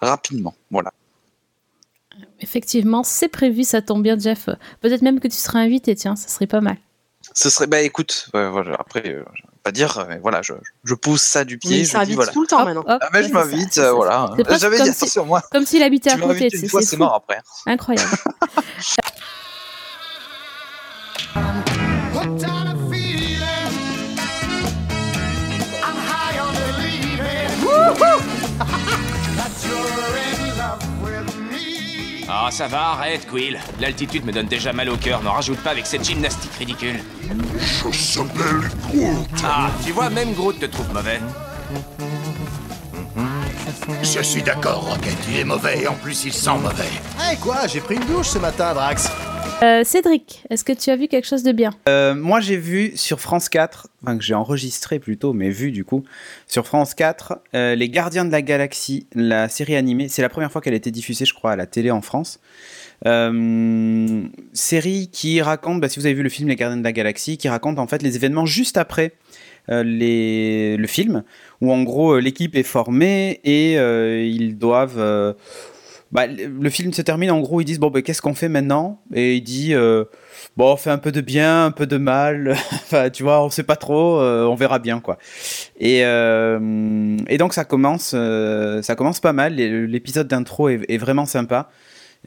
rapidement. 0.00 0.54
Voilà. 0.70 0.92
Effectivement, 2.40 3.02
c'est 3.02 3.28
prévu, 3.28 3.64
ça 3.64 3.82
tombe 3.82 4.02
bien, 4.02 4.18
Jeff. 4.18 4.48
Peut-être 4.80 5.02
même 5.02 5.20
que 5.20 5.28
tu 5.28 5.36
seras 5.36 5.60
invité, 5.60 5.94
tiens, 5.94 6.16
ça 6.16 6.28
serait 6.28 6.46
pas 6.46 6.60
mal. 6.60 6.76
Ce 7.34 7.48
serait, 7.50 7.68
bah 7.68 7.80
écoute, 7.80 8.28
voilà, 8.32 8.74
après, 8.78 9.02
euh, 9.06 9.22
je 9.34 9.42
vais 9.42 9.48
pas 9.62 9.70
dire, 9.70 9.96
euh, 9.98 10.16
voilà, 10.22 10.42
je, 10.42 10.54
je 10.82 10.94
pose 10.94 11.20
ça 11.20 11.44
du 11.44 11.54
Mais 11.54 11.58
pied, 11.58 11.70
il 11.70 11.76
je 11.78 11.82
dis 11.84 11.90
s'invite 11.90 12.14
voilà. 12.16 12.32
tout 12.32 12.42
le 12.42 12.48
temps 12.48 12.58
Hop, 12.60 12.64
maintenant. 12.66 12.80
hop, 12.86 12.98
Ah, 13.00 13.08
mais 13.12 13.20
ouais, 13.20 13.28
je 13.28 13.32
m'invite, 13.32 13.78
euh, 13.78 13.92
voilà. 13.92 14.34
J'avais 14.58 14.76
dit 14.78 14.82
comme 14.82 14.92
si- 14.92 15.04
attention, 15.04 15.24
moi. 15.26 15.40
Comme 15.52 15.64
s'il 15.64 15.82
habitait 15.84 16.10
à 16.10 16.18
côté. 16.18 16.50
C'est 16.50 16.96
mort 16.96 17.14
après. 17.14 17.40
Incroyable. 17.66 18.10
Ah, 32.44 32.50
ça 32.50 32.66
va, 32.66 32.88
arrête, 32.88 33.28
Quill. 33.28 33.56
L'altitude 33.78 34.24
me 34.26 34.32
donne 34.32 34.46
déjà 34.46 34.72
mal 34.72 34.88
au 34.88 34.96
cœur. 34.96 35.22
N'en 35.22 35.30
rajoute 35.30 35.60
pas 35.60 35.70
avec 35.70 35.86
cette 35.86 36.04
gymnastique 36.04 36.50
ridicule. 36.58 36.98
Je 37.88 37.96
s'appelle 37.96 38.68
Groot. 38.88 39.28
Ah, 39.44 39.70
tu 39.84 39.92
vois, 39.92 40.10
même 40.10 40.32
Groot 40.32 40.58
te 40.58 40.66
trouve 40.66 40.92
mauvais. 40.92 41.20
Je 44.02 44.22
suis 44.22 44.42
d'accord, 44.42 44.88
Rocket. 44.88 45.16
Il 45.28 45.38
est 45.38 45.44
mauvais 45.44 45.82
et 45.82 45.86
en 45.86 45.94
plus 45.94 46.24
il 46.24 46.32
sent 46.32 46.58
mauvais. 46.60 46.90
Eh 47.30 47.36
quoi, 47.36 47.68
j'ai 47.68 47.80
pris 47.80 47.94
une 47.94 48.06
douche 48.06 48.30
ce 48.30 48.38
matin, 48.38 48.74
Drax. 48.74 49.08
Euh, 49.62 49.84
Cédric, 49.84 50.44
est-ce 50.50 50.64
que 50.64 50.72
tu 50.72 50.90
as 50.90 50.96
vu 50.96 51.06
quelque 51.06 51.26
chose 51.26 51.44
de 51.44 51.52
bien? 51.52 51.70
Euh, 51.88 52.16
moi, 52.16 52.40
j'ai 52.40 52.56
vu 52.56 52.96
sur 52.96 53.20
France 53.20 53.48
4, 53.48 53.88
enfin 54.02 54.18
que 54.18 54.24
j'ai 54.24 54.34
enregistré 54.34 54.98
plutôt, 54.98 55.32
mais 55.32 55.50
vu 55.50 55.70
du 55.70 55.84
coup, 55.84 56.02
sur 56.48 56.66
France 56.66 56.94
4, 56.94 57.38
euh, 57.54 57.76
Les 57.76 57.88
Gardiens 57.88 58.24
de 58.24 58.32
la 58.32 58.42
Galaxie, 58.42 59.06
la 59.14 59.48
série 59.48 59.76
animée. 59.76 60.08
C'est 60.08 60.22
la 60.22 60.28
première 60.28 60.50
fois 60.50 60.60
qu'elle 60.60 60.74
a 60.74 60.76
été 60.76 60.90
diffusée, 60.90 61.26
je 61.26 61.34
crois, 61.34 61.52
à 61.52 61.56
la 61.56 61.66
télé 61.66 61.92
en 61.92 62.02
France. 62.02 62.40
Série 63.04 65.10
qui 65.12 65.40
raconte, 65.40 65.80
bah, 65.80 65.88
si 65.88 66.00
vous 66.00 66.06
avez 66.06 66.14
vu 66.14 66.24
le 66.24 66.28
film 66.28 66.48
Les 66.48 66.56
Gardiens 66.56 66.78
de 66.78 66.84
la 66.84 66.92
Galaxie, 66.92 67.36
qui 67.36 67.48
raconte 67.48 67.78
en 67.78 67.86
fait 67.86 68.02
les 68.02 68.16
événements 68.16 68.46
juste 68.46 68.76
après 68.76 69.12
le 69.68 70.86
film, 70.86 71.22
où 71.60 71.72
en 71.72 71.84
gros 71.84 72.18
l'équipe 72.18 72.56
est 72.56 72.64
formée 72.64 73.40
et 73.44 73.74
ils 74.26 74.58
doivent... 74.58 75.34
bah, 76.12 76.26
le 76.26 76.68
film 76.68 76.92
se 76.92 77.00
termine 77.00 77.30
en 77.30 77.40
gros, 77.40 77.62
ils 77.62 77.64
disent 77.64 77.78
bon 77.80 77.90
ben 77.90 78.02
qu'est-ce 78.02 78.20
qu'on 78.20 78.34
fait 78.34 78.50
maintenant? 78.50 79.00
Et 79.14 79.36
il 79.36 79.40
dit 79.40 79.74
euh, 79.74 80.04
bon 80.58 80.72
on 80.72 80.76
fait 80.76 80.90
un 80.90 80.98
peu 80.98 81.10
de 81.10 81.22
bien, 81.22 81.64
un 81.64 81.70
peu 81.70 81.86
de 81.86 81.96
mal, 81.96 82.50
enfin 82.72 83.08
tu 83.08 83.22
vois 83.22 83.42
on 83.42 83.48
sait 83.48 83.62
pas 83.62 83.76
trop, 83.76 84.20
euh, 84.20 84.44
on 84.44 84.54
verra 84.54 84.78
bien 84.78 85.00
quoi. 85.00 85.16
Et, 85.80 86.04
euh, 86.04 87.16
donc 87.38 87.54
ça 87.54 87.64
commence, 87.64 88.14
ça 88.14 88.94
commence 88.94 89.20
pas 89.20 89.32
mal. 89.32 89.54
L'épisode 89.54 90.28
d'intro 90.28 90.68
est, 90.68 90.98
vraiment 90.98 91.24
sympa. 91.24 91.70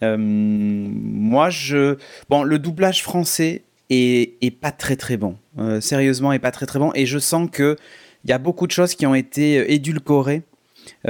Moi 0.02 1.50
je 1.52 1.98
bon 2.28 2.42
le 2.42 2.58
doublage 2.58 3.04
français 3.04 3.66
est, 3.92 4.44
est 4.44 4.52
pas 4.52 4.72
très 4.72 4.96
très 4.96 5.16
bon, 5.16 5.38
sérieusement 5.80 6.34
est 6.34 6.40
pas 6.40 6.52
très 6.52 6.66
très 6.66 6.80
bon 6.80 6.92
et 6.96 7.06
je 7.06 7.20
sens 7.20 7.48
que 7.52 7.76
il 8.24 8.32
y 8.32 8.34
a 8.34 8.40
beaucoup 8.40 8.66
de 8.66 8.72
choses 8.72 8.96
qui 8.96 9.06
ont 9.06 9.14
été 9.14 9.72
édulcorées 9.72 10.42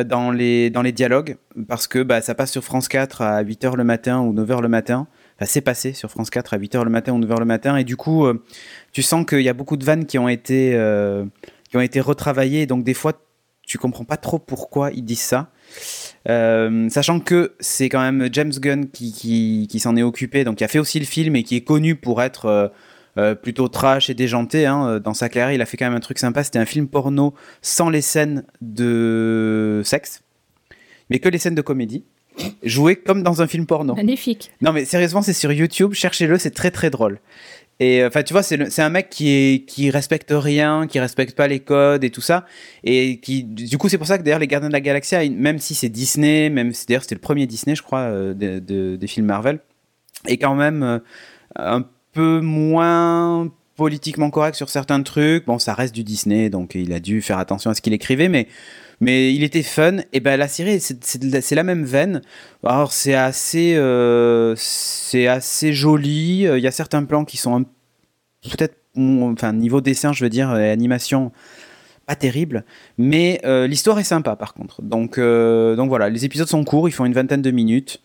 dans 0.05 0.31
les, 0.31 0.69
dans 0.69 0.81
les 0.81 0.91
dialogues, 0.91 1.37
parce 1.67 1.87
que 1.87 2.03
bah, 2.03 2.21
ça 2.21 2.35
passe 2.35 2.51
sur 2.51 2.63
France 2.63 2.87
4 2.87 3.21
à 3.21 3.43
8h 3.43 3.75
le 3.75 3.83
matin 3.83 4.21
ou 4.21 4.33
9h 4.33 4.61
le 4.61 4.67
matin, 4.67 5.07
Enfin, 5.37 5.45
c'est 5.45 5.61
passé 5.61 5.91
sur 5.91 6.09
France 6.09 6.29
4 6.29 6.53
à 6.53 6.57
8h 6.57 6.83
le 6.83 6.89
matin 6.89 7.13
ou 7.13 7.19
9h 7.19 7.39
le 7.39 7.45
matin. 7.45 7.75
Et 7.75 7.83
du 7.83 7.97
coup, 7.97 8.25
euh, 8.25 8.41
tu 8.93 9.01
sens 9.01 9.25
qu'il 9.25 9.41
y 9.41 9.49
a 9.49 9.53
beaucoup 9.53 9.75
de 9.75 9.83
vannes 9.83 10.05
qui 10.05 10.17
ont 10.17 10.29
été, 10.29 10.73
euh, 10.75 11.25
qui 11.69 11.77
ont 11.77 11.81
été 11.81 11.99
retravaillées. 11.99 12.65
Donc, 12.67 12.83
des 12.85 12.93
fois, 12.93 13.13
tu 13.67 13.77
comprends 13.77 14.05
pas 14.05 14.17
trop 14.17 14.39
pourquoi 14.39 14.91
ils 14.91 15.03
disent 15.03 15.19
ça. 15.19 15.51
Euh, 16.29 16.87
sachant 16.89 17.19
que 17.19 17.53
c'est 17.59 17.89
quand 17.89 17.99
même 17.99 18.29
James 18.31 18.51
Gunn 18.51 18.89
qui, 18.89 19.11
qui, 19.11 19.67
qui 19.69 19.79
s'en 19.79 19.97
est 19.97 20.03
occupé, 20.03 20.43
donc 20.43 20.57
qui 20.57 20.63
a 20.63 20.67
fait 20.67 20.79
aussi 20.79 20.99
le 20.99 21.05
film 21.05 21.35
et 21.35 21.43
qui 21.43 21.57
est 21.57 21.63
connu 21.63 21.95
pour 21.95 22.21
être 22.21 22.71
euh, 23.17 23.31
euh, 23.31 23.35
plutôt 23.35 23.67
trash 23.67 24.09
et 24.09 24.13
déjanté. 24.13 24.65
Hein. 24.65 24.99
Dans 25.03 25.13
sa 25.13 25.29
carrière, 25.29 25.53
il 25.55 25.61
a 25.61 25.65
fait 25.65 25.77
quand 25.77 25.85
même 25.85 25.95
un 25.95 25.99
truc 25.99 26.19
sympa. 26.19 26.43
C'était 26.43 26.59
un 26.59 26.65
film 26.65 26.87
porno 26.87 27.33
sans 27.61 27.89
les 27.89 28.01
scènes 28.01 28.43
de 28.61 29.81
sexe, 29.85 30.21
mais 31.09 31.19
que 31.19 31.29
les 31.29 31.37
scènes 31.37 31.55
de 31.55 31.61
comédie. 31.61 32.03
Joué 32.63 32.97
comme 32.97 33.23
dans 33.23 33.41
un 33.41 33.47
film 33.47 33.65
porno. 33.65 33.95
Magnifique. 33.95 34.51
Non, 34.61 34.73
mais 34.73 34.83
sérieusement, 34.83 35.21
c'est 35.21 35.31
sur 35.33 35.51
YouTube. 35.53 35.93
Cherchez-le, 35.93 36.37
c'est 36.37 36.51
très 36.51 36.69
très 36.71 36.89
drôle. 36.89 37.19
Et 37.79 38.03
enfin, 38.05 38.23
tu 38.23 38.33
vois, 38.33 38.43
c'est 38.43 38.79
un 38.81 38.89
mec 38.89 39.09
qui 39.09 39.29
est 39.29 39.65
qui 39.65 39.89
respecte 39.89 40.31
rien, 40.33 40.87
qui 40.87 40.99
respecte 40.99 41.35
pas 41.35 41.47
les 41.47 41.59
codes 41.59 42.03
et 42.05 42.09
tout 42.09 42.21
ça, 42.21 42.45
et 42.85 43.19
qui, 43.19 43.43
du 43.43 43.77
coup, 43.77 43.89
c'est 43.89 43.97
pour 43.97 44.07
ça 44.07 44.17
que 44.17 44.23
d'ailleurs 44.23 44.39
les 44.39 44.47
Gardiens 44.47 44.69
de 44.69 44.73
la 44.73 44.79
Galaxie, 44.81 45.29
même 45.29 45.59
si 45.59 45.75
c'est 45.75 45.89
Disney, 45.89 46.49
même 46.49 46.73
si 46.73 46.85
d'ailleurs 46.85 47.03
c'était 47.03 47.15
le 47.15 47.21
premier 47.21 47.47
Disney, 47.47 47.75
je 47.75 47.81
crois, 47.83 47.99
euh, 47.99 48.33
de- 48.33 48.59
de- 48.59 48.95
des 48.95 49.07
films 49.07 49.25
Marvel, 49.25 49.59
est 50.25 50.37
quand 50.37 50.55
même 50.55 50.83
euh, 50.83 50.99
un 51.57 51.85
peu 52.15 52.39
moins 52.41 53.49
politiquement 53.75 54.29
correct 54.31 54.55
sur 54.55 54.69
certains 54.69 55.03
trucs. 55.03 55.45
Bon, 55.45 55.59
ça 55.59 55.73
reste 55.73 55.93
du 55.93 56.03
Disney, 56.03 56.49
donc 56.49 56.75
il 56.75 56.93
a 56.93 56.99
dû 56.99 57.21
faire 57.21 57.37
attention 57.37 57.69
à 57.69 57.73
ce 57.75 57.81
qu'il 57.81 57.93
écrivait, 57.93 58.29
mais 58.29 58.47
mais 59.01 59.33
il 59.33 59.43
était 59.43 59.63
fun. 59.63 59.97
Et 60.13 60.21
ben 60.21 60.37
la 60.37 60.47
série, 60.47 60.79
c'est- 60.79 61.51
la- 61.53 61.63
même 61.63 61.83
veine. 61.83 62.21
Alors 62.63 62.93
c'est 62.93 63.13
assez, 63.15 63.73
euh, 63.75 64.55
assez 65.29 65.73
joli. 65.73 66.47
Euh, 66.47 66.57
Il 66.57 66.63
y 66.63 66.67
a 66.67 66.71
certains 66.71 67.03
plans 67.03 67.25
qui 67.25 67.35
sont 67.37 67.65
peut-être, 68.43 68.77
enfin 68.97 69.51
niveau 69.53 69.81
dessin, 69.81 70.13
je 70.13 70.23
veux 70.23 70.29
dire, 70.29 70.55
et 70.55 70.71
animation, 70.71 71.33
pas 72.07 72.15
terrible. 72.15 72.63
Mais 72.97 73.41
euh, 73.43 73.67
l'histoire 73.67 73.99
est 73.99 74.03
sympa 74.05 74.37
par 74.37 74.53
contre. 74.53 74.81
Donc 74.81 75.19
donc 75.19 75.89
voilà, 75.89 76.07
les 76.09 76.23
épisodes 76.23 76.47
sont 76.47 76.63
courts, 76.63 76.87
ils 76.87 76.93
font 76.93 77.05
une 77.05 77.13
vingtaine 77.13 77.41
de 77.41 77.51
minutes. 77.51 78.01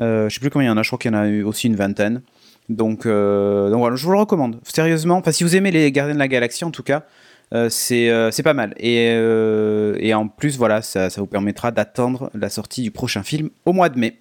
Euh, 0.00 0.28
je 0.28 0.34
sais 0.34 0.40
plus 0.40 0.50
combien 0.50 0.68
il 0.68 0.70
y 0.72 0.74
en 0.74 0.76
a. 0.76 0.82
Je 0.82 0.88
crois 0.90 0.98
qu'il 0.98 1.12
y 1.12 1.14
en 1.14 1.18
a 1.18 1.26
eu 1.28 1.42
aussi 1.44 1.68
une 1.68 1.76
vingtaine. 1.76 2.20
Donc, 2.68 3.06
euh, 3.06 3.70
donc 3.70 3.80
voilà, 3.80 3.96
je 3.96 4.04
vous 4.04 4.12
le 4.12 4.18
recommande. 4.18 4.58
Sérieusement, 4.64 5.16
enfin 5.16 5.32
si 5.32 5.44
vous 5.44 5.54
aimez 5.54 5.70
les 5.70 5.92
Gardiens 5.92 6.14
de 6.14 6.18
la 6.18 6.28
Galaxie 6.28 6.64
en 6.64 6.70
tout 6.70 6.82
cas, 6.82 7.04
euh, 7.52 7.68
c'est 7.68 8.08
euh, 8.08 8.30
c'est 8.30 8.42
pas 8.42 8.54
mal. 8.54 8.74
Et, 8.78 9.10
euh, 9.12 9.96
et 10.00 10.14
en 10.14 10.28
plus, 10.28 10.56
voilà, 10.56 10.82
ça, 10.82 11.10
ça 11.10 11.20
vous 11.20 11.26
permettra 11.26 11.70
d'attendre 11.70 12.30
la 12.34 12.48
sortie 12.48 12.82
du 12.82 12.90
prochain 12.90 13.22
film 13.22 13.50
au 13.66 13.72
mois 13.72 13.88
de 13.90 13.98
mai. 13.98 14.18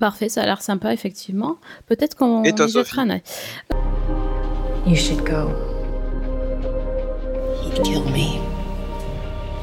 Parfait, 0.00 0.30
ça 0.30 0.42
a 0.42 0.46
l'air 0.46 0.62
sympa, 0.62 0.94
effectivement. 0.94 1.56
Peut-être 1.86 2.16
qu'on 2.16 2.44
Et 2.44 2.54
toi, 2.54 2.66
y 2.66 2.70
jettera 2.70 3.02
un 3.02 3.10
œil. 3.10 3.22
You 4.86 4.96
should 4.96 5.22
go. 5.24 5.50
He'd 7.62 7.82
kill 7.82 8.04
me. 8.04 8.40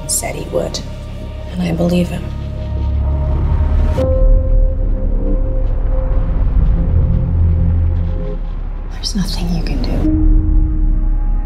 He 0.03 0.09
said 0.09 0.35
he 0.35 0.45
would. 0.53 0.79
And 1.53 1.63
I 1.63 1.71
believe 1.71 2.09
him. 2.09 2.21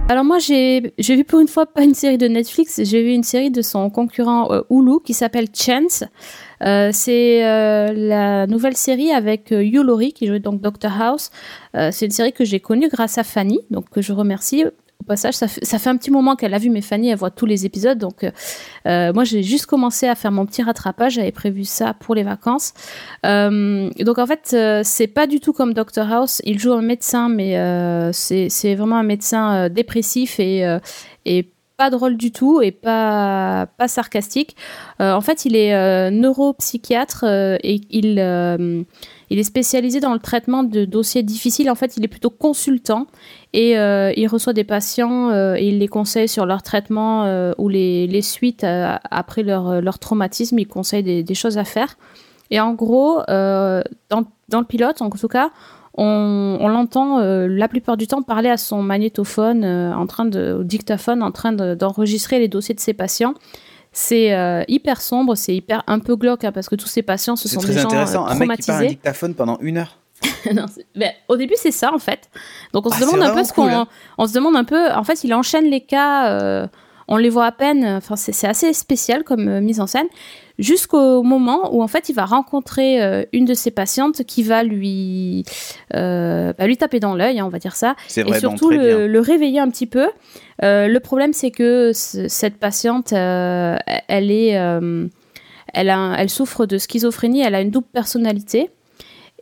Alors 0.09 0.23
moi, 0.23 0.39
j'ai 0.39 0.93
j'ai 0.97 1.15
vu 1.15 1.23
pour 1.23 1.39
une 1.39 1.47
fois 1.47 1.65
pas 1.65 1.83
une 1.83 1.93
série 1.93 2.17
de 2.17 2.27
Netflix, 2.27 2.81
j'ai 2.83 3.03
vu 3.03 3.11
une 3.11 3.23
série 3.23 3.51
de 3.51 3.61
son 3.61 3.89
concurrent 3.89 4.51
euh, 4.51 4.61
Hulu 4.69 4.99
qui 5.05 5.13
s'appelle 5.13 5.47
Chance. 5.53 6.03
Euh, 6.63 6.89
c'est 6.91 7.45
euh, 7.45 7.93
la 7.93 8.47
nouvelle 8.47 8.75
série 8.75 9.11
avec 9.11 9.51
euh, 9.51 9.63
Hugh 9.63 9.83
Laurie 9.83 10.13
qui 10.13 10.27
joue 10.27 10.39
donc 10.39 10.61
Dr 10.61 10.91
House. 11.01 11.29
Euh, 11.75 11.89
c'est 11.91 12.05
une 12.05 12.11
série 12.11 12.33
que 12.33 12.43
j'ai 12.43 12.59
connue 12.59 12.89
grâce 12.89 13.17
à 13.17 13.23
Fanny, 13.23 13.59
donc 13.69 13.89
que 13.89 14.01
je 14.01 14.13
remercie. 14.13 14.65
Passage, 15.03 15.35
ça 15.35 15.47
ça 15.47 15.79
fait 15.79 15.89
un 15.89 15.97
petit 15.97 16.11
moment 16.11 16.35
qu'elle 16.35 16.53
a 16.53 16.57
vu, 16.57 16.69
mais 16.69 16.81
Fanny, 16.81 17.09
elle 17.09 17.17
voit 17.17 17.31
tous 17.31 17.45
les 17.45 17.65
épisodes. 17.65 17.97
Donc, 17.97 18.23
euh, 18.23 18.31
euh, 18.87 19.13
moi, 19.13 19.23
j'ai 19.23 19.43
juste 19.43 19.65
commencé 19.65 20.07
à 20.07 20.15
faire 20.15 20.31
mon 20.31 20.45
petit 20.45 20.63
rattrapage. 20.63 21.13
J'avais 21.13 21.31
prévu 21.31 21.63
ça 21.65 21.93
pour 21.93 22.15
les 22.15 22.23
vacances. 22.23 22.73
Euh, 23.25 23.89
donc, 23.99 24.17
en 24.17 24.25
fait, 24.25 24.55
c'est 24.83 25.07
pas 25.07 25.27
du 25.27 25.39
tout 25.39 25.53
comme 25.53 25.73
Dr 25.73 26.11
House. 26.11 26.41
Il 26.45 26.59
joue 26.59 26.73
un 26.73 26.81
médecin, 26.81 27.29
mais 27.29 27.53
c'est 28.13 28.75
vraiment 28.75 28.97
un 28.97 29.03
médecin 29.03 29.69
dépressif 29.69 30.39
et, 30.39 30.77
et 31.25 31.49
pas 31.75 31.89
drôle 31.89 32.17
du 32.17 32.31
tout 32.31 32.61
et 32.61 32.71
pas, 32.71 33.67
pas 33.77 33.87
sarcastique. 33.87 34.55
En 34.99 35.21
fait, 35.21 35.45
il 35.45 35.55
est 35.55 36.11
neuropsychiatre 36.11 37.25
et 37.63 37.81
il, 37.89 38.19
il 39.33 39.39
est 39.39 39.43
spécialisé 39.43 39.99
dans 39.99 40.13
le 40.13 40.19
traitement 40.19 40.61
de 40.61 40.85
dossiers 40.85 41.23
difficiles. 41.23 41.71
En 41.71 41.73
fait, 41.73 41.97
il 41.97 42.05
est 42.05 42.07
plutôt 42.07 42.29
consultant 42.29 43.07
et 43.51 43.79
euh, 43.79 44.13
il 44.15 44.27
reçoit 44.27 44.53
des 44.53 44.63
patients 44.63 45.31
euh, 45.31 45.55
et 45.55 45.69
il 45.69 45.79
les 45.79 45.87
conseille 45.87 46.27
sur 46.27 46.45
leur 46.45 46.61
traitement 46.61 47.25
euh, 47.25 47.51
ou 47.57 47.67
les, 47.67 48.05
les 48.05 48.21
suites 48.21 48.63
après 48.63 49.41
leur, 49.41 49.81
leur 49.81 49.97
traumatisme. 49.97 50.59
Il 50.59 50.67
conseille 50.67 51.23
des, 51.23 51.33
choses 51.33 51.57
à 51.57 51.63
faire. 51.63 51.97
Et 52.51 52.59
en 52.59 52.73
gros, 52.73 53.23
dans, 53.27 54.23
dans 54.49 54.59
le 54.59 54.65
pilote, 54.65 55.01
en 55.01 55.09
tout 55.09 55.27
cas, 55.27 55.49
on, 55.97 56.59
on 56.61 56.67
l'entend 56.67 57.17
la 57.17 57.67
plupart 57.67 57.97
du 57.97 58.05
temps 58.05 58.21
parler 58.21 58.49
à 58.49 58.57
son 58.57 58.83
magnétophone, 58.83 59.65
en 59.65 60.05
train 60.05 60.25
de, 60.25 60.57
au 60.59 60.63
dictaphone, 60.63 61.23
en 61.23 61.31
train 61.31 61.53
de- 61.53 61.73
d'enregistrer 61.73 62.37
les 62.37 62.49
dossiers 62.49 62.75
de 62.75 62.79
ses 62.79 62.93
patients. 62.93 63.33
C'est 63.95 64.33
euh, 64.33 64.63
hyper 64.67 64.99
sombre, 65.01 65.35
c'est 65.35 65.55
hyper 65.55 65.83
un 65.87 65.99
peu 65.99 66.15
glauque 66.15 66.43
hein, 66.43 66.51
parce 66.51 66.67
que 66.67 66.75
tous 66.75 66.87
ces 66.87 67.03
patients, 67.03 67.35
ce 67.35 67.47
C'est 67.47 67.55
sont 67.55 67.61
très 67.61 67.73
des 67.73 67.79
gens 67.79 67.83
euh, 67.89 67.91
intéressant. 67.91 68.25
Un 68.25 68.35
mec 68.35 68.59
qui 68.59 68.67
parle 68.67 68.83
un 68.83 68.87
dictaphone 68.87 69.35
pendant 69.35 69.57
une 69.61 69.77
heure. 69.77 69.97
Non, 70.53 70.65
ben, 70.95 71.11
au 71.27 71.37
début, 71.37 71.53
c'est 71.57 71.71
ça 71.71 71.93
en 71.93 71.99
fait. 71.99 72.29
Donc 72.73 72.85
on 72.85 72.89
Ah, 72.89 72.95
se 72.95 73.01
demande 73.01 73.21
un 73.21 73.33
peu 73.33 73.43
ce 73.43 73.53
qu'on, 73.53 73.67
hein. 73.67 73.87
on 74.17 74.25
se 74.25 74.33
demande 74.33 74.55
un 74.55 74.63
peu. 74.63 74.91
En 74.91 75.03
fait, 75.03 75.23
il 75.23 75.33
enchaîne 75.33 75.65
les 75.65 75.81
cas. 75.81 76.29
euh, 76.31 76.67
on 77.07 77.17
les 77.17 77.29
voit 77.29 77.45
à 77.45 77.51
peine. 77.51 77.85
Enfin, 77.85 78.15
c'est 78.15 78.31
c'est 78.31 78.47
assez 78.47 78.71
spécial 78.73 79.23
comme 79.23 79.47
euh, 79.47 79.61
mise 79.61 79.79
en 79.81 79.87
scène. 79.87 80.07
Jusqu'au 80.59 81.23
moment 81.23 81.73
où 81.75 81.81
en 81.81 81.87
fait, 81.87 82.09
il 82.09 82.13
va 82.13 82.25
rencontrer 82.25 83.01
euh, 83.01 83.23
une 83.33 83.45
de 83.45 83.55
ses 83.55 83.71
patientes 83.71 84.23
qui 84.23 84.43
va 84.43 84.63
lui, 84.63 85.43
euh, 85.95 86.53
bah, 86.57 86.67
lui 86.67 86.77
taper 86.77 86.99
dans 86.99 87.15
l'œil, 87.15 87.39
hein, 87.39 87.45
on 87.45 87.49
va 87.49 87.57
dire 87.59 87.75
ça, 87.75 87.95
C'est 88.07 88.21
et 88.21 88.25
surtout 88.39 88.69
le, 88.77 89.07
le 89.07 89.19
réveiller 89.19 89.59
un 89.59 89.69
petit 89.69 89.87
peu. 89.87 90.07
Euh, 90.63 90.87
le 90.87 90.99
problème, 90.99 91.33
c'est 91.33 91.49
que 91.49 91.91
ce- 91.93 92.27
cette 92.27 92.57
patiente, 92.57 93.11
elle 93.13 94.29
est, 94.31 94.49
elle, 95.73 95.89
a, 95.89 96.15
elle 96.19 96.29
souffre 96.29 96.65
de 96.67 96.77
schizophrénie. 96.77 97.41
Elle 97.41 97.55
a 97.55 97.61
une 97.61 97.71
double 97.71 97.87
personnalité. 97.91 98.69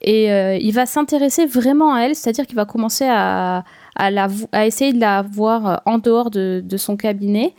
Et 0.03 0.29
il 0.59 0.71
va 0.71 0.85
s'intéresser 0.87 1.45
vraiment 1.45 1.93
à 1.93 2.01
elle, 2.01 2.15
c'est-à-dire 2.15 2.47
qu'il 2.47 2.55
va 2.55 2.65
commencer 2.65 3.05
à, 3.07 3.63
à, 3.95 4.09
la, 4.09 4.29
à 4.51 4.65
essayer 4.65 4.93
de 4.93 4.99
la 4.99 5.21
voir 5.21 5.81
en 5.85 5.99
dehors 5.99 6.31
de, 6.31 6.63
de 6.65 6.77
son 6.77 6.97
cabinet. 6.97 7.53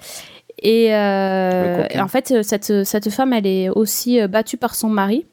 Et, 0.63 0.95
euh, 0.95 1.85
et 1.91 2.01
en 2.01 2.09
fait, 2.09 2.31
euh, 2.31 2.43
cette, 2.43 2.85
cette 2.85 3.11
femme, 3.11 3.33
elle 3.33 3.47
est 3.47 3.69
aussi 3.69 4.21
euh, 4.21 4.29
battue 4.29 4.57
par 4.57 4.75
son 4.75 4.89
mari. 4.89 5.27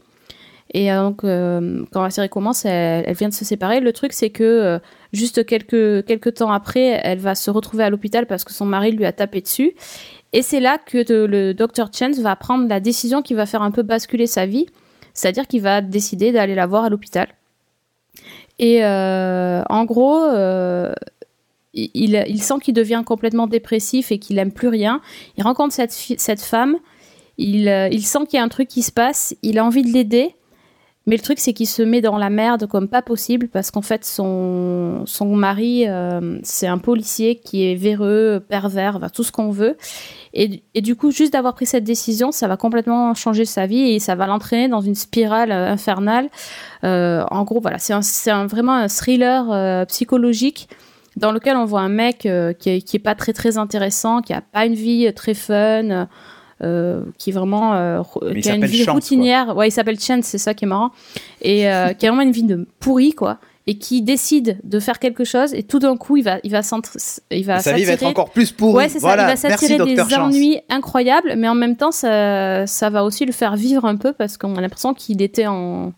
Et 0.73 0.91
euh, 0.91 1.01
donc, 1.01 1.23
euh, 1.23 1.85
quand 1.91 2.03
la 2.03 2.09
série 2.09 2.29
commence, 2.29 2.65
elle, 2.65 3.03
elle 3.07 3.15
vient 3.15 3.29
de 3.29 3.33
se 3.33 3.45
séparer. 3.45 3.79
Le 3.79 3.93
truc, 3.93 4.13
c'est 4.13 4.31
que 4.31 4.43
euh, 4.43 4.79
juste 5.13 5.45
quelques, 5.45 6.05
quelques 6.05 6.35
temps 6.35 6.51
après, 6.51 6.99
elle 7.03 7.19
va 7.19 7.35
se 7.35 7.49
retrouver 7.51 7.83
à 7.83 7.89
l'hôpital 7.89 8.25
parce 8.25 8.43
que 8.43 8.53
son 8.53 8.65
mari 8.65 8.91
lui 8.91 9.05
a 9.05 9.11
tapé 9.11 9.41
dessus. 9.41 9.73
Et 10.33 10.41
c'est 10.41 10.59
là 10.59 10.77
que 10.83 10.97
le 11.25 11.53
docteur 11.53 11.89
Chance 11.93 12.19
va 12.19 12.35
prendre 12.35 12.67
la 12.67 12.79
décision 12.79 13.21
qui 13.21 13.33
va 13.33 13.45
faire 13.45 13.61
un 13.61 13.71
peu 13.71 13.83
basculer 13.83 14.27
sa 14.27 14.45
vie. 14.45 14.67
C'est-à-dire 15.13 15.47
qu'il 15.47 15.61
va 15.61 15.81
décider 15.81 16.31
d'aller 16.31 16.55
la 16.55 16.67
voir 16.67 16.85
à 16.85 16.89
l'hôpital. 16.89 17.27
Et 18.59 18.83
euh, 18.83 19.63
en 19.69 19.85
gros, 19.85 20.23
euh, 20.23 20.93
il, 21.73 22.41
sent 22.41 22.55
qu'il 22.61 22.73
devient 22.73 23.03
complètement 23.05 23.47
dépressif 23.47 24.11
et 24.11 24.19
qu'il 24.19 24.37
n'aime 24.37 24.51
plus 24.51 24.67
rien. 24.67 25.01
Il 25.37 25.43
rencontre 25.43 25.73
cette, 25.73 26.41
femme. 26.41 26.77
Il, 27.37 27.67
euh, 27.69 27.87
il 27.91 28.03
sent 28.03 28.19
qu'il 28.27 28.37
y 28.37 28.41
a 28.41 28.43
un 28.43 28.49
truc 28.49 28.67
qui 28.67 28.81
se 28.81 28.91
passe. 28.91 29.35
Il 29.43 29.59
a 29.59 29.65
envie 29.65 29.83
de 29.83 29.91
l'aider. 29.91 30.35
Mais 31.05 31.15
le 31.15 31.23
truc, 31.23 31.39
c'est 31.39 31.53
qu'il 31.53 31.67
se 31.67 31.81
met 31.81 32.01
dans 32.01 32.17
la 32.17 32.29
merde 32.29 32.67
comme 32.67 32.87
pas 32.87 33.01
possible 33.01 33.47
parce 33.47 33.71
qu'en 33.71 33.81
fait, 33.81 34.05
son, 34.05 35.03
son 35.05 35.35
mari, 35.35 35.87
euh, 35.87 36.39
c'est 36.43 36.67
un 36.67 36.77
policier 36.77 37.35
qui 37.35 37.65
est 37.65 37.73
véreux, 37.73 38.43
pervers, 38.47 38.99
tout 39.11 39.23
ce 39.23 39.31
qu'on 39.31 39.49
veut. 39.49 39.75
Et, 40.33 40.61
du 40.75 40.95
coup, 40.95 41.09
juste 41.09 41.33
d'avoir 41.33 41.55
pris 41.55 41.65
cette 41.65 41.83
décision, 41.83 42.31
ça 42.31 42.47
va 42.47 42.57
complètement 42.57 43.15
changer 43.15 43.45
sa 43.45 43.65
vie 43.65 43.93
et 43.93 43.99
ça 43.99 44.13
va 44.13 44.27
l'entraîner 44.27 44.67
dans 44.67 44.81
une 44.81 44.93
spirale 44.93 45.51
euh, 45.51 45.71
infernale. 45.71 46.29
En 46.83 47.43
gros, 47.43 47.59
voilà, 47.59 47.79
c'est 47.79 48.31
vraiment 48.45 48.73
un 48.73 48.87
thriller 48.87 49.85
psychologique 49.87 50.67
dans 51.15 51.31
lequel 51.31 51.57
on 51.57 51.65
voit 51.65 51.81
un 51.81 51.89
mec 51.89 52.25
euh, 52.25 52.53
qui, 52.53 52.69
est, 52.69 52.81
qui 52.81 52.97
est 52.97 52.99
pas 52.99 53.15
très 53.15 53.33
très 53.33 53.57
intéressant, 53.57 54.21
qui 54.21 54.33
a 54.33 54.41
pas 54.41 54.65
une 54.65 54.75
vie 54.75 55.07
euh, 55.07 55.11
très 55.11 55.33
fun, 55.33 56.07
euh, 56.61 57.03
qui 57.17 57.29
est 57.29 57.33
vraiment 57.33 57.73
euh, 57.73 58.01
qui 58.41 58.49
a 58.49 58.55
une 58.55 58.65
vie 58.65 58.83
Chance, 58.83 58.93
routinière. 58.93 59.55
Ouais, 59.55 59.69
il 59.69 59.71
s'appelle 59.71 59.99
Chance, 59.99 60.25
c'est 60.25 60.37
ça 60.37 60.53
qui 60.53 60.65
est 60.65 60.67
marrant, 60.67 60.91
et 61.41 61.61
qui 61.97 62.05
a 62.05 62.09
vraiment 62.09 62.21
une 62.21 62.31
vie 62.31 62.43
de 62.43 62.67
pourri 62.79 63.13
quoi. 63.13 63.39
Et 63.67 63.77
qui 63.77 64.01
décide 64.01 64.57
de 64.63 64.79
faire 64.79 64.97
quelque 64.97 65.23
chose 65.23 65.53
et 65.53 65.61
tout 65.61 65.77
d'un 65.77 65.95
coup 65.95 66.17
il 66.17 66.23
va 66.23 66.39
il 66.43 66.49
va 66.49 66.61
il 67.29 67.45
va 67.45 67.59
Sa 67.59 67.73
vie 67.73 67.83
va 67.83 67.93
être 67.93 68.03
encore 68.03 68.31
plus 68.31 68.51
pourrie. 68.51 68.77
Ouais, 68.77 68.89
c'est 68.89 68.97
Voilà, 68.97 69.35
ça. 69.35 69.47
Il 69.47 69.51
va 69.51 69.57
s'attirer 69.57 69.85
des. 69.85 69.95
Chance. 69.95 70.11
ennuis 70.13 70.59
incroyables, 70.69 71.35
mais 71.37 71.47
en 71.47 71.53
même 71.53 71.75
temps, 71.75 71.91
ça, 71.91 72.65
ça 72.65 72.89
va 72.89 73.03
aussi 73.03 73.25
le 73.25 73.31
faire 73.31 73.55
vivre 73.55 73.85
un 73.85 73.95
peu 73.95 74.11
parce 74.11 74.37
qu'on 74.37 74.55
a 74.55 74.61
l'impression 74.61 74.95
qu'il 74.95 75.21
était 75.21 75.45
en, 75.45 75.93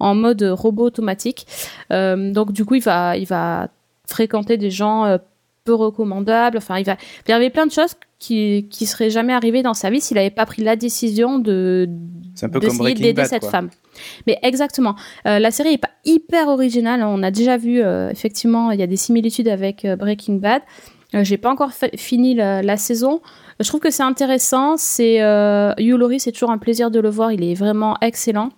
en 0.00 0.14
mode 0.14 0.42
robot 0.42 0.84
automatique. 0.84 1.46
Euh, 1.92 2.32
donc 2.32 2.52
du 2.52 2.64
coup, 2.64 2.76
il 2.76 2.82
va, 2.82 3.16
il 3.16 3.26
va 3.26 3.68
fréquenter 4.08 4.56
des 4.56 4.70
gens 4.70 5.04
euh, 5.04 5.18
peu 5.64 5.74
recommandables. 5.74 6.56
Enfin, 6.58 6.78
il 6.78 6.84
va, 6.84 6.96
il 7.26 7.30
y 7.30 7.34
avait 7.34 7.50
plein 7.50 7.66
de 7.66 7.72
choses 7.72 7.94
qui, 8.18 8.66
qui 8.70 8.86
seraient 8.86 9.10
jamais 9.10 9.32
arrivées 9.32 9.62
dans 9.62 9.74
sa 9.74 9.90
vie 9.90 10.00
s'il 10.00 10.16
n'avait 10.16 10.30
pas 10.30 10.46
pris 10.46 10.62
la 10.62 10.76
décision 10.76 11.38
de 11.38 11.86
d'essayer 11.88 12.94
d'aider 12.94 13.24
cette 13.24 13.42
quoi. 13.42 13.50
femme. 13.50 13.70
Mais 14.26 14.38
exactement. 14.42 14.94
Euh, 15.26 15.38
la 15.38 15.50
série 15.50 15.74
est 15.74 15.78
pas 15.78 15.90
hyper 16.04 16.48
originale. 16.48 17.02
On 17.02 17.22
a 17.22 17.30
déjà 17.30 17.56
vu, 17.56 17.82
euh, 17.82 18.10
effectivement, 18.10 18.70
il 18.70 18.80
y 18.80 18.82
a 18.82 18.86
des 18.86 18.96
similitudes 18.96 19.48
avec 19.48 19.84
euh, 19.84 19.96
Breaking 19.96 20.36
Bad. 20.36 20.62
J'ai 21.14 21.38
pas 21.38 21.50
encore 21.50 21.70
fini 21.96 22.34
la, 22.34 22.62
la 22.62 22.76
saison. 22.76 23.22
Je 23.60 23.66
trouve 23.66 23.80
que 23.80 23.90
c'est 23.90 24.02
intéressant. 24.02 24.76
C'est 24.76 25.16
Hugh 25.78 25.96
Laurie, 25.96 26.20
c'est 26.20 26.32
toujours 26.32 26.50
un 26.50 26.58
plaisir 26.58 26.90
de 26.90 27.00
le 27.00 27.08
voir. 27.08 27.32
Il 27.32 27.42
est 27.42 27.54
vraiment 27.54 27.96
excellent. 28.02 28.50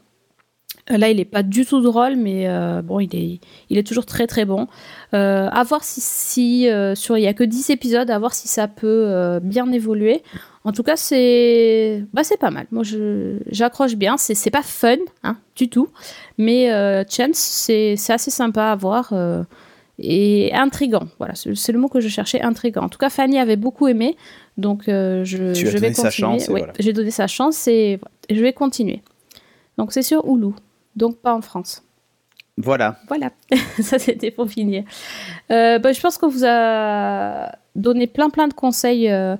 Euh, 0.90 0.96
Là, 0.98 1.10
il 1.10 1.20
est 1.20 1.24
pas 1.24 1.42
du 1.42 1.64
tout 1.64 1.80
drôle, 1.80 2.16
mais 2.16 2.48
euh, 2.48 2.82
bon, 2.82 3.00
il 3.00 3.14
est, 3.14 3.40
il 3.68 3.78
est 3.78 3.86
toujours 3.86 4.06
très 4.06 4.26
très 4.26 4.44
bon. 4.44 4.66
Euh, 5.14 5.48
à 5.50 5.62
voir 5.64 5.84
si, 5.84 6.00
si 6.00 6.68
euh, 6.68 6.94
sur, 6.94 7.16
il 7.16 7.22
y 7.22 7.26
a 7.26 7.34
que 7.34 7.44
10 7.44 7.70
épisodes, 7.70 8.10
à 8.10 8.18
voir 8.18 8.34
si 8.34 8.48
ça 8.48 8.68
peut 8.68 9.40
bien 9.42 9.70
évoluer. 9.72 10.22
En 10.64 10.72
tout 10.72 10.82
cas, 10.82 10.96
c'est, 10.96 12.04
bah, 12.12 12.22
pas 12.38 12.50
mal. 12.50 12.66
Moi, 12.70 12.84
j'accroche 13.50 13.94
bien. 13.94 14.16
C'est, 14.16 14.50
pas 14.50 14.62
fun, 14.62 14.96
hein, 15.22 15.36
du 15.56 15.68
tout, 15.68 15.88
mais 16.38 16.68
Chance, 17.08 17.36
c'est, 17.36 17.96
assez 18.08 18.30
sympa 18.30 18.64
à 18.64 18.76
voir 18.76 19.12
et 19.98 20.52
intrigant. 20.54 21.04
Voilà, 21.18 21.34
c'est, 21.34 21.72
le 21.72 21.78
mot 21.78 21.88
que 21.88 22.00
je 22.00 22.08
cherchais, 22.08 22.42
intrigant. 22.42 22.82
En 22.82 22.88
tout 22.88 22.98
cas, 22.98 23.10
Fanny 23.10 23.38
avait 23.38 23.56
beaucoup 23.56 23.88
aimé, 23.88 24.16
donc 24.58 24.84
je, 24.86 25.52
Tu 25.54 25.66
as 25.66 25.70
je 25.70 25.78
vais 25.78 25.92
continuer. 25.92 26.42
et 26.42 26.50
Ouais, 26.50 26.66
j'ai 26.78 26.92
donné 26.92 27.10
sa 27.10 27.26
chance 27.26 27.66
et 27.68 27.96
voilà, 27.96 28.14
je 28.28 28.40
vais 28.42 28.52
continuer. 28.52 29.02
Donc 29.78 29.92
c'est 29.92 30.02
sur 30.02 30.26
Hulu, 30.26 30.52
donc 30.96 31.18
pas 31.18 31.34
en 31.34 31.40
France. 31.42 31.82
Voilà. 32.56 32.96
Voilà, 33.08 33.30
ça 33.80 33.98
c'était 33.98 34.30
pour 34.30 34.48
finir. 34.48 34.84
Euh, 35.50 35.78
bah, 35.78 35.92
je 35.92 36.00
pense 36.00 36.18
qu'on 36.18 36.28
vous 36.28 36.44
a 36.46 37.52
donné 37.74 38.06
plein 38.06 38.28
plein 38.30 38.48
de 38.48 38.54
conseils, 38.54 39.10
euh, 39.10 39.36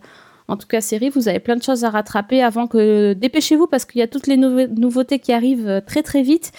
en 0.48 0.57
tout 0.57 0.66
cas 0.66 0.80
série, 0.80 1.11
vous 1.11 1.28
avez 1.28 1.40
plein 1.40 1.57
de 1.57 1.62
choses 1.62 1.84
à 1.84 1.90
rattraper 1.90 2.42
avant 2.42 2.66
que... 2.66 3.12
Dépêchez-vous 3.12 3.66
parce 3.66 3.84
qu'il 3.84 3.98
y 3.98 4.03
a 4.03 4.09
toutes 4.09 4.26
les 4.26 4.36
nouve- 4.36 4.68
nouveautés 4.76 5.18
qui 5.18 5.32
arrivent 5.32 5.68
euh, 5.68 5.80
très 5.80 6.03
très 6.03 6.22
vite. 6.22 6.53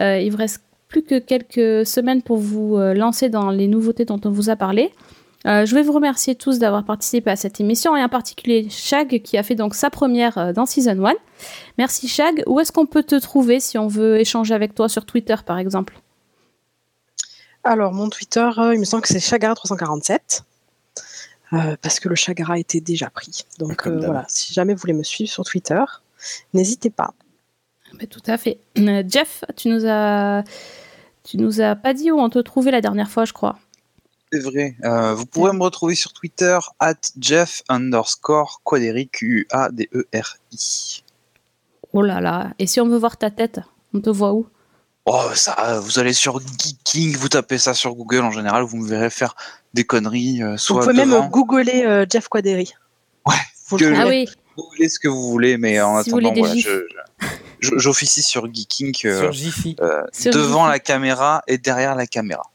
Euh, 0.00 0.18
il 0.18 0.30
vous 0.30 0.38
reste 0.38 0.62
plus 0.88 1.02
que 1.02 1.18
quelques 1.18 1.84
semaines 1.86 2.22
pour 2.22 2.36
vous 2.36 2.78
lancer 2.78 3.28
dans 3.28 3.50
les 3.50 3.66
nouveautés 3.66 4.04
dont 4.04 4.20
on 4.24 4.30
vous 4.30 4.48
a 4.50 4.54
parlé. 4.54 4.92
Euh, 5.46 5.66
je 5.66 5.74
vais 5.74 5.82
vous 5.82 5.92
remercier 5.92 6.34
tous 6.34 6.58
d'avoir 6.58 6.84
participé 6.84 7.30
à 7.30 7.36
cette 7.36 7.60
émission 7.60 7.94
et 7.96 8.02
en 8.02 8.08
particulier 8.08 8.68
Shag 8.70 9.20
qui 9.22 9.36
a 9.36 9.42
fait 9.42 9.54
donc 9.54 9.74
sa 9.74 9.90
première 9.90 10.38
euh, 10.38 10.52
dans 10.52 10.64
Season 10.64 11.04
1. 11.04 11.12
Merci 11.76 12.08
Shag. 12.08 12.42
Où 12.46 12.60
est-ce 12.60 12.72
qu'on 12.72 12.86
peut 12.86 13.02
te 13.02 13.16
trouver 13.16 13.60
si 13.60 13.76
on 13.76 13.86
veut 13.86 14.18
échanger 14.18 14.54
avec 14.54 14.74
toi 14.74 14.88
sur 14.88 15.04
Twitter 15.04 15.36
par 15.44 15.58
exemple? 15.58 16.00
Alors, 17.62 17.92
mon 17.92 18.10
Twitter, 18.10 18.48
euh, 18.58 18.74
il 18.74 18.80
me 18.80 18.84
semble 18.84 19.02
que 19.02 19.08
c'est 19.08 19.18
Chagara347. 19.18 20.42
euh, 21.52 21.76
parce 21.80 22.00
que 22.00 22.08
le 22.08 22.14
Chagara 22.14 22.58
était 22.58 22.80
déjà 22.80 23.10
pris. 23.10 23.44
Donc 23.58 23.86
euh, 23.86 24.00
voilà, 24.04 24.24
si 24.28 24.52
jamais 24.52 24.74
vous 24.74 24.80
voulez 24.80 24.92
me 24.92 25.02
suivre 25.02 25.30
sur 25.30 25.44
Twitter, 25.44 25.82
n'hésitez 26.52 26.90
pas. 26.90 27.14
Ben, 27.98 28.06
tout 28.06 28.22
à 28.26 28.36
fait. 28.36 28.58
Euh, 28.78 29.02
Jeff, 29.06 29.44
tu 29.56 29.68
nous 29.68 29.84
as 29.86 30.42
tu 31.22 31.38
nous 31.38 31.60
as 31.60 31.74
pas 31.74 31.94
dit 31.94 32.10
où 32.10 32.18
on 32.20 32.28
te 32.28 32.38
trouvait 32.38 32.70
la 32.70 32.80
dernière 32.80 33.10
fois, 33.10 33.24
je 33.24 33.32
crois. 33.32 33.58
C'est 34.34 34.40
vrai. 34.42 34.74
Euh, 34.82 35.14
vous 35.14 35.26
pourrez 35.26 35.52
me 35.52 35.62
retrouver 35.62 35.94
sur 35.94 36.12
Twitter 36.12 36.58
at 36.80 36.94
Jeff 37.20 37.62
underscore 37.68 38.62
Quaderi 38.64 39.06
Q-A-D-E-R-I. 39.08 41.04
Oh 41.92 42.02
là 42.02 42.20
là. 42.20 42.52
Et 42.58 42.66
si 42.66 42.80
on 42.80 42.88
veut 42.88 42.98
voir 42.98 43.16
ta 43.16 43.30
tête, 43.30 43.60
on 43.92 44.00
te 44.00 44.10
voit 44.10 44.32
où? 44.32 44.48
Oh, 45.06 45.22
ça, 45.34 45.78
vous 45.80 46.00
allez 46.00 46.12
sur 46.12 46.40
Geeking, 46.40 47.16
vous 47.16 47.28
tapez 47.28 47.58
ça 47.58 47.74
sur 47.74 47.94
Google 47.94 48.22
en 48.22 48.32
général, 48.32 48.64
vous 48.64 48.78
me 48.78 48.88
verrez 48.88 49.10
faire 49.10 49.36
des 49.72 49.84
conneries, 49.84 50.42
euh, 50.42 50.52
Vous 50.52 50.58
soit 50.58 50.80
pouvez 50.80 50.94
même 51.04 51.28
googler 51.28 51.84
euh, 51.84 52.04
Jeff 52.10 52.26
Quaderi. 52.26 52.72
Ouais, 53.26 53.34
Vous 53.68 53.76
que- 53.76 53.94
Ah 53.96 54.08
oui. 54.08 54.26
googlez 54.56 54.88
ce 54.88 54.98
que 54.98 55.06
vous 55.06 55.30
voulez, 55.30 55.58
mais 55.58 55.80
en 55.80 56.02
Si 56.02 56.10
vous 56.10 56.18
attendant, 56.18 56.34
voilà, 56.40 56.54
j'officie 57.60 58.22
sur 58.22 58.52
Geeking 58.52 58.94
euh, 59.04 59.30
Sur 59.30 59.54
euh, 59.80 60.02
Sur 60.12 60.32
devant 60.32 60.66
la 60.66 60.80
caméra 60.80 61.42
et 61.46 61.56
derrière 61.58 61.94
la 61.94 62.08
caméra. 62.08 62.50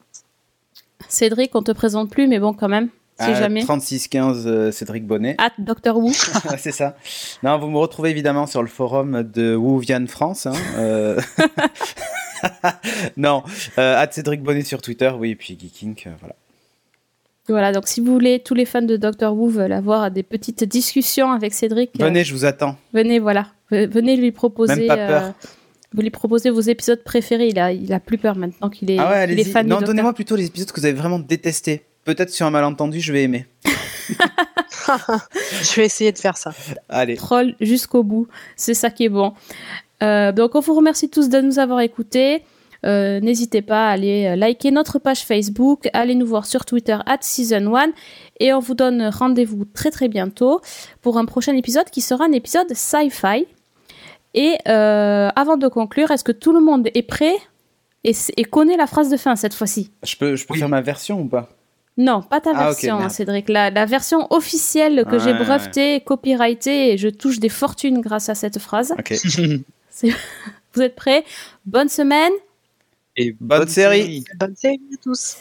Cédric, 1.10 1.54
on 1.56 1.62
te 1.64 1.72
présente 1.72 2.10
plus, 2.10 2.28
mais 2.28 2.40
bon, 2.40 2.54
quand 2.54 2.70
même, 2.70 2.90
si 3.20 3.26
À 3.26 3.34
jamais. 3.34 3.62
3615 3.62 4.44
euh, 4.48 4.72
Cédric 4.72 5.06
Bonnet. 5.06 5.36
At 5.40 5.52
Doctor 5.58 5.98
Who. 5.98 6.12
Ouais, 6.50 6.58
c'est 6.58 6.72
ça. 6.72 6.96
Non, 7.44 7.58
vous 7.60 7.68
me 7.70 7.78
retrouvez 7.78 8.10
évidemment 8.12 8.48
sur 8.48 8.62
le 8.62 8.68
forum 8.70 9.24
de 9.24 9.56
Wuvian 9.56 10.06
France. 10.08 10.46
hein, 10.46 10.54
euh. 10.78 11.20
non, 13.18 13.44
euh, 13.78 13.98
at 14.02 14.12
Cédric 14.12 14.42
Bonnet 14.42 14.64
sur 14.64 14.82
Twitter, 14.82 15.12
oui, 15.18 15.32
et 15.32 15.36
puis 15.36 15.58
Geeking, 15.60 15.96
voilà. 16.20 16.36
Voilà, 17.48 17.72
donc 17.72 17.88
si 17.88 18.00
vous 18.00 18.14
voulez, 18.14 18.40
tous 18.40 18.54
les 18.54 18.66
fans 18.66 18.84
de 18.84 18.96
Doctor 18.96 19.36
Who 19.36 19.50
veulent 19.50 19.74
avoir 19.74 20.12
des 20.12 20.22
petites 20.22 20.64
discussions 20.66 21.32
avec 21.32 21.54
Cédric, 21.54 21.90
euh, 22.00 22.06
Venez, 22.06 22.24
je 22.24 22.34
vous 22.34 22.46
attends. 22.46 22.76
venez, 22.94 23.18
voilà. 23.20 23.48
Venez 23.72 24.16
lui 24.18 24.32
proposer. 24.32 24.76
Même 24.76 24.88
pas 24.88 24.96
peur. 24.96 25.24
euh, 25.24 25.30
vous 25.94 26.02
lui 26.02 26.10
proposez 26.10 26.50
vos 26.50 26.62
épisodes 26.62 27.04
préférés. 27.04 27.48
Il 27.48 27.60
a, 27.60 27.72
il 27.72 27.92
a 27.94 28.00
plus 28.00 28.18
peur 28.18 28.36
maintenant 28.36 28.70
qu'il 28.70 28.92
est, 28.92 29.00
Ah 29.00 29.10
ouais, 29.10 29.32
il 29.32 29.40
est 29.40 29.44
fan 29.44 29.68
Non, 29.68 29.82
donnez-moi 29.82 30.14
plutôt 30.14 30.36
les 30.36 30.46
épisodes 30.46 30.72
que 30.72 30.80
vous 30.80 30.86
avez 30.86 30.96
vraiment 30.98 31.20
détestés. 31.20 31.84
Peut-être 32.06 32.30
sur 32.32 32.46
un 32.46 32.52
malentendu, 32.52 33.00
je 33.00 33.12
vais 33.14 33.24
aimer. 33.24 33.46
Je 35.62 35.76
vais 35.76 35.86
essayer 35.86 36.12
de 36.12 36.18
faire 36.18 36.38
ça. 36.38 36.52
Allez. 36.90 37.16
troll 37.16 37.54
jusqu'au 37.62 38.04
bout. 38.04 38.28
C'est 38.56 38.74
ça 38.74 38.90
qui 38.90 39.06
est 39.06 39.10
bon. 39.10 39.34
Euh, 40.02 40.32
donc 40.32 40.56
on 40.56 40.60
vous 40.62 40.74
remercie 40.74 41.10
tous 41.10 41.30
de 41.30 41.42
nous 41.42 41.60
avoir 41.60 41.82
écoutés. 41.82 42.44
Euh, 42.86 43.20
N'hésitez 43.20 43.62
pas 43.62 43.90
à 43.90 43.92
aller 43.92 44.28
euh, 44.28 44.36
liker 44.38 44.72
notre 44.72 45.00
page 45.00 45.26
Facebook, 45.26 45.90
allez 45.92 46.16
nous 46.16 46.26
voir 46.26 46.46
sur 46.46 46.64
Twitter 46.64 46.98
at 47.06 47.18
Season 47.20 47.76
1 47.76 47.88
et 48.40 48.54
on 48.54 48.60
vous 48.60 48.74
donne 48.74 49.10
rendez-vous 49.14 49.66
très 49.66 49.92
très 49.92 50.08
bientôt 50.08 50.62
pour 51.02 51.18
un 51.18 51.26
prochain 51.26 51.54
épisode 51.58 51.90
qui 51.90 52.00
sera 52.00 52.24
un 52.26 52.32
épisode 52.32 52.74
sci-fi. 52.74 53.46
Et 54.34 54.58
euh, 54.68 55.30
avant 55.36 55.58
de 55.58 55.68
conclure, 55.68 56.12
est-ce 56.12 56.24
que 56.24 56.32
tout 56.32 56.54
le 56.54 56.60
monde 56.60 56.90
est 56.94 57.02
prêt 57.02 57.36
et, 58.04 58.14
connaît 58.46 58.78
la 58.78 58.88
phrase 58.88 59.10
de 59.10 59.18
fin 59.18 59.36
cette 59.36 59.54
fois-ci? 59.54 59.92
Je 60.04 60.16
peux, 60.16 60.36
je 60.36 60.46
peux 60.46 60.56
faire 60.56 60.70
ma 60.70 60.82
version 60.82 61.22
ou 61.22 61.26
pas? 61.26 61.50
Non, 61.98 62.22
pas 62.22 62.40
ta 62.40 62.52
Ah, 62.56 62.70
version, 62.70 62.98
hein. 62.98 63.10
Cédric. 63.10 63.50
La, 63.50 63.72
la 63.72 63.86
version 63.86 64.28
officielle 64.30 65.06
que 65.10 65.20
j'ai 65.20 65.34
Ouais, 65.34 65.40
brevetée, 65.40 66.00
copyrightée 66.00 66.94
et 66.94 66.98
je 66.98 67.10
touche 67.10 67.40
des 67.40 67.50
fortunes 67.50 68.00
grâce 68.00 68.30
à 68.30 68.36
cette 68.36 68.60
phrase. 68.60 68.94
Vous 70.74 70.82
êtes 70.82 70.96
prêts? 70.96 71.26
Bonne 71.66 71.90
semaine 71.90 72.32
Et 73.18 73.36
Bonne 73.42 73.68
série. 73.68 74.24
Bonne 74.40 74.56
série 74.56 74.80
à 74.94 74.98
tous. 75.04 75.38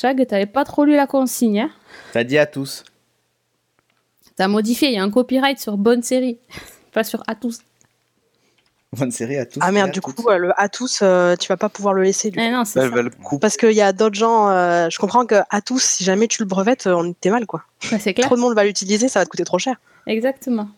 Chag, 0.00 0.24
t'avais 0.28 0.46
pas 0.46 0.64
trop 0.64 0.84
lu 0.84 0.94
la 0.94 1.08
consigne. 1.08 1.60
Hein? 1.62 1.70
T'as 2.12 2.22
dit 2.22 2.38
à 2.38 2.46
tous. 2.46 2.84
T'as 4.36 4.46
modifié, 4.46 4.88
il 4.90 4.94
y 4.94 4.98
a 4.98 5.02
un 5.02 5.10
copyright 5.10 5.58
sur 5.58 5.76
bonne 5.76 6.04
série, 6.04 6.38
pas 6.92 7.02
sur 7.02 7.24
à 7.26 7.34
tous. 7.34 7.58
Bonne 8.96 9.10
série 9.10 9.36
à 9.36 9.44
tous. 9.44 9.58
Ah 9.60 9.72
merde, 9.72 9.88
à 9.88 9.92
du 9.92 10.00
coup, 10.00 10.12
le 10.30 10.52
à 10.58 10.68
tous, 10.68 11.00
euh, 11.02 11.34
tu 11.34 11.48
vas 11.48 11.56
pas 11.56 11.68
pouvoir 11.68 11.94
le 11.94 12.04
laisser. 12.04 12.30
Du 12.30 12.38
Eh 12.38 12.46
coup. 12.46 12.52
non, 12.52 12.62
le 13.02 13.10
couper. 13.10 13.40
Parce 13.40 13.56
qu'il 13.56 13.72
y 13.72 13.82
a 13.82 13.92
d'autres 13.92 14.14
gens, 14.14 14.48
euh, 14.50 14.88
je 14.88 14.98
comprends 15.00 15.26
que 15.26 15.34
à 15.50 15.60
tous, 15.60 15.82
si 15.82 16.04
jamais 16.04 16.28
tu 16.28 16.40
le 16.42 16.46
brevettes, 16.46 16.86
euh, 16.86 16.94
on 16.94 17.10
était 17.10 17.30
mal 17.30 17.44
quoi. 17.46 17.64
C'est 17.80 18.14
clair. 18.14 18.26
Trop 18.26 18.36
de 18.36 18.40
monde 18.40 18.54
va 18.54 18.64
l'utiliser, 18.64 19.08
ça 19.08 19.18
va 19.18 19.24
te 19.24 19.30
coûter 19.30 19.44
trop 19.44 19.58
cher. 19.58 19.76
Exactement. 20.06 20.68